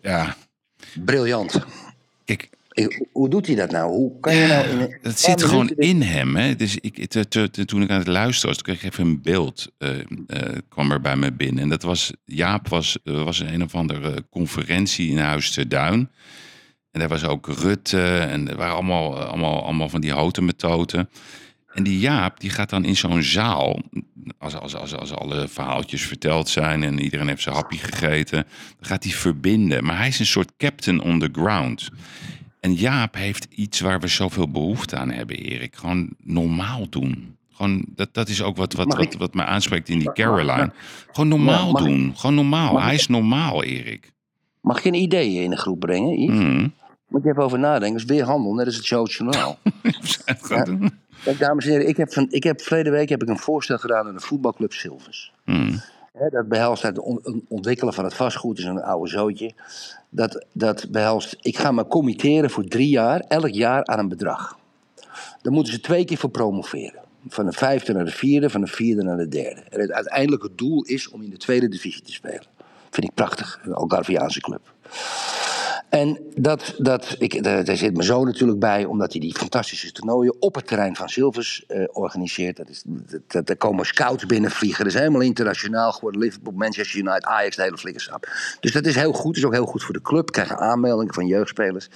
Ja. 0.00 0.36
Briljant. 1.04 1.50
Kijk, 2.24 2.42
Ik- 2.42 2.58
hoe 3.12 3.28
doet 3.28 3.46
hij 3.46 3.54
dat 3.54 3.70
nou? 3.70 3.90
Hoe 3.92 4.20
kan 4.20 4.34
je 4.34 4.46
nou 4.46 4.68
in 4.68 4.78
een 4.80 4.90
Het 4.90 5.00
paar 5.02 5.12
zit 5.16 5.42
gewoon 5.44 5.68
in 5.68 6.02
hem. 6.02 6.36
Hè? 6.36 6.56
Dus 6.56 6.76
ik, 6.76 7.06
te- 7.06 7.28
te- 7.28 7.50
te- 7.50 7.64
toen 7.64 7.82
ik 7.82 7.90
aan 7.90 7.98
het 7.98 8.06
luisteren 8.06 8.48
was, 8.54 8.56
toen 8.62 8.74
kreeg 8.74 8.84
ik 8.84 8.92
even 8.92 9.04
een 9.06 9.22
beeld. 9.22 9.70
eh, 9.78 9.98
eh, 9.98 10.04
kwam 10.68 10.90
er 10.92 11.00
bij 11.00 11.16
me 11.16 11.32
binnen. 11.32 11.62
En 11.62 11.68
dat 11.68 11.82
was, 11.82 12.12
Jaap 12.24 12.68
was, 12.68 12.98
er 13.04 13.24
was 13.24 13.38
een 13.40 13.62
of 13.62 13.74
andere 13.74 14.24
conferentie 14.30 15.10
in 15.10 15.18
Huis 15.18 15.50
te 15.50 15.66
Duin. 15.66 16.10
En 16.90 17.00
daar 17.00 17.08
was 17.08 17.24
ook 17.24 17.46
Rutte. 17.46 18.16
En 18.18 18.48
er 18.50 18.56
waren 18.56 18.74
allemaal, 18.74 19.18
allemaal, 19.20 19.62
allemaal 19.64 19.88
van 19.88 20.00
die 20.00 20.12
houten 20.12 20.44
methoden. 20.44 21.08
En 21.74 21.82
die 21.82 21.98
Jaap, 21.98 22.40
die 22.40 22.50
gaat 22.50 22.70
dan 22.70 22.84
in 22.84 22.96
zo'n 22.96 23.22
zaal, 23.22 23.80
als, 24.38 24.54
als, 24.54 24.74
als, 24.74 24.94
als 24.96 25.12
alle 25.12 25.48
verhaaltjes 25.48 26.02
verteld 26.02 26.48
zijn 26.48 26.82
en 26.82 26.98
iedereen 27.00 27.28
heeft 27.28 27.42
zijn 27.42 27.54
happy 27.54 27.76
gegeten, 27.76 28.44
dan 28.78 28.88
gaat 28.88 29.04
hij 29.04 29.12
verbinden. 29.12 29.84
Maar 29.84 29.96
hij 29.96 30.08
is 30.08 30.18
een 30.18 30.26
soort 30.26 30.52
captain 30.56 31.00
on 31.00 31.18
the 31.20 31.28
ground. 31.32 31.88
En 32.60 32.74
Jaap 32.74 33.14
heeft 33.14 33.46
iets 33.50 33.80
waar 33.80 34.00
we 34.00 34.06
zoveel 34.08 34.50
behoefte 34.50 34.96
aan 34.96 35.10
hebben, 35.10 35.36
Erik. 35.36 35.76
Gewoon 35.76 36.08
normaal 36.22 36.88
doen. 36.88 37.36
Gewoon, 37.52 37.84
dat, 37.94 38.08
dat 38.12 38.28
is 38.28 38.42
ook 38.42 38.56
wat, 38.56 38.72
wat, 38.72 38.94
wat, 38.94 39.14
wat 39.14 39.34
me 39.34 39.44
aanspreekt 39.44 39.88
in 39.88 39.98
die 39.98 40.12
Caroline. 40.12 40.72
Gewoon 41.12 41.28
normaal 41.28 41.66
Ja, 41.78 41.84
doen. 41.84 42.12
Gewoon 42.16 42.34
normaal. 42.34 42.72
mag 42.72 42.84
Hij 42.84 42.94
is 42.94 43.06
normaal, 43.06 43.62
Erik. 43.64 44.12
Mag 44.60 44.78
ik 44.78 44.84
een 44.84 44.94
idee 44.94 45.32
in 45.42 45.50
de 45.50 45.56
groep 45.56 45.80
brengen, 45.80 46.18
Yves? 46.20 46.38
Mhm. 46.38 46.68
Moet 47.08 47.22
je 47.22 47.30
even 47.30 47.42
over 47.42 47.58
nadenken. 47.58 47.92
Dat 48.00 48.10
is 48.10 48.16
weer 48.16 48.24
handel, 48.24 48.54
net 48.54 48.66
als 48.66 48.76
het 48.76 48.84
Show 48.84 49.08
Journaal. 49.10 49.58
Kijk, 51.24 51.38
dames 51.38 51.64
en 51.64 51.70
heren, 51.70 51.88
ik 51.88 51.96
heb, 51.96 52.12
van, 52.12 52.26
ik 52.30 52.42
heb 52.42 52.60
verleden 52.60 52.92
week 52.92 53.08
heb 53.08 53.22
ik 53.22 53.28
een 53.28 53.38
voorstel 53.38 53.78
gedaan 53.78 54.06
aan 54.06 54.14
de 54.14 54.20
voetbalclub 54.20 54.72
Silvers. 54.72 55.32
Hè, 56.12 56.28
dat 56.30 56.48
behelst 56.48 56.82
het 56.82 56.98
on- 56.98 57.20
on- 57.22 57.44
ontwikkelen 57.48 57.94
van 57.94 58.04
het 58.04 58.14
vastgoed, 58.14 58.58
is 58.58 58.64
een 58.64 58.82
oude 58.82 59.10
zootje. 59.10 59.52
Dat, 60.10 60.46
dat 60.52 60.86
behelst, 60.90 61.36
ik 61.40 61.58
ga 61.58 61.72
me 61.72 61.86
committeren 61.86 62.50
voor 62.50 62.64
drie 62.64 62.88
jaar, 62.88 63.20
elk 63.20 63.48
jaar 63.48 63.84
aan 63.84 63.98
een 63.98 64.08
bedrag. 64.08 64.58
Daar 65.42 65.52
moeten 65.52 65.72
ze 65.72 65.80
twee 65.80 66.04
keer 66.04 66.16
voor 66.16 66.30
promoveren. 66.30 67.00
Van 67.28 67.46
de 67.46 67.52
vijfde 67.52 67.92
naar 67.92 68.04
de 68.04 68.10
vierde, 68.10 68.50
van 68.50 68.60
de 68.60 68.66
vierde 68.66 69.02
naar 69.02 69.16
de 69.16 69.28
derde. 69.28 69.60
En 69.60 69.80
het 69.80 69.92
uiteindelijke 69.92 70.50
doel 70.54 70.82
is 70.82 71.08
om 71.08 71.22
in 71.22 71.30
de 71.30 71.36
tweede 71.36 71.68
divisie 71.68 72.02
te 72.02 72.12
spelen. 72.12 72.46
Vind 72.90 73.06
ik 73.06 73.14
prachtig, 73.14 73.60
een 73.62 73.74
Algarviaanse 73.74 74.40
club. 74.40 74.74
En 75.90 76.18
dat, 76.34 76.74
dat, 76.78 77.16
ik, 77.18 77.42
daar, 77.42 77.64
daar 77.64 77.76
zit 77.76 77.92
mijn 77.92 78.06
zoon 78.06 78.26
natuurlijk 78.26 78.58
bij, 78.58 78.84
omdat 78.84 79.12
hij 79.12 79.20
die 79.20 79.34
fantastische 79.34 79.92
toernooien 79.92 80.42
op 80.42 80.54
het 80.54 80.66
terrein 80.66 80.96
van 80.96 81.08
Silvers 81.08 81.64
eh, 81.66 81.84
organiseert. 81.92 82.56
Dat 82.56 82.68
is, 82.68 82.82
dat, 83.26 83.46
daar 83.46 83.56
komen 83.56 83.86
scouts 83.86 84.26
binnenvliegen. 84.26 84.84
Dat 84.84 84.94
is 84.94 84.98
helemaal 84.98 85.20
internationaal 85.20 85.92
geworden. 85.92 86.20
Liverpool, 86.20 86.52
Manchester 86.56 86.98
United, 86.98 87.24
Ajax, 87.24 87.56
de 87.56 87.62
hele 87.62 87.78
flikkerschap. 87.78 88.28
Dus 88.60 88.72
dat 88.72 88.86
is 88.86 88.94
heel 88.94 89.12
goed. 89.12 89.36
Is 89.36 89.44
ook 89.44 89.52
heel 89.52 89.66
goed 89.66 89.82
voor 89.82 89.94
de 89.94 90.02
club. 90.02 90.30
Krijgen 90.30 90.58
aanmeldingen 90.58 91.14
van 91.14 91.26
jeugdspelers. 91.26 91.88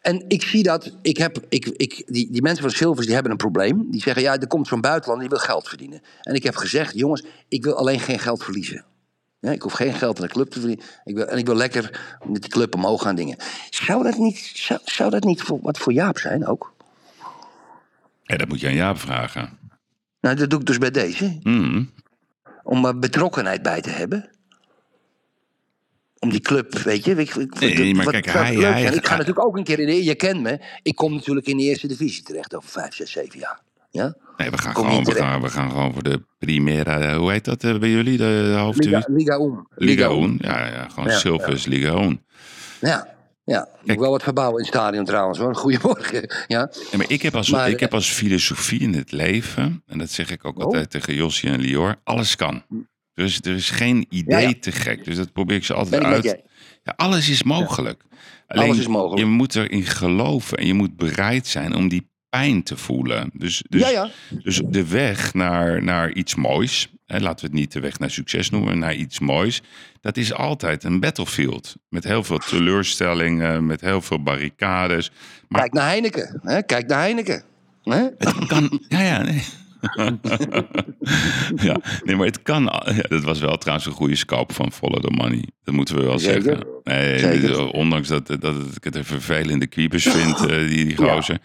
En 0.00 0.24
ik 0.28 0.42
zie 0.42 0.62
dat, 0.62 0.90
ik 1.02 1.16
heb, 1.16 1.38
ik, 1.48 1.66
ik, 1.66 2.02
die, 2.06 2.30
die 2.30 2.42
mensen 2.42 2.62
van 2.62 2.72
Silvers 2.72 3.04
die 3.04 3.14
hebben 3.14 3.32
een 3.32 3.38
probleem. 3.38 3.90
Die 3.90 4.02
zeggen, 4.02 4.22
ja, 4.22 4.38
er 4.38 4.46
komt 4.46 4.66
zo'n 4.66 4.80
buitenland 4.80 5.20
die 5.20 5.28
wil 5.28 5.38
geld 5.38 5.68
verdienen. 5.68 6.02
En 6.22 6.34
ik 6.34 6.42
heb 6.42 6.56
gezegd, 6.56 6.94
jongens, 6.94 7.24
ik 7.48 7.64
wil 7.64 7.74
alleen 7.74 8.00
geen 8.00 8.18
geld 8.18 8.44
verliezen. 8.44 8.84
Ja, 9.44 9.50
ik 9.50 9.62
hoef 9.62 9.72
geen 9.72 9.92
geld 9.94 10.20
aan 10.20 10.26
de 10.26 10.32
club 10.32 10.50
te 10.50 10.58
verdienen. 10.60 10.86
Ik 11.04 11.14
wil, 11.14 11.26
en 11.26 11.38
ik 11.38 11.46
wil 11.46 11.54
lekker 11.54 12.16
met 12.26 12.42
die 12.42 12.50
club 12.50 12.74
omhoog 12.74 13.02
gaan 13.02 13.14
dingen. 13.16 13.36
Zou 13.70 14.02
dat 14.02 14.16
niet, 14.16 14.50
zou, 14.54 14.80
zou 14.84 15.10
dat 15.10 15.24
niet 15.24 15.42
voor, 15.42 15.58
wat 15.62 15.78
voor 15.78 15.92
Jaap 15.92 16.18
zijn 16.18 16.46
ook? 16.46 16.72
Ja, 18.22 18.36
dat 18.36 18.48
moet 18.48 18.60
je 18.60 18.66
aan 18.66 18.74
Jaap 18.74 18.98
vragen. 18.98 19.58
Nou, 20.20 20.36
dat 20.36 20.50
doe 20.50 20.60
ik 20.60 20.66
dus 20.66 20.78
bij 20.78 20.90
deze. 20.90 21.38
Mhm. 21.42 21.84
Om 22.62 22.84
er 22.84 22.98
betrokkenheid 22.98 23.62
bij 23.62 23.80
te 23.80 23.90
hebben. 23.90 24.30
Om 26.18 26.30
die 26.30 26.40
club, 26.40 26.72
weet 26.78 27.04
je. 27.04 27.14
Ik, 27.14 27.34
ik, 27.34 27.60
Nee, 27.60 27.94
maar 27.94 28.04
wat 28.04 28.12
kijk, 28.20 28.26
hij- 28.26 28.82
ik 28.82 29.06
ga 29.06 29.16
natuurlijk 29.16 29.46
ook 29.46 29.56
een 29.56 29.64
keer 29.64 29.78
in 29.78 29.86
de... 29.86 30.04
Je 30.04 30.14
kent 30.14 30.40
me. 30.40 30.60
Ik 30.82 30.94
kom 30.94 31.14
natuurlijk 31.14 31.46
in 31.46 31.56
de 31.56 31.62
eerste 31.62 31.86
divisie 31.86 32.22
terecht 32.22 32.54
over 32.54 32.70
vijf, 32.70 32.94
zes, 32.94 33.10
zeven 33.10 33.38
jaar. 33.38 33.60
Ja? 33.94 34.14
Nee, 34.36 34.50
we 34.50 34.58
gaan, 34.58 34.72
Kom 34.72 34.86
gewoon, 34.86 35.04
we, 35.04 35.14
gaan, 35.14 35.40
we 35.42 35.48
gaan 35.48 35.70
gewoon 35.70 35.92
voor 35.92 36.02
de 36.02 36.22
Primera. 36.38 36.98
eh, 37.00 37.16
Hoe 37.16 37.30
heet 37.30 37.44
dat 37.44 37.64
eh, 37.64 37.78
bij 37.78 37.90
jullie? 37.90 38.16
De, 38.16 38.54
hoofddivisie? 38.58 39.12
Liga, 39.12 39.36
Liga 39.36 39.44
Un. 39.44 39.66
Liga 39.74 40.08
Un. 40.10 40.38
Ja, 40.40 40.66
ja, 40.66 40.88
gewoon 40.88 41.08
Ja, 41.10 41.16
Silvers 41.18 41.66
Liga 41.66 41.92
Un. 42.02 42.24
Ja, 42.80 43.14
ja. 43.44 43.68
Moet 43.84 43.98
wel 43.98 44.10
wat 44.10 44.22
verbouwen 44.22 44.56
in 44.58 44.64
het 44.64 44.74
stadion 44.74 45.04
trouwens 45.04 45.38
hoor. 45.38 45.54
Goedemorgen. 45.64 46.34
Ja. 46.46 46.70
Ja, 46.90 46.96
maar 46.98 47.10
ik 47.10 47.22
heb, 47.22 47.34
als, 47.36 47.50
Maar, 47.50 47.68
ik 47.70 47.80
heb 47.80 47.94
als 47.94 48.10
filosofie 48.10 48.80
in 48.80 48.94
het 48.94 49.12
leven, 49.12 49.82
en 49.86 49.98
dat 49.98 50.10
zeg 50.10 50.30
ik 50.30 50.44
ook 50.44 50.58
Oh. 50.58 50.64
altijd 50.64 50.90
tegen 50.90 51.14
Jossie 51.14 51.50
en 51.50 51.60
Lior, 51.60 51.96
alles 52.04 52.36
kan. 52.36 52.62
Dus 53.14 53.40
er 53.40 53.54
is 53.54 53.70
geen 53.70 54.06
idee 54.08 54.40
Ja, 54.42 54.48
ja. 54.48 54.54
te 54.60 54.72
gek. 54.72 55.04
Dus 55.04 55.16
dat 55.16 55.32
probeer 55.32 55.56
ik 55.56 55.64
ze 55.64 55.74
altijd 55.74 56.02
ik 56.02 56.08
uit. 56.08 56.42
alles 56.96 57.28
is 57.28 57.42
mogelijk. 57.42 58.02
Alleen, 58.46 58.64
Alles 58.64 58.78
is 58.78 58.86
mogelijk. 58.86 59.18
je 59.20 59.26
moet 59.26 59.54
erin 59.56 59.82
geloven 59.84 60.58
en 60.58 60.66
je 60.66 60.74
moet 60.74 60.96
bereid 60.96 61.46
zijn 61.46 61.74
om 61.74 61.88
die 61.88 62.12
pijn 62.34 62.62
te 62.62 62.76
voelen. 62.76 63.30
Dus, 63.32 63.62
dus, 63.68 63.80
Ja, 63.80 63.88
ja. 63.88 64.10
dus 64.42 64.60
de 64.66 64.88
weg 64.88 65.34
naar, 65.34 65.82
naar 65.82 66.12
iets 66.12 66.34
moois, 66.34 66.88
hè, 67.06 67.18
laten 67.18 67.40
we 67.40 67.50
het 67.50 67.60
niet 67.60 67.72
de 67.72 67.80
weg 67.80 67.98
naar 67.98 68.10
succes 68.10 68.50
noemen, 68.50 68.78
naar 68.78 68.94
iets 68.94 69.18
moois, 69.18 69.62
dat 70.00 70.16
is 70.16 70.32
altijd 70.32 70.84
een 70.84 71.00
battlefield. 71.00 71.76
Met 71.88 72.04
heel 72.04 72.24
veel 72.24 72.38
teleurstellingen, 72.38 73.66
met 73.66 73.80
heel 73.80 74.00
veel 74.00 74.22
barricades. 74.22 75.10
Maar 75.48 75.60
Kijk 75.60 75.72
naar 75.72 75.86
Heineken. 75.88 76.40
Hè? 76.42 76.62
Kijk 76.62 76.86
naar 76.86 77.00
Heineken. 77.00 77.42
Hè? 77.82 78.08
het 78.18 78.46
kan. 78.46 78.80
Ja, 78.88 79.00
ja, 79.00 79.22
nee. 79.22 79.42
ja, 81.68 81.76
nee, 82.04 82.16
maar 82.16 82.26
het 82.26 82.42
kan. 82.42 82.62
Ja, 82.84 83.02
dat 83.08 83.22
was 83.24 83.40
wel 83.40 83.56
trouwens 83.56 83.86
een 83.86 83.92
goede 83.92 84.16
scalp 84.16 84.52
van 84.52 84.72
Follow 84.72 85.00
the 85.00 85.10
Money. 85.10 85.44
Dat 85.64 85.74
moeten 85.74 85.96
we 85.96 86.02
wel 86.02 86.18
Zeker. 86.18 86.42
zeggen. 86.42 86.66
Nee, 86.84 87.18
Zeker. 87.18 87.66
ondanks 87.70 88.08
dat, 88.08 88.26
dat 88.26 88.54
ik 88.76 88.84
het 88.84 88.94
een 88.96 89.04
vervelende 89.04 89.66
kwiebus 89.66 90.02
vind, 90.02 90.40
eh, 90.40 90.46
die, 90.58 90.84
die 90.86 90.96
gozer. 90.96 91.38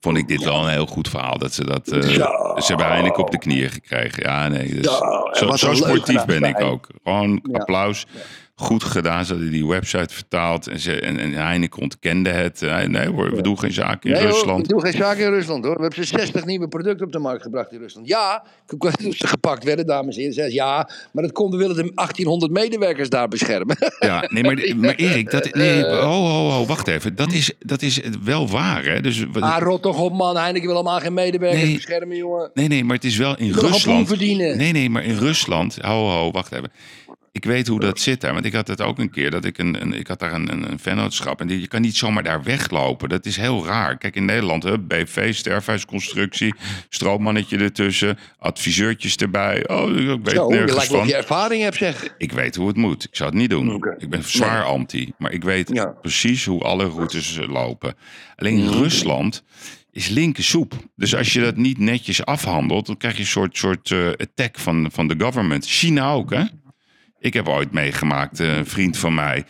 Vond 0.00 0.16
ik 0.16 0.28
dit 0.28 0.44
wel 0.44 0.62
een 0.64 0.70
heel 0.72 0.86
goed 0.86 1.08
verhaal. 1.08 1.38
Dat 1.38 1.54
ze 1.54 1.64
dat. 1.64 1.88
eh, 1.88 2.00
Zo. 2.00 2.10
ze 2.56 2.64
hebben 2.66 2.86
eindelijk 2.86 3.18
op 3.18 3.30
de 3.30 3.38
knieën 3.38 3.70
gekregen. 3.70 4.22
Ja, 4.22 4.48
nee. 4.48 4.74
Dus, 4.74 5.00
Zo, 5.32 5.74
sportief 5.74 6.24
ben 6.24 6.42
ik 6.42 6.60
ook. 6.60 6.86
Gewoon 7.04 7.42
applaus. 7.52 8.06
Goed 8.56 8.84
gedaan. 8.84 9.24
Ze 9.24 9.32
hadden 9.32 9.50
die 9.50 9.66
website 9.66 10.14
vertaald. 10.14 10.66
En, 10.66 10.78
ze, 10.80 11.00
en, 11.00 11.18
en 11.18 11.32
Heineken 11.32 11.82
ontkende 11.82 12.30
het. 12.30 12.62
Eh, 12.62 12.82
nee 12.86 13.06
hoor, 13.08 13.34
we 13.36 13.42
doen 13.42 13.58
geen 13.58 13.72
zaken 13.72 14.10
in 14.10 14.16
Nee, 14.16 14.22
hoor, 14.26 14.32
Rusland. 14.32 14.60
ik 14.62 14.68
doe 14.68 14.80
geen 14.80 14.92
zaken 14.92 15.24
in 15.24 15.30
Rusland 15.30 15.64
hoor. 15.64 15.74
We 15.74 15.80
hebben 15.82 16.06
ze 16.06 16.16
60 16.18 16.44
nieuwe 16.44 16.68
producten 16.68 17.06
op 17.06 17.12
de 17.12 17.18
markt 17.18 17.42
gebracht 17.42 17.72
in 17.72 17.78
Rusland. 17.78 18.08
Ja, 18.08 18.44
ze 19.16 19.26
gepakt 19.26 19.64
werden, 19.64 19.86
dames 19.86 20.14
en 20.14 20.20
heren. 20.20 20.34
Zei 20.34 20.48
ze, 20.48 20.54
ja, 20.54 20.88
maar 21.12 21.22
dat 21.22 21.32
komt, 21.32 21.52
we 21.52 21.58
willen 21.58 21.76
de 21.76 21.92
1800 21.94 22.52
medewerkers 22.52 23.08
daar 23.08 23.28
beschermen. 23.28 23.76
Ja, 23.98 24.28
nee, 24.30 24.42
maar, 24.42 24.72
maar 24.76 24.94
Erik, 24.94 25.30
dat, 25.30 25.54
nee, 25.54 25.84
ho, 25.84 26.00
ho, 26.26 26.50
ho, 26.50 26.64
wacht 26.66 26.88
even. 26.88 27.14
Dat 27.16 27.32
is, 27.32 27.52
dat 27.58 27.82
is 27.82 28.00
wel 28.24 28.48
waar, 28.48 28.84
hè? 28.84 29.00
Dus, 29.00 29.24
wat- 29.32 29.42
Ah, 29.42 29.62
rot 29.62 29.82
toch 29.82 30.00
op 30.00 30.12
man, 30.12 30.36
Heineken 30.36 30.66
wil 30.68 30.76
allemaal 30.76 31.00
geen 31.00 31.14
medewerkers 31.14 31.62
Nee. 31.62 31.74
beschermen, 31.74 32.16
jongen. 32.16 32.50
nee, 32.54 32.68
nee, 32.68 32.84
maar 32.84 32.96
het 32.96 33.04
is 33.04 33.16
wel 33.16 33.36
in 33.38 33.52
Rusland. 33.52 34.08
verdienen. 34.08 34.56
Nee, 34.56 34.72
nee, 34.72 34.90
maar 34.90 35.04
in 35.04 35.16
Rusland. 35.18 35.78
Ho, 35.80 36.08
ho, 36.10 36.30
wacht 36.30 36.52
even. 36.52 36.70
Ik 37.34 37.44
weet 37.44 37.66
hoe 37.66 37.80
dat 37.80 38.00
zit 38.00 38.20
daar. 38.20 38.32
Want 38.32 38.44
ik 38.44 38.52
had 38.52 38.68
het 38.68 38.80
ook 38.80 38.98
een 38.98 39.10
keer. 39.10 39.30
Dat 39.30 39.44
ik, 39.44 39.58
een, 39.58 39.80
een, 39.80 39.92
ik 39.92 40.06
had 40.06 40.18
daar 40.18 40.32
een, 40.32 40.52
een, 40.52 40.70
een 40.70 40.78
vennootschap. 40.78 41.40
En 41.40 41.46
die, 41.46 41.60
je 41.60 41.68
kan 41.68 41.80
niet 41.80 41.96
zomaar 41.96 42.22
daar 42.22 42.42
weglopen. 42.42 43.08
Dat 43.08 43.26
is 43.26 43.36
heel 43.36 43.66
raar. 43.66 43.98
Kijk, 43.98 44.16
in 44.16 44.24
Nederland, 44.24 44.62
hè, 44.62 44.78
BV, 44.78 45.34
sterfhuisconstructie. 45.34 46.54
Stroommannetje 46.88 47.56
ertussen. 47.58 48.18
Adviseurtjes 48.38 49.16
erbij. 49.16 49.68
Oh, 49.68 49.90
ik 49.96 50.24
weet 50.24 50.34
Zo, 50.34 50.48
nergens 50.48 50.76
of 50.76 50.86
van. 50.86 51.06
je 51.06 51.14
ervaring 51.14 51.62
hebt, 51.62 51.76
zeg. 51.76 52.14
Ik 52.18 52.32
weet 52.32 52.56
hoe 52.56 52.66
het 52.68 52.76
moet. 52.76 53.04
Ik 53.04 53.16
zou 53.16 53.30
het 53.30 53.38
niet 53.38 53.50
doen. 53.50 53.84
Ik 53.98 54.10
ben 54.10 54.22
zwaar 54.24 54.64
anti. 54.64 55.12
Maar 55.18 55.32
ik 55.32 55.42
weet 55.44 55.70
Ja. 55.72 55.86
precies 55.86 56.44
hoe 56.44 56.62
alle 56.62 56.84
routes 56.88 57.38
lopen. 57.48 57.94
Alleen 58.36 58.64
Mhm. 58.64 58.72
Rusland 58.78 59.42
is 59.92 60.08
linkersoep. 60.08 60.74
Dus 60.96 61.14
als 61.14 61.32
je 61.32 61.40
dat 61.40 61.56
niet 61.56 61.78
netjes 61.78 62.24
afhandelt... 62.24 62.86
dan 62.86 62.96
krijg 62.96 63.14
je 63.14 63.20
een 63.20 63.26
soort, 63.26 63.56
soort 63.56 63.90
eh, 63.90 64.06
attack 64.08 64.58
van, 64.58 64.88
van 64.92 65.08
de 65.08 65.14
government. 65.18 65.66
China 65.66 66.10
ook, 66.12 66.30
hè? 66.34 66.42
Ik 67.24 67.32
heb 67.34 67.48
ooit 67.48 67.72
meegemaakt, 67.72 68.40
eh, 68.40 68.56
een 68.56 68.66
vriend 68.66 68.98
van 68.98 69.14
mij... 69.14 69.44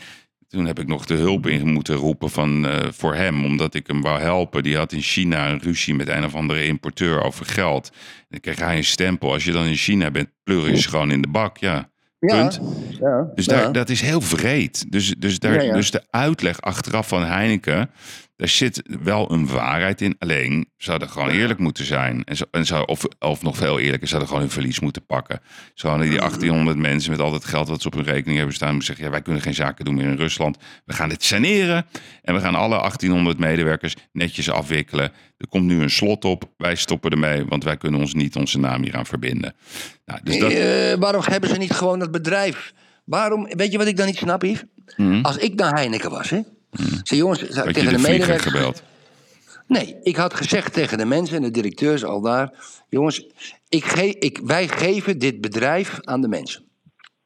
Toen 0.48 0.66
heb 0.66 0.78
ik 0.78 0.86
nog 0.86 1.06
de 1.06 1.14
hulp 1.14 1.46
in 1.46 1.72
moeten 1.72 1.94
roepen 1.94 2.30
van, 2.30 2.66
eh, 2.66 2.92
voor 2.92 3.14
hem, 3.14 3.44
omdat 3.44 3.74
ik 3.74 3.86
hem 3.86 4.02
wou 4.02 4.20
helpen. 4.20 4.62
Die 4.62 4.76
had 4.76 4.92
in 4.92 5.00
China 5.00 5.48
een 5.48 5.60
ruzie 5.60 5.94
met 5.94 6.08
een 6.08 6.24
of 6.24 6.34
andere 6.34 6.66
importeur 6.66 7.22
over 7.22 7.46
geld. 7.46 7.92
Dan 8.28 8.40
kreeg 8.40 8.58
hij 8.58 8.76
een 8.76 8.84
stempel. 8.84 9.32
Als 9.32 9.44
je 9.44 9.52
dan 9.52 9.64
in 9.66 9.76
China 9.76 10.10
bent, 10.10 10.28
pleur 10.44 10.70
je 10.70 10.82
gewoon 10.82 11.10
in 11.10 11.22
de 11.22 11.28
bak. 11.28 11.58
Ja, 11.58 11.90
Ja, 12.18 12.40
punt. 12.40 12.60
ja, 13.00 13.30
Dus 13.34 13.44
ja. 13.44 13.52
daar, 13.56 13.72
dat 13.72 13.88
is 13.88 14.00
heel 14.00 14.20
vreed. 14.20 14.92
Dus, 14.92 15.14
dus, 15.18 15.38
daar, 15.38 15.58
dus 15.58 15.90
de 15.90 16.02
uitleg 16.10 16.60
achteraf 16.60 17.08
van 17.08 17.24
Heineken, 17.24 17.90
daar 18.36 18.48
zit 18.48 18.82
wel 19.02 19.32
een 19.32 19.46
waarheid 19.46 20.00
in. 20.00 20.16
Alleen, 20.18 20.68
ze 20.76 20.90
hadden 20.90 21.08
gewoon 21.08 21.28
eerlijk 21.28 21.58
moeten 21.58 21.84
zijn. 21.84 22.24
En, 22.24 22.36
zo, 22.36 22.44
en 22.50 22.66
zo, 22.66 22.82
of, 22.82 23.04
of 23.18 23.42
nog 23.42 23.56
veel 23.56 23.78
eerlijker, 23.78 24.06
ze 24.08 24.12
hadden 24.12 24.28
gewoon 24.28 24.44
hun 24.44 24.52
verlies 24.52 24.80
moeten 24.80 25.06
pakken. 25.06 25.40
Ze 25.74 25.86
hadden 25.86 26.08
die 26.08 26.18
1800 26.18 26.78
mensen 26.78 27.10
met 27.10 27.20
al 27.20 27.32
het 27.32 27.44
geld 27.44 27.68
wat 27.68 27.80
ze 27.80 27.86
op 27.86 27.94
hun 27.94 28.04
rekening 28.04 28.36
hebben 28.36 28.54
staan... 28.54 28.68
moeten 28.68 28.86
zeggen, 28.86 29.04
ja, 29.04 29.10
wij 29.10 29.22
kunnen 29.22 29.42
geen 29.42 29.54
zaken 29.54 29.84
doen 29.84 29.94
meer 29.94 30.08
in 30.08 30.16
Rusland. 30.16 30.58
We 30.84 30.92
gaan 30.92 31.08
dit 31.08 31.24
saneren 31.24 31.86
en 32.22 32.34
we 32.34 32.40
gaan 32.40 32.54
alle 32.54 32.76
1800 32.76 33.38
medewerkers 33.38 33.96
netjes 34.12 34.50
afwikkelen. 34.50 35.12
Er 35.36 35.48
komt 35.48 35.64
nu 35.64 35.82
een 35.82 35.90
slot 35.90 36.24
op, 36.24 36.50
wij 36.56 36.74
stoppen 36.74 37.10
ermee... 37.10 37.44
want 37.44 37.64
wij 37.64 37.76
kunnen 37.76 38.00
ons 38.00 38.14
niet 38.14 38.36
onze 38.36 38.58
naam 38.58 38.82
hier 38.82 38.96
aan 38.96 39.06
verbinden. 39.06 39.54
Nou, 40.04 40.20
dus 40.22 40.38
dat... 40.38 40.52
Eh, 40.52 40.94
waarom 40.94 41.22
hebben 41.24 41.50
ze 41.50 41.56
niet 41.56 41.72
gewoon 41.72 41.98
dat 41.98 42.10
bedrijf? 42.10 42.72
Waarom, 43.04 43.48
weet 43.48 43.72
je 43.72 43.78
wat 43.78 43.86
ik 43.86 43.96
dan 43.96 44.06
niet 44.06 44.16
snap, 44.16 44.42
Yves? 44.42 44.64
Als 45.22 45.36
ik 45.36 45.54
naar 45.54 45.74
Heineken 45.74 46.10
was, 46.10 46.30
hè? 46.30 46.40
Zeg, 47.02 47.18
jongens, 47.18 47.38
zou 47.38 47.50
ik 47.50 47.56
Had 47.56 47.66
je 47.66 47.72
tegen 47.72 48.02
de 48.02 48.08
medewerkers... 48.08 48.52
gebeld? 48.52 48.82
Nee, 49.66 49.96
ik 50.02 50.16
had 50.16 50.34
gezegd 50.34 50.72
tegen 50.72 50.98
de 50.98 51.04
mensen 51.04 51.36
en 51.36 51.42
de 51.42 51.50
directeurs 51.50 52.04
al 52.04 52.20
daar... 52.20 52.52
jongens, 52.88 53.26
ik 53.68 53.84
ge 53.84 54.18
ik, 54.18 54.40
wij 54.44 54.68
geven 54.68 55.18
dit 55.18 55.40
bedrijf 55.40 55.98
aan 56.00 56.20
de 56.20 56.28
mensen. 56.28 56.64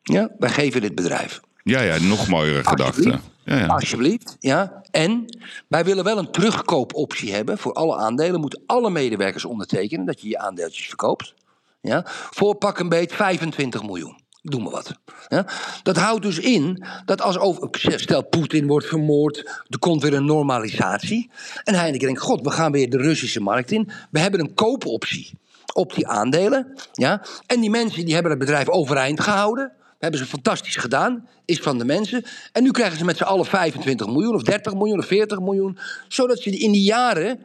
Ja, 0.03 0.31
wij 0.39 0.51
geven 0.51 0.81
dit 0.81 0.95
bedrijf. 0.95 1.41
Ja, 1.63 1.81
ja, 1.81 2.01
nog 2.01 2.29
mooiere 2.29 2.65
gedachte. 2.65 3.21
Ja, 3.45 3.59
ja. 3.59 3.67
Alsjeblieft, 3.67 4.37
ja. 4.41 4.83
En 4.91 5.39
wij 5.69 5.85
willen 5.85 6.05
wel 6.05 6.19
een 6.19 6.31
terugkoopoptie 6.31 7.33
hebben 7.33 7.59
voor 7.59 7.73
alle 7.73 7.97
aandelen. 7.97 8.41
Moeten 8.41 8.63
alle 8.67 8.91
medewerkers 8.91 9.45
ondertekenen 9.45 10.07
dat 10.07 10.21
je 10.21 10.29
je 10.29 10.39
aandeeltjes 10.39 10.87
verkoopt. 10.87 11.35
Ja. 11.81 12.03
Voor 12.07 12.55
pak 12.55 12.79
een 12.79 12.89
beet 12.89 13.13
25 13.13 13.83
miljoen. 13.83 14.21
Doe 14.51 14.63
maar 14.63 14.73
wat. 14.73 14.93
Ja. 15.29 15.47
Dat 15.83 15.97
houdt 15.97 16.23
dus 16.23 16.39
in 16.39 16.85
dat 17.05 17.23
als 17.23 17.39
over, 17.39 17.69
stel 17.81 18.25
Poetin 18.25 18.67
wordt 18.67 18.87
vermoord, 18.87 19.65
er 19.69 19.79
komt 19.79 20.03
weer 20.03 20.15
een 20.15 20.25
normalisatie. 20.25 21.31
En 21.65 21.75
Heineken 21.75 22.07
denkt, 22.07 22.21
god, 22.21 22.41
we 22.41 22.51
gaan 22.51 22.73
weer 22.73 22.91
de 22.91 22.97
Russische 22.97 23.41
markt 23.41 23.71
in. 23.71 23.91
We 24.11 24.19
hebben 24.19 24.41
een 24.41 24.55
koopoptie 24.55 25.31
op 25.75 25.95
die 25.95 26.07
aandelen. 26.07 26.75
Ja. 26.93 27.23
En 27.47 27.61
die 27.61 27.71
mensen 27.71 28.05
die 28.05 28.15
hebben 28.15 28.31
het 28.31 28.41
bedrijf 28.41 28.69
overeind 28.69 29.21
gehouden. 29.21 29.73
Hebben 29.99 30.21
ze 30.21 30.27
fantastisch 30.27 30.77
gedaan. 30.77 31.29
Is 31.45 31.59
van 31.59 31.79
de 31.79 31.85
mensen. 31.85 32.25
En 32.53 32.63
nu 32.63 32.71
krijgen 32.71 32.99
ze 32.99 33.05
met 33.05 33.17
z'n 33.17 33.23
allen 33.23 33.47
25 33.47 34.07
miljoen 34.07 34.35
of 34.35 34.43
30 34.43 34.75
miljoen 34.75 34.99
of 34.99 35.07
40 35.07 35.41
miljoen. 35.41 35.79
Zodat 36.09 36.39
ze 36.39 36.51
in 36.51 36.73
die 36.73 36.83
jaren 36.83 37.41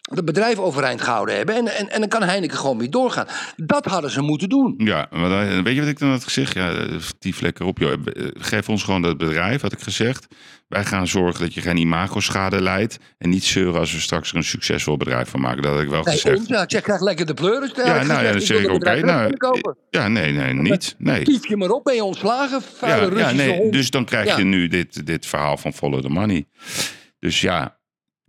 het 0.00 0.24
bedrijf 0.24 0.58
overeind 0.58 1.00
gehouden 1.00 1.36
hebben. 1.36 1.54
En, 1.54 1.66
en, 1.76 1.90
en 1.90 2.00
dan 2.00 2.08
kan 2.08 2.22
Heineken 2.22 2.56
gewoon 2.58 2.78
weer 2.78 2.90
doorgaan. 2.90 3.26
Dat 3.56 3.84
hadden 3.84 4.10
ze 4.10 4.20
moeten 4.20 4.48
doen. 4.48 4.74
Ja, 4.78 5.06
maar 5.10 5.62
weet 5.62 5.74
je 5.74 5.80
wat 5.80 5.88
ik 5.88 5.98
dan 5.98 6.10
had 6.10 6.24
gezegd? 6.24 6.54
Ja, 6.54 6.72
eh, 6.72 6.96
tief 7.18 7.40
lekker 7.40 7.64
op, 7.66 7.78
joh. 7.78 7.92
Eh, 7.92 7.98
Geef 8.38 8.68
ons 8.68 8.82
gewoon 8.82 9.02
dat 9.02 9.16
bedrijf, 9.18 9.60
had 9.60 9.72
ik 9.72 9.80
gezegd. 9.80 10.26
Wij 10.68 10.84
gaan 10.84 11.06
zorgen 11.06 11.40
dat 11.40 11.54
je 11.54 11.60
geen 11.60 11.76
imagoschade 11.76 12.62
leidt. 12.62 12.98
En 13.18 13.28
niet 13.28 13.44
zeuren 13.44 13.80
als 13.80 13.92
we 13.92 14.00
straks 14.00 14.30
er 14.30 14.36
een 14.36 14.44
succesvol 14.44 14.96
bedrijf 14.96 15.28
van 15.28 15.40
maken. 15.40 15.62
Dat 15.62 15.72
had 15.72 15.82
ik 15.82 15.88
wel 15.88 16.02
Nee, 16.02 16.14
gezegd. 16.14 16.46
ja, 16.48 16.64
Jack 16.66 16.82
krijgt 16.82 17.02
lekker 17.02 17.26
de 17.26 17.34
pleuris. 17.34 17.70
Ja, 17.76 18.02
nou 18.02 18.24
ja, 18.24 18.32
dan 18.32 18.40
zeg 18.40 18.60
ik 18.62 18.70
oké. 18.70 19.00
nou, 19.00 19.36
kopen. 19.36 19.76
ja, 19.90 20.08
nee, 20.08 20.32
nee, 20.32 20.52
niet. 20.54 20.94
Nee. 20.98 21.22
Kief 21.22 21.48
je 21.48 21.56
maar 21.56 21.70
op, 21.70 21.84
ben 21.84 21.94
je 21.94 22.04
ontslagen, 22.04 22.62
vuile 22.62 23.16
Ja, 23.18 23.28
ja, 23.28 23.34
nee, 23.34 23.56
hond. 23.58 23.72
dus 23.72 23.90
dan 23.90 24.04
krijg 24.04 24.26
Ja. 24.26 24.36
je 24.38 24.44
nu 24.44 24.68
dit, 24.68 25.06
dit 25.06 25.26
verhaal 25.26 25.56
van 25.56 25.72
follow 25.72 26.00
the 26.02 26.08
money. 26.08 26.44
Dus 27.18 27.40
ja, 27.40 27.78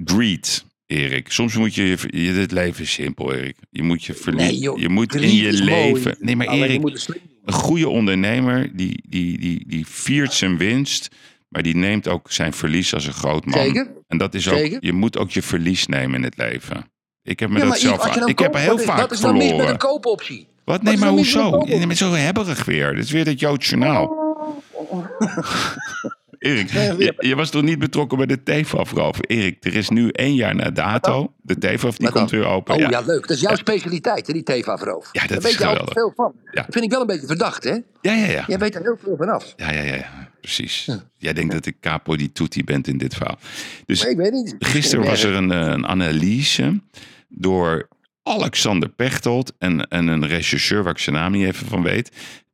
greed, 0.03 0.65
Erik. 0.91 1.31
Soms 1.31 1.55
moet 1.57 1.75
je, 1.75 1.97
je 2.09 2.33
dit 2.33 2.51
leven 2.51 2.83
is 2.83 2.91
simpel, 2.91 3.33
Erik. 3.33 3.55
Je 3.69 3.83
moet 3.83 4.03
je 4.03 4.13
verliezen. 4.13 4.71
Nee, 4.73 4.79
je 4.81 4.89
moet 4.89 5.15
in 5.15 5.35
je 5.35 5.43
mooi. 5.51 5.63
leven. 5.63 6.15
Nee, 6.19 6.35
maar 6.35 6.47
Alleen 6.47 6.63
Erik, 6.83 7.07
een 7.45 7.53
goede 7.53 7.89
ondernemer 7.89 8.69
die, 8.75 9.03
die, 9.09 9.37
die, 9.39 9.63
die 9.67 9.87
viert 9.87 10.33
zijn 10.33 10.57
winst, 10.57 11.09
maar 11.49 11.63
die 11.63 11.75
neemt 11.75 12.07
ook 12.07 12.31
zijn 12.31 12.53
verlies 12.53 12.93
als 12.93 13.05
een 13.05 13.13
groot 13.13 13.45
man. 13.45 13.63
Zeker. 13.63 13.91
En 14.07 14.17
dat 14.17 14.33
is 14.33 14.47
ook, 14.49 14.57
Zeker. 14.57 14.77
je 14.85 14.93
moet 14.93 15.17
ook 15.17 15.31
je 15.31 15.41
verlies 15.41 15.87
nemen 15.87 16.15
in 16.15 16.23
het 16.23 16.37
leven. 16.37 16.85
Ik 17.23 17.39
heb 17.39 17.49
me 17.49 17.59
Ja, 17.59 17.65
dat 17.65 17.79
zelf 17.79 18.05
Ik 18.27 18.39
heb 18.39 18.51
koopt, 18.51 18.57
heel 18.63 18.69
wat 18.71 18.79
is- 18.79 18.85
vaak 18.85 18.99
Wat 18.99 19.11
is 19.11 19.19
dan 19.19 19.37
mis 19.37 19.55
met 19.55 19.67
een 19.69 19.77
koopoptie? 19.77 20.47
Wat? 20.65 20.83
Nee, 20.83 20.97
maar 20.97 21.09
hoezo? 21.09 21.63
Je 21.67 21.87
bent 21.87 21.97
zo 21.97 22.13
hebberig 22.13 22.65
weer. 22.65 22.93
Dit 22.95 23.03
is 23.03 23.11
weer 23.11 23.25
dat 23.25 23.39
Joods 23.39 23.69
journaal. 23.69 24.09
Erik, 26.41 26.69
je, 26.71 27.13
je 27.17 27.35
was 27.35 27.49
toch 27.49 27.61
niet 27.61 27.79
betrokken 27.79 28.17
bij 28.17 28.25
de 28.27 28.43
TEFAF-roof? 28.43 29.17
Erik, 29.21 29.65
er 29.65 29.75
is 29.75 29.89
nu 29.89 30.09
één 30.09 30.35
jaar 30.35 30.55
na 30.55 30.69
dato. 30.69 31.33
De 31.41 31.57
TEFAF 31.57 31.97
die 31.97 32.09
komt 32.11 32.29
weer 32.31 32.45
open. 32.45 32.73
Oh 32.75 32.79
ja, 32.79 32.89
ja. 32.89 32.99
leuk. 33.05 33.21
Dat 33.27 33.29
is 33.37 33.41
jouw 33.41 33.55
specialiteit, 33.55 34.27
hè, 34.27 34.33
die 34.33 34.43
TV-veroof. 34.43 35.09
Ja, 35.11 35.19
dat 35.21 35.29
Daar 35.29 35.37
is 35.37 35.43
weet 35.43 35.53
je 35.57 35.65
altijd 35.65 35.87
geweldig. 35.87 35.93
veel 35.93 36.13
van. 36.15 36.33
Ja. 36.51 36.61
Dat 36.61 36.73
vind 36.73 36.85
ik 36.85 36.91
wel 36.91 37.01
een 37.01 37.07
beetje 37.07 37.27
verdacht, 37.27 37.63
hè? 37.63 37.71
Ja, 38.01 38.13
ja, 38.13 38.25
ja. 38.25 38.43
Jij 38.47 38.57
weet 38.59 38.75
er 38.75 38.81
heel 38.81 38.97
veel 39.03 39.15
van 39.17 39.29
af. 39.29 39.53
Ja, 39.55 39.71
ja, 39.71 39.81
ja. 39.81 40.29
Precies. 40.41 40.89
Jij 41.17 41.33
denkt 41.33 41.53
dat 41.53 41.65
ik 41.65 41.75
capo 41.79 42.15
di 42.15 42.31
tutti 42.31 42.63
bent 42.63 42.87
in 42.87 42.97
dit 42.97 43.13
verhaal. 43.15 43.39
Dus 43.85 44.01
Nee, 44.03 44.11
ik 44.11 44.17
weet 44.17 44.31
niet. 44.31 44.55
gisteren 44.59 45.05
was 45.05 45.23
er 45.23 45.33
een, 45.33 45.51
eh, 45.51 45.59
een 45.59 45.87
analyse 45.87 46.81
door 47.29 47.87
Alexander 48.23 48.89
Pechtold 48.89 49.53
en, 49.57 49.87
en 49.87 50.07
een 50.07 50.27
rechercheur 50.27 50.83
waar 50.83 50.93
ik 50.93 50.99
zijn 50.99 51.15
naam 51.15 51.31
niet 51.31 51.45
even 51.45 51.67
van 51.67 51.83
weet. 51.83 52.11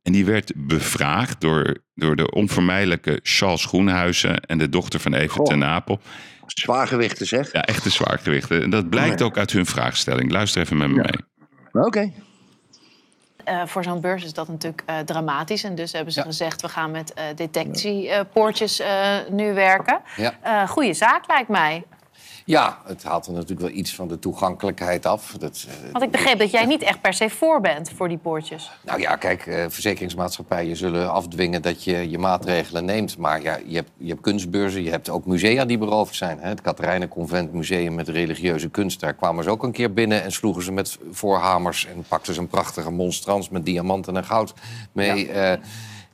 En 0.08 0.14
die 0.14 0.24
werd 0.24 0.52
bevraagd 0.56 1.40
door, 1.40 1.76
door 1.94 2.16
de 2.16 2.30
onvermijdelijke 2.30 3.20
Charles 3.22 3.64
Groenhuizen 3.64 4.40
en 4.40 4.58
de 4.58 4.68
dochter 4.68 5.00
van 5.00 5.14
Even 5.14 5.44
ten 5.44 5.58
Napel. 5.58 6.00
Zwaargewichten, 6.46 7.26
zeg. 7.26 7.52
Ja, 7.52 7.62
echte 7.62 7.90
zwaargewichten. 7.90 8.62
En 8.62 8.70
dat 8.70 8.88
blijkt 8.88 9.22
ook 9.22 9.38
uit 9.38 9.52
hun 9.52 9.66
vraagstelling. 9.66 10.30
Luister 10.30 10.62
even 10.62 10.76
met 10.76 10.88
me 10.88 10.94
mee. 10.94 11.84
Oké. 11.84 12.12
Eh, 13.44 13.66
voor 13.66 13.84
zo'n 13.84 14.00
beurs 14.00 14.24
is 14.24 14.32
dat 14.32 14.48
natuurlijk 14.48 14.82
eh, 14.86 14.98
dramatisch. 14.98 15.64
En 15.64 15.74
dus 15.74 15.92
hebben 15.92 16.12
ze 16.12 16.22
gezegd, 16.22 16.62
we 16.62 16.68
gaan 16.68 16.90
met 16.90 17.14
eh, 17.14 17.24
detectiepoortjes 17.34 18.80
eh, 18.80 19.16
nu 19.30 19.54
werken. 19.54 20.00
Ja. 20.16 20.34
Eh 20.42 20.68
goede 20.68 20.94
zaak 20.94 21.26
lijkt 21.26 21.48
mij. 21.48 21.84
Ja, 22.48 22.78
het 22.84 23.02
haalt 23.02 23.26
er 23.26 23.32
natuurlijk 23.32 23.60
wel 23.60 23.70
iets 23.70 23.94
van 23.94 24.08
de 24.08 24.18
toegankelijkheid 24.18 25.06
af. 25.06 25.34
Dat, 25.38 25.66
eh, 25.68 25.92
Want 25.92 26.04
ik 26.04 26.10
begreep 26.10 26.38
dat 26.38 26.50
jij 26.50 26.64
niet 26.64 26.82
echt 26.82 27.00
per 27.00 27.14
se 27.14 27.30
voor 27.30 27.60
bent 27.60 27.90
voor 27.96 28.08
die 28.08 28.18
poortjes. 28.18 28.70
nou 28.84 29.00
ja, 29.00 29.16
kijk, 29.16 29.46
eh, 29.46 29.64
verzekeringsmaatschappijen 29.68 30.76
zullen 30.76 31.12
afdwingen 31.12 31.62
dat 31.62 31.84
je 31.84 32.10
je 32.10 32.18
maatregelen 32.18 32.84
neemt. 32.84 33.18
Maar 33.18 33.42
ja, 33.42 33.58
je 33.66 33.74
hebt, 33.74 33.90
je 33.96 34.08
hebt 34.08 34.20
kunstbeurzen, 34.20 34.82
je 34.82 34.90
hebt 34.90 35.08
ook 35.08 35.26
musea 35.26 35.64
die 35.64 35.78
beroofd 35.78 36.14
zijn. 36.14 36.38
Hè? 36.40 36.48
Het 36.48 36.60
Katerijnenconvent 36.60 37.52
Museum 37.52 37.94
met 37.94 38.08
religieuze 38.08 38.68
kunst. 38.68 39.00
Daar 39.00 39.14
kwamen 39.14 39.44
ze 39.44 39.50
ook 39.50 39.62
een 39.62 39.72
keer 39.72 39.92
binnen 39.92 40.22
en 40.22 40.32
sloegen 40.32 40.62
ze 40.62 40.72
met 40.72 40.98
voorhamers... 41.10 41.86
en 41.86 42.04
pakten 42.08 42.34
ze 42.34 42.40
een 42.40 42.48
prachtige 42.48 42.90
monstrans 42.90 43.48
met 43.48 43.64
diamanten 43.64 44.16
en 44.16 44.24
goud 44.24 44.54
mee. 44.92 45.26
Ja, 45.26 45.58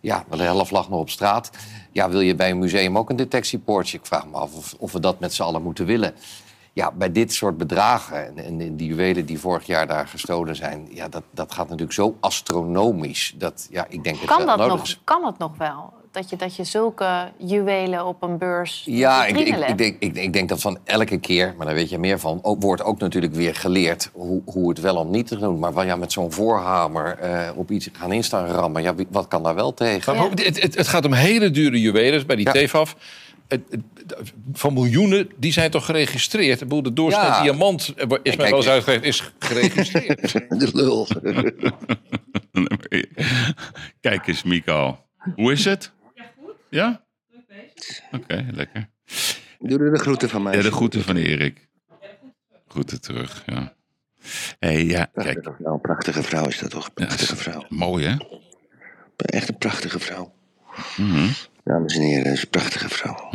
ja 0.01 0.25
de 0.31 0.43
helft 0.43 0.71
lag 0.71 0.89
nog 0.89 1.01
op 1.01 1.11
straat. 1.11 1.51
Ja, 1.95 2.11
wil 2.11 2.21
je 2.21 2.35
bij 2.35 2.51
een 2.51 2.59
museum 2.59 2.99
ook 2.99 3.11
een 3.11 3.17
detectiepoortje? 3.17 3.99
Ik 3.99 4.07
vraag 4.07 4.27
me 4.27 4.37
af 4.37 4.55
of, 4.55 4.75
of 4.79 4.93
we 4.93 5.01
dat 5.01 5.21
met 5.21 5.35
z'n 5.35 5.43
allen 5.43 5.63
moeten 5.63 5.87
willen. 5.87 6.15
Ja, 6.73 6.93
bij 6.93 7.13
dit 7.13 7.33
soort 7.33 7.57
bedragen 7.57 8.27
en, 8.27 8.61
en 8.61 8.77
die 8.77 8.87
juwelen 8.89 9.27
die 9.27 9.39
vorig 9.41 9.67
jaar 9.67 9.87
daar 9.87 10.07
gestolen 10.09 10.57
zijn... 10.57 10.89
Ja, 10.91 11.09
dat, 11.09 11.23
dat 11.31 11.53
gaat 11.53 11.65
natuurlijk 11.65 11.93
zo 11.93 12.17
astronomisch. 12.21 13.35
Dat, 13.39 13.67
ja, 13.71 13.87
ik 13.89 14.05
denk 14.05 14.27
Kan 14.27 14.47
dat, 14.47 14.59
nodig 14.59 14.75
nog, 14.75 14.83
is. 14.83 15.01
kan 15.05 15.23
dat 15.23 15.39
nog 15.39 15.57
wel? 15.57 15.93
Dat 16.15 16.31
je, 16.31 16.37
dat 16.37 16.57
je 16.57 16.65
zulke 16.65 17.29
juwelen 17.37 18.07
op 18.07 18.23
een 18.23 18.39
beurs 18.39 18.83
Ja, 18.87 19.27
ik, 19.27 19.39
ik, 19.39 19.57
ik, 19.69 19.79
denk, 19.79 19.97
ik, 19.99 20.17
ik 20.17 20.33
denk 20.33 20.49
dat 20.49 20.61
van 20.61 20.79
elke 20.85 21.19
keer, 21.19 21.55
maar 21.57 21.67
daar 21.67 21.75
weet 21.75 21.91
je 21.91 21.99
meer 21.99 22.19
van... 22.19 22.39
Ook, 22.43 22.63
wordt 22.63 22.83
ook 22.83 22.99
natuurlijk 23.01 23.35
weer 23.35 23.55
geleerd 23.55 24.11
hoe, 24.13 24.43
hoe 24.45 24.69
het 24.69 24.81
wel 24.81 24.97
om 24.97 25.11
niet 25.11 25.27
te 25.27 25.39
doen. 25.39 25.59
Maar 25.59 25.87
ja, 25.87 25.97
met 25.97 26.13
zo'n 26.13 26.33
voorhamer 26.33 27.19
eh, 27.19 27.51
op 27.55 27.71
iets 27.71 27.89
gaan 27.93 28.13
instaan 28.13 28.47
rammen... 28.47 28.83
Ja, 28.83 28.95
wat 29.11 29.29
kan 29.29 29.43
daar 29.43 29.55
wel 29.55 29.75
tegen? 29.75 30.17
Maar 30.17 30.31
het, 30.31 30.63
het, 30.63 30.75
het 30.77 30.89
gaat 30.89 31.05
om 31.05 31.13
hele 31.13 31.51
dure 31.51 31.81
juwelen 31.81 32.27
bij 32.27 32.37
die. 32.37 32.49
Het- 32.49 32.73
het- 34.11 34.33
van 34.53 34.73
miljoenen, 34.73 35.29
die 35.37 35.53
zijn 35.53 35.71
toch 35.71 35.85
geregistreerd? 35.85 36.61
Ik 36.61 36.69
bedoel, 36.69 36.83
de 36.83 36.93
doorsnee 36.93 37.25
Ja. 37.25 37.43
diamant 37.43 37.93
eh, 37.97 38.07
is 38.23 38.37
mij 38.37 38.49
wel 38.51 38.59
eens 38.59 38.69
uitgelegd, 38.69 39.05
is 39.05 39.33
geregistreerd. 39.39 40.33
De 40.61 40.71
lul. 40.73 41.07
Kijk 44.01 44.27
eens, 44.27 44.43
Mikael. 44.43 45.03
Hoe 45.35 45.53
is 45.53 45.65
het? 45.65 45.93
Ja? 46.75 47.05
Oké, 48.11 48.47
lekker. 48.51 48.91
Doe 49.59 49.79
er 49.79 49.93
de 49.93 49.99
groeten 49.99 50.29
van 50.29 50.43
mij. 50.43 50.57
Ja, 50.57 50.63
de 50.63 50.73
groeten 50.73 51.03
van 51.03 51.17
Erik. 51.17 51.69
Groeten 52.69 53.01
terug, 53.01 53.43
ja. 53.47 53.75
hey, 54.59 54.85
ja, 54.85 55.05
kijk. 55.05 55.41
Prachtige 55.41 55.63
vrouw, 55.63 55.79
prachtige 55.79 56.23
vrouw 56.23 56.47
is 56.47 56.59
dat 56.59 56.71
toch? 56.71 56.93
Prachtige 56.93 57.37
vrouw. 57.37 57.65
Mooi, 57.69 58.07
hè? 58.07 58.17
Echt 59.17 59.49
een 59.49 59.59
prachtige 59.59 59.99
vrouw. 59.99 60.35
Mhm. 60.97 61.29
Dames 61.65 61.95
en 61.97 62.03
heren, 62.03 62.25
dat 62.25 62.33
is 62.33 62.43
een 62.43 62.49
prachtige 62.49 62.89
vrouw. 62.89 63.31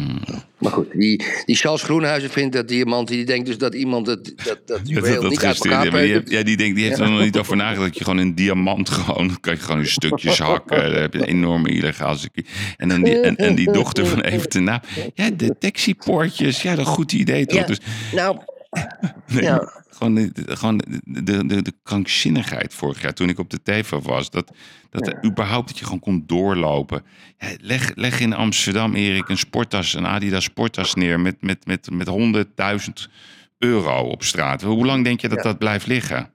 Maar 0.57 0.71
goed, 0.71 0.91
die, 0.91 1.23
die 1.45 1.55
Charles 1.55 1.81
Groenhuizen 1.83 2.29
vindt 2.29 2.53
dat 2.55 2.67
diamant... 2.67 3.07
die 3.07 3.25
denkt 3.25 3.45
dus 3.45 3.57
dat 3.57 3.73
iemand 3.75 4.05
dat, 4.05 4.25
dat, 4.25 4.35
dat 4.45 4.57
Dat, 4.67 4.79
juweel 4.83 5.13
dat, 5.13 5.21
dat 5.21 5.31
niet 5.31 5.43
uit 5.45 5.57
elkaar 5.65 5.77
ja, 5.77 5.81
die, 5.81 5.91
peutert. 5.91 6.13
heeft- 6.19 6.31
ja, 6.31 6.43
die, 6.43 6.57
denkt, 6.57 6.75
die 6.75 6.85
heeft 6.85 6.97
Ja. 6.97 7.03
er 7.03 7.09
nog 7.11 7.21
niet 7.21 7.37
over 7.37 7.55
nagedacht 7.55 7.85
dat 7.87 7.97
je 7.97 8.03
gewoon 8.03 8.19
een 8.19 8.35
diamant 8.35 8.89
gewoon, 8.99 9.27
dan 9.27 9.39
kan 9.39 9.53
je 9.53 9.59
gewoon 9.59 9.79
in 9.79 9.87
stukjes 9.87 10.37
hakken. 10.39 10.91
Dan 10.91 11.01
heb 11.01 11.13
je 11.13 11.19
een 11.19 11.25
enorme 11.27 11.69
illegaal 11.69 12.15
circuit. 12.15 12.47
En, 12.77 12.89
dan 12.89 13.03
die, 13.03 13.19
en, 13.19 13.35
en 13.35 13.55
die 13.55 13.71
dochter 13.71 14.05
van 14.05 14.21
even 14.21 14.49
te 14.49 14.59
na. 14.59 14.81
Ja, 15.13 15.29
detectiepoortjes, 15.29 16.61
ja, 16.61 16.69
dat 16.69 16.79
is 16.79 16.85
een 16.87 16.93
goed 16.93 17.11
idee 17.11 17.45
toch? 17.45 17.59
Ja, 17.59 17.65
Dus, 17.65 17.79
nou, 18.13 18.37
nee, 19.33 19.43
ja. 19.43 19.78
Gewoon, 19.99 20.15
de, 20.15 20.31
de- 20.45 20.55
gewoon 20.57 20.77
de, 20.77 21.23
de, 21.23 21.45
de, 21.45 21.61
de 21.61 21.73
krankzinnigheid 21.83 22.73
vorig 22.73 23.01
jaar 23.01 23.13
toen 23.13 23.29
ik 23.29 23.39
op 23.39 23.49
de 23.49 23.59
TV 23.63 23.89
was. 23.89 24.29
Dat, 24.29 24.51
dat 24.89 25.07
er 25.07 25.25
überhaupt 25.25 25.67
dat 25.67 25.77
je 25.79 25.83
gewoon 25.85 25.99
kon 25.99 26.23
doorlopen. 26.25 27.03
Ja, 27.37 27.47
leg, 27.61 27.91
leg 27.95 28.19
in 28.19 28.33
Amsterdam, 28.33 28.95
Erik, 28.95 29.29
een 29.29 29.37
sporttas, 29.37 29.93
een 29.93 30.07
Adidas 30.07 30.43
sporttas 30.43 30.93
neer 30.93 31.19
met, 31.19 31.35
met, 31.41 31.65
met, 31.65 31.89
met 31.91 32.09
100.000 32.09 33.11
euro 33.57 33.99
op 34.01 34.23
straat. 34.23 34.61
Hoe 34.61 34.85
lang 34.85 35.03
denk 35.03 35.21
je 35.21 35.27
dat 35.27 35.37
Ja. 35.37 35.43
dat 35.43 35.57
blijft 35.57 35.87
liggen? 35.87 36.31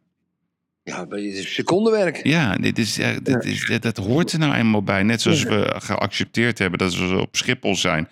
Ja, 0.82 1.06
het 1.08 1.20
is 1.20 1.54
secondenwerk. 1.54 2.26
Ja, 2.26 2.56
dit 2.56 2.78
is, 2.78 2.96
ja, 2.96 3.18
dit 3.22 3.44
is, 3.44 3.66
dat, 3.66 3.82
dat 3.82 3.96
hoort 3.96 4.32
er 4.32 4.38
nou 4.38 4.54
eenmaal 4.54 4.82
bij. 4.82 5.02
Net 5.02 5.22
zoals 5.22 5.42
we 5.42 5.74
geaccepteerd 5.78 6.58
hebben 6.58 6.78
dat 6.78 6.96
we 6.96 7.18
op 7.20 7.36
Schiphol 7.36 7.76
zijn. 7.76 8.08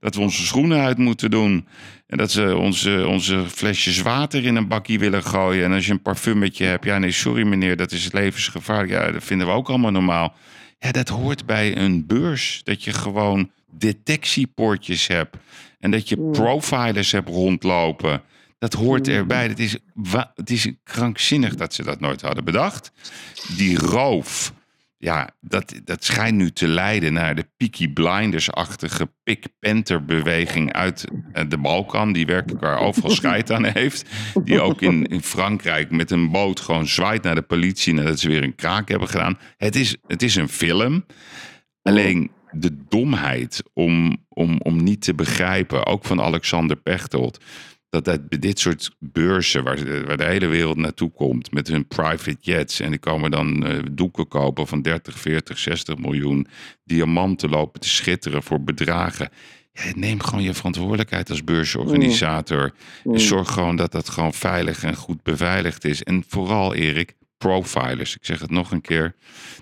Dat 0.00 0.14
we 0.14 0.20
onze 0.20 0.46
schoenen 0.46 0.80
uit 0.80 0.98
moeten 0.98 1.30
doen. 1.30 1.66
En 2.06 2.18
dat 2.18 2.30
ze 2.30 2.56
onze, 2.56 3.06
onze 3.06 3.44
flesjes 3.48 4.02
water 4.02 4.44
in 4.44 4.56
een 4.56 4.68
bakkie 4.68 4.98
willen 4.98 5.22
gooien. 5.22 5.64
En 5.64 5.72
als 5.72 5.86
je 5.86 5.92
een 5.92 6.02
parfummetje 6.02 6.64
hebt. 6.64 6.84
Ja, 6.84 6.98
nee, 6.98 7.10
sorry 7.10 7.46
meneer, 7.46 7.76
dat 7.76 7.92
is 7.92 8.12
levensgevaarlijk. 8.12 8.90
Ja, 8.90 9.10
dat 9.10 9.24
vinden 9.24 9.46
we 9.46 9.52
ook 9.52 9.68
allemaal 9.68 9.90
normaal. 9.90 10.34
Ja, 10.78 10.92
dat 10.92 11.08
hoort 11.08 11.46
bij 11.46 11.76
een 11.76 12.06
beurs. 12.06 12.60
Dat 12.64 12.84
je 12.84 12.92
gewoon 12.92 13.50
detectiepoortjes 13.70 15.06
hebt. 15.06 15.36
En 15.78 15.90
dat 15.90 16.08
je 16.08 16.30
profilers 16.30 17.12
hebt 17.12 17.28
rondlopen. 17.28 18.22
Dat 18.58 18.72
hoort 18.72 19.08
erbij. 19.08 19.48
Het 19.48 19.58
is, 19.58 19.76
het 20.34 20.50
is 20.50 20.72
krankzinnig 20.84 21.54
dat 21.54 21.74
ze 21.74 21.82
dat 21.82 22.00
nooit 22.00 22.20
hadden 22.20 22.44
bedacht. 22.44 22.92
Die 23.56 23.78
roof, 23.78 24.53
ja, 25.04 25.30
dat, 25.40 25.80
dat 25.84 26.04
schijnt 26.04 26.36
nu 26.36 26.50
te 26.50 26.68
leiden 26.68 27.12
naar 27.12 27.34
de 27.34 27.46
Peaky 27.56 27.88
Blinders-achtige 27.88 29.10
Pick 29.22 29.46
Panther-beweging 29.60 30.72
uit 30.72 31.04
eh, 31.32 31.44
de 31.48 31.58
Balkan. 31.58 32.12
Die 32.12 32.26
werkelijk 32.26 32.60
waar 32.60 32.78
overal 32.78 33.10
scheid 33.20 33.50
aan 33.50 33.64
heeft. 33.64 34.10
Die 34.44 34.60
ook 34.60 34.82
in, 34.82 35.06
in 35.06 35.22
Frankrijk 35.22 35.90
met 35.90 36.10
een 36.10 36.30
boot 36.30 36.60
gewoon 36.60 36.86
zwaait 36.86 37.22
naar 37.22 37.34
de 37.34 37.42
politie 37.42 37.94
nadat 37.94 38.18
ze 38.18 38.28
weer 38.28 38.42
een 38.42 38.54
kraak 38.54 38.88
hebben 38.88 39.08
gedaan. 39.08 39.38
Het 39.56 39.76
is, 39.76 39.96
het 40.06 40.22
is 40.22 40.34
een 40.34 40.48
film. 40.48 41.04
Alleen 41.82 42.30
de 42.50 42.76
domheid 42.88 43.62
om, 43.72 44.16
om, 44.28 44.60
om 44.62 44.82
niet 44.82 45.02
te 45.02 45.14
begrijpen, 45.14 45.86
ook 45.86 46.04
van 46.04 46.20
Alexander 46.20 46.76
Pechtold, 46.76 47.44
dat 48.02 48.18
dit 48.28 48.58
soort 48.58 48.90
beurzen 48.98 49.64
waar, 49.64 49.76
de- 49.84 50.04
waar 50.06 50.16
de 50.16 50.24
hele 50.24 50.46
wereld 50.46 50.76
naartoe 50.76 51.10
komt 51.10 51.52
met 51.52 51.68
hun 51.68 51.86
private 51.86 52.36
jets 52.40 52.80
en 52.80 52.90
die 52.90 52.98
komen 52.98 53.30
dan 53.30 53.66
eh, 53.66 53.78
doeken 53.92 54.28
kopen 54.28 54.66
van 54.66 54.82
30, 54.82 55.18
40, 55.18 55.58
60 55.58 55.98
miljoen, 55.98 56.46
diamanten 56.84 57.50
lopen 57.50 57.80
te 57.80 57.88
schitteren 57.88 58.42
voor 58.42 58.62
bedragen. 58.64 59.28
Ja, 59.72 59.82
neem 59.96 60.20
gewoon 60.20 60.44
je 60.44 60.54
verantwoordelijkheid 60.54 61.30
als 61.30 61.44
beursorganisator. 61.44 62.72
Mm. 63.04 63.14
En 63.14 63.20
zorg 63.20 63.50
gewoon 63.52 63.76
dat 63.76 63.92
dat 63.92 64.08
gewoon 64.08 64.32
veilig 64.34 64.82
en 64.82 64.96
goed 64.96 65.22
beveiligd 65.22 65.84
is. 65.84 66.02
En 66.02 66.24
vooral, 66.28 66.74
Erik, 66.74 67.14
profilers. 67.44 68.14
Ik 68.14 68.24
zeg 68.24 68.40
het 68.40 68.50
nog 68.50 68.70
een 68.70 68.80
keer. 68.80 69.14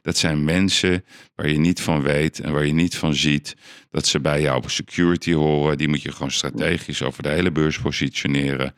Dat 0.03 0.17
zijn 0.17 0.45
mensen 0.45 1.05
waar 1.35 1.49
je 1.49 1.59
niet 1.59 1.81
van 1.81 2.03
weet 2.03 2.41
en 2.41 2.53
waar 2.53 2.67
je 2.67 2.73
niet 2.73 2.97
van 2.97 3.15
ziet 3.15 3.57
dat 3.91 4.07
ze 4.07 4.21
bij 4.21 4.41
jou 4.41 4.57
op 4.57 4.71
security 4.71 5.33
horen. 5.33 5.79
Die 5.79 5.89
moet 5.89 6.03
je 6.03 6.13
gewoon 6.13 6.31
strategisch 6.31 7.03
over 7.03 7.23
de 7.23 7.29
hele 7.29 7.53
beurs 7.53 7.79
positioneren. 7.81 8.75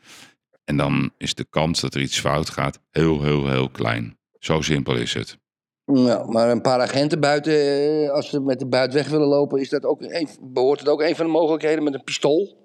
En 0.63 0.77
dan 0.77 1.11
is 1.17 1.33
de 1.33 1.45
kans 1.49 1.81
dat 1.81 1.93
er 1.93 2.01
iets 2.01 2.19
fout 2.19 2.49
gaat 2.49 2.79
heel, 2.91 3.23
heel, 3.23 3.49
heel 3.49 3.69
klein. 3.69 4.17
Zo 4.39 4.61
simpel 4.61 4.95
is 4.95 5.13
het. 5.13 5.37
Ja, 5.85 6.25
maar 6.25 6.49
een 6.49 6.61
paar 6.61 6.81
agenten 6.81 7.19
buiten, 7.19 7.53
eh, 7.53 8.09
als 8.09 8.29
ze 8.29 8.39
met 8.39 8.59
de 8.59 8.67
buit 8.67 8.93
weg 8.93 9.07
willen 9.07 9.27
lopen, 9.27 9.59
is 9.59 9.69
dat 9.69 9.83
ook 9.83 10.27
behoort 10.41 10.79
het 10.79 10.89
ook 10.89 11.01
een 11.01 11.15
van 11.15 11.25
de 11.25 11.31
mogelijkheden 11.31 11.83
met 11.83 11.93
een 11.93 12.03
pistool? 12.03 12.64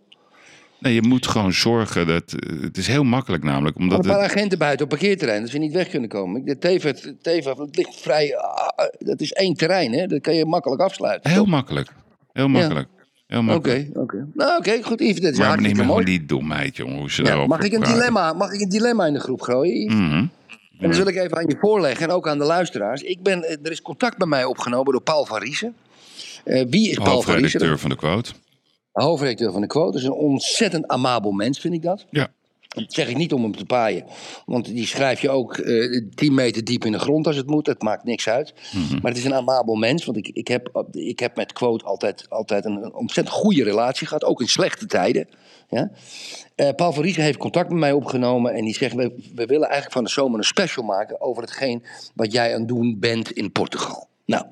Nee, 0.81 0.95
je 0.95 1.03
moet 1.03 1.27
gewoon 1.27 1.53
zorgen 1.53 2.07
dat. 2.07 2.33
eh, 2.33 2.63
Het 2.63 2.77
is 2.77 2.87
heel 2.87 3.05
makkelijk 3.05 3.43
namelijk. 3.45 3.77
Maar 3.79 3.85
Omdat 3.87 4.05
een 4.05 4.11
paar 4.11 4.23
het, 4.23 4.31
agenten 4.31 4.59
buiten 4.59 4.85
op 4.85 4.91
parkeerterrein, 4.91 5.41
dat 5.41 5.51
ze 5.51 5.59
niet 5.59 5.73
weg 5.73 5.89
kunnen 5.89 6.09
komen. 6.09 6.45
De 6.45 6.59
Teva, 6.59 6.93
Teva 7.23 7.55
het 7.57 7.77
ligt 7.77 8.01
vrij. 8.01 8.37
ah, 8.37 8.89
dat 8.99 9.21
is 9.21 9.33
één 9.33 9.55
terrein, 9.55 9.93
hè? 9.93 10.07
Dat 10.07 10.21
kan 10.21 10.35
je 10.35 10.45
makkelijk 10.47 10.81
afsluiten. 10.83 11.31
heel 11.31 11.45
makkelijk. 11.45 11.89
Heel 12.33 12.49
makkelijk. 12.49 12.89
Heel 13.27 13.39
Oké, 13.41 13.49
makkelijk. 13.53 13.97
oké. 13.97 14.27
Nou, 14.35 14.59
oké, 14.59 14.83
goed. 14.83 15.01
Yves, 15.01 15.21
dat 15.21 15.33
is 15.33 15.39
Maar 15.39 15.61
mooi. 15.61 15.75
gewoon 15.75 16.05
die 16.05 16.27
domheid, 16.27 16.77
jongen. 16.77 16.99
Hoe 16.99 17.11
ze 17.11 17.23
Ja, 17.23 17.47
mag, 17.47 17.61
ik 17.61 17.73
een 17.73 17.81
dilemma, 17.83 18.33
mag 18.33 18.53
ik 18.53 18.61
een 18.61 18.69
dilemma 18.69 19.07
in 19.07 19.13
de 19.13 19.21
groep 19.21 19.41
gooien? 19.41 19.97
Mhm. 19.97 20.15
En 20.15 20.31
dan 20.79 20.93
wil 20.93 21.07
ik 21.07 21.17
even 21.17 21.37
aan 21.37 21.47
je 21.47 21.57
voorleggen 21.61 22.09
en 22.09 22.15
ook 22.15 22.29
aan 22.29 22.39
de 22.39 22.45
luisteraars. 22.45 23.03
Ik 23.03 23.23
ben, 23.23 23.43
eh, 23.43 23.57
er 23.63 23.71
is 23.71 23.83
contact 23.83 24.19
bij 24.19 24.27
mij 24.27 24.45
opgenomen 24.45 24.93
door 24.93 25.03
Paul 25.03 25.25
van 25.27 25.39
Riesen. 25.39 25.75
Eh, 26.45 26.65
wie 26.69 26.89
is 26.91 26.97
Paul 26.97 27.07
van 27.23 27.35
Riesen? 27.35 27.41
Hoofdredacteur 27.43 27.79
van 27.79 27.91
de 27.91 27.97
quote. 27.97 28.33
Hoofdredacteur 28.93 29.53
van 29.53 29.61
de 29.61 29.67
Quote. 29.67 29.93
Dat 29.93 30.01
is 30.01 30.07
een 30.07 30.13
ontzettend 30.13 30.89
amabel 30.89 31.31
mens, 31.31 31.59
vind 31.59 31.75
ik 31.75 31.83
dat. 31.83 32.07
Ja. 32.11 32.29
Dat 32.75 32.93
zeg 32.93 33.09
ik 33.09 33.17
niet 33.17 33.33
om 33.33 33.43
hem 33.43 33.57
te 33.57 33.65
paaien. 33.65 34.05
Want 34.47 34.65
die 34.65 34.87
schrijf 34.87 35.21
je 35.21 35.31
ook 35.31 35.57
eh 35.57 36.03
10 36.15 36.35
meter 36.35 36.65
diep 36.65 36.85
in 36.85 36.93
de 36.93 36.99
grond 36.99 37.27
als 37.27 37.37
het 37.37 37.47
moet. 37.47 37.65
Dat 37.65 37.83
maakt 37.83 38.05
niks 38.05 38.29
uit. 38.29 38.55
Mhm. 38.73 38.93
Maar 38.93 39.11
het 39.11 39.21
is 39.21 39.25
een 39.25 39.35
amabel 39.35 39.75
mens. 39.75 40.05
Want 40.05 40.17
ik, 40.17 40.29
ik, 40.29 40.49
heb, 40.49 40.85
ik 40.91 41.19
heb 41.19 41.37
met 41.37 41.53
Quote 41.53 41.85
altijd, 41.85 42.27
altijd 42.29 42.65
een, 42.65 42.85
een 42.85 42.95
ontzettend 42.95 43.37
goede 43.37 43.65
relatie 43.65 44.07
gehad. 44.07 44.25
Ook 44.25 44.41
in 44.41 44.49
slechte 44.49 44.87
tijden. 44.87 45.29
Ja? 45.69 45.91
Eh, 46.55 46.69
Paul 46.77 46.93
van 46.93 47.03
Riesen 47.03 47.23
heeft 47.23 47.39
contact 47.39 47.69
met 47.69 47.79
mij 47.79 47.93
opgenomen. 47.93 48.55
En 48.55 48.65
die 48.65 48.75
zegt, 48.75 48.95
we, 48.95 49.31
we 49.35 49.47
willen 49.47 49.67
eigenlijk 49.67 49.93
van 49.93 50.05
de 50.05 50.11
zomer 50.11 50.39
een 50.39 50.45
special 50.45 50.85
maken... 50.85 51.21
over 51.21 51.43
hetgeen 51.43 51.85
wat 52.15 52.33
jij 52.33 52.53
aan 52.53 52.59
het 52.59 52.69
doen 52.69 52.97
bent 52.99 53.31
in 53.31 53.53
Portugal. 53.53 54.09
Nou, 54.27 54.45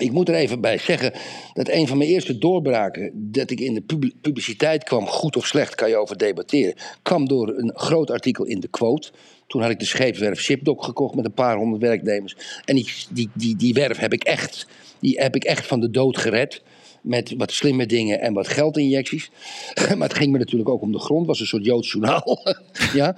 ik 0.00 0.12
moet 0.12 0.28
er 0.28 0.34
even 0.34 0.60
bij 0.60 0.78
zeggen 0.78 1.12
dat 1.52 1.68
een 1.68 1.86
van 1.86 1.98
mijn 1.98 2.10
eerste 2.10 2.38
doorbraken, 2.38 3.10
dat 3.14 3.50
ik 3.50 3.60
in 3.60 3.74
de 3.74 3.80
pub- 3.80 4.12
publiciteit 4.20 4.84
kwam, 4.84 5.06
goed 5.06 5.36
of 5.36 5.46
slecht, 5.46 5.74
kan 5.74 5.88
je 5.88 5.96
over 5.96 6.16
debatteren, 6.16 6.74
kwam 7.02 7.28
door 7.28 7.48
een 7.48 7.72
groot 7.74 8.10
artikel 8.10 8.44
in 8.44 8.60
de 8.60 8.68
Quote. 8.68 9.10
Toen 9.46 9.62
had 9.62 9.70
ik 9.70 9.78
de 9.78 9.84
scheepswerf 9.84 10.40
Shipdock 10.40 10.84
gekocht 10.84 11.14
met 11.14 11.24
een 11.24 11.32
paar 11.32 11.56
honderd 11.56 11.82
werknemers. 11.82 12.36
En 12.64 12.74
die, 12.74 12.92
die, 13.10 13.30
die, 13.34 13.56
die 13.56 13.74
werf 13.74 13.98
heb 13.98 14.12
ik, 14.12 14.24
echt, 14.24 14.66
die 15.00 15.20
heb 15.20 15.34
ik 15.34 15.44
echt 15.44 15.66
van 15.66 15.80
de 15.80 15.90
dood 15.90 16.18
gered. 16.18 16.62
Met 17.00 17.34
wat 17.36 17.52
slimme 17.52 17.86
dingen 17.86 18.20
en 18.20 18.32
wat 18.32 18.48
geldinjecties. 18.48 19.30
Maar 19.96 20.08
het 20.08 20.16
ging 20.16 20.32
me 20.32 20.38
natuurlijk 20.38 20.70
ook 20.70 20.82
om 20.82 20.92
de 20.92 20.98
grond. 20.98 21.18
Het 21.18 21.28
was 21.28 21.40
een 21.40 21.46
soort 21.46 21.64
Joods 21.64 21.92
journaal. 21.92 22.38
ja. 22.92 23.16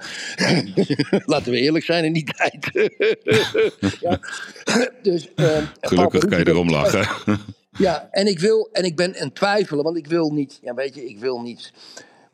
Laten 1.25 1.51
we 1.51 1.59
eerlijk 1.59 1.85
zijn 1.85 2.03
in 2.03 2.13
die 2.13 2.23
tijd. 2.23 2.89
ja. 3.99 4.19
Dus, 5.01 5.33
eh, 5.35 5.57
Gelukkig 5.81 6.25
kan 6.25 6.39
je 6.39 6.47
erom 6.47 6.69
lachen. 6.69 7.07
ja, 7.77 8.07
en 8.11 8.27
ik 8.27 8.39
wil, 8.39 8.69
en 8.71 8.83
ik 8.83 8.95
ben 8.95 9.19
aan 9.19 9.33
twijfelen, 9.33 9.83
want 9.83 9.97
ik 9.97 10.07
wil 10.07 10.31
niet, 10.31 10.59
ja, 10.61 10.73
weet 10.73 10.95
je, 10.95 11.09
ik 11.09 11.19
wil 11.19 11.41
niet. 11.41 11.71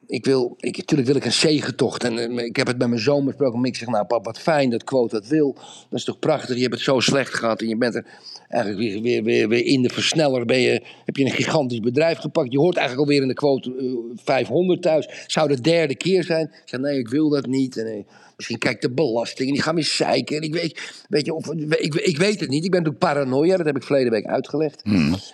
Ik 0.09 0.25
wil, 0.25 0.55
ik, 0.57 0.77
natuurlijk 0.77 1.07
wil 1.07 1.17
ik 1.17 1.25
een 1.25 1.31
zegentocht. 1.31 2.03
En 2.03 2.37
eh, 2.37 2.45
ik 2.45 2.55
heb 2.55 2.67
het 2.67 2.77
met 2.77 2.87
mijn 2.87 3.01
zoon 3.01 3.25
besproken. 3.25 3.61
Mick 3.61 3.75
zegt, 3.75 3.91
nou 3.91 4.05
pap, 4.05 4.25
wat 4.25 4.39
fijn 4.39 4.69
dat 4.69 4.83
quote 4.83 5.15
dat 5.15 5.27
wil. 5.27 5.53
Dat 5.89 5.99
is 5.99 6.03
toch 6.03 6.19
prachtig. 6.19 6.55
Je 6.55 6.61
hebt 6.61 6.73
het 6.73 6.83
zo 6.83 6.99
slecht 6.99 7.33
gehad. 7.33 7.61
En 7.61 7.67
je 7.67 7.77
bent 7.77 7.95
er 7.95 8.05
eigenlijk 8.47 8.81
weer, 8.83 9.01
weer, 9.01 9.23
weer, 9.23 9.47
weer 9.47 9.65
in 9.65 9.81
de 9.81 9.89
versneller. 9.89 10.45
Ben 10.45 10.59
je, 10.59 10.81
heb 11.05 11.15
je 11.15 11.25
een 11.25 11.31
gigantisch 11.31 11.79
bedrijf 11.79 12.17
gepakt. 12.17 12.51
Je 12.51 12.59
hoort 12.59 12.77
eigenlijk 12.77 13.07
alweer 13.07 13.21
in 13.21 13.27
de 13.27 13.33
quote 13.33 13.75
eh, 13.77 14.17
500 14.23 14.81
thuis. 14.81 15.23
Zou 15.27 15.47
de 15.47 15.61
derde 15.61 15.95
keer 15.95 16.23
zijn. 16.23 16.45
Ik 16.45 16.61
zeg, 16.65 16.79
nee, 16.79 16.99
ik 16.99 17.09
wil 17.09 17.29
dat 17.29 17.45
niet. 17.45 17.77
En, 17.77 17.85
eh, 17.85 18.03
misschien 18.35 18.57
kijkt 18.57 18.81
de 18.81 18.91
belasting. 18.91 19.47
En 19.47 19.53
die 19.53 19.63
gaan 19.63 19.75
weer 19.75 19.83
zeiken. 19.83 20.35
En 20.35 20.41
ik 20.41 20.53
weet, 20.53 21.03
weet 21.09 21.25
je, 21.25 21.33
of, 21.33 21.53
ik, 21.53 21.95
ik 21.95 22.17
weet 22.17 22.39
het 22.39 22.49
niet. 22.49 22.65
Ik 22.65 22.71
ben 22.71 22.83
natuurlijk 22.83 23.13
paranoia. 23.13 23.57
Dat 23.57 23.65
heb 23.65 23.75
ik 23.75 23.83
verleden 23.83 24.11
week 24.11 24.25
uitgelegd. 24.25 24.81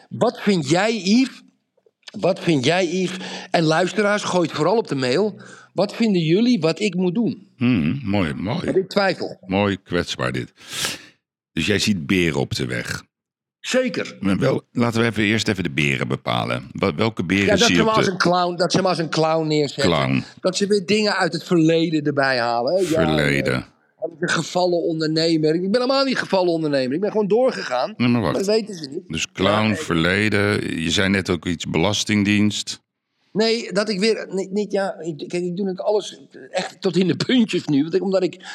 Wat 0.09 0.41
vind 0.41 0.69
jij, 0.69 0.97
Yves? 0.97 1.44
Wat 2.19 2.39
vind 2.39 2.65
jij, 2.65 2.85
Yves? 2.87 3.17
En 3.51 3.63
luisteraars, 3.63 4.23
gooi 4.23 4.47
het 4.47 4.55
vooral 4.55 4.77
op 4.77 4.87
de 4.87 4.95
mail. 4.95 5.35
Wat 5.73 5.95
vinden 5.95 6.21
jullie 6.21 6.59
wat 6.59 6.79
ik 6.79 6.95
moet 6.95 7.13
doen? 7.15 7.47
Hmm, 7.57 7.99
mooi, 8.03 8.33
mooi. 8.33 8.65
Heb 8.65 8.75
ik 8.77 8.89
twijfel? 8.89 9.37
Mooi 9.45 9.77
kwetsbaar 9.83 10.31
dit. 10.31 10.53
Dus 11.51 11.65
jij 11.65 11.79
ziet 11.79 12.05
beren 12.05 12.39
op 12.39 12.55
de 12.55 12.65
weg. 12.65 13.03
Zeker. 13.59 14.17
Maar 14.19 14.37
wel, 14.37 14.63
laten 14.71 15.01
we 15.01 15.07
even 15.07 15.23
eerst 15.23 15.47
even 15.47 15.63
de 15.63 15.69
beren 15.71 16.07
bepalen. 16.07 16.69
Wel- 16.71 16.95
Welke 16.95 17.23
beren 17.23 17.45
Ja, 17.45 17.51
dat 17.55 17.59
zie 17.65 17.75
ze 17.75 17.81
je 17.83 17.89
als 17.89 18.07
een 18.07 18.17
clown, 18.17 18.55
dat 18.55 18.71
ze 18.71 18.77
hem 18.77 18.85
als 18.87 18.97
een 18.97 19.09
clown 19.09 19.47
neerzetten. 19.47 19.83
clown? 19.93 20.23
Dat 20.41 20.57
ze 20.57 20.67
weer 20.67 20.85
dingen 20.85 21.15
uit 21.17 21.33
het 21.33 21.43
verleden 21.43 22.03
erbij 22.03 22.39
halen. 22.39 22.81
Ja, 22.81 22.87
Verleden. 22.87 23.65
Een 24.19 24.29
gevallen 24.29 24.81
ondernemer. 24.81 25.53
Ik 25.55 25.71
ben 25.71 25.81
helemaal 25.81 26.05
niet 26.05 26.17
gevallen 26.17 26.53
ondernemer. 26.53 26.93
Ik 26.93 27.01
ben 27.01 27.11
gewoon 27.11 27.27
doorgegaan. 27.27 27.93
Nee, 27.97 28.07
maar 28.07 28.21
wacht. 28.21 28.35
dat 28.35 28.45
weten 28.45 28.75
ze 28.75 28.89
niet. 28.89 29.07
Dus 29.07 29.31
clown, 29.31 29.73
verleden. 29.73 30.79
Je 30.81 30.89
zei 30.91 31.09
net 31.09 31.29
ook 31.29 31.45
iets 31.45 31.65
belastingdienst. 31.65 32.83
Nee, 33.31 33.71
dat 33.73 33.89
ik 33.89 33.99
weer 33.99 34.27
niet, 34.29 34.51
niet 34.51 34.71
ja. 34.71 34.99
Ik, 34.99 35.17
kijk, 35.17 35.43
ik 35.43 35.57
doe 35.57 35.67
het 35.67 35.79
alles 35.81 36.19
echt 36.51 36.81
tot 36.81 36.97
in 36.97 37.07
de 37.07 37.15
puntjes 37.15 37.65
nu, 37.65 37.81
want 37.81 37.93
ik, 37.95 38.01
omdat 38.03 38.23
ik 38.23 38.45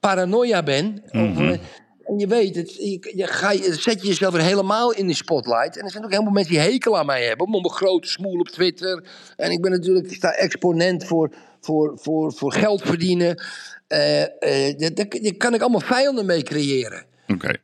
paranoia 0.00 0.62
ben. 0.62 1.02
over- 1.12 1.60
en 2.08 2.18
je 2.18 2.26
weet 2.26 2.56
het, 2.56 2.74
je, 2.74 3.12
je, 3.16 3.26
ga, 3.26 3.50
je 3.50 3.74
zet 3.74 4.00
je 4.00 4.06
jezelf 4.06 4.32
weer 4.32 4.42
helemaal 4.42 4.92
in 4.92 5.06
de 5.06 5.14
spotlight. 5.14 5.76
En 5.76 5.84
er 5.84 5.90
zijn 5.90 6.04
ook 6.04 6.10
helemaal 6.10 6.32
mensen 6.32 6.52
die 6.52 6.62
hekel 6.62 6.98
aan 6.98 7.06
mij 7.06 7.24
hebben. 7.24 7.46
Om 7.46 7.52
mijn 7.52 7.70
grote 7.70 8.08
smoel 8.08 8.38
op 8.38 8.48
Twitter. 8.48 9.04
En 9.36 9.50
ik 9.50 9.60
ben 9.60 9.70
natuurlijk, 9.70 10.06
ik 10.06 10.14
sta 10.14 10.32
exponent 10.32 11.04
voor, 11.04 11.34
voor, 11.60 11.98
voor, 11.98 12.32
voor 12.32 12.52
geld 12.52 12.82
verdienen. 12.82 13.42
Eh, 13.88 14.22
eh, 14.68 14.92
daar, 14.94 15.06
kan 15.36 15.54
ik 15.54 15.60
allemaal 15.60 15.80
vijanden 15.80 16.26
mee 16.26 16.42
creëren. 16.42 17.06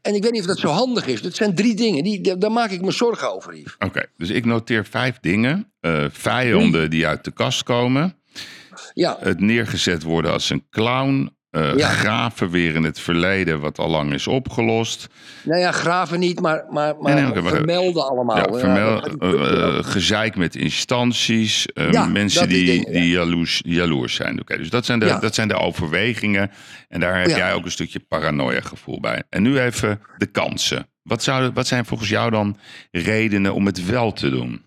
En 0.03 0.15
ik 0.15 0.23
weet 0.23 0.33
niet 0.33 0.41
of 0.41 0.47
dat 0.47 0.59
zo 0.59 0.69
handig 0.69 1.07
is. 1.07 1.23
Dat 1.23 1.35
zijn 1.35 1.55
drie 1.55 1.75
dingen, 1.75 2.05
die, 2.05 2.39
daar, 2.39 2.53
maak 2.53 2.71
ik 2.71 2.81
me 2.81 2.91
zorgen 2.91 3.35
over, 3.35 3.57
Yves. 3.57 3.77
oké. 3.79 4.07
Dus 4.17 4.31
ik 4.31 4.45
noteer 4.45 4.85
vijf 4.85 5.19
dingen. 5.21 5.73
Eh, 5.81 6.05
vijanden 6.11 6.91
die 6.91 7.07
uit 7.07 7.25
de 7.25 7.31
kast 7.31 7.63
komen. 7.63 8.17
Ja. 8.95 9.17
Het 9.21 9.41
neergezet 9.41 10.03
worden 10.03 10.33
als 10.33 10.51
een 10.51 10.67
clown. 10.71 11.37
Eh, 11.55 11.77
Ja. 11.77 11.89
Graven 11.89 12.51
weer 12.51 12.75
in 12.75 12.83
het 12.85 13.01
verleden 13.01 13.61
wat 13.61 13.79
al 13.79 13.89
lang 13.89 14.13
is 14.13 14.27
opgelost. 14.27 15.07
Nou 15.45 15.61
ja, 15.61 15.73
graven 15.73 16.19
niet, 16.19 16.41
maar, 16.41 16.65
maar, 16.71 16.97
maar, 17.01 17.15
Nee, 17.15 17.25
nee, 17.25 17.43
vermelden 17.43 18.09
allemaal. 18.09 18.59
Ja, 18.59 19.03
eh, 19.19 19.79
eh, 19.79 19.85
gezeik 19.85 20.37
met 20.37 20.57
instanties, 20.57 21.67
Ja, 21.91 22.07
mensen 22.07 22.49
die 22.49 22.91
die, 22.91 23.09
jaloers, 23.09 23.63
jaloers 23.67 24.15
zijn. 24.15 24.41
Oké, 24.41 24.57
dus 24.57 24.71
dat 24.71 24.85
zijn, 24.85 24.99
de, 24.99 25.17
dat 25.21 25.35
zijn 25.35 25.49
de 25.49 25.57
overwegingen. 25.59 26.51
En 26.89 27.01
daar 27.01 27.19
heb 27.21 27.29
jij 27.37 27.53
ook 27.55 27.65
een 27.65 27.71
stukje 27.71 28.01
paranoia 28.09 28.61
gevoel 28.61 29.01
bij. 29.01 29.23
En 29.29 29.43
nu 29.43 29.59
even 29.61 30.01
de 30.17 30.27
kansen. 30.27 30.87
Wat, 31.03 31.23
zouden, 31.23 31.53
wat 31.55 31.67
zijn 31.67 31.85
volgens 31.85 32.09
jou 32.09 32.31
dan 32.31 32.57
redenen 32.91 33.55
om 33.55 33.67
het 33.67 33.87
wel 33.87 34.13
te 34.13 34.31
doen? 34.31 34.63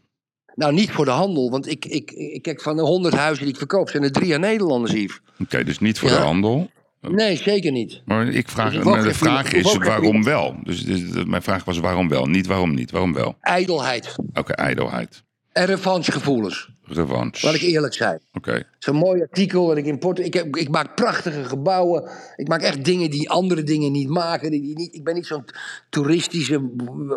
Nou, 0.55 0.73
niet 0.73 0.91
voor 0.91 1.05
de 1.05 1.11
handel, 1.11 1.49
want 1.49 1.67
ik, 1.67 1.85
ik, 1.85 2.11
ik 2.11 2.41
kijk 2.41 2.61
van 2.61 2.75
de 2.75 2.81
100 2.81 3.15
huizen 3.15 3.43
die 3.43 3.53
ik 3.53 3.59
verkoop, 3.59 3.89
zijn 3.89 4.03
er 4.03 4.11
drie 4.11 4.33
aan 4.33 4.39
Nederlanders, 4.39 4.93
Yves. 4.93 5.19
Oké, 5.39 5.63
dus 5.63 5.79
niet 5.79 5.99
voor 5.99 6.09
Ja. 6.09 6.15
de 6.15 6.21
handel. 6.21 6.69
Nee, 7.01 7.35
zeker 7.37 7.71
niet. 7.71 8.01
Maar 8.05 8.27
ik 8.27 8.49
vraag, 8.49 8.73
Dus 8.73 8.83
maar 8.83 9.03
de 9.03 9.13
vraag 9.13 9.51
is 9.53 9.75
waarom 9.75 10.23
wel? 10.23 10.55
Dus, 10.63 10.83
dus 10.85 11.23
mijn 11.25 11.41
vraag 11.41 11.63
was 11.63 11.77
waarom 11.79 12.07
wel? 12.09 12.25
Niet 12.25 12.47
waarom 12.47 12.73
niet, 12.73 12.91
waarom 12.91 13.13
wel? 13.13 13.35
Ijdelheid 13.41 14.15
Oké, 14.33 14.53
ijdelheid. 14.53 15.23
en 15.51 15.65
revanchegevoelens. 15.65 16.69
Revanche. 16.89 17.45
Laat 17.45 17.55
ik 17.55 17.61
eerlijk 17.61 17.93
zijn. 17.93 18.19
Oké. 18.33 18.65
Is 18.79 18.87
een 18.87 18.95
mooi 18.95 19.21
artikel 19.21 19.67
dat 19.67 19.77
ik 19.77 19.85
import. 19.85 20.19
Ik, 20.19 20.33
heb, 20.33 20.55
ik 20.55 20.69
maak 20.69 20.95
prachtige 20.95 21.43
gebouwen. 21.43 22.09
Ik 22.35 22.47
maak 22.47 22.61
echt 22.61 22.85
dingen 22.85 23.09
die 23.09 23.29
andere 23.29 23.63
dingen 23.63 23.91
niet 23.91 24.09
maken. 24.09 24.51
Die, 24.51 24.75
niet, 24.75 24.93
ik 24.93 25.03
ben 25.03 25.13
niet 25.13 25.25
zo'n 25.25 25.45
toeristische 25.89 26.69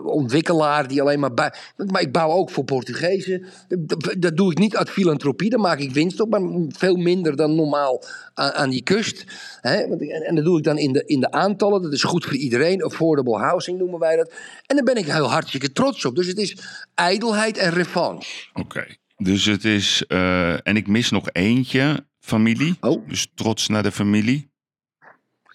ontwikkelaar 0.04 0.88
die 0.88 1.00
alleen 1.00 1.20
maar 1.20 1.34
bij. 1.34 1.52
Maar 1.76 2.00
ik 2.00 2.12
bouw 2.12 2.30
ook 2.30 2.50
voor 2.50 2.64
Portugezen. 2.64 3.46
Dat, 3.68 4.14
dat 4.18 4.36
doe 4.36 4.50
ik 4.50 4.58
niet 4.58 4.76
uit 4.76 4.90
filantropie. 4.90 5.50
Daar 5.50 5.60
maak 5.60 5.78
ik 5.78 5.92
winst 5.92 6.20
op, 6.20 6.30
maar 6.30 6.40
veel 6.68 6.96
minder 6.96 7.36
dan 7.36 7.54
normaal 7.54 8.02
aan, 8.34 8.52
aan 8.52 8.70
die 8.70 8.82
kust. 8.82 9.24
En, 9.60 10.00
en 10.26 10.34
dat 10.34 10.44
doe 10.44 10.58
ik 10.58 10.64
dan 10.64 10.78
in 10.78 10.92
de, 10.92 11.02
in 11.06 11.20
de 11.20 11.30
aantallen. 11.30 11.82
Dat 11.82 11.92
is 11.92 12.02
goed 12.02 12.24
voor 12.24 12.36
iedereen. 12.36 12.82
Affordable 12.82 13.38
housing 13.38 13.78
noemen 13.78 13.98
wij 13.98 14.16
dat. 14.16 14.32
En 14.66 14.76
daar 14.76 14.84
ben 14.84 14.96
ik 14.96 15.06
heel 15.06 15.30
hartstikke 15.30 15.72
trots 15.72 16.04
op. 16.04 16.16
Dus 16.16 16.26
het 16.26 16.38
is 16.38 16.56
ijdelheid 16.94 17.58
en 17.58 17.70
revanche. 17.70 18.48
Oké. 18.52 18.98
Dus 19.22 19.44
het 19.44 19.64
is. 19.64 20.04
eh, 20.08 20.66
en 20.68 20.76
ik 20.76 20.86
mis 20.86 21.10
nog 21.10 21.28
eentje, 21.32 22.04
familie. 22.20 22.76
Oh. 22.80 23.08
Dus 23.08 23.30
trots 23.34 23.68
naar 23.68 23.82
de 23.82 23.92
familie. 23.92 24.50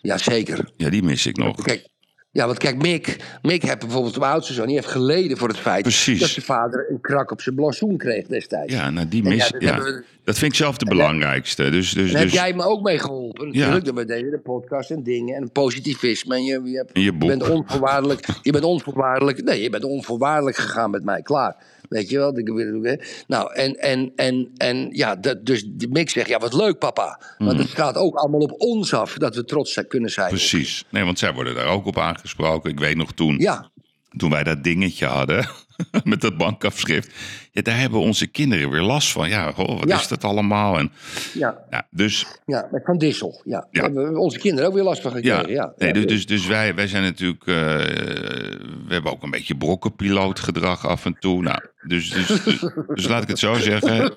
Jazeker. 0.02 0.70
Ja, 0.78 0.90
die 0.90 1.04
mis 1.04 1.26
ik 1.26 1.38
nog. 1.38 1.62
Kijk, 1.62 1.88
Ja, 2.32 2.46
want 2.46 2.58
kijk, 2.58 2.82
Mick, 2.82 3.18
Mick 3.42 3.62
heeft 3.64 3.80
bijvoorbeeld 3.80 4.20
mijn 4.20 4.32
oudste 4.32 4.54
zoon, 4.54 4.66
die 4.66 4.76
heeft 4.76 4.88
geleden 4.88 5.38
voor 5.38 5.48
het 5.48 5.58
feit 5.58 5.82
Precies. 5.82 6.20
dat 6.20 6.30
zijn 6.30 6.46
vader 6.46 6.88
een 6.92 7.02
krak 7.02 7.32
op 7.32 7.42
zijn 7.42 7.56
blazoen 7.56 7.98
kreeg 7.98 8.28
destijds. 8.28 8.74
Ja, 8.74 8.90
nou 8.90 9.08
die 9.08 9.24
mis, 9.24 9.50
dat 9.52 9.62
ja, 9.62 9.78
we- 9.82 10.04
dat 10.24 10.38
vind 10.38 10.52
ik 10.52 10.58
zelf 10.58 10.78
de 10.78 10.86
belangrijkste. 10.86 11.70
Dus, 11.70 11.92
dus, 11.94 12.12
Daar 12.12 12.20
heb 12.22 12.30
dus, 12.30 12.40
jij 12.40 12.54
me 12.54 12.64
ook 12.64 12.82
mee 12.82 13.00
geholpen. 13.00 13.48
Natuurlijk, 13.48 13.92
we 13.96 14.06
deden 14.06 14.32
de 14.32 14.40
podcast 14.40 14.92
en 14.92 15.04
dingen 15.04 15.36
en 15.36 15.52
positivisme. 15.52 16.36
En 16.36 16.44
je, 16.44 16.62
je, 16.64 16.78
hebt- 16.78 16.98
je 17.00 17.14
boek. 17.14 17.30
bent 17.30 17.50
onvoorwaardelijk, 17.50 18.28
je 18.42 18.52
bent 18.52 18.64
onvoorwaardelijk, 18.64 19.44
nee, 19.44 19.62
je 19.62 19.70
bent 19.70 19.84
onvoorwaardelijk 19.84 20.58
gegaan 20.58 20.90
met 20.90 21.04
mij, 21.04 21.22
klaar. 21.22 21.56
Weet 21.96 22.10
je 22.10 22.18
wel? 22.18 22.98
Nou, 23.28 23.54
en, 23.54 23.76
en, 23.76 24.12
en, 24.16 24.52
en 24.58 24.90
ja, 24.92 25.16
dat, 25.16 25.46
dus 25.46 25.66
Mick 25.90 26.10
zegt, 26.10 26.28
ja, 26.30 26.40
wat 26.40 26.54
leuk 26.54 26.78
papa. 26.78 27.20
Want 27.38 27.52
Mhm. 27.52 27.62
het 27.62 27.70
gaat 27.70 27.96
ook 27.96 28.16
allemaal 28.16 28.40
op 28.40 28.54
ons 28.58 28.94
af, 28.94 29.14
dat 29.14 29.36
we 29.36 29.46
trots 29.46 29.80
kunnen 29.88 30.10
zijn. 30.10 30.30
Precies. 30.30 30.86
Nee, 30.90 31.04
want 31.04 31.20
zij 31.20 31.34
worden 31.34 31.56
daar 31.56 31.68
ook 31.68 31.86
op 31.86 31.98
aangesproken. 31.98 32.70
Ik 32.72 32.80
weet 32.80 32.96
nog 32.96 33.12
toen, 33.12 33.38
Ja. 33.38 33.70
toen 34.18 34.30
wij 34.30 34.44
dat 34.44 34.64
dingetje 34.64 35.06
hadden 35.06 35.50
met 36.04 36.22
dat 36.22 36.38
bankafschrift. 36.38 37.12
Ja, 37.52 37.62
daar 37.62 37.80
hebben 37.80 38.00
onze 38.00 38.28
kinderen 38.28 38.70
weer 38.70 38.82
last 38.82 39.12
van. 39.12 39.30
Ja, 39.30 39.54
wat 39.56 39.84
Ja. 39.88 39.96
is 40.00 40.08
dat 40.08 40.24
allemaal? 40.24 40.78
En, 40.78 40.92
Ja, 41.34 41.58
ja, 41.70 41.88
dus 41.90 42.26
ja, 42.46 42.68
met 42.72 42.82
Van 42.86 42.98
Dissel. 42.98 43.42
Ja. 43.46 43.68
Ja. 43.72 43.82
Hebben 43.82 44.18
onze 44.18 44.40
kinderen 44.40 44.68
ook 44.70 44.76
weer 44.76 44.84
last 44.84 45.02
van 45.02 45.12
gekregen. 45.12 45.50
Ja. 45.50 45.74
nee, 45.78 45.94
dus, 45.94 46.06
dus, 46.06 46.26
dus 46.26 46.46
wij, 46.48 46.76
wij 46.76 46.88
zijn 46.88 47.04
natuurlijk. 47.04 47.48
eh, 47.48 47.56
we 47.56 48.88
hebben 48.94 49.12
ook 49.12 49.24
een 49.24 49.32
beetje 49.32 49.56
brokkenpilootgedrag 49.56 50.88
af 50.88 51.06
en 51.06 51.16
toe. 51.20 51.42
Nou, 51.42 51.60
dus, 51.88 52.10
dus, 52.10 52.28
dus, 52.44 52.60
dus 52.96 53.08
laat 53.08 53.22
ik 53.24 53.28
het 53.28 53.40
zo 53.40 53.54
zeggen. 53.54 54.14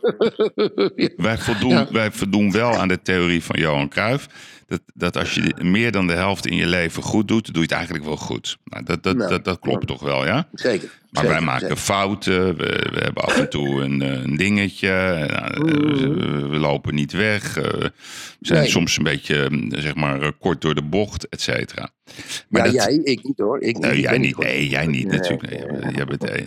Wij 1.16 1.38
voldoen, 1.38 1.86
wij 1.90 2.10
voldoen 2.10 2.52
wel 2.52 2.74
aan 2.74 2.88
de 2.88 3.02
theorie 3.02 3.42
van 3.44 3.58
Johan 3.60 3.88
Cruijff. 3.88 4.26
Dat, 4.66 4.80
dat 4.94 5.16
als 5.16 5.34
je 5.34 5.54
meer 5.62 5.92
dan 5.92 6.06
de 6.06 6.12
helft 6.12 6.46
in 6.46 6.56
je 6.56 6.66
leven 6.66 7.02
goed 7.02 7.28
doet, 7.28 7.44
doe 7.46 7.54
je 7.54 7.60
het 7.62 7.72
eigenlijk 7.72 8.04
wel 8.04 8.16
goed. 8.16 8.58
Nou, 8.64 8.84
dat, 8.84 9.02
dat, 9.02 9.18
dat, 9.18 9.44
dat 9.44 9.58
klopt 9.58 9.86
toch 9.86 10.00
wel, 10.00 10.26
ja? 10.26 10.48
Zeker. 10.52 10.88
Maar 11.10 11.22
zeker, 11.22 11.38
wij 11.38 11.46
maken 11.46 11.60
zeker. 11.60 11.76
fouten. 11.76 12.56
We, 12.56 12.88
we 12.92 12.98
hebben 13.00 13.24
af 13.24 13.36
en 13.38 13.50
toe 13.50 13.82
een, 13.82 14.02
eh, 14.02 14.22
een 14.22 14.36
dingetje. 14.36 14.88
Nou, 15.30 15.64
we, 15.64 16.46
we 16.48 16.56
lopen 16.56 16.94
niet 16.94 17.12
weg. 17.12 17.56
eh, 17.56 17.64
we 17.64 17.92
zijn 18.40 18.60
Nee. 18.60 18.70
soms 18.70 18.96
een 18.96 19.02
beetje, 19.04 19.44
eh, 19.44 19.80
zeg 19.80 19.94
maar, 19.94 20.22
eh, 20.22 20.28
kort 20.40 20.60
door 20.60 20.74
de 20.74 20.82
bocht, 20.82 21.28
et 21.28 21.40
cetera. 21.40 21.88
Maar 22.48 22.66
ja, 22.66 22.72
dat- 22.72 22.84
jij, 22.84 23.00
ik 23.14 23.22
niet 23.24 23.38
hoor. 23.38 23.60
Ik 23.60 23.74
niet. 23.74 23.82
Nee, 23.82 23.96
Ik 23.96 24.02
jij 24.02 24.18
niet. 24.18 24.38
Nee, 24.38 24.68
jij 24.68 24.86
niet 24.86 25.06
Nee, 25.06 25.18
natuurlijk. 25.18 25.50
Nee, 25.50 25.80
nee. 25.80 25.94
jij 25.94 26.04
bent... 26.04 26.24
eh, 26.24 26.44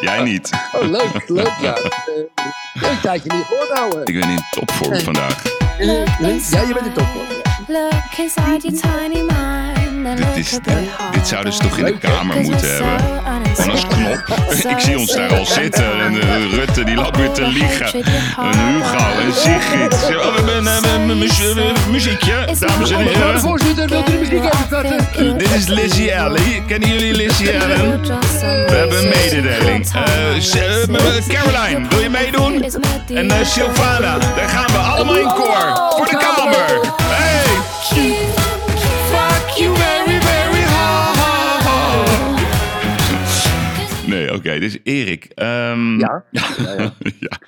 jij 0.00 0.22
niet. 0.22 0.50
Oh, 0.74 0.90
leuk, 0.90 1.28
leuk, 1.28 1.52
ja. 1.60 1.74
Eh, 1.76 2.90
Een 2.90 3.00
tijdje 3.02 3.32
niet 3.34 3.44
houden. 3.68 4.00
Ik 4.04 4.20
ben 4.20 4.28
in 4.30 4.40
topvorm 4.50 5.00
vandaag. 5.00 5.42
Ja, 5.78 6.60
je 6.60 6.76
bent 6.80 6.94
toch 6.94 7.12
hoor. 7.12 7.24
Look 7.68 8.18
inside 8.18 8.68
your 8.70 8.80
tiny 8.80 9.20
mind 9.22 9.75
Dit, 10.14 10.36
is, 10.36 10.58
dit 11.12 11.28
zouden 11.28 11.52
ze 11.52 11.58
toch 11.58 11.78
in 11.78 11.84
de 11.84 11.98
kamer 11.98 12.40
moeten 12.40 12.70
hebben? 12.74 13.24
Gewoon 13.54 13.70
als 13.70 13.86
knop. 13.86 14.24
Ik 14.76 14.80
zie 14.80 14.98
ons 14.98 15.14
daar 15.14 15.38
al 15.38 15.46
zitten. 15.46 16.00
En 16.00 16.20
eh, 16.20 16.52
Rutte 16.52 16.84
die 16.84 16.94
loopt 16.94 17.16
weer 17.16 17.30
te 17.30 17.46
liegen. 17.46 17.92
En 17.92 18.68
Hugo 18.68 19.20
en 19.20 19.34
Sigrid. 19.34 19.94
Oh, 20.16 21.90
muziekje, 21.90 22.48
dames 22.58 22.90
en 22.90 22.98
heren. 22.98 23.40
voorzitter, 23.40 23.88
wilt 23.88 24.08
u 24.08 24.12
de 24.12 24.18
muziek 24.18 24.44
even 24.44 24.64
starten? 24.66 25.38
Dit 25.38 25.50
is 25.50 25.66
Lizzie 25.66 26.20
Allen. 26.20 26.66
Kennen 26.66 26.88
jullie 26.88 27.14
Lizzie 27.14 27.60
Allen? 27.60 28.00
We 28.02 28.74
hebben 28.74 28.98
een 28.98 29.08
mededeling. 29.08 29.86
Eh, 29.94 30.04
Caroline, 31.28 31.88
wil 31.88 32.00
je 32.00 32.10
meedoen? 32.10 32.64
En 33.14 33.30
eh, 33.30 33.44
Sylvana, 33.44 34.18
daar 34.18 34.48
gaan 34.48 34.66
we 34.66 34.78
allemaal 34.78 35.16
in 35.16 35.28
koor. 35.28 35.90
Voor 35.96 36.06
de 36.06 36.16
kamer. 36.16 36.80
Hey! 37.02 38.45
Oké, 44.36 44.58
dus 44.58 44.78
Erik. 44.82 45.24
ehm, 45.24 45.98
Ja? 46.04 46.24
ja. 46.30 46.94
ja. 47.20 47.40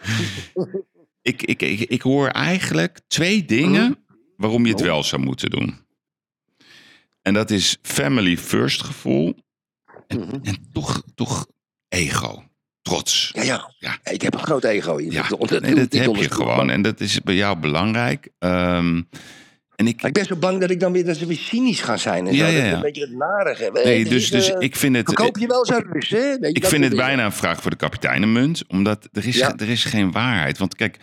Ik, 1.22 1.42
ik, 1.42 1.62
ik, 1.62 1.80
ik 1.80 2.02
hoor 2.02 2.28
eigenlijk 2.28 3.00
twee 3.06 3.44
dingen 3.44 3.98
waarom 4.36 4.66
je 4.66 4.72
het 4.72 4.80
wel 4.80 5.02
zou 5.04 5.22
moeten 5.22 5.50
doen. 5.50 5.78
En 7.22 7.34
dat 7.34 7.50
is 7.50 7.76
family 7.82 8.36
first 8.36 8.82
gevoel 8.82 9.34
en, 10.06 10.40
en 10.42 10.56
toch, 10.72 11.02
toch 11.14 11.46
ego, 11.88 12.44
trots. 12.82 13.30
Ja, 13.34 13.42
ja, 13.42 13.72
ja. 13.78 13.98
Ik 14.12 14.22
heb 14.22 14.34
een 14.34 14.42
groot 14.42 14.64
ego. 14.64 15.00
Ja, 15.00 15.28
Dat- 15.28 15.50
nee, 15.60 15.74
dat 15.74 15.94
ik 15.94 16.00
heb 16.02 16.14
je 16.16 16.30
gewoon 16.30 16.70
en 16.70 16.82
dat 16.82 17.00
is 17.00 17.20
bij 17.20 17.34
jou 17.34 17.58
belangrijk. 17.58 18.28
Ehm, 18.38 19.02
en 19.78 19.86
ik, 19.86 20.02
ik 20.02 20.12
ben 20.12 20.24
zo 20.24 20.36
bang 20.36 20.60
dat 20.60 20.70
ik 20.70 20.80
dan 20.80 20.92
weer, 20.92 21.04
dat 21.04 21.16
ze 21.16 21.26
weer 21.26 21.36
cynisch 21.36 21.80
gaan 21.80 21.98
zijn. 21.98 22.26
En 22.26 22.34
Ja, 22.34 22.46
zo. 22.46 22.52
Dat 22.52 22.62
ja. 22.62 22.72
Een 22.72 22.80
beetje 22.80 23.00
het 23.00 23.16
narige. 23.16 23.70
Nee, 23.84 23.98
Het 23.98 24.08
dus- 24.08 24.30
dus 24.30 24.50
eh, 24.52 24.56
ik 24.58 24.76
vind 24.76 24.96
het- 24.96 25.06
Verkoop 25.06 25.38
je 25.38 25.46
wel 25.46 25.66
zo 25.66 25.80
rust, 25.92 26.10
hè? 26.10 26.32
Ik 26.40 26.66
vind 26.66 26.84
het 26.84 26.96
bijna 26.96 27.24
een 27.24 27.32
vraag 27.32 27.60
voor 27.62 27.70
de 27.70 27.76
kapiteinenmunt. 27.76 28.62
Omdat 28.68 29.08
er 29.12 29.26
is, 29.26 29.40
er 29.40 29.68
is 29.68 29.84
geen 29.84 30.12
waarheid. 30.12 30.58
Want 30.58 30.74
kijk, 30.76 30.96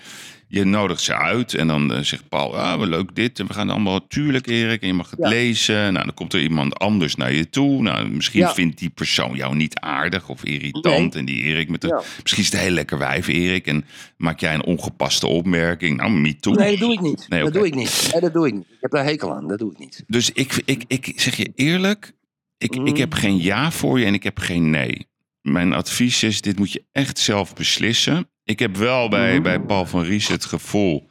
je 0.48 0.64
nodigt 0.64 1.02
ze 1.02 1.16
uit 1.16 1.54
en 1.54 1.68
dan 1.68 1.94
eh, 1.94 2.02
zegt 2.02 2.30
Paul, 2.30 2.58
ah, 2.58 2.88
leuk 2.88 3.16
dit. 3.16 3.40
En 3.40 3.48
we 3.48 3.54
gaan 3.54 3.70
allemaal, 3.70 4.08
tuurlijk 4.08 4.48
Erik, 4.48 4.82
en 4.82 4.88
je 4.88 4.94
mag 4.94 5.10
het 5.10 5.20
Ja. 5.20 5.28
lezen. 5.30 5.76
Nou, 5.94 6.06
dan 6.06 6.14
komt 6.14 6.34
er 6.34 6.42
iemand 6.42 6.80
anders 6.80 7.16
naar 7.16 7.34
je 7.34 7.50
toe. 7.50 7.82
Nou, 7.82 8.10
misschien 8.10 8.40
Ja. 8.40 8.54
vindt 8.54 8.78
die 8.78 8.90
persoon 8.90 9.36
jou 9.36 9.56
niet 9.56 9.80
aardig 9.80 10.30
of 10.30 10.44
irritant. 10.44 11.14
Nee. 11.14 11.20
En 11.20 11.26
die 11.26 11.44
Erik 11.44 11.70
met 11.70 11.82
de, 11.82 11.88
Ja. 11.88 12.02
misschien 12.22 12.44
is 12.44 12.50
het 12.50 12.54
een 12.60 12.66
heel 12.66 12.76
lekker 12.76 12.98
wijf 12.98 13.28
Erik. 13.28 13.68
En 13.68 13.86
maak 14.18 14.40
jij 14.40 14.54
een 14.54 14.64
ongepaste 14.66 15.28
opmerking. 15.28 15.98
Nou, 15.98 16.12
me 16.12 16.36
too. 16.36 16.54
Nee, 16.54 16.70
dat 16.70 16.80
doe 16.80 16.94
ik 16.94 17.02
niet. 17.02 17.26
Nee, 17.30 17.44
dat 17.44 17.54
doe 17.54 17.66
ik 17.66 17.76
niet. 17.76 18.10
Nee, 18.12 18.22
dat 18.22 18.34
doe 18.34 18.48
ik 18.48 18.54
niet. 18.54 18.66
Ik 18.70 18.78
heb 18.82 18.92
daar 18.92 19.04
hekel 19.06 19.34
aan. 19.36 19.48
Dat 19.48 19.60
doe 19.60 19.72
ik 19.72 19.80
niet. 19.80 20.04
Dus 20.08 20.32
ik, 20.32 20.62
ik, 20.66 20.84
ik 20.88 21.12
zeg 21.16 21.36
je 21.36 21.52
eerlijk, 21.56 22.12
ik, 22.58 22.76
ik 22.76 22.98
heb 22.98 23.14
geen 23.14 23.38
ja 23.42 23.72
voor 23.72 24.00
je 24.00 24.06
en 24.06 24.14
ik 24.14 24.24
heb 24.24 24.38
geen 24.40 24.70
nee. 24.70 25.08
Mijn 25.42 25.74
advies 25.74 26.24
is, 26.24 26.42
dit 26.42 26.58
moet 26.58 26.72
je 26.72 26.84
echt 26.92 27.20
zelf 27.20 27.54
beslissen. 27.56 28.30
Ik 28.46 28.60
heb 28.60 28.78
wel 28.78 29.10
bij, 29.10 29.34
Mhm. 29.34 29.42
bij 29.44 29.60
Paul 29.60 29.86
van 29.86 30.04
Ries 30.04 30.28
het 30.28 30.46
gevoel 30.46 31.08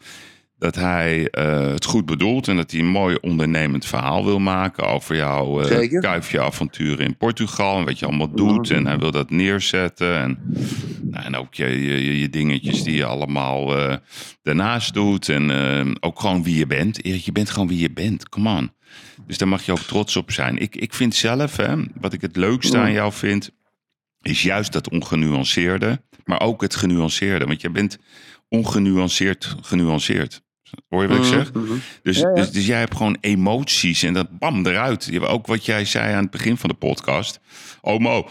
dat 0.58 0.74
hij 0.74 1.28
eh, 1.30 1.66
het 1.66 1.84
goed 1.84 2.06
bedoelt... 2.06 2.48
en 2.48 2.56
dat 2.56 2.70
hij 2.70 2.80
een 2.80 2.86
mooi 2.88 3.16
ondernemend 3.20 3.86
verhaal 3.86 4.24
wil 4.24 4.38
maken... 4.38 4.86
over 4.88 5.16
jouw 5.16 5.60
eh 5.60 5.66
Zeker. 5.66 6.00
kuifje 6.00 6.40
avonturen 6.40 7.04
in 7.06 7.16
Portugal... 7.16 7.78
en 7.78 7.84
wat 7.84 7.98
je 7.98 8.06
allemaal 8.06 8.34
doet. 8.34 8.68
Mhm. 8.68 8.78
En 8.78 8.86
hij 8.86 8.98
wil 8.98 9.10
dat 9.10 9.30
neerzetten. 9.30 10.16
En, 10.16 10.38
nou, 11.02 11.24
en 11.24 11.36
ook 11.36 11.54
je, 11.54 11.66
je, 11.66 12.04
je- 12.04 12.18
je 12.20 12.28
dingetjes 12.30 12.82
die 12.82 12.96
je 12.96 13.04
allemaal 13.04 13.78
eh, 13.78 13.96
daarnaast 14.42 14.94
doet. 14.94 15.28
En 15.28 15.50
eh, 15.50 15.90
ook 16.00 16.20
gewoon 16.20 16.42
wie 16.42 16.56
je 16.56 16.66
bent. 16.66 16.98
Je 17.24 17.32
bent 17.32 17.50
gewoon 17.50 17.68
wie 17.68 17.78
je 17.80 17.92
bent. 17.92 18.28
Come 18.28 18.56
on. 18.56 18.72
Dus 19.26 19.38
daar 19.38 19.48
mag 19.48 19.62
je 19.66 19.72
ook 19.72 19.78
trots 19.78 20.16
op 20.16 20.30
zijn. 20.32 20.58
Ik, 20.58 20.76
ik 20.76 20.94
vind 20.94 21.14
zelf, 21.14 21.56
hè, 21.56 21.74
wat 22.00 22.12
ik 22.12 22.20
het 22.20 22.36
leukste 22.36 22.78
aan 22.78 22.92
jou 22.92 23.12
vind, 23.12 23.50
is 24.24 24.42
juist 24.42 24.72
dat 24.72 24.90
ongenuanceerde, 24.90 26.02
maar 26.24 26.40
ook 26.40 26.62
het 26.62 26.76
genuanceerde. 26.76 27.44
Want 27.44 27.60
je 27.60 27.70
bent 27.70 27.98
ongenuanceerd 28.48 29.56
genuanceerd. 29.60 30.42
Hoor 30.88 31.02
je 31.02 31.08
wat 31.08 31.16
ik 31.16 31.24
zeg? 31.24 31.50
Dus, 32.02 32.18
Ja, 32.18 32.28
ja. 32.28 32.34
Dus, 32.34 32.50
dus 32.50 32.66
jij 32.66 32.78
hebt 32.78 32.96
gewoon 32.96 33.16
emoties 33.20 34.02
en 34.02 34.12
dat 34.12 34.38
bam 34.38 34.66
eruit. 34.66 35.04
Je 35.04 35.12
hebt 35.12 35.26
ook 35.26 35.46
wat 35.46 35.64
jij 35.64 35.84
zei 35.84 36.12
aan 36.12 36.22
het 36.22 36.30
begin 36.30 36.56
van 36.56 36.68
de 36.68 36.74
podcast. 36.74 37.40
Oh 37.80 38.00
Mo. 38.00 38.28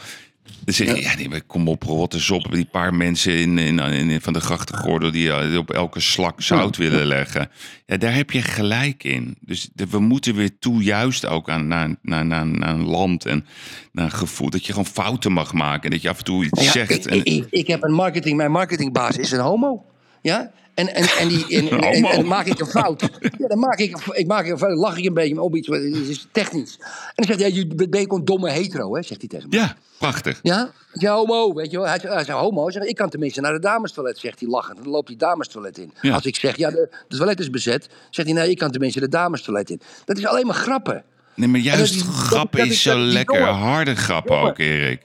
Dan 0.65 0.73
zeg 0.73 0.87
je, 0.95 1.01
ja, 1.01 1.15
nee, 1.15 1.29
maar 1.29 1.41
kom 1.41 1.67
op, 1.67 1.83
rot 1.83 2.13
eens 2.13 2.31
op. 2.31 2.51
Die 2.51 2.65
paar 2.65 2.93
mensen 2.93 3.37
in, 3.37 3.57
in, 3.57 3.79
in, 3.79 4.21
van 4.21 4.33
de 4.33 4.39
grachtengordel 4.39 5.11
die 5.11 5.31
eh, 5.33 5.57
op 5.57 5.71
elke 5.71 5.99
slak 5.99 6.41
zout 6.41 6.77
willen 6.77 7.05
leggen. 7.05 7.49
Ja, 7.85 7.97
daar 7.97 8.13
heb 8.15 8.31
je 8.31 8.41
gelijk 8.41 9.03
in. 9.03 9.37
Dus 9.41 9.69
de- 9.73 9.87
we 9.89 9.99
moeten 9.99 10.35
weer 10.35 10.59
toe 10.59 10.83
juist 10.83 11.25
ook 11.25 11.49
aan, 11.49 11.67
naar, 11.67 11.95
naar, 12.01 12.25
naar, 12.25 12.45
naar 12.47 12.69
een 12.73 12.85
land 12.85 13.25
en 13.25 13.45
naar 13.91 14.05
een 14.05 14.11
gevoel. 14.11 14.49
Dat 14.49 14.65
je 14.65 14.71
gewoon 14.73 14.87
fouten 14.87 15.31
mag 15.31 15.53
maken. 15.53 15.83
En 15.83 15.89
dat 15.89 16.01
je 16.01 16.09
af 16.09 16.17
en 16.17 16.23
toe 16.23 16.45
iets 16.45 16.63
Ja, 16.63 16.71
zegt. 16.71 16.91
ik, 16.91 17.05
En, 17.05 17.17
ik, 17.17 17.23
ik, 17.25 17.45
ik 17.49 17.67
heb 17.67 17.83
een 17.83 17.93
marketing, 17.93 18.37
mijn 18.37 18.51
marketingbaas 18.51 19.17
is 19.17 19.31
een 19.31 19.39
homo. 19.39 19.85
Ja? 20.23 20.51
En, 20.73 20.93
en, 20.95 21.03
en, 21.05 21.27
die, 21.27 21.45
en, 21.47 21.69
en, 21.81 22.03
en, 22.17 22.25
maak 22.25 22.45
ik 22.45 22.59
een 22.59 22.65
fout. 22.65 23.09
Ja, 23.37 23.47
dan 23.47 23.59
maak 23.59 23.79
ik, 23.79 23.97
ik 24.11 24.27
maak 24.27 24.45
een 24.47 24.57
fout, 24.57 24.77
lach 24.77 24.97
ik 24.97 25.05
een 25.05 25.13
beetje 25.13 25.41
op 25.41 25.55
iets, 25.55 25.67
het 25.67 25.83
is 25.83 26.27
technisch. 26.31 26.77
En 26.79 26.85
dan 27.15 27.25
zegt 27.25 27.39
hij, 27.39 27.49
ja, 27.49 27.55
je 27.55 27.87
ben 27.89 27.99
je 28.01 28.11
een 28.11 28.25
domme 28.25 28.49
hetero, 28.51 28.95
hè, 28.95 29.01
zegt 29.01 29.19
hij 29.19 29.29
tegen 29.29 29.49
me. 29.49 29.55
ja, 29.55 29.75
prachtig. 29.97 30.39
Ja, 30.43 30.71
ja, 30.93 31.13
homo, 31.15 31.53
weet 31.53 31.71
je 31.71 31.77
wel. 31.77 31.87
Hij 31.87 31.99
zegt, 31.99 32.13
hij 32.13 32.23
zegt 32.23 32.37
homo. 32.37 32.69
Zegt, 32.69 32.85
ik 32.87 32.95
kan 32.95 33.09
tenminste 33.09 33.41
naar 33.41 33.53
de 33.53 33.59
damestoilet, 33.59 34.17
zegt 34.17 34.39
hij 34.39 34.49
lachend. 34.49 34.77
Dan 34.77 34.87
loopt 34.87 35.07
hij 35.07 35.17
damestoilet 35.17 35.77
in. 35.77 35.93
Ja. 36.01 36.13
Als 36.13 36.25
ik 36.25 36.35
zeg, 36.35 36.57
ja, 36.57 36.69
de, 36.69 36.89
de 37.07 37.17
toilet 37.17 37.39
is 37.39 37.49
bezet, 37.49 37.87
zegt 38.09 38.27
hij, 38.27 38.37
nee, 38.37 38.49
ik 38.49 38.57
kan 38.57 38.71
tenminste 38.71 38.99
de 38.99 39.09
damestoilet 39.09 39.69
in. 39.69 39.81
Dat 40.05 40.17
is 40.17 40.25
alleen 40.25 40.45
maar 40.45 40.55
grappen. 40.55 41.03
Nee, 41.35 41.47
maar 41.47 41.59
juist 41.59 41.93
dat 42.05 42.13
grappen 42.13 42.59
dat- 42.59 42.67
is 42.67 42.81
zo 42.81 42.97
lekker. 42.99 43.39
jongen- 43.39 43.53
Harde 43.53 43.95
grappen 43.95 44.35
Jongen. 44.35 44.49
ook, 44.49 44.57
Erik. 44.59 45.01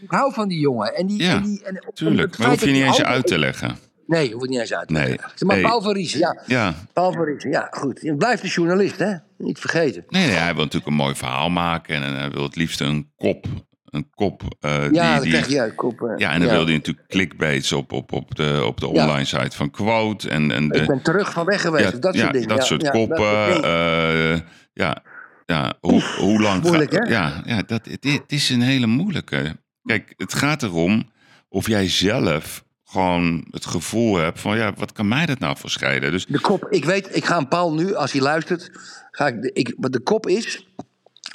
Ik 0.00 0.10
hou 0.10 0.32
van 0.32 0.48
die 0.48 0.58
jongen. 0.58 0.94
En 0.94 1.06
die, 1.06 1.22
Ja, 1.22 1.34
en 1.34 1.42
die, 1.42 1.62
en, 1.64 1.84
Tuurlijk. 1.94 2.38
Maar 2.38 2.48
hoef 2.48 2.64
je 2.64 2.70
niet 2.70 2.82
eens 2.84 3.02
uit 3.02 3.26
te 3.26 3.38
leggen. 3.38 3.78
Nee, 4.08 4.32
hoef 4.32 4.42
ik 4.42 4.48
niet 4.48 4.58
eens 4.60 4.74
uit 4.74 4.86
te 4.88 4.92
Nee. 4.94 5.08
leggen. 5.08 5.46
Maar 5.46 5.56
Nee. 5.56 5.64
Paul 5.64 5.82
van 5.82 5.92
Riesen, 5.92 6.18
ja. 6.18 6.42
Ja. 6.46 6.74
Paul 6.92 7.12
van 7.12 7.24
Riesen, 7.24 7.50
ja, 7.50 7.68
goed. 7.70 8.12
Blijft 8.18 8.42
een 8.42 8.48
journalist, 8.48 8.98
hè? 8.98 9.14
Niet 9.38 9.58
vergeten. 9.58 10.04
Nee, 10.08 10.26
nee, 10.26 10.34
hij 10.36 10.54
wil 10.54 10.62
natuurlijk 10.64 10.90
een 10.90 10.96
mooi 10.96 11.14
verhaal 11.14 11.50
maken. 11.50 11.94
En 12.02 12.16
hij 12.16 12.30
wil 12.30 12.42
het 12.42 12.56
liefst 12.56 12.80
een 12.80 13.12
kop 13.16 13.46
een 13.88 14.10
kop. 14.14 14.42
eh, 14.60 14.90
Ja, 14.92 15.20
die, 15.20 15.30
krijg 15.30 15.46
je 15.48 15.54
ja, 15.54 15.68
kop. 15.74 16.00
eh, 16.02 16.12
ja, 16.16 16.32
en 16.32 16.38
dan 16.38 16.48
ja. 16.48 16.54
wilde 16.54 16.66
hij 16.70 16.76
natuurlijk 16.76 17.08
clickbaits 17.08 17.72
op, 17.72 17.92
op, 17.92 18.12
op 18.12 18.34
de, 18.34 18.62
op 18.66 18.80
de 18.80 18.86
Ja. 18.92 19.02
online 19.02 19.24
site 19.24 19.56
van 19.56 19.70
Quote. 19.70 20.30
En, 20.30 20.50
en 20.50 20.68
de, 20.68 20.78
Ik 20.80 20.86
ben 20.86 21.02
terug 21.02 21.32
van 21.32 21.44
weg 21.44 21.60
geweest. 21.60 21.92
ja, 21.92 21.98
dat 21.98 22.14
soort 22.16 22.32
dingen. 22.32 22.48
dat 22.48 22.58
Ja, 22.58 22.64
soort 22.64 22.82
ja, 22.82 22.90
koppen. 22.90 23.62
eh, 23.64 24.38
ja, 24.72 25.02
ja 25.46 25.74
hoe, 25.80 26.02
hoe 26.18 26.40
lang 26.42 26.62
moeilijk, 26.62 26.94
gaat- 26.94 27.06
hè? 27.08 27.12
Ja, 27.14 27.42
ja 27.44 27.62
dat, 27.66 27.80
het, 27.84 28.04
het 28.04 28.22
is 28.32 28.50
een 28.50 28.60
hele 28.62 28.86
moeilijke. 28.86 29.56
Kijk, 29.82 30.14
het 30.16 30.34
gaat 30.34 30.62
erom 30.62 31.10
of 31.48 31.66
jij 31.66 31.88
zelf 31.88 32.64
gewoon 32.88 33.44
het 33.50 33.66
gevoel 33.66 34.16
hebt 34.16 34.40
van... 34.40 34.56
ja, 34.56 34.72
wat 34.76 34.92
kan 34.92 35.08
mij 35.08 35.26
dat 35.26 35.38
nou 35.38 35.56
verschijnen? 35.56 36.10
Dus 36.10 36.26
De 36.26 36.40
kop, 36.40 36.66
ik 36.70 36.84
weet, 36.84 37.16
ik 37.16 37.24
ga 37.24 37.36
een 37.36 37.48
Paul 37.48 37.74
nu, 37.74 37.94
als 37.94 38.12
hij 38.12 38.20
luistert, 38.20 38.70
ga 39.10 39.26
ik, 39.26 39.42
de- 39.42 39.52
ik, 39.52 39.74
wat 39.76 39.92
de 39.92 40.00
kop 40.00 40.26
is, 40.26 40.66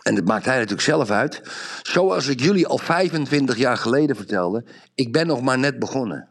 en 0.03 0.15
dat 0.15 0.25
maakt 0.25 0.45
hij 0.45 0.55
natuurlijk 0.55 0.81
zelf 0.81 1.09
uit, 1.09 1.41
zoals 1.81 2.27
ik 2.27 2.39
jullie 2.39 2.67
al 2.67 2.77
25 2.77 3.57
jaar 3.57 3.77
geleden 3.77 4.15
vertelde, 4.15 4.65
ik 4.95 5.11
ben 5.11 5.27
nog 5.27 5.41
maar 5.41 5.59
net 5.59 5.79
begonnen. 5.79 6.27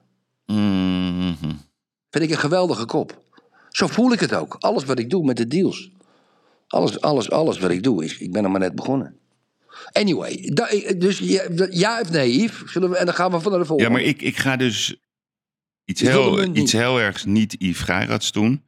Mhm. 0.46 1.32
Vind 2.10 2.24
ik 2.24 2.30
een 2.30 2.38
geweldige 2.38 2.84
kop. 2.84 3.20
Zo 3.70 3.86
voel 3.86 4.12
ik 4.12 4.20
het 4.20 4.34
ook. 4.34 4.56
Alles 4.58 4.84
wat 4.84 4.98
ik 4.98 5.10
doe 5.10 5.24
met 5.24 5.36
de 5.36 5.46
deals. 5.46 5.90
Alles, 6.68 7.00
alles, 7.00 7.30
alles 7.30 7.58
wat 7.58 7.70
ik 7.70 7.82
doe 7.82 8.04
is, 8.04 8.18
ik 8.18 8.32
ben 8.32 8.42
nog 8.42 8.50
maar 8.52 8.60
net 8.60 8.74
begonnen. 8.74 9.16
Anyway, 9.92 10.50
da- 10.54 10.94
dus 10.98 11.18
ja, 11.18 11.42
ja 11.70 12.00
of 12.00 12.10
nee, 12.10 12.40
Yves? 12.42 12.72
Zullen 12.72 12.90
we, 12.90 12.96
en 12.96 13.04
dan 13.06 13.14
gaan 13.14 13.30
we 13.30 13.40
van 13.40 13.50
naar 13.52 13.60
de 13.60 13.66
Ja, 13.66 13.70
volgende. 13.70 13.92
maar 13.92 14.02
ik, 14.02 14.22
ik 14.22 14.36
ga 14.36 14.56
dus 14.56 14.96
iets 15.92 16.10
heel, 16.10 16.54
iets 16.54 16.72
heel 16.72 17.00
ergs 17.00 17.24
niet 17.24 17.56
Yves 17.58 17.80
Geirads 17.80 18.32
doen. 18.32 18.64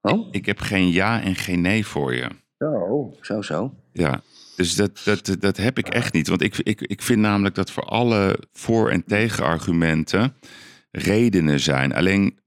Oh? 0.00 0.26
Ik, 0.28 0.34
ik 0.34 0.46
heb 0.46 0.60
geen 0.60 0.90
ja 0.90 1.22
en 1.22 1.34
geen 1.36 1.60
nee 1.60 1.86
voor 1.86 2.14
je. 2.14 2.28
Zo, 2.58 3.12
zo, 3.20 3.42
zo. 3.42 3.74
Ja, 3.92 4.22
dus 4.56 4.74
dat, 4.74 5.00
dat, 5.04 5.36
dat 5.40 5.56
heb 5.56 5.78
ik 5.78 5.88
echt 5.88 6.12
niet. 6.12 6.28
Want 6.28 6.42
ik, 6.42 6.58
ik, 6.58 6.80
ik 6.80 7.02
vind 7.02 7.20
namelijk 7.20 7.54
dat 7.54 7.70
voor 7.70 7.84
alle 7.84 8.38
voor- 8.52 8.90
en 8.90 9.04
tegenargumenten 9.04 10.34
redenen 10.90 11.60
zijn. 11.60 11.94
Alleen 11.94 12.38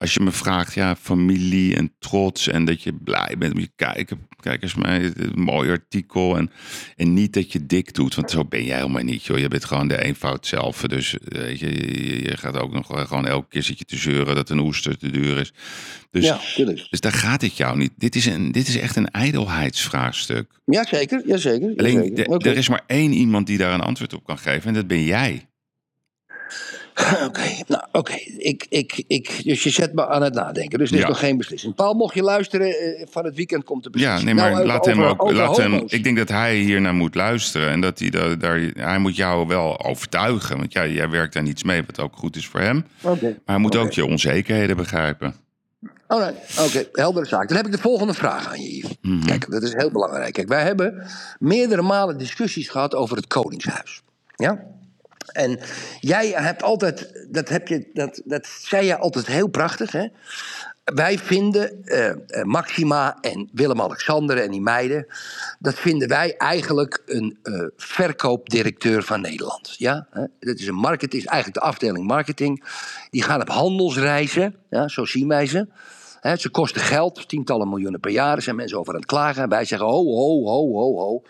als 0.00 0.14
je 0.14 0.20
me 0.20 0.30
vraagt, 0.30 0.74
ja, 0.74 0.96
familie 0.96 1.76
en 1.76 1.92
trots 1.98 2.48
en 2.48 2.64
dat 2.64 2.82
je 2.82 2.92
blij 2.94 3.34
bent 3.38 3.52
om 3.54 3.60
je 3.60 3.70
kijken. 3.76 4.28
Kijk 4.40 4.62
eens 4.62 4.74
mij, 4.74 5.12
een 5.16 5.40
mooi 5.42 5.70
artikel. 5.70 6.36
En, 6.36 6.50
en 6.96 7.14
niet 7.14 7.32
dat 7.32 7.52
je 7.52 7.66
dik 7.66 7.94
doet, 7.94 8.14
want 8.14 8.30
zo 8.30 8.44
ben 8.44 8.64
jij 8.64 8.76
helemaal 8.76 9.02
niet, 9.02 9.24
joh. 9.24 9.38
Je 9.38 9.48
bent 9.48 9.64
gewoon 9.64 9.88
de 9.88 10.02
eenvoud 10.04 10.46
zelf. 10.46 10.80
Dus 10.80 11.16
weet 11.24 11.58
je, 11.58 12.22
je, 12.22 12.36
gaat 12.36 12.56
ook 12.58 12.72
nog 12.72 12.86
gewoon 13.08 13.26
elke 13.26 13.48
keer 13.48 13.62
zit 13.62 13.78
je 13.78 13.84
te 13.84 13.96
zeuren 13.96 14.34
dat 14.34 14.50
een 14.50 14.58
oester 14.58 14.98
te 14.98 15.10
duur 15.10 15.38
is. 15.38 15.52
Dus, 16.10 16.24
Ja, 16.24 16.40
tuurlijk. 16.54 16.86
dus 16.90 17.00
daar 17.00 17.12
gaat 17.12 17.42
het 17.42 17.56
jou 17.56 17.76
niet. 17.76 17.92
Dit 17.96 18.14
is, 18.14 18.26
een, 18.26 18.52
dit 18.52 18.68
is 18.68 18.76
echt 18.78 18.96
een 18.96 19.10
ijdelheidsvraagstuk. 19.10 20.60
Jazeker, 20.64 21.22
jazeker. 21.26 21.72
Alleen, 21.76 21.94
jazeker. 21.94 22.14
de- 22.24 22.30
Oké. 22.30 22.48
er 22.48 22.56
is 22.56 22.68
maar 22.68 22.82
één 22.86 23.12
iemand 23.12 23.46
die 23.46 23.58
daar 23.58 23.72
een 23.74 23.80
antwoord 23.80 24.14
op 24.14 24.24
kan 24.24 24.38
geven. 24.38 24.68
En 24.68 24.74
dat 24.74 24.86
ben 24.86 25.04
jij. 25.04 25.48
Oké, 27.26 27.42
nou 27.66 27.82
oké. 27.92 28.12
Ik, 28.38 28.66
ik, 28.68 29.02
ik, 29.06 29.40
dus 29.44 29.62
je 29.62 29.70
zet 29.70 29.92
me 29.94 30.08
aan 30.08 30.22
het 30.22 30.34
nadenken. 30.34 30.78
Dus 30.78 30.88
er 30.90 30.94
is 30.96 31.02
Ja. 31.02 31.08
nog 31.08 31.18
geen 31.18 31.36
beslissing. 31.36 31.74
Paul, 31.74 31.94
mocht 31.94 32.14
je 32.14 32.22
luisteren, 32.22 32.66
eh, 32.68 33.06
van 33.10 33.24
het 33.24 33.34
weekend 33.36 33.64
komt 33.64 33.82
de 33.82 33.88
Ja, 33.92 33.98
beslissing. 33.98 34.24
nee, 34.24 34.34
maar 34.34 34.50
Nou, 34.52 34.66
laat 34.66 34.78
over- 34.80 34.92
hem 34.92 35.02
ook. 35.02 35.22
over 35.22 35.36
laat 35.36 35.56
hem, 35.56 35.72
homo's. 35.72 35.92
ik 35.92 36.04
denk 36.04 36.16
dat 36.16 36.28
hij 36.28 36.56
hier 36.56 36.80
naar 36.80 36.94
moet 36.94 37.14
luisteren. 37.14 37.68
En 37.70 37.80
dat 37.80 37.98
hij, 37.98 38.10
daar, 38.10 38.38
daar, 38.38 38.60
hij 38.74 38.98
moet 38.98 39.16
jou 39.16 39.46
wel 39.46 39.84
overtuigen. 39.84 40.56
Want 40.58 40.72
ja, 40.72 40.86
jij 40.86 41.08
werkt 41.10 41.32
daar 41.34 41.42
niets 41.42 41.62
mee, 41.62 41.82
wat 41.86 42.00
ook 42.00 42.16
goed 42.16 42.36
is 42.36 42.46
voor 42.46 42.60
hem. 42.60 42.84
Oké. 43.02 43.22
Maar 43.24 43.34
hij 43.44 43.58
moet 43.58 43.76
ook 43.76 43.92
je 43.92 44.04
onzekerheden 44.06 44.76
begrijpen. 44.76 45.34
Alright, 46.06 46.60
Oké, 46.60 46.88
heldere 46.92 47.26
zaak. 47.26 47.48
Dan 47.48 47.56
heb 47.56 47.66
ik 47.66 47.72
de 47.72 47.78
volgende 47.78 48.14
vraag 48.14 48.48
aan 48.48 48.60
je, 48.60 48.76
Yves. 48.76 48.96
Mhm. 49.02 49.26
Kijk, 49.26 49.50
dat 49.50 49.62
is 49.62 49.72
heel 49.74 49.90
belangrijk. 49.90 50.32
Kijk, 50.32 50.48
wij 50.48 50.62
hebben 50.62 51.06
meerdere 51.38 51.82
malen 51.82 52.18
discussies 52.18 52.68
gehad 52.68 52.94
over 52.94 53.16
het 53.16 53.26
Koningshuis. 53.26 54.02
Ja? 54.36 54.60
En 55.32 55.58
jij 56.00 56.28
hebt 56.28 56.62
altijd, 56.62 57.26
dat, 57.30 57.48
heb 57.48 57.68
je, 57.68 57.90
dat, 57.92 58.20
dat 58.24 58.46
zei 58.46 58.86
je 58.86 58.96
altijd 58.96 59.26
heel 59.26 59.48
prachtig, 59.48 59.92
hè? 59.92 60.06
Wij 60.94 61.18
vinden 61.18 61.84
eh, 61.84 62.08
eh, 62.10 62.16
Maxima 62.44 63.18
en 63.20 63.48
Willem-Alexander 63.52 64.38
en 64.38 64.50
die 64.50 64.60
meiden, 64.60 65.06
dat 65.58 65.74
vinden 65.74 66.08
wij 66.08 66.36
eigenlijk 66.36 67.02
een 67.06 67.38
eh, 67.42 67.62
verkoopdirecteur 67.76 69.02
van 69.02 69.20
Nederland. 69.20 69.74
Ja? 69.78 70.06
Dat 70.40 70.58
is 70.58 70.66
een 70.66 70.74
market, 70.74 71.12
eigenlijk 71.12 71.54
de 71.54 71.60
afdeling 71.60 72.06
marketing. 72.06 72.64
Die 73.10 73.22
gaan 73.22 73.40
op 73.40 73.48
handelsreizen, 73.48 74.54
ja, 74.70 74.88
zo 74.88 75.04
zien 75.04 75.28
wij 75.28 75.46
ze. 75.46 75.68
Ze 76.36 76.50
kosten 76.50 76.80
geld, 76.80 77.28
tientallen 77.28 77.68
miljoenen 77.68 78.00
per 78.00 78.10
jaar. 78.10 78.36
Er 78.36 78.42
zijn 78.42 78.56
mensen 78.56 78.78
over 78.78 78.92
aan 78.92 79.00
het 79.00 79.08
klagen. 79.08 79.42
En 79.42 79.48
wij 79.48 79.64
zeggen: 79.64 79.88
ho, 79.88 80.04
ho, 80.04 80.44
ho, 80.44 80.72
ho, 80.72 80.98
ho. 80.98 81.22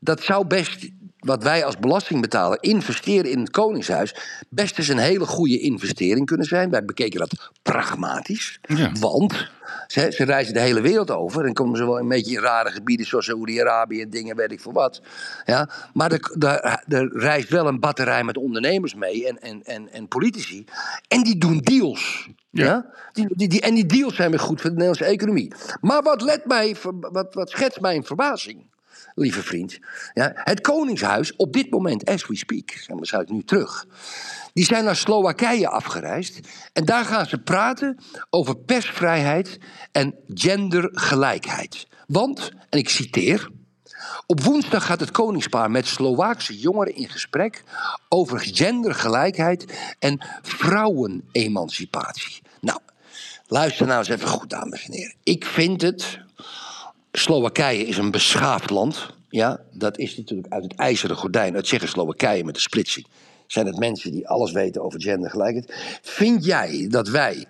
Dat 0.00 0.22
zou 0.22 0.46
best, 0.46 0.88
wat 1.28 1.42
wij 1.42 1.64
als 1.64 1.78
belastingbetaler 1.78 2.58
investeren 2.60 3.30
in 3.30 3.38
het 3.38 3.50
Koningshuis, 3.50 4.14
best 4.48 4.78
eens 4.78 4.88
een 4.88 4.98
hele 4.98 5.26
goede 5.26 5.58
investering 5.58 6.26
kunnen 6.26 6.46
zijn. 6.46 6.70
Wij 6.70 6.84
bekeken 6.84 7.20
dat 7.20 7.50
pragmatisch. 7.62 8.60
Want 9.00 9.50
ze, 9.86 10.12
ze 10.12 10.24
reizen 10.24 10.54
de 10.54 10.60
hele 10.60 10.80
wereld 10.80 11.10
over 11.10 11.44
en 11.44 11.52
komen 11.52 11.76
ze 11.76 11.84
wel 11.84 11.98
een 11.98 12.08
beetje 12.08 12.34
in 12.34 12.42
rare 12.42 12.70
gebieden 12.70 13.06
zoals 13.06 13.24
Saoedi-Arabië 13.24 14.00
en 14.00 14.10
dingen, 14.10 14.36
weet 14.36 14.52
ik 14.52 14.60
veel 14.60 14.72
wat. 14.72 15.02
Ja, 15.44 15.70
maar 15.92 16.12
er, 16.12 16.34
er, 16.38 16.82
er 16.88 17.10
reist 17.12 17.48
wel 17.48 17.66
een 17.66 17.80
batterij 17.80 18.24
met 18.24 18.36
ondernemers 18.36 18.94
mee 18.94 19.26
en, 19.26 19.40
en, 19.40 19.62
en, 19.62 19.92
en 19.92 20.08
politici. 20.08 20.64
En 21.08 21.22
die 21.22 21.38
doen 21.38 21.58
deals. 21.58 22.28
Ja. 22.50 22.86
Die, 23.12 23.26
die, 23.36 23.48
die, 23.48 23.60
en 23.60 23.74
die 23.74 23.86
deals 23.86 24.14
zijn 24.14 24.30
weer 24.30 24.40
goed 24.40 24.60
voor 24.60 24.70
de 24.70 24.76
Nederlandse 24.76 25.04
economie. 25.04 25.52
Maar 25.80 26.02
wat, 26.02 26.22
let 26.22 26.46
mij, 26.46 26.76
wat, 27.00 27.34
wat 27.34 27.50
schetst 27.50 27.80
mij 27.80 27.94
in 27.94 28.04
verbazing, 28.04 28.66
lieve 29.18 29.42
vriend. 29.42 29.78
Ja, 30.14 30.30
het 30.34 30.60
Koningshuis, 30.60 31.36
op 31.36 31.52
dit 31.52 31.70
moment, 31.70 32.04
as 32.04 32.26
we 32.26 32.36
speak, 32.36 32.70
zijn 32.70 32.96
waarschijnlijk 32.96 33.34
nu 33.34 33.42
terug. 33.42 33.86
Die 34.52 34.64
zijn 34.64 34.84
naar 34.84 34.96
Slowakije 34.96 35.68
afgereisd. 35.68 36.40
En 36.72 36.84
daar 36.84 37.04
gaan 37.04 37.26
ze 37.26 37.38
praten 37.38 37.98
over 38.30 38.56
persvrijheid 38.56 39.58
en 39.92 40.14
gendergelijkheid. 40.28 41.86
Want, 42.06 42.52
en 42.70 42.78
ik 42.78 42.88
citeer. 42.88 43.50
Op 44.26 44.40
woensdag 44.40 44.86
gaat 44.86 45.00
het 45.00 45.10
koningspaar 45.10 45.70
met 45.70 45.86
Slovaakse 45.86 46.58
jongeren 46.58 46.94
in 46.94 47.08
gesprek 47.08 47.62
over 48.08 48.40
gendergelijkheid 48.40 49.78
en 49.98 50.24
vrouwenemancipatie. 50.42 52.42
Nou, 52.60 52.78
luister 53.46 53.86
nou 53.86 53.98
eens 53.98 54.08
even 54.08 54.28
goed, 54.28 54.50
dames 54.50 54.86
en 54.86 54.92
heren. 54.92 55.14
Ik 55.22 55.44
vind 55.44 55.82
het. 55.82 56.26
Slowakije 57.18 57.86
is 57.86 57.96
een 57.96 58.10
beschaafd 58.10 58.70
land. 58.70 59.10
Ja, 59.28 59.60
dat 59.72 59.98
is 59.98 60.16
natuurlijk 60.16 60.52
uit 60.52 60.62
het 60.62 60.74
ijzeren 60.74 61.16
gordijn, 61.16 61.54
uit 61.54 61.64
Tsjechoslowakije 61.64 62.44
met 62.44 62.54
de 62.54 62.60
splitsing. 62.60 63.06
Zijn 63.46 63.66
het 63.66 63.78
mensen 63.78 64.12
die 64.12 64.28
alles 64.28 64.52
weten 64.52 64.82
over 64.82 65.02
gendergelijkheid? 65.02 65.98
Vind 66.02 66.44
jij 66.44 66.86
dat 66.90 67.08
wij 67.08 67.46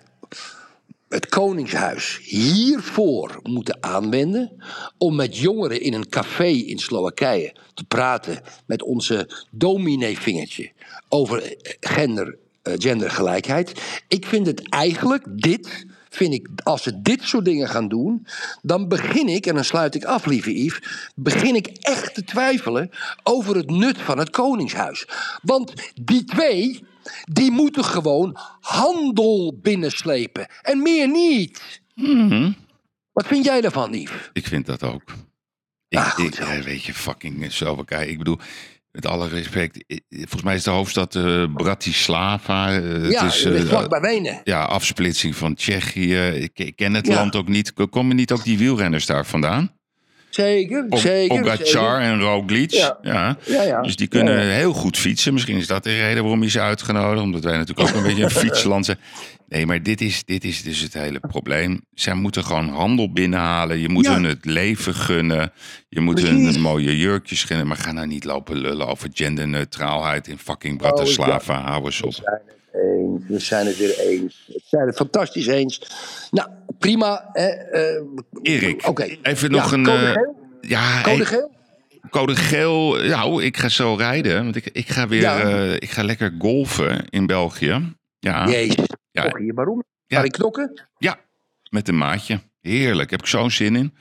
het 1.09 1.29
Koningshuis 1.29 2.19
hiervoor 2.23 3.39
moeten 3.43 3.77
aanwenden. 3.79 4.51
om 4.97 5.15
met 5.15 5.37
jongeren 5.37 5.81
in 5.81 5.93
een 5.93 6.09
café 6.09 6.47
in 6.47 6.79
Slowakije 6.79 7.53
te 7.73 7.83
praten 7.83 8.39
met 8.65 8.83
onze 8.83 9.29
dominee-vingertje 9.51 10.71
over 11.09 11.55
gender, 11.79 12.37
eh, 12.61 12.73
gendergelijkheid. 12.77 14.01
Ik 14.07 14.25
vind 14.25 14.45
het 14.45 14.69
eigenlijk 14.69 15.23
dit. 15.41 15.85
Vind 16.09 16.33
ik, 16.33 16.49
als 16.63 16.83
ze 16.83 17.01
dit 17.01 17.23
soort 17.23 17.45
dingen 17.45 17.67
gaan 17.67 17.87
doen, 17.87 18.27
dan 18.61 18.87
begin 18.87 19.27
ik, 19.27 19.45
en 19.45 19.55
dan 19.55 19.63
sluit 19.63 19.95
ik 19.95 20.03
af, 20.03 20.25
lieve 20.25 20.63
Yves, 20.63 21.11
begin 21.15 21.55
ik 21.55 21.67
echt 21.67 22.13
te 22.13 22.23
twijfelen 22.23 22.89
over 23.23 23.55
het 23.55 23.69
nut 23.69 23.97
van 23.97 24.17
het 24.17 24.29
Koningshuis. 24.29 25.07
Want 25.41 25.73
die 26.01 26.23
twee, 26.23 26.83
die 27.31 27.51
moeten 27.51 27.83
gewoon 27.83 28.37
handel 28.59 29.59
binnenslepen. 29.61 30.47
En 30.61 30.81
meer 30.81 31.09
niet. 31.09 31.81
Wat 33.11 33.27
vind 33.27 33.45
jij 33.45 33.61
daarvan, 33.61 33.93
Yves? 33.93 34.29
Ik 34.33 34.47
vind 34.47 34.65
dat 34.65 34.83
ook. 34.83 35.03
Ik, 35.87 35.99
ik, 36.17 36.37
ja, 36.37 36.61
weet 36.61 36.83
je, 36.83 36.93
fucking 36.93 37.51
Slowakije. 37.51 38.09
Ik 38.09 38.17
bedoel, 38.17 38.39
met 38.91 39.05
alle 39.05 39.27
respect. 39.27 39.83
Volgens 40.09 40.41
mij 40.43 40.55
is 40.55 40.63
de 40.63 40.69
hoofdstad 40.69 41.15
eh, 41.15 41.43
Bratislava. 41.53 42.71
eh, 42.71 43.09
Ja, 43.09 43.23
het 43.25 43.33
is, 43.33 43.43
eh, 43.43 43.99
Wenen. 44.01 44.41
Ja, 44.43 44.63
afsplitsing 44.63 45.35
van 45.35 45.55
Tsjechië. 45.55 46.17
Ik, 46.27 46.59
ik 46.59 46.75
ken 46.75 46.93
het 46.93 47.07
Ja. 47.07 47.15
land 47.15 47.35
ook 47.35 47.47
niet. 47.47 47.73
Komen 47.89 48.15
niet 48.15 48.31
ook 48.31 48.43
die 48.43 48.57
wielrenners 48.57 49.05
daar 49.05 49.25
vandaan? 49.25 49.71
Zeker, 50.43 50.85
Op- 50.89 50.97
zeker. 50.99 51.41
Pogacar 51.41 52.01
en 52.01 52.19
Roglic. 52.21 52.71
Ja. 52.71 52.97
Ja. 53.01 53.37
Ja, 53.45 53.61
ja. 53.63 53.81
Dus 53.81 53.95
die 53.95 54.07
kunnen 54.07 54.39
heel 54.51 54.73
goed 54.73 54.97
fietsen. 54.97 55.33
Misschien 55.33 55.57
is 55.57 55.67
dat 55.67 55.83
de 55.83 55.95
reden 55.99 56.21
waarom 56.23 56.43
je 56.43 56.49
ze 56.49 56.59
uitgenodigd. 56.59 57.21
Omdat 57.23 57.43
wij 57.43 57.57
natuurlijk 57.57 57.89
ook 57.89 57.95
een 57.95 58.03
beetje 58.03 58.23
een 58.23 58.29
fietsland 58.45 58.85
zijn. 58.85 58.97
Nee, 59.49 59.65
maar 59.65 59.83
dit 59.83 60.01
is, 60.01 60.23
dit 60.25 60.43
is 60.43 60.63
dus 60.63 60.79
het 60.79 60.93
hele 60.93 61.19
probleem. 61.19 61.81
Zij 61.93 62.13
moeten 62.13 62.43
gewoon 62.43 62.69
handel 62.69 63.11
binnenhalen. 63.11 63.79
Je 63.79 63.89
moet 63.89 64.07
hun 64.07 64.23
het 64.23 64.45
leven 64.45 64.93
gunnen. 64.95 65.51
Je 65.89 65.99
moet 65.99 66.15
Precies. 66.15 66.53
hun 66.53 66.61
mooie 66.61 66.97
jurkjes 66.97 67.43
gunnen. 67.43 67.67
Maar 67.67 67.77
ga 67.77 67.91
nou 67.91 68.07
niet 68.07 68.23
lopen 68.23 68.57
lullen 68.57 68.87
over 68.87 69.09
genderneutraalheid 69.13 70.27
in 70.27 70.37
fucking 70.37 70.73
Oh. 70.73 70.79
Bratislava. 70.79 71.61
Hou 71.61 71.85
eens 71.85 72.01
op. 72.01 72.11
Eens. 72.11 73.23
We 73.27 73.39
zijn 73.39 73.65
het 73.65 73.77
weer 73.77 73.99
eens. 73.99 74.43
We 74.47 74.61
zijn 74.65 74.87
het 74.87 74.95
fantastisch 74.95 75.47
eens. 75.47 75.81
Nou, 76.31 76.49
prima. 76.79 77.29
hè, 77.33 77.47
eh, 77.47 78.01
Erik, 78.41 78.87
even 79.21 79.49
Ja, 79.53 79.55
nog 79.61 79.71
een... 79.71 79.83
code 79.83 80.05
eh, 80.05 80.11
geel? 80.11 80.35
ja, 80.61 81.01
Code 81.01 81.15
hey, 81.15 81.25
geel? 81.25 81.51
Code 82.09 82.35
geel, 82.35 82.95
nou, 82.95 83.43
ik 83.43 83.57
ga 83.57 83.69
zo 83.69 83.95
rijden. 83.95 84.43
Want 84.43 84.55
ik, 84.55 84.65
ik, 84.71 84.87
ga 84.89 85.07
weer, 85.07 85.21
Ja. 85.21 85.39
eh, 85.39 85.73
ik 85.73 85.89
ga 85.89 86.03
lekker 86.03 86.35
golfen 86.39 87.05
in 87.09 87.25
België. 87.25 87.95
Ja. 88.19 88.47
Jezus. 88.49 88.85
Ja. 89.11 89.37
Hier, 89.37 89.53
waarom? 89.53 89.83
Ja. 90.05 90.17
Ga 90.19 90.23
ik 90.23 90.31
knokken? 90.31 90.81
Ja, 90.97 91.17
met 91.69 91.87
een 91.87 91.97
maatje. 91.97 92.39
Heerlijk, 92.61 93.09
heb 93.11 93.19
ik 93.19 93.25
zo'n 93.27 93.51
zin 93.51 93.75
in. 93.75 93.93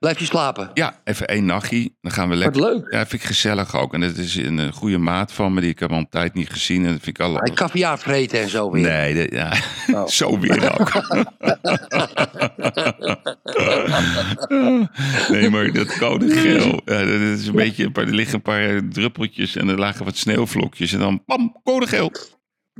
Blijf 0.00 0.18
je 0.18 0.24
slapen? 0.24 0.70
Ja, 0.74 1.00
even 1.04 1.28
één 1.28 1.44
nachtje. 1.44 1.90
Dan 2.00 2.12
gaan 2.12 2.28
we 2.28 2.34
Wat 2.34 2.44
lekker. 2.56 2.62
leuk. 2.62 2.92
Ja, 2.92 3.06
vind 3.06 3.22
ik 3.22 3.28
gezellig 3.28 3.76
ook. 3.76 3.94
En 3.94 4.00
dat 4.00 4.16
is 4.16 4.36
een, 4.36 4.72
goede 4.72 4.98
maat 4.98 5.32
van 5.32 5.54
me, 5.54 5.60
die 5.60 5.70
ik 5.70 5.78
heb 5.78 5.90
al 5.90 5.98
een 5.98 6.08
tijd 6.08 6.34
niet 6.34 6.50
gezien. 6.50 6.84
En 6.84 6.92
dat 6.92 7.02
vind 7.02 7.18
ik 7.18 7.24
al... 7.24 7.34
Hij 7.34 7.50
caviar 7.54 7.98
vreten 7.98 8.40
en 8.40 8.48
zo 8.48 8.70
weer. 8.70 8.82
Nee, 8.88 9.14
dat- 9.14 9.30
ja. 9.38 9.52
Oh. 9.94 10.06
zo 10.20 10.38
weer 10.38 10.80
ook. 10.80 10.90
nee, 15.30 15.50
maar 15.50 15.72
dat 15.72 15.96
code 15.98 16.30
geel. 16.30 16.80
Ja, 16.84 16.98
dat 17.04 17.20
is 17.20 17.46
een 17.46 17.54
beetje, 17.54 17.90
er 17.92 18.14
liggen 18.14 18.34
een 18.34 18.42
paar 18.42 18.88
druppeltjes 18.88 19.56
en 19.56 19.68
er 19.68 19.78
lagen 19.78 20.04
wat 20.04 20.16
sneeuwvlokjes. 20.16 20.92
En 20.92 20.98
dan, 20.98 21.24
pam, 21.24 21.56
code 21.64 21.86
geel. 21.86 22.12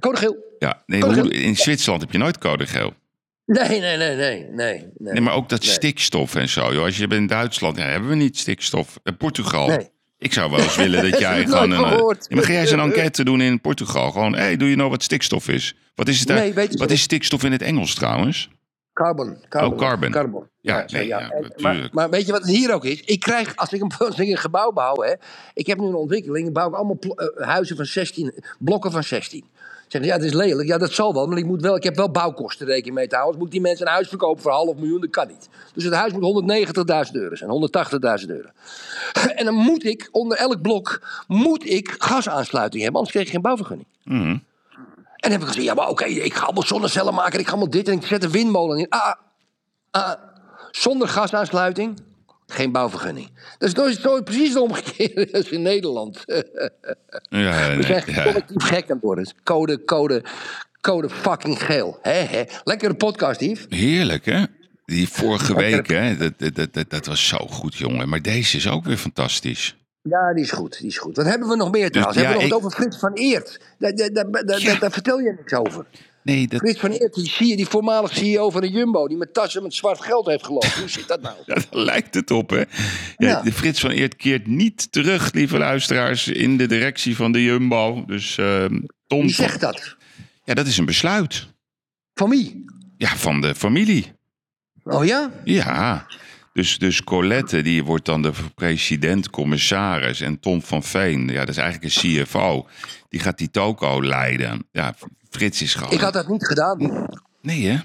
Code 0.01 0.16
geel. 0.18 0.36
Ja, 0.59 0.82
nee, 0.86 1.01
Code 1.01 1.20
hoe- 1.20 1.30
in 1.32 1.56
Zwitserland 1.56 2.02
heb 2.02 2.12
je 2.12 2.18
nooit 2.18 2.38
code 2.38 2.66
geel. 2.66 2.92
Nee, 3.52 3.81
nee, 3.81 3.97
nee, 3.97 4.16
nee. 4.16 4.16
nee, 4.16 4.86
nee. 4.98 5.12
Nee, 5.12 5.20
maar 5.20 5.35
ook 5.35 5.48
dat 5.48 5.60
Nee. 5.60 5.70
stikstof 5.70 6.35
en 6.35 6.48
zo. 6.48 6.72
Joh. 6.72 6.85
Als 6.85 6.97
je 6.97 7.06
bent 7.06 7.20
in 7.20 7.27
Duitsland, 7.27 7.77
ja, 7.77 7.85
hebben 7.85 8.09
we 8.09 8.14
niet 8.14 8.39
stikstof. 8.39 8.98
In 9.05 9.16
Portugal. 9.16 9.66
Nee. 9.66 9.89
Ik 10.18 10.32
zou 10.32 10.51
wel 10.51 10.60
eens 10.60 10.77
willen 10.77 11.10
dat 11.10 11.20
jij 11.28 11.44
gewoon 11.44 11.70
een. 11.70 11.85
eh. 11.85 11.90
Ja, 11.90 12.14
maar 12.36 12.44
ga 12.44 12.52
jij 12.52 12.60
eens 12.60 12.70
een 12.70 12.81
enquête 12.81 13.24
doen 13.24 13.40
in 13.40 13.60
Portugal? 13.60 14.10
Gewoon, 14.10 14.35
hey, 14.35 14.56
doe 14.56 14.68
je 14.70 14.77
nou 14.77 14.90
wat 14.90 15.02
stikstof 15.02 15.48
is? 15.48 15.74
Wat 15.94 16.09
is 16.09 16.20
het? 16.20 16.28
Nee, 16.28 16.55
wat 16.70 16.90
is 16.90 17.01
stikstof 17.02 17.44
in 17.44 17.52
het 17.52 17.62
Engels 17.62 17.94
trouwens? 17.94 18.48
Carbon. 18.93 19.36
carbon. 19.48 19.72
Oh, 19.72 19.78
carbon. 19.78 20.10
Carbon. 20.10 20.48
Ja, 20.60 20.89
zo, 20.89 20.97
nee, 20.97 21.06
ja. 21.06 21.18
ja, 21.20 21.27
natuurlijk. 21.28 21.60
maar, 21.60 21.89
maar 21.93 22.10
weet 22.10 22.27
je 22.27 22.32
wat 22.32 22.40
het 22.40 22.51
hier 22.51 22.72
ook 22.74 22.85
is? 22.85 23.01
Ik 23.01 23.20
krijg, 23.20 23.56
als 23.56 23.72
ik 23.72 23.81
een, 23.81 23.93
als 24.06 24.18
ik 24.18 24.28
een 24.28 24.36
gebouw 24.36 24.72
bouw, 24.72 24.94
hè, 25.02 25.12
ik 25.55 25.66
heb 25.66 25.78
nu 25.78 25.86
een 25.86 25.94
ontwikkeling, 25.94 26.47
ik 26.47 26.52
bouw 26.52 26.68
ik 26.68 26.74
allemaal 26.74 26.98
eh, 26.98 27.47
huizen 27.47 27.77
van 27.77 27.85
16, 27.85 28.44
blokken 28.59 28.90
van 28.90 29.02
16. 29.05 29.44
Zeggen, 29.91 30.11
ja, 30.11 30.17
het 30.17 30.25
is 30.25 30.33
lelijk. 30.33 30.69
Ja, 30.69 30.79
dat 30.79 30.93
zal 30.93 31.15
wel, 31.15 31.27
maar 31.27 31.39
ik, 31.39 31.45
moet 31.45 31.62
wel, 31.62 31.77
ik 31.77 31.83
heb 31.83 31.97
wel 31.97 32.11
bouwkosten 32.11 32.67
rekening 32.67 32.95
mee 32.95 33.07
te 33.07 33.15
houden. 33.15 33.35
Anders 33.35 33.37
moet 33.37 33.47
ik 33.47 33.53
die 33.53 33.71
mensen 33.71 33.87
een 33.87 33.93
huis 33.93 34.09
verkopen 34.09 34.43
voor 34.43 34.51
een 34.51 34.57
half 34.57 34.77
miljoen, 34.77 35.01
dat 35.01 35.11
kan 35.11 35.29
niet. 35.29 35.49
Dus 35.75 35.85
het 35.85 35.95
huis 35.95 36.12
moet 36.12 36.43
190.000 37.07 37.12
euro 37.12 37.35
zijn, 37.35 37.51
180.000 38.23 38.29
euro. 38.29 38.49
En 39.39 39.45
dan 39.45 39.55
moet 39.55 39.85
ik, 39.85 40.09
onder 40.12 40.39
elk 40.39 40.62
blok, 40.62 41.03
moet 41.27 41.71
ik 41.71 41.95
gasaansluiting 41.99 42.83
hebben, 42.83 43.01
anders 43.01 43.11
krijg 43.11 43.27
ik 43.27 43.33
geen 43.33 43.43
bouwvergunning. 43.43 43.89
Mhm. 44.05 44.39
En 45.21 45.31
dan 45.31 45.31
heb 45.31 45.41
ik 45.41 45.47
gezegd, 45.47 45.67
ja, 45.67 45.75
maar 45.75 45.89
oké, 45.89 46.05
ik 46.05 46.35
ga 46.35 46.45
allemaal 46.45 46.62
zonnecellen 46.62 47.15
maken, 47.15 47.39
ik 47.39 47.45
ga 47.45 47.51
allemaal 47.51 47.71
dit 47.71 47.89
en 47.89 47.95
ik 47.95 48.07
zet 48.07 48.25
een 48.25 48.31
windmolen 48.31 48.79
in. 48.79 48.89
Ah, 48.89 49.12
ah, 49.91 50.12
zonder 50.71 51.09
gasaansluiting, 51.09 52.01
geen 52.52 52.72
bouwvergunning. 52.72 53.31
Dat 53.59 53.89
is 53.89 53.98
nooit, 54.02 54.24
precies 54.24 54.52
de 54.52 54.60
omgekeerde 54.60 55.28
als 55.36 55.48
in 55.48 55.62
Nederland. 55.62 56.24
Ja, 57.28 57.68
We 57.68 57.74
nee, 57.74 57.82
zijn 57.82 58.02
ja. 58.06 58.22
collectief 58.22 58.62
gek 58.62 58.82
aan 58.82 58.97
het 58.97 59.02
worden. 59.02 59.32
Code, 59.44 59.85
code, 59.85 60.24
code 60.81 61.10
fucking 61.10 61.62
geel. 61.62 61.98
Hè. 62.02 62.43
Lekkere 62.64 62.94
podcast, 62.94 63.40
Yves. 63.40 63.66
Heerlijk, 63.68 64.24
hè? 64.24 64.43
Die 64.86 65.09
vorige 65.09 65.55
week, 65.55 65.89
hè? 65.89 66.16
Dat, 66.16 66.32
dat, 66.55 66.74
dat, 66.74 66.90
dat 66.90 67.06
was 67.06 67.28
zo 67.28 67.39
goed, 67.39 67.77
jongen. 67.77 68.09
Maar 68.09 68.22
deze 68.22 68.56
is 68.56 68.68
ook 68.68 68.85
weer 68.85 68.97
fantastisch. 68.97 69.77
Ja, 70.02 70.35
die 70.35 70.43
is 70.44 70.51
goed, 70.51 70.78
die 70.78 70.86
is 70.89 70.98
goed. 70.98 71.16
Wat 71.16 71.27
hebben 71.27 71.48
we 71.48 71.56
nog 71.56 71.70
meer 71.70 71.90
trouwens? 71.90 72.16
Dus 72.16 72.27
ja, 72.27 72.31
hebben 72.32 72.48
we 72.48 72.55
nog 72.55 72.62
ik- 72.62 72.72
het 72.72 72.81
over 72.81 72.90
Frits 72.90 72.98
van 72.98 73.12
Eert? 73.12 73.60
Daar, 73.78 73.94
daar, 73.94 74.12
daar, 74.12 74.31
daar, 74.31 74.60
daar- 74.62 74.78
daar 74.78 74.90
vertel 74.93 75.18
je 75.18 75.32
niks 75.36 75.52
over. 75.52 75.86
Nee, 76.22 76.48
dat... 76.48 76.60
Frits 76.60 76.81
van 76.81 76.90
Eert, 76.90 77.14
die, 77.14 77.28
zie 77.28 77.47
je, 77.47 77.56
die 77.56 77.66
voormalig 77.66 78.12
CEO 78.16 78.51
van 78.51 78.60
de 78.60 78.70
Jumbo... 78.70 79.09
die 79.09 79.16
met 79.16 79.35
tassen 79.35 79.62
met 79.62 79.74
zwart 79.74 80.01
geld 80.02 80.27
heeft 80.27 80.44
gelopen. 80.44 80.70
Hoe 80.78 80.89
zit 80.89 81.09
dat 81.09 81.20
nou? 81.20 81.35
Ja, 81.47 81.55
daar 81.55 81.66
lijkt 81.70 82.14
het 82.14 82.31
op, 82.31 82.51
hè? 82.51 82.62
Ja, 83.16 83.43
Frits 83.44 83.81
van 83.81 83.90
Eert 83.90 84.16
keert 84.16 84.47
niet 84.47 84.93
terug, 84.93 85.32
lieve 85.32 85.59
luisteraars, 85.59 86.28
in 86.28 86.56
de 86.56 86.66
directie 86.66 87.16
van 87.16 87.32
de 87.32 87.43
Jumbo. 87.43 88.05
Dus 88.06 88.39
ehm 88.39 88.81
Tom... 89.06 89.20
Wie 89.20 89.35
zegt 89.35 89.60
dat? 89.60 89.97
Ja, 90.44 90.55
dat 90.55 90.66
is 90.66 90.78
een 90.78 90.85
besluit. 90.85 91.47
Van 92.14 92.31
wie? 92.31 92.64
Ja, 92.97 93.16
van 93.16 93.40
de 93.40 93.55
familie. 93.55 94.12
Oh 94.85 95.05
ja? 95.05 95.31
Ja. 95.44 96.06
Dus, 96.52 96.78
dus 96.78 97.05
Colette, 97.05 97.62
die 97.62 97.85
wordt 97.85 98.05
dan 98.05 98.22
de 98.22 98.32
president-commissaris. 98.55 100.20
En 100.20 100.40
Tom 100.40 100.62
van 100.62 100.82
Veen, 100.82 101.28
ja, 101.28 101.39
dat 101.39 101.48
is 101.48 101.56
eigenlijk 101.56 101.94
een 101.94 102.24
CFO. 102.24 102.68
Die 103.09 103.20
gaat 103.20 103.39
die 103.39 103.51
toko 103.51 104.02
leiden. 104.02 104.66
Ja, 104.72 104.94
Frits 105.31 105.62
is 105.62 105.74
gewoon... 105.74 105.93
Ik 105.93 106.01
had 106.01 106.12
dat 106.12 106.28
niet 106.28 106.47
gedaan. 106.47 107.06
Nee, 107.43 107.66
hè? 107.66 107.78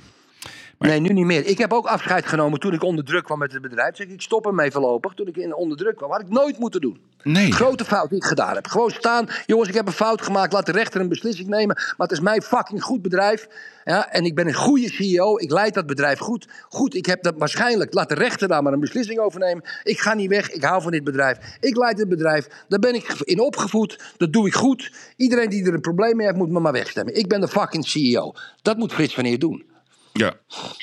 Nee, 0.79 0.99
nu 0.99 1.09
niet 1.09 1.25
meer. 1.25 1.45
Ik 1.45 1.57
heb 1.57 1.73
ook 1.73 1.85
afscheid 1.85 2.25
genomen 2.25 2.59
toen 2.59 2.73
ik 2.73 2.83
onder 2.83 3.05
druk 3.05 3.23
kwam 3.23 3.39
met 3.39 3.53
het 3.53 3.61
bedrijf. 3.61 3.95
Zeg 3.95 4.07
ik, 4.07 4.21
stop 4.21 4.45
ermee 4.45 4.71
voorlopig. 4.71 5.13
Toen 5.13 5.27
ik 5.27 5.37
in 5.37 5.55
onder 5.55 5.77
druk 5.77 5.95
kwam, 5.95 6.11
had 6.11 6.21
ik 6.21 6.29
nooit 6.29 6.59
moeten 6.59 6.81
doen. 6.81 6.99
Nee. 7.23 7.51
Grote 7.51 7.85
fout 7.85 8.09
die 8.09 8.17
ik 8.17 8.23
gedaan 8.23 8.55
heb. 8.55 8.67
Gewoon 8.67 8.91
staan, 8.91 9.27
jongens, 9.45 9.69
ik 9.69 9.75
heb 9.75 9.87
een 9.87 9.93
fout 9.93 10.21
gemaakt. 10.21 10.53
Laat 10.53 10.65
de 10.65 10.71
rechter 10.71 11.01
een 11.01 11.09
beslissing 11.09 11.47
nemen. 11.47 11.75
Maar 11.75 12.07
het 12.07 12.11
is 12.11 12.19
mijn 12.19 12.41
fucking 12.41 12.83
goed 12.83 13.01
bedrijf. 13.01 13.47
Ja, 13.83 14.11
en 14.11 14.25
ik 14.25 14.35
ben 14.35 14.47
een 14.47 14.53
goede 14.53 14.89
CEO. 14.89 15.37
Ik 15.37 15.51
leid 15.51 15.73
dat 15.73 15.85
bedrijf 15.85 16.19
goed. 16.19 16.47
Goed, 16.69 16.95
ik 16.95 17.05
heb 17.05 17.23
dat 17.23 17.33
waarschijnlijk. 17.37 17.93
Laat 17.93 18.09
de 18.09 18.15
rechter 18.15 18.47
daar 18.47 18.63
maar 18.63 18.73
een 18.73 18.79
beslissing 18.79 19.19
over 19.19 19.39
nemen. 19.39 19.63
Ik 19.83 19.99
ga 19.99 20.13
niet 20.13 20.29
weg. 20.29 20.51
Ik 20.51 20.63
hou 20.63 20.81
van 20.81 20.91
dit 20.91 21.03
bedrijf. 21.03 21.57
Ik 21.59 21.77
leid 21.77 21.97
dit 21.97 22.09
bedrijf. 22.09 22.47
Daar 22.67 22.79
ben 22.79 22.95
ik 22.95 23.07
in 23.19 23.39
opgevoed. 23.39 24.13
Dat 24.17 24.33
doe 24.33 24.47
ik 24.47 24.55
goed. 24.55 24.91
Iedereen 25.15 25.49
die 25.49 25.65
er 25.65 25.73
een 25.73 25.81
probleem 25.81 26.15
mee 26.15 26.25
heeft, 26.25 26.37
moet 26.37 26.49
me 26.49 26.59
maar 26.59 26.71
wegstemmen. 26.71 27.15
Ik 27.15 27.27
ben 27.27 27.41
de 27.41 27.47
fucking 27.47 27.87
CEO. 27.87 28.33
Dat 28.61 28.77
moet 28.77 28.93
Frits 28.93 29.13
van 29.13 29.25
Eer 29.25 29.39
doen. 29.39 29.73
Ja, 30.19 30.33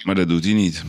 maar 0.02 0.14
dat 0.14 0.28
doet 0.28 0.44
hij 0.44 0.52
niet. 0.54 0.82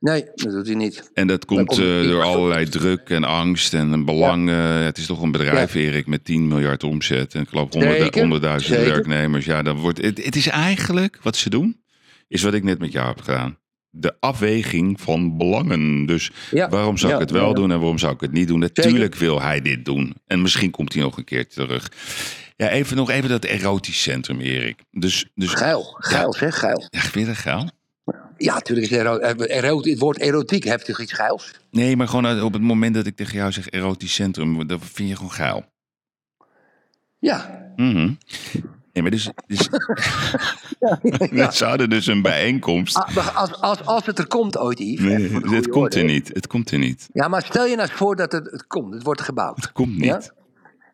Nee, 0.00 0.24
dat 0.34 0.52
doet 0.52 0.66
hij 0.66 0.74
niet. 0.74 1.10
En 1.14 1.26
dat 1.26 1.44
komt 1.44 1.66
komt- 1.66 1.80
eh, 1.80 2.02
door 2.02 2.22
allerlei 2.22 2.68
druk 2.68 3.10
en 3.10 3.24
angst 3.24 3.74
en 3.74 3.92
een 3.92 4.04
belang. 4.04 4.48
eh, 4.50 4.80
het 4.84 4.98
is 4.98 5.06
toch 5.06 5.22
een 5.22 5.30
bedrijf, 5.30 5.74
Erik, 5.74 6.06
met 6.06 6.24
10 6.24 6.48
miljard 6.48 6.84
omzet. 6.84 7.34
En 7.34 7.40
ik 7.42 7.48
geloof 7.48 7.68
Zeker, 7.70 8.22
100.000 8.22 8.74
zeker. 8.74 8.92
werknemers. 8.92 9.44
Ja, 9.44 9.62
dan 9.62 9.76
wordt, 9.76 10.02
het, 10.02 10.24
het 10.24 10.36
is 10.36 10.46
eigenlijk, 10.48 11.18
wat 11.22 11.36
ze 11.36 11.50
doen, 11.50 11.82
is 12.28 12.42
wat 12.42 12.54
ik 12.54 12.62
net 12.62 12.78
met 12.78 12.92
jou 12.92 13.06
heb 13.06 13.20
gedaan. 13.20 13.58
De 13.90 14.14
afweging 14.20 15.00
van 15.00 15.36
belangen. 15.36 16.06
Dus 16.06 16.30
Ja, 16.50 16.68
waarom 16.68 16.96
zou 16.98 17.12
ik 17.12 17.18
ja, 17.18 17.24
het 17.24 17.34
wel 17.34 17.48
ja. 17.48 17.54
doen 17.54 17.70
en 17.70 17.78
waarom 17.78 17.98
zou 17.98 18.14
ik 18.14 18.20
het 18.20 18.32
niet 18.32 18.48
doen? 18.48 18.58
Natuurlijk 18.58 19.14
wil 19.14 19.42
hij 19.42 19.60
dit 19.60 19.84
doen. 19.84 20.14
En 20.26 20.42
misschien 20.42 20.70
komt 20.70 20.92
hij 20.92 21.02
nog 21.02 21.16
een 21.16 21.24
keer 21.24 21.48
terug. 21.48 21.90
Ja, 22.56 22.68
even 22.68 22.96
nog 22.96 23.10
even 23.10 23.28
dat 23.28 23.44
erotisch 23.44 24.02
centrum, 24.02 24.40
Erik. 24.40 24.82
Dus, 24.90 25.26
dus, 25.34 25.50
Geil, 25.50 25.96
geil 25.98 26.32
zeg, 26.32 26.58
geil. 26.58 26.88
Ja, 26.90 27.00
weer 27.12 27.36
geil? 27.36 27.70
Ja, 28.36 28.54
natuurlijk 28.54 28.90
is 28.90 28.98
ero 28.98 29.18
ero 29.18 29.80
het 29.80 29.98
woord 29.98 30.18
erotiek 30.18 30.64
heeft 30.64 30.84
toch 30.84 31.00
iets 31.00 31.12
geils? 31.12 31.52
Nee, 31.70 31.96
maar 31.96 32.08
gewoon 32.08 32.42
op 32.42 32.52
het 32.52 32.62
moment 32.62 32.94
dat 32.94 33.06
ik 33.06 33.16
tegen 33.16 33.36
jou 33.36 33.52
zeg 33.52 33.68
erotisch 33.68 34.14
centrum, 34.14 34.66
dan 34.66 34.80
vind 34.80 35.08
je 35.08 35.16
gewoon 35.16 35.32
geil. 35.32 35.64
Ja. 37.18 37.72
Mhm. 37.76 38.12
Nee, 38.92 39.02
maar 39.02 39.10
dus... 39.10 39.30
dus 39.46 39.68
Ze 41.56 41.64
hadden 41.70 41.90
dus 41.90 42.06
een 42.06 42.22
bijeenkomst. 42.22 42.96
Ah, 42.96 43.36
als, 43.36 43.60
als, 43.60 43.84
als 43.84 44.06
het 44.06 44.18
er 44.18 44.26
komt 44.26 44.58
ooit, 44.58 44.78
Yves. 44.78 45.00
Nee, 45.00 45.54
het 45.54 45.68
komt 45.68 45.94
er 45.94 46.04
niet. 46.04 46.30
Het 46.32 46.46
komt 46.46 46.70
er 46.70 46.78
niet. 46.78 47.08
Ja, 47.12 47.28
maar 47.28 47.42
stel 47.42 47.64
je 47.64 47.76
nou 47.76 47.88
eens 47.88 47.98
voor 47.98 48.16
dat 48.16 48.32
het, 48.32 48.50
het 48.50 48.66
komt. 48.66 48.94
Het 48.94 49.02
wordt 49.02 49.20
gebouwd. 49.20 49.56
Het 49.56 49.72
komt 49.72 49.96
niet. 49.98 50.32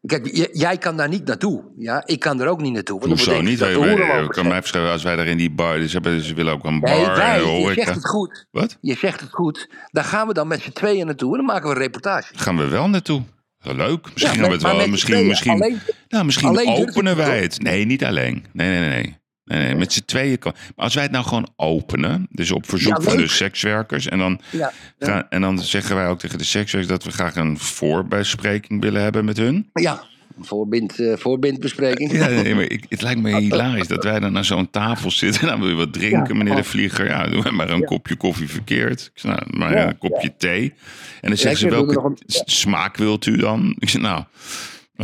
Kijk, 0.07 0.49
jij 0.53 0.79
kan 0.79 0.97
daar 0.97 1.09
niet 1.09 1.25
naartoe. 1.25 1.65
Ja, 1.77 2.03
ik 2.07 2.21
kan 2.21 2.41
er 2.41 2.49
ook 2.49 2.61
niet 2.61 2.73
naartoe. 2.73 2.99
want 2.99 3.13
Hoezo 3.13 3.41
niet? 3.41 3.59
dat 3.59 3.69
Wij, 3.69 4.27
kan 4.29 4.49
mij 4.49 4.59
verschuiven 4.61 4.93
als 4.93 5.03
wij 5.03 5.17
daar 5.17 5.27
in 5.27 5.37
die 5.37 5.51
bar... 5.51 5.79
Dus 5.79 5.93
hebben, 5.93 6.23
ze 6.23 6.35
willen 6.35 6.53
ook 6.53 6.65
een 6.65 6.81
bar 6.81 6.91
Nee, 6.91 7.07
wij, 7.07 7.39
en 7.41 7.49
een 7.49 7.61
je 7.61 7.73
zegt 7.75 7.95
het 7.95 8.07
goed. 8.07 8.47
Wat? 8.51 8.79
Je 8.81 8.95
zegt 8.95 9.21
het 9.21 9.31
goed. 9.33 9.71
Daar 9.91 10.05
gaan 10.05 10.27
we 10.27 10.33
dan 10.35 10.49
met 10.49 10.63
z'n 10.63 10.73
tweeën 10.73 11.07
naartoe 11.07 11.31
en 11.31 11.37
dan 11.37 11.47
maken 11.47 11.69
we 11.69 11.75
een 11.75 11.81
reportage. 11.83 12.33
Gaan 12.37 12.57
we 12.57 12.69
wel 12.69 12.89
naartoe. 12.89 13.23
Leuk. 13.63 14.07
Misschien 14.13 14.35
Ja, 14.35 14.41
gaan 14.41 14.47
we 14.47 14.53
het 14.53 14.63
wel. 14.63 14.89
Misschien, 14.89 15.27
misschien. 15.27 15.53
Alleen- 15.53 15.81
nou, 16.09 16.25
misschien 16.25 16.49
alleen 16.49 16.69
openen 16.69 17.17
wij 17.17 17.43
het. 17.43 17.63
Nee, 17.63 17.85
niet 17.85 18.05
alleen. 18.05 18.45
Nee, 18.53 18.69
nee, 18.69 18.89
nee. 18.89 19.03
nee. 19.03 19.20
Nee, 19.51 19.65
nee, 19.67 19.75
met 19.75 19.93
z'n 19.93 20.03
tweeën 20.05 20.39
kan. 20.39 20.53
Maar 20.77 20.85
als 20.85 20.95
wij 20.95 21.03
het 21.03 21.13
nou 21.13 21.25
gewoon 21.25 21.49
openen, 21.57 22.27
dus 22.31 22.51
op 22.51 22.69
verzoek 22.69 22.97
Ja, 22.97 23.03
van 23.11 23.17
de 23.17 23.29
sekswerkers, 23.29 24.09
en 24.09 24.19
dan, 24.19 24.41
Ja, 24.51 24.73
ja. 24.99 25.07
gaan, 25.07 25.27
en 25.31 25.41
dan 25.41 25.59
zeggen 25.59 25.97
wij 25.97 26.07
ook 26.09 26.19
tegen 26.19 26.39
de 26.39 26.45
sekswerkers 26.45 26.93
dat 26.93 27.05
we 27.05 27.11
graag 27.11 27.37
een 27.37 27.59
voorbespreking 27.59 28.83
willen 28.83 29.03
hebben 29.03 29.25
met 29.25 29.37
hun. 29.37 29.71
Ja, 29.73 30.03
voorbind, 30.41 30.99
eh, 30.99 31.17
voorbindbespreking. 31.17 32.13
Ja, 32.13 32.27
nee, 32.29 32.55
maar 32.55 32.65
ik, 32.65 32.85
het 32.89 33.03
lijkt 33.03 33.21
me 33.21 33.37
hilarisch 33.41 33.89
dat 33.89 34.05
wij 34.05 34.21
dan 34.21 34.37
aan 34.37 34.45
zo'n 34.45 34.71
tafel 34.71 35.11
zitten. 35.11 35.41
En 35.43 35.49
dan 35.49 35.61
wil 35.61 35.69
je 35.69 35.75
wat 35.75 35.93
drinken, 35.93 36.37
meneer 36.37 36.55
de 36.55 36.65
Vlieger. 36.65 37.07
Ja, 37.07 37.27
doe 37.27 37.51
maar 37.51 37.71
een 37.71 37.85
kopje 37.85 38.17
koffie 38.17 38.49
verkeerd. 38.49 39.01
Ik 39.15 39.21
zeg, 39.21 39.31
nou, 39.35 39.57
maar 39.59 39.77
Ja, 39.77 39.89
een 39.89 39.99
kopje 39.99 40.33
thee. 40.37 40.73
En 41.21 41.29
dan 41.29 41.37
zeggen 41.37 41.61
ze, 41.61 41.69
welke 41.71 41.95
nog 41.95 42.05
een- 42.05 42.19
s- 42.27 42.43
smaak 42.45 42.97
wilt 42.97 43.27
u 43.27 43.37
dan? 43.37 43.77
Ik 43.79 43.89
zeg, 43.89 44.01
nou... 44.03 44.25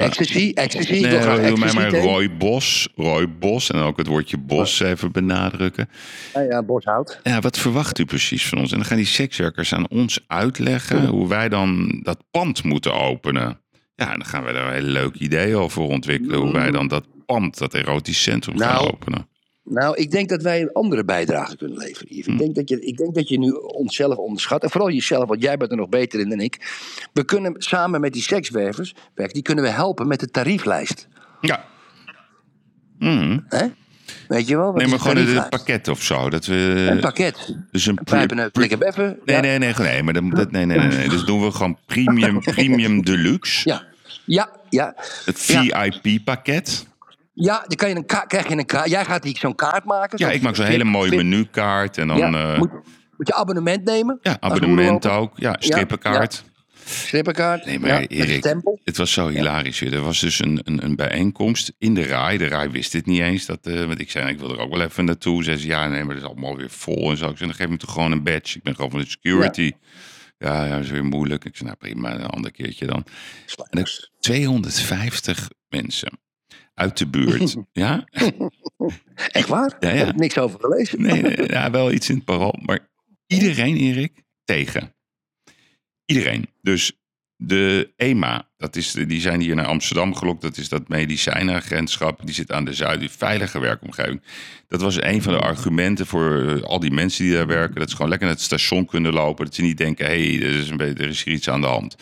Ecstasy, 0.02 0.52
ecstasy. 0.54 0.92
Nee, 0.92 1.00
mij 1.02 1.38
ecstasy 1.38 1.76
maar. 1.76 1.90
Roy 1.90 2.36
Bos. 2.36 2.88
Roy 2.96 3.28
Bos. 3.38 3.70
En 3.70 3.80
ook 3.80 3.96
het 3.96 4.06
woordje 4.06 4.38
Bos 4.38 4.80
even 4.80 5.12
benadrukken. 5.12 5.88
Ja, 6.34 6.40
ja, 6.40 6.62
boshout. 6.62 7.20
Ja, 7.22 7.40
wat 7.40 7.58
verwacht 7.58 7.98
u 7.98 8.04
precies 8.04 8.48
van 8.48 8.58
ons? 8.58 8.70
En 8.70 8.76
dan 8.76 8.86
gaan 8.86 8.96
die 8.96 9.06
sekswerkers 9.06 9.74
aan 9.74 9.88
ons 9.88 10.18
uitleggen 10.26 11.06
hoe 11.06 11.28
wij 11.28 11.48
dan 11.48 12.00
dat 12.02 12.24
pand 12.30 12.64
moeten 12.64 12.94
openen. 12.94 13.60
Ja, 13.94 14.12
en 14.12 14.18
dan 14.18 14.28
gaan 14.28 14.42
wij 14.42 14.52
daar 14.52 14.76
een 14.76 14.82
leuk 14.82 15.14
idee 15.14 15.56
over 15.56 15.82
ontwikkelen. 15.82 16.38
Hoe 16.38 16.52
wij 16.52 16.70
dan 16.70 16.88
dat 16.88 17.06
pand, 17.26 17.58
dat 17.58 17.74
erotisch 17.74 18.22
centrum 18.22 18.58
gaan 18.58 18.74
Nou, 18.74 18.88
openen. 18.92 19.28
Nou, 19.68 19.96
ik 19.96 20.10
denk 20.10 20.28
dat 20.28 20.42
wij 20.42 20.60
een 20.60 20.72
andere 20.72 21.04
bijdrage 21.04 21.56
kunnen 21.56 21.78
leveren, 21.78 22.16
Yves. 22.16 22.26
Hm. 22.26 22.32
Ik, 22.32 22.38
denk 22.38 22.54
dat 22.54 22.68
je, 22.68 22.80
ik 22.80 22.96
denk 22.96 23.14
dat 23.14 23.28
je 23.28 23.38
nu 23.38 23.50
onszelf 23.50 24.16
onderschat. 24.16 24.62
En 24.62 24.70
vooral 24.70 24.90
jezelf, 24.90 25.28
want 25.28 25.42
jij 25.42 25.56
bent 25.56 25.70
er 25.70 25.76
nog 25.76 25.88
beter 25.88 26.20
in 26.20 26.28
dan 26.28 26.40
ik. 26.40 26.58
We 27.12 27.24
kunnen 27.24 27.54
samen 27.58 28.00
met 28.00 28.12
die 28.12 28.22
sekswervers, 28.22 28.94
die 29.14 29.42
kunnen 29.42 29.64
we 29.64 29.70
helpen 29.70 30.06
met 30.06 30.20
de 30.20 30.30
tarieflijst. 30.30 31.08
Ja. 31.40 31.64
Hè? 33.48 33.66
Weet 34.28 34.48
je 34.48 34.56
wel? 34.56 34.66
Wat 34.66 34.76
Nee, 34.76 34.86
maar 34.86 35.00
gewoon 35.00 35.16
een 35.16 35.48
pakket 35.48 35.88
of 35.88 36.02
zo. 36.02 36.30
Dat 36.30 36.46
we, 36.46 36.86
Een 36.90 37.00
pakket. 37.00 37.56
Dus 37.70 37.86
een 37.86 37.98
beffen. 38.78 39.18
Nee, 39.24 39.36
Ja. 39.36 39.42
nee, 39.42 39.58
nee, 39.58 39.74
nee, 39.78 40.02
maar 40.02 40.12
dat, 40.12 40.50
nee, 40.50 40.64
nee, 40.64 40.78
nee, 40.78 40.88
nee. 40.88 41.08
Dus 41.08 41.24
doen 41.24 41.44
we 41.44 41.50
gewoon 41.50 41.78
premium, 41.86 42.40
premium 42.54 43.04
deluxe. 43.04 43.68
Ja, 43.68 43.82
ja, 44.24 44.50
ja. 44.70 44.94
Het 45.24 45.40
VIP-pakket. 45.40 46.86
Ja, 47.38 47.64
dan 47.66 47.76
kan 47.76 47.88
je 47.88 47.94
een 47.94 48.06
krijg 48.26 48.48
je 48.48 48.56
een 48.56 48.66
kaart. 48.66 48.90
Jij 48.90 49.04
gaat 49.04 49.28
zo'n 49.32 49.54
kaart 49.54 49.84
maken. 49.84 50.18
Ja, 50.18 50.30
ik 50.30 50.42
maak 50.42 50.56
zo'n 50.56 50.64
hele 50.64 50.84
mooie 50.84 51.16
menukaart. 51.16 51.98
En 51.98 52.08
dan 52.08 52.16
Ja, 52.16 52.52
eh, 52.52 52.58
moet, 52.58 52.70
moet 53.16 53.26
je 53.26 53.34
abonnement 53.34 53.84
nemen? 53.84 54.18
ja, 54.22 54.36
abonnement 54.40 55.06
ook. 55.06 55.32
Ja, 55.38 55.56
strippenkaart. 55.58 56.44
Ja, 56.46 56.54
Strippenkaart. 56.84 57.64
Nee, 57.64 57.78
maar 57.78 58.00
Erik, 58.00 58.54
het 58.84 58.96
was 58.96 59.12
zo 59.12 59.28
hilarisch. 59.28 59.80
Er 59.80 60.02
was 60.02 60.20
dus 60.20 60.38
een, 60.40 60.60
een, 60.64 60.84
een 60.84 60.96
bijeenkomst 60.96 61.72
in 61.78 61.94
de 61.94 62.02
RAI. 62.06 62.38
De 62.38 62.46
RAI 62.46 62.68
wist 62.68 62.92
dit 62.92 63.06
niet 63.06 63.20
eens. 63.20 63.46
Dat, 63.46 63.58
eh, 63.66 63.84
want 63.84 64.00
ik 64.00 64.10
zei, 64.10 64.28
ik 64.30 64.38
wil 64.38 64.52
er 64.52 64.58
ook 64.58 64.70
wel 64.70 64.80
even 64.82 65.04
naartoe. 65.04 65.44
Ze 65.44 65.56
zei, 65.56 65.66
ja, 65.68 65.88
nee, 65.88 66.04
maar 66.04 66.14
dat 66.14 66.24
is 66.24 66.30
allemaal 66.30 66.56
weer 66.56 66.70
vol 66.70 67.10
en 67.10 67.16
zo. 67.16 67.28
Ik 67.28 67.36
zei, 67.36 67.48
dan 67.48 67.58
geef 67.58 67.68
me 67.68 67.76
toch 67.76 67.92
gewoon 67.92 68.12
een 68.12 68.22
badge. 68.22 68.56
Ik 68.56 68.62
ben 68.62 68.74
gewoon 68.74 68.90
van 68.90 69.00
de 69.00 69.06
security. 69.08 69.72
Ja, 70.38 70.64
ja, 70.64 70.74
dat 70.74 70.84
is 70.84 70.90
weer 70.90 71.04
moeilijk. 71.04 71.44
Ik 71.44 71.56
zei, 71.56 71.68
nou 71.68 71.78
prima, 71.78 72.14
een 72.14 72.26
ander 72.26 72.50
keertje 72.52 72.86
dan. 72.86 73.04
En 73.70 73.78
ik, 73.78 74.10
250 74.20 75.48
mensen 75.68 76.18
uit 76.76 76.98
de 76.98 77.06
buurt. 77.06 77.56
ja? 77.72 78.04
Echt 79.32 79.48
waar? 79.48 79.76
Ja, 79.80 79.88
ja. 79.88 79.96
Heb 79.96 80.08
ik 80.08 80.16
niks 80.16 80.38
over 80.38 80.60
gelezen. 80.60 81.02
Nee, 81.02 81.22
nee, 81.22 81.48
ja, 81.56 81.70
wel 81.70 81.92
iets 81.92 82.08
in 82.08 82.14
het 82.14 82.24
parool. 82.24 82.58
Maar 82.62 82.88
iedereen, 83.26 83.76
Erik, 83.76 84.22
tegen. 84.44 84.94
Iedereen. 86.04 86.48
Dus 86.62 86.92
de 87.36 87.92
EMA, 87.96 88.48
dat 88.56 88.76
is, 88.76 88.92
die 88.92 89.20
zijn 89.20 89.40
hier 89.40 89.54
naar 89.54 89.66
Amsterdam 89.66 90.14
gelokt. 90.14 90.42
Dat 90.42 90.56
is 90.56 90.68
dat 90.68 90.88
medicijnenagentschap. 90.88 92.20
Die 92.24 92.34
zit 92.34 92.52
aan 92.52 92.64
de 92.64 92.72
Zuid, 92.72 93.00
die 93.00 93.10
veilige 93.10 93.58
werkomgeving. 93.58 94.22
Dat 94.68 94.80
was 94.80 95.02
een 95.02 95.22
van 95.22 95.32
de 95.32 95.40
argumenten 95.40 96.06
voor 96.06 96.48
eh, 96.48 96.62
al 96.62 96.80
die 96.80 96.90
mensen 96.90 97.24
die 97.24 97.34
daar 97.34 97.46
werken. 97.46 97.74
Dat 97.74 97.88
ze 97.88 97.94
gewoon 97.94 98.10
lekker 98.10 98.28
naar 98.28 98.36
het 98.36 98.46
station 98.46 98.86
kunnen 98.86 99.12
lopen. 99.12 99.44
Dat 99.44 99.54
ze 99.54 99.62
niet 99.62 99.78
denken, 99.78 100.06
hé, 100.06 100.36
hey, 100.36 100.46
er, 100.46 100.58
is 100.58 100.70
een 100.70 100.80
er 100.80 101.08
is 101.08 101.22
hier 101.22 101.34
iets 101.34 101.48
aan 101.48 101.60
de 101.60 101.66
hand. 101.66 101.96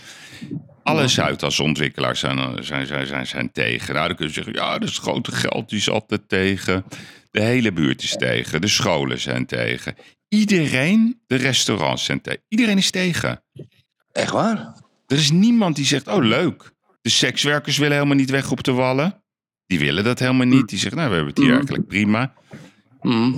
Alle 0.84 1.08
Zuidas-ontwikkelaars 1.08 2.20
zijn, 2.20 2.38
eh, 2.38 2.52
zijn, 2.60 2.86
zijn, 2.86 3.06
zijn, 3.06 3.26
zijn 3.26 3.52
tegen. 3.52 3.94
Nou, 3.94 4.06
dan 4.06 4.16
kun 4.16 4.26
je 4.26 4.32
zeggen, 4.32 4.52
ja, 4.52 4.78
dat 4.78 4.88
is 4.88 4.98
grote 4.98 5.32
geld, 5.32 5.68
die 5.68 5.78
is 5.78 5.90
altijd 5.90 6.28
tegen. 6.28 6.84
De 7.30 7.40
hele 7.40 7.72
buurt 7.72 8.02
is 8.02 8.16
tegen. 8.16 8.60
De 8.60 8.68
scholen 8.68 9.20
zijn 9.20 9.46
tegen. 9.46 9.94
Iedereen, 10.28 11.20
de 11.26 11.36
restaurants 11.36 12.04
zijn 12.04 12.20
tegen. 12.20 12.42
Iedereen 12.48 12.78
is 12.78 12.90
tegen. 12.90 13.42
Echt 14.12 14.30
waar? 14.32 14.82
Er 15.06 15.16
is 15.16 15.30
niemand 15.30 15.76
die 15.76 15.84
zegt, 15.84 16.08
oh 16.08 16.24
leuk. 16.24 16.72
De 17.02 17.10
sekswerkers 17.10 17.78
willen 17.78 17.94
helemaal 17.94 18.16
niet 18.16 18.30
weg 18.30 18.50
op 18.50 18.62
de 18.62 18.72
wallen. 18.72 19.22
Die 19.66 19.78
willen 19.78 20.04
dat 20.04 20.18
helemaal 20.18 20.46
niet. 20.46 20.68
Die 20.68 20.78
zeggen, 20.78 20.98
nou, 20.98 21.10
we 21.10 21.16
hebben 21.16 21.34
het 21.34 21.42
hier 21.44 21.54
eigenlijk 21.54 21.86
prima. 21.86 22.34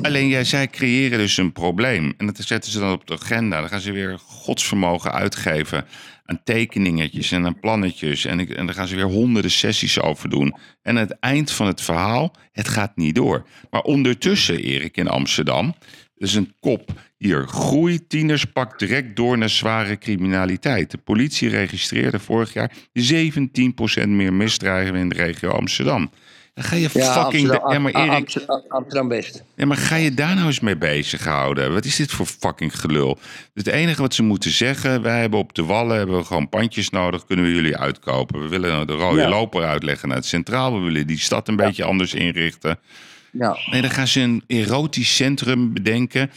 Alleen 0.03 0.29
jij, 0.29 0.45
zij 0.45 0.69
creëren 0.69 1.19
dus 1.19 1.37
een 1.37 1.53
probleem. 1.53 2.15
En 2.17 2.27
dat 2.27 2.37
zetten 2.37 2.73
ze 2.73 2.79
dan 2.79 2.93
op 2.93 3.07
de 3.07 3.15
agenda. 3.15 3.61
Dan 3.61 3.69
gaan 3.69 3.81
ze 3.81 3.93
weer 3.93 4.19
godsvermogen 4.19 5.13
uitgeven 5.13 5.87
aan 6.27 6.41
tekeningetjes 6.45 7.33
en 7.33 7.47
aan 7.47 7.61
plannetjes. 7.61 8.25
En, 8.25 8.41
ik, 8.41 8.51
en 8.51 8.67
daar 8.67 8.75
gaan 8.75 8.89
ze 8.89 8.97
weer 8.97 9.05
honderden 9.05 9.51
sessies 9.51 10.01
over 10.01 10.31
doen. 10.31 10.55
En 10.83 10.97
aan 10.97 11.07
het 11.09 11.19
eind 11.21 11.51
van 11.51 11.67
het 11.67 11.81
verhaal, 11.81 12.35
het 12.53 12.69
gaat 12.69 12.97
niet 12.97 13.15
door. 13.15 13.47
Maar 13.71 13.83
ondertussen, 13.83 14.57
Erik, 14.57 14.97
in 14.97 15.09
Amsterdam, 15.09 15.75
is 16.17 16.35
een 16.35 16.55
kop 16.61 16.91
hier. 17.17 17.47
Groei 17.49 18.07
tieners 18.07 18.45
pakt 18.45 18.79
direct 18.79 19.17
door 19.17 19.39
naar 19.39 19.51
zware 19.51 19.99
criminaliteit. 19.99 20.91
De 20.91 20.99
politie 20.99 21.49
registreerde 21.49 22.19
vorig 22.19 22.53
jaar 22.53 22.73
17% 24.05 24.09
meer 24.09 24.33
misdrijven 24.33 24.95
in 24.95 25.09
de 25.09 25.15
regio 25.15 25.51
Amsterdam. 25.51 26.11
Dan 26.57 26.65
ga 26.65 26.77
je 26.77 26.89
Ja, 26.93 27.13
fucking... 27.23 27.51
Amsterdam, 27.51 27.73
ja, 27.73 27.79
maar 27.79 27.93
Erik, 27.93 28.45
Amsterdam, 28.69 29.09
West. 29.09 29.45
ja, 29.57 29.67
maar 29.67 29.77
ga 29.77 29.97
je 29.97 30.15
daar 30.15 30.35
nou 30.35 30.47
eens 30.47 30.61
mee 30.61 30.77
bezighouden? 30.77 31.73
Wat 31.73 31.85
is 31.85 31.97
dit 31.97 32.11
voor 32.11 32.27
fucking 32.27 32.81
gelul? 32.81 33.15
Dus 33.55 33.65
het 33.65 33.67
enige 33.67 34.03
wat 34.03 34.15
ze 34.15 34.23
moeten 34.23 34.51
zeggen... 34.51 35.03
wij 35.03 35.21
hebben 35.21 35.39
op 35.39 35.55
de 35.55 35.65
Wallen 35.65 35.97
hebben 35.97 36.17
we 36.19 36.25
gewoon 36.25 36.49
pandjes 36.49 36.91
nodig... 36.91 37.25
kunnen 37.27 37.45
we 37.45 37.53
jullie 37.53 37.77
uitkopen. 37.77 38.43
We 38.43 38.49
willen 38.49 38.87
de 38.87 38.93
rode 38.93 39.21
Ja. 39.21 39.29
loper 39.29 39.65
uitleggen 39.65 40.09
naar 40.09 40.17
het 40.17 40.27
centraal. 40.27 40.75
We 40.75 40.85
willen 40.85 41.07
die 41.07 41.19
stad 41.19 41.49
een 41.49 41.57
beetje 41.57 41.85
anders 41.85 42.15
inrichten. 42.15 42.79
Ja. 43.33 43.57
Nee, 43.71 43.81
dan 43.81 43.91
gaan 43.91 44.07
ze 44.07 44.21
een 44.21 44.43
erotisch 44.47 45.17
centrum 45.17 45.73
bedenken... 45.73 46.31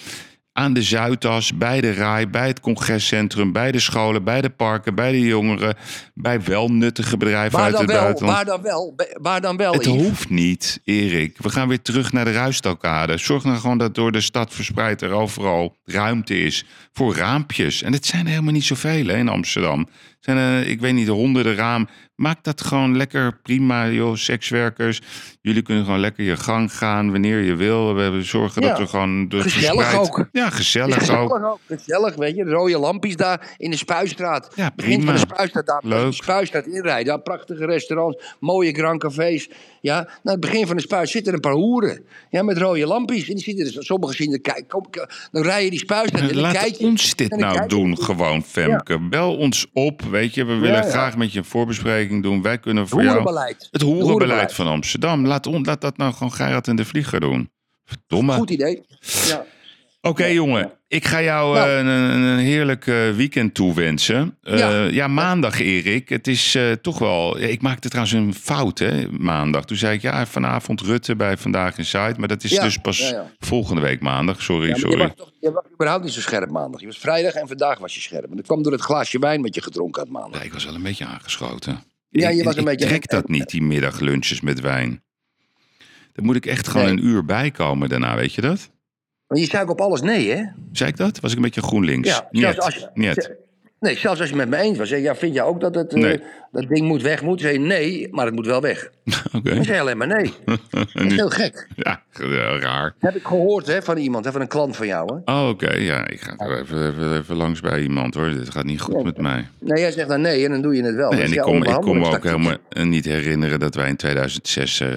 aan 0.54 0.74
de 0.74 0.82
Zuidas, 0.84 1.58
bij 1.58 1.82
de 1.82 1.94
RAI, 1.94 2.28
bij 2.28 2.48
het 2.48 2.60
congrescentrum... 2.60 3.52
bij 3.52 3.72
de 3.72 3.80
scholen, 3.80 4.24
bij 4.24 4.42
de 4.42 4.50
parken, 4.50 4.96
bij 4.96 5.12
de 5.12 5.20
jongeren... 5.22 5.76
bij 6.14 6.42
wel 6.42 6.72
nuttige 6.72 7.18
bedrijven 7.18 7.60
Waar 7.60 7.68
uit 7.68 7.78
het 7.78 7.92
wel, 7.92 8.02
buitenland. 8.02 8.36
waar 8.36 8.46
dan 8.46 8.62
wel? 8.62 8.96
Waar 9.22 9.42
dan 9.42 9.58
wel? 9.58 9.74
Het 9.74 9.86
Yves? 9.86 10.02
hoeft 10.02 10.30
niet, 10.30 10.82
Erik. 10.84 11.38
We 11.38 11.50
gaan 11.50 11.68
weer 11.68 11.82
terug 11.82 12.12
naar 12.12 12.26
de 12.26 12.32
ruistalkade. 12.32 13.18
Zorg 13.18 13.44
nou 13.44 13.58
gewoon 13.58 13.78
dat 13.78 13.96
door 13.96 14.12
de 14.12 14.22
stad 14.22 14.54
verspreid 14.54 15.02
er 15.02 15.12
overal 15.12 15.78
ruimte 15.86 16.40
is 16.40 16.66
voor 16.92 17.16
raampjes. 17.16 17.82
En 17.82 17.94
het 17.94 18.06
zijn 18.06 18.24
er 18.24 18.30
helemaal 18.30 18.54
niet 18.54 18.66
zoveel 18.66 19.06
hè, 19.06 19.18
in 19.18 19.30
Amsterdam. 19.30 19.88
Zijn 20.20 20.38
er, 20.38 20.68
ik 20.68 20.80
weet 20.80 20.94
niet, 20.94 21.08
honderden 21.08 21.56
raam. 21.56 21.88
Maak 22.16 22.44
dat 22.44 22.62
gewoon 22.62 22.98
lekker 22.98 23.40
prima, 23.42 23.90
joh, 23.90 24.16
sekswerkers. 24.16 25.02
Jullie 25.42 25.62
kunnen 25.62 25.84
gewoon 25.84 26.00
lekker 26.00 26.24
je 26.24 26.38
gang 26.38 26.74
gaan 26.74 27.12
wanneer 27.12 27.40
je 27.44 27.56
wil. 27.56 27.96
We 27.96 28.02
hebben 28.02 28.24
zorgen 28.26 28.62
dat 28.62 28.78
we 28.78 28.88
gewoon... 28.88 29.28
de 29.30 29.42
Gezellig 29.42 29.84
verspreid- 29.90 29.96
ook. 30.20 30.28
Ja, 30.32 30.50
gezellig, 30.50 30.96
Gezellig 30.98 31.20
ook. 31.22 31.44
ook. 31.44 31.60
Gezellig, 31.68 32.16
weet 32.16 32.36
je. 32.36 32.44
De 32.44 32.50
rode 32.50 32.80
lampjes 32.80 33.16
daar 33.16 33.54
in 33.58 33.72
de 33.72 33.78
Spuistraat. 33.78 34.52
Ja, 34.56 34.72
Begint 34.76 35.04
van 35.04 35.14
prima. 35.14 35.26
de 35.26 35.34
Spuistraat 35.34 35.66
daar. 35.66 35.82
Leuk. 35.84 36.06
De 36.06 36.12
Spuistraat 36.16 36.66
inrijden. 36.68 37.24
Prachtige 37.24 37.66
restaurants. 37.66 38.36
Mooie 38.40 38.74
grand 38.74 39.00
cafés. 39.00 39.50
Ja, 39.82 39.96
nou, 39.96 40.12
het 40.24 40.40
begin 40.40 40.68
van 40.68 40.76
de 40.76 40.82
Spuis 40.82 41.12
zitten 41.12 41.34
een 41.34 41.40
paar 41.40 41.54
hoeren. 41.54 42.04
Ja, 42.30 42.44
met 42.44 42.58
rode 42.58 42.88
lampjes. 42.88 43.28
En 43.30 43.36
die 43.36 43.44
zitten 43.44 43.66
er, 43.76 43.84
sommigen 43.84 44.16
zien 44.16 44.34
er 44.34 44.42
kijk, 44.42 44.68
kom, 44.68 44.86
dan 45.32 45.44
rij 45.44 45.64
je 45.64 45.70
die 45.70 45.80
Spuistraat 45.80 46.22
en 46.22 46.28
dan 46.28 46.38
Laat 46.42 46.54
kijk 46.54 46.76
je. 46.76 46.86
ons 46.86 47.16
dit 47.16 47.32
en 47.32 47.40
nou 47.40 47.68
doen, 47.68 47.98
gewoon, 48.02 48.44
Femke. 48.44 49.00
Bel 49.00 49.38
ons 49.38 49.66
op, 49.74 50.02
weet 50.10 50.34
je. 50.34 50.46
We 50.46 50.54
willen 50.56 50.76
Ja, 50.78 50.84
ja. 50.86 50.90
graag 50.90 51.18
met 51.18 51.32
je 51.34 51.40
een 51.40 51.46
voorbespreking 51.46 52.24
doen. 52.24 52.42
Wij 52.42 52.58
kunnen 52.60 52.88
voor 52.88 53.04
jou... 53.04 53.18
Het 53.18 53.28
hoerenbeleid 53.28 53.72
Hoerenbeleid. 53.82 54.54
van 54.54 54.68
Amsterdam. 54.68 55.26
Laat, 55.28 55.48
on, 55.48 55.64
laat 55.64 55.82
dat 55.82 55.98
nou 55.98 56.14
gewoon 56.14 56.32
Gerard 56.34 56.68
en 56.68 56.76
de 56.76 56.86
Vlieger 56.86 57.20
doen. 57.20 57.52
Verdomme. 57.86 58.34
Goed 58.34 58.50
idee. 58.50 58.86
Ja. 59.28 59.46
Oké, 60.02 60.26
jongen. 60.26 60.72
Ik 60.88 61.06
ga 61.06 61.22
jou 61.22 61.54
Nou. 61.56 61.70
eh, 61.70 61.78
een, 61.78 61.86
een, 61.88 62.38
heerlijk 62.38 62.88
eh, 62.88 63.10
weekend 63.12 63.54
toewensen. 63.54 64.38
Eh, 64.42 64.58
ja. 64.58 64.84
Ja. 64.84 65.08
maandag, 65.08 65.60
Erik. 65.60 66.10
Het 66.10 66.28
is 66.28 66.58
toch 66.82 67.00
wel... 67.00 67.40
Ik 67.40 67.62
maakte 67.62 67.90
trouwens 67.90 68.16
een 68.16 68.34
fout, 68.34 68.80
hè, 68.80 69.08
maandag. 69.12 69.66
Toen 69.66 69.78
zei 69.78 69.96
ik, 69.96 70.02
ja, 70.02 70.26
vanavond 70.26 70.82
Rutte 70.82 71.16
bij 71.16 71.38
Vandaag 71.38 71.78
in 71.78 71.86
Zuid. 71.86 72.18
Maar 72.18 72.28
dat 72.28 72.44
is 72.44 72.52
Ja, 72.52 72.64
dus 72.64 72.78
pas 72.78 73.10
ja, 73.10 73.32
volgende 73.40 73.82
week 73.82 74.02
maandag. 74.02 74.42
Sorry, 74.42 74.76
sorry. 74.76 74.98
Je 74.98 75.04
was, 75.08 75.16
toch, 75.16 75.32
je 75.40 75.52
was 75.52 75.64
überhaupt 75.74 76.04
niet 76.04 76.14
zo 76.14 76.22
scherp 76.22 76.50
maandag. 76.52 76.80
Je 76.80 76.86
was 76.86 76.98
vrijdag 76.98 77.34
en 77.34 77.48
vandaag 77.48 77.80
was 77.80 77.96
je 77.96 78.02
scherp. 78.02 78.30
En 78.30 78.36
dat 78.36 78.46
kwam 78.46 78.64
door 78.64 78.72
het 78.72 78.82
glaasje 78.82 79.20
wijn 79.20 79.42
wat 79.42 79.56
je 79.56 79.62
gedronken 79.62 80.02
had 80.02 80.12
maandag. 80.12 80.40
Ja, 80.40 80.46
ik 80.46 80.54
was 80.54 80.66
wel 80.66 80.76
een 80.76 80.84
beetje 80.84 81.06
aangeschoten. 81.06 81.84
Ja, 82.10 82.30
Ik- 82.30 82.38
je 82.38 82.44
was 82.44 82.54
ik 82.54 82.60
een 82.60 82.66
beetje... 82.66 82.86
trek 82.88 83.08
dat 83.10 83.28
niet, 83.30 83.50
die 83.50 83.62
middaglunches 83.62 84.42
met 84.42 84.60
wijn. 84.60 85.04
Dan 86.14 86.26
moet 86.26 86.36
ik 86.36 86.46
echt 86.46 86.68
gewoon 86.68 86.86
Nee. 86.86 86.96
een 86.98 87.06
uur 87.06 87.26
bijkomen 87.26 87.90
daarna, 87.90 88.16
weet 88.16 88.34
je 88.34 88.42
dat? 88.42 88.70
Maar 89.30 89.38
je 89.40 89.46
zei 89.46 89.64
ook 89.64 89.70
op 89.70 89.82
alles 89.82 90.02
nee, 90.02 90.32
hè? 90.32 90.44
Zei 90.72 90.90
ik 90.90 90.98
dat? 90.98 91.20
Was 91.20 91.32
ik 91.32 91.38
een 91.38 91.44
beetje 91.44 91.62
GroenLinks? 91.62 92.22
Ja, 92.32 92.52
als 92.52 92.76
je- 92.76 92.90
Niet. 92.94 93.32
Nee, 93.80 93.98
zelfs 93.98 94.20
als 94.20 94.30
je 94.30 94.36
het 94.36 94.50
met 94.50 94.60
me 94.60 94.66
eens 94.66 94.78
was. 94.78 94.90
Zeg, 94.90 95.02
ja, 95.02 95.16
vind 95.16 95.34
jij 95.34 95.44
ook 95.44 95.60
dat 95.60 95.76
het, 95.76 95.94
eh, 95.94 96.20
dat 96.52 96.68
ding 96.68 96.88
moet 96.88 97.02
weg? 97.02 97.22
Moet 97.22 97.42
zei 97.42 97.58
nee, 97.58 98.08
maar 98.12 98.26
het 98.26 98.36
moet 98.36 98.46
wel 98.46 98.62
weg. 98.62 98.90
Oké. 99.36 99.54
Dan 99.56 99.64
zei 99.64 99.80
alleen 99.80 99.98
maar 99.98 100.08
nee. 100.08 100.34
Dat 100.94 101.06
is 101.06 101.14
heel 101.16 101.30
gek. 101.30 101.68
Ja, 101.76 102.02
raar. 102.60 102.96
Dat 103.00 103.12
heb 103.14 103.22
ik 103.22 103.28
gehoord 103.28 103.68
hè, 103.68 103.82
van 103.82 103.98
iemand, 103.98 104.26
hè, 104.26 104.32
van 104.32 104.42
een 104.42 104.48
klant 104.48 104.76
van 104.76 104.88
jou. 104.88 105.22
Hè? 105.26 105.34
Oh, 105.34 105.50
oké. 105.50 105.74
Ja, 105.74 106.08
ik 106.08 106.22
ga 106.22 106.34
er 106.38 106.60
even, 106.62 106.88
even, 106.88 107.18
even 107.18 107.36
langs 107.36 107.60
bij 107.62 107.82
iemand 107.82 108.14
hoor. 108.14 108.30
Dit 108.30 108.50
gaat 108.50 108.66
niet 108.66 108.82
goed 108.82 109.04
met 109.04 109.18
mij. 109.18 109.48
Nee, 109.60 109.80
jij 109.80 109.92
zegt 109.92 110.10
dan 110.10 110.22
nee 110.22 110.46
en 110.46 110.52
dan 110.52 110.62
doe 110.62 110.76
je 110.76 110.84
het 110.84 110.96
wel. 110.96 111.12
Nee, 111.12 111.22
en 111.22 111.32
ik 111.32 111.40
kom, 111.40 111.64
ik 111.64 111.74
kom 111.82 111.98
me 112.00 112.08
ook 112.10 112.24
helemaal 112.24 112.58
niet 112.84 113.06
herinneren 113.06 113.60
dat 113.60 113.76
wij 113.76 113.90
in 113.90 113.96
2006 113.96 114.80
eh, 114.80 114.88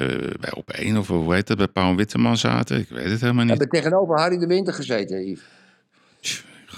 bij 0.40 0.52
op 0.54 0.70
één 0.70 0.96
of 0.96 1.08
hoe 1.08 1.34
heet 1.34 1.46
dat, 1.46 1.56
bij 1.56 1.68
Paul 1.68 1.96
Witteman 1.96 2.36
zaten. 2.36 2.78
Ik 2.78 2.88
weet 2.88 3.10
het 3.10 3.20
helemaal 3.20 3.44
We 3.44 3.50
niet. 3.50 3.58
hebben 3.58 3.80
tegenover 3.80 4.18
Harry 4.18 4.38
de 4.38 4.46
Winter 4.46 4.74
gezeten, 4.74 5.28
Yves. 5.28 5.42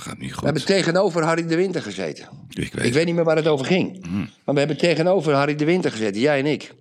Gaat 0.04 0.18
niet 0.18 0.34
We 0.34 0.44
hebben 0.44 0.64
tegenover 0.64 1.22
Harry 1.22 1.46
de 1.46 1.56
Winter 1.56 1.82
gezeten. 1.82 2.28
Ik 2.48 2.72
weet, 2.74 2.84
Ik 2.86 2.92
weet 2.92 3.06
niet 3.06 3.14
meer 3.14 3.24
waar 3.24 3.36
het 3.36 3.46
over 3.46 3.66
ging. 3.66 4.04
Hmm. 4.06 4.28
Maar 4.44 4.54
we 4.54 4.60
hebben 4.60 4.78
tegenover 4.78 5.32
Harry 5.32 5.54
de 5.54 5.64
Winter 5.64 5.90
gezeten, 5.90 6.20
jij 6.20 6.38
en 6.38 6.46
ik. 6.46 6.74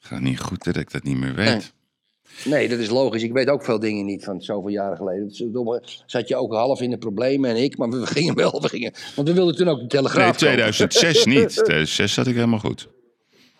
gaat 0.00 0.20
niet 0.20 0.40
goed 0.40 0.64
dat 0.64 0.76
ik 0.76 0.90
dat 0.92 1.02
niet 1.02 1.16
meer 1.16 1.34
weet. 1.34 1.72
Nee, 2.44 2.68
dat 2.68 2.78
is 2.78 2.88
logisch. 2.88 3.22
Ik 3.22 3.32
weet 3.32 3.48
ook 3.48 3.64
veel 3.64 3.78
dingen 3.78 4.04
niet 4.04 4.24
van 4.24 4.40
zoveel 4.40 4.70
jaren 4.70 4.96
geleden. 4.96 5.52
Domme, 5.52 5.82
zat 6.06 6.28
je 6.28 6.36
ook 6.36 6.52
half 6.52 6.80
in 6.80 6.90
de 6.90 6.98
problemen 6.98 7.50
en 7.50 7.56
ik, 7.56 7.76
maar 7.76 7.88
we 7.88 8.06
gingen 8.16 8.34
wel. 8.34 8.62
We 8.62 8.68
gingen, 8.68 8.92
want 9.16 9.28
we 9.28 9.34
wilden 9.34 9.56
toen 9.56 9.68
ook 9.68 9.80
de 9.80 9.86
Telegraaf. 9.86 10.40
Nee, 10.40 10.56
kopen. 10.56 10.78
2006 10.78 11.24
niet. 11.34 11.50
2006 11.50 12.12
zat 12.14 12.26
ik 12.26 12.34
helemaal 12.34 12.58
goed. 12.58 12.88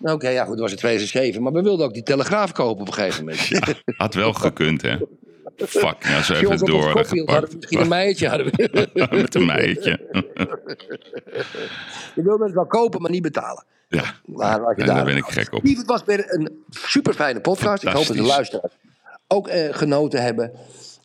Oké, 0.00 0.28
ja 0.28 0.44
goed, 0.44 0.52
dat 0.52 0.60
was 0.60 0.70
in 0.70 0.76
2007. 0.76 1.42
Maar 1.42 1.52
we 1.52 1.62
wilden 1.62 1.86
ook 1.86 1.94
die 1.94 2.02
Telegraaf 2.02 2.52
kopen 2.52 2.80
op 2.80 2.86
een 2.86 2.94
gegeven 2.94 3.24
moment. 3.24 3.48
Had 3.96 4.14
wel 4.14 4.32
gekund, 4.32 4.82
hè? 4.82 4.96
Fuck, 5.56 6.04
nou 6.08 6.22
zo 6.22 6.34
je 6.34 6.50
even 6.52 6.66
door. 6.66 6.82
hadden 6.82 7.50
we 7.50 7.56
misschien 7.56 7.80
een 7.80 7.88
meidje. 7.88 8.28
Hadden 8.28 8.46
we. 8.46 8.88
Met 9.10 9.34
een 9.34 9.46
meidje. 9.46 10.00
we 12.14 12.22
wilden 12.28 12.46
het 12.46 12.54
wel 12.54 12.66
kopen, 12.66 13.02
maar 13.02 13.10
niet 13.10 13.22
betalen. 13.22 13.64
Ja, 13.88 14.14
Maar 14.24 14.64
als 14.64 14.76
je 14.76 14.82
nee, 14.82 14.94
daar, 14.94 15.04
ben 15.04 15.16
ik 15.16 15.24
gek 15.24 15.52
op. 15.52 15.62
Het 15.62 15.86
was 15.86 16.04
weer 16.04 16.24
een 16.26 16.64
super 16.70 17.14
fijne 17.14 17.40
podcast. 17.40 17.82
Ik 17.82 17.88
hoop 17.88 18.06
dat 18.06 18.16
de 18.16 18.22
luisteraars 18.22 18.74
ook 19.28 19.48
eh, 19.48 19.74
genoten 19.74 20.22
hebben. 20.22 20.52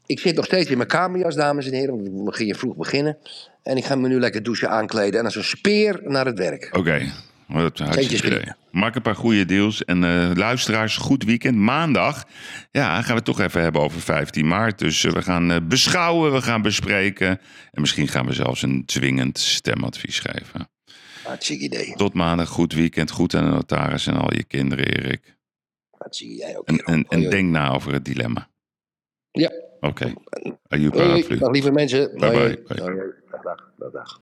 Ik 0.06 0.20
zit 0.20 0.36
nog 0.36 0.46
steeds 0.46 0.70
in 0.70 0.78
mijn 0.78 0.90
kamerjas, 0.90 1.36
dames 1.36 1.66
en 1.66 1.74
heren. 1.74 2.14
Want 2.14 2.26
we 2.26 2.34
gingen 2.34 2.56
vroeg 2.56 2.76
beginnen. 2.76 3.18
En 3.64 3.78
ik 3.78 3.86
ga 3.86 3.96
me 3.96 4.08
nu 4.08 4.20
lekker 4.20 4.44
douchen, 4.44 4.70
aankleden. 4.70 5.20
En 5.20 5.26
als 5.26 5.36
een 5.36 5.44
speer 5.44 6.00
naar 6.04 6.26
het 6.26 6.38
werk. 6.38 6.70
Oké, 6.72 7.12
wat 7.48 7.80
een 7.80 7.86
hartstikke 7.86 8.28
idee. 8.28 8.54
Maak 8.72 8.96
een 8.96 9.02
paar 9.02 9.16
goede 9.16 9.46
deals. 9.46 9.86
En 9.86 10.04
eh, 10.04 10.32
luisteraars, 10.36 10.98
goed 10.98 11.24
weekend. 11.24 11.56
Maandag 11.56 12.26
ja, 12.72 12.96
gaan 12.96 13.10
we 13.10 13.14
het 13.14 13.26
toch 13.26 13.40
even 13.40 13.62
hebben 13.62 13.82
over 13.82 14.02
15 14.02 14.48
maart. 14.48 14.80
Dus 14.80 15.04
eh, 15.04 15.12
we 15.12 15.22
gaan 15.22 15.52
eh, 15.52 15.58
beschouwen, 15.64 16.34
we 16.34 16.42
gaan 16.42 16.62
bespreken. 16.62 17.28
En 17.72 17.82
misschien 17.82 18.08
gaan 18.08 18.26
we 18.26 18.34
zelfs 18.34 18.62
een 18.62 18.86
dwingend 18.86 19.40
stemadvies 19.40 20.20
geven. 20.20 20.70
Hartstikke 21.24 21.64
idee. 21.64 21.94
Tot 21.96 22.14
maandag, 22.14 22.50
goed 22.50 22.74
weekend. 22.74 23.12
Goed 23.12 23.36
aan 23.36 23.44
de 23.44 23.50
notaris 23.50 24.08
en 24.08 24.16
al 24.16 24.34
je 24.34 24.44
kinderen, 24.44 24.86
Erik. 24.86 25.38
Hartstikke 25.90 26.36
jij 26.36 26.58
ook. 26.58 26.68
En, 26.68 26.78
en, 26.78 27.06
en 27.10 27.30
denk 27.30 27.50
na 27.50 27.72
over 27.72 27.94
het 27.94 28.06
dilemma. 28.06 28.50
Ja. 29.32 29.52
Oké. 29.80 30.14
Paraplu. 30.68 31.38
dag 31.38 31.52
lieve 31.52 31.72
mensen. 31.72 32.12
Bye 32.16 32.32
bye. 32.32 32.64
Dag, 32.68 33.44
dag, 33.78 33.92
dag, 33.92 34.22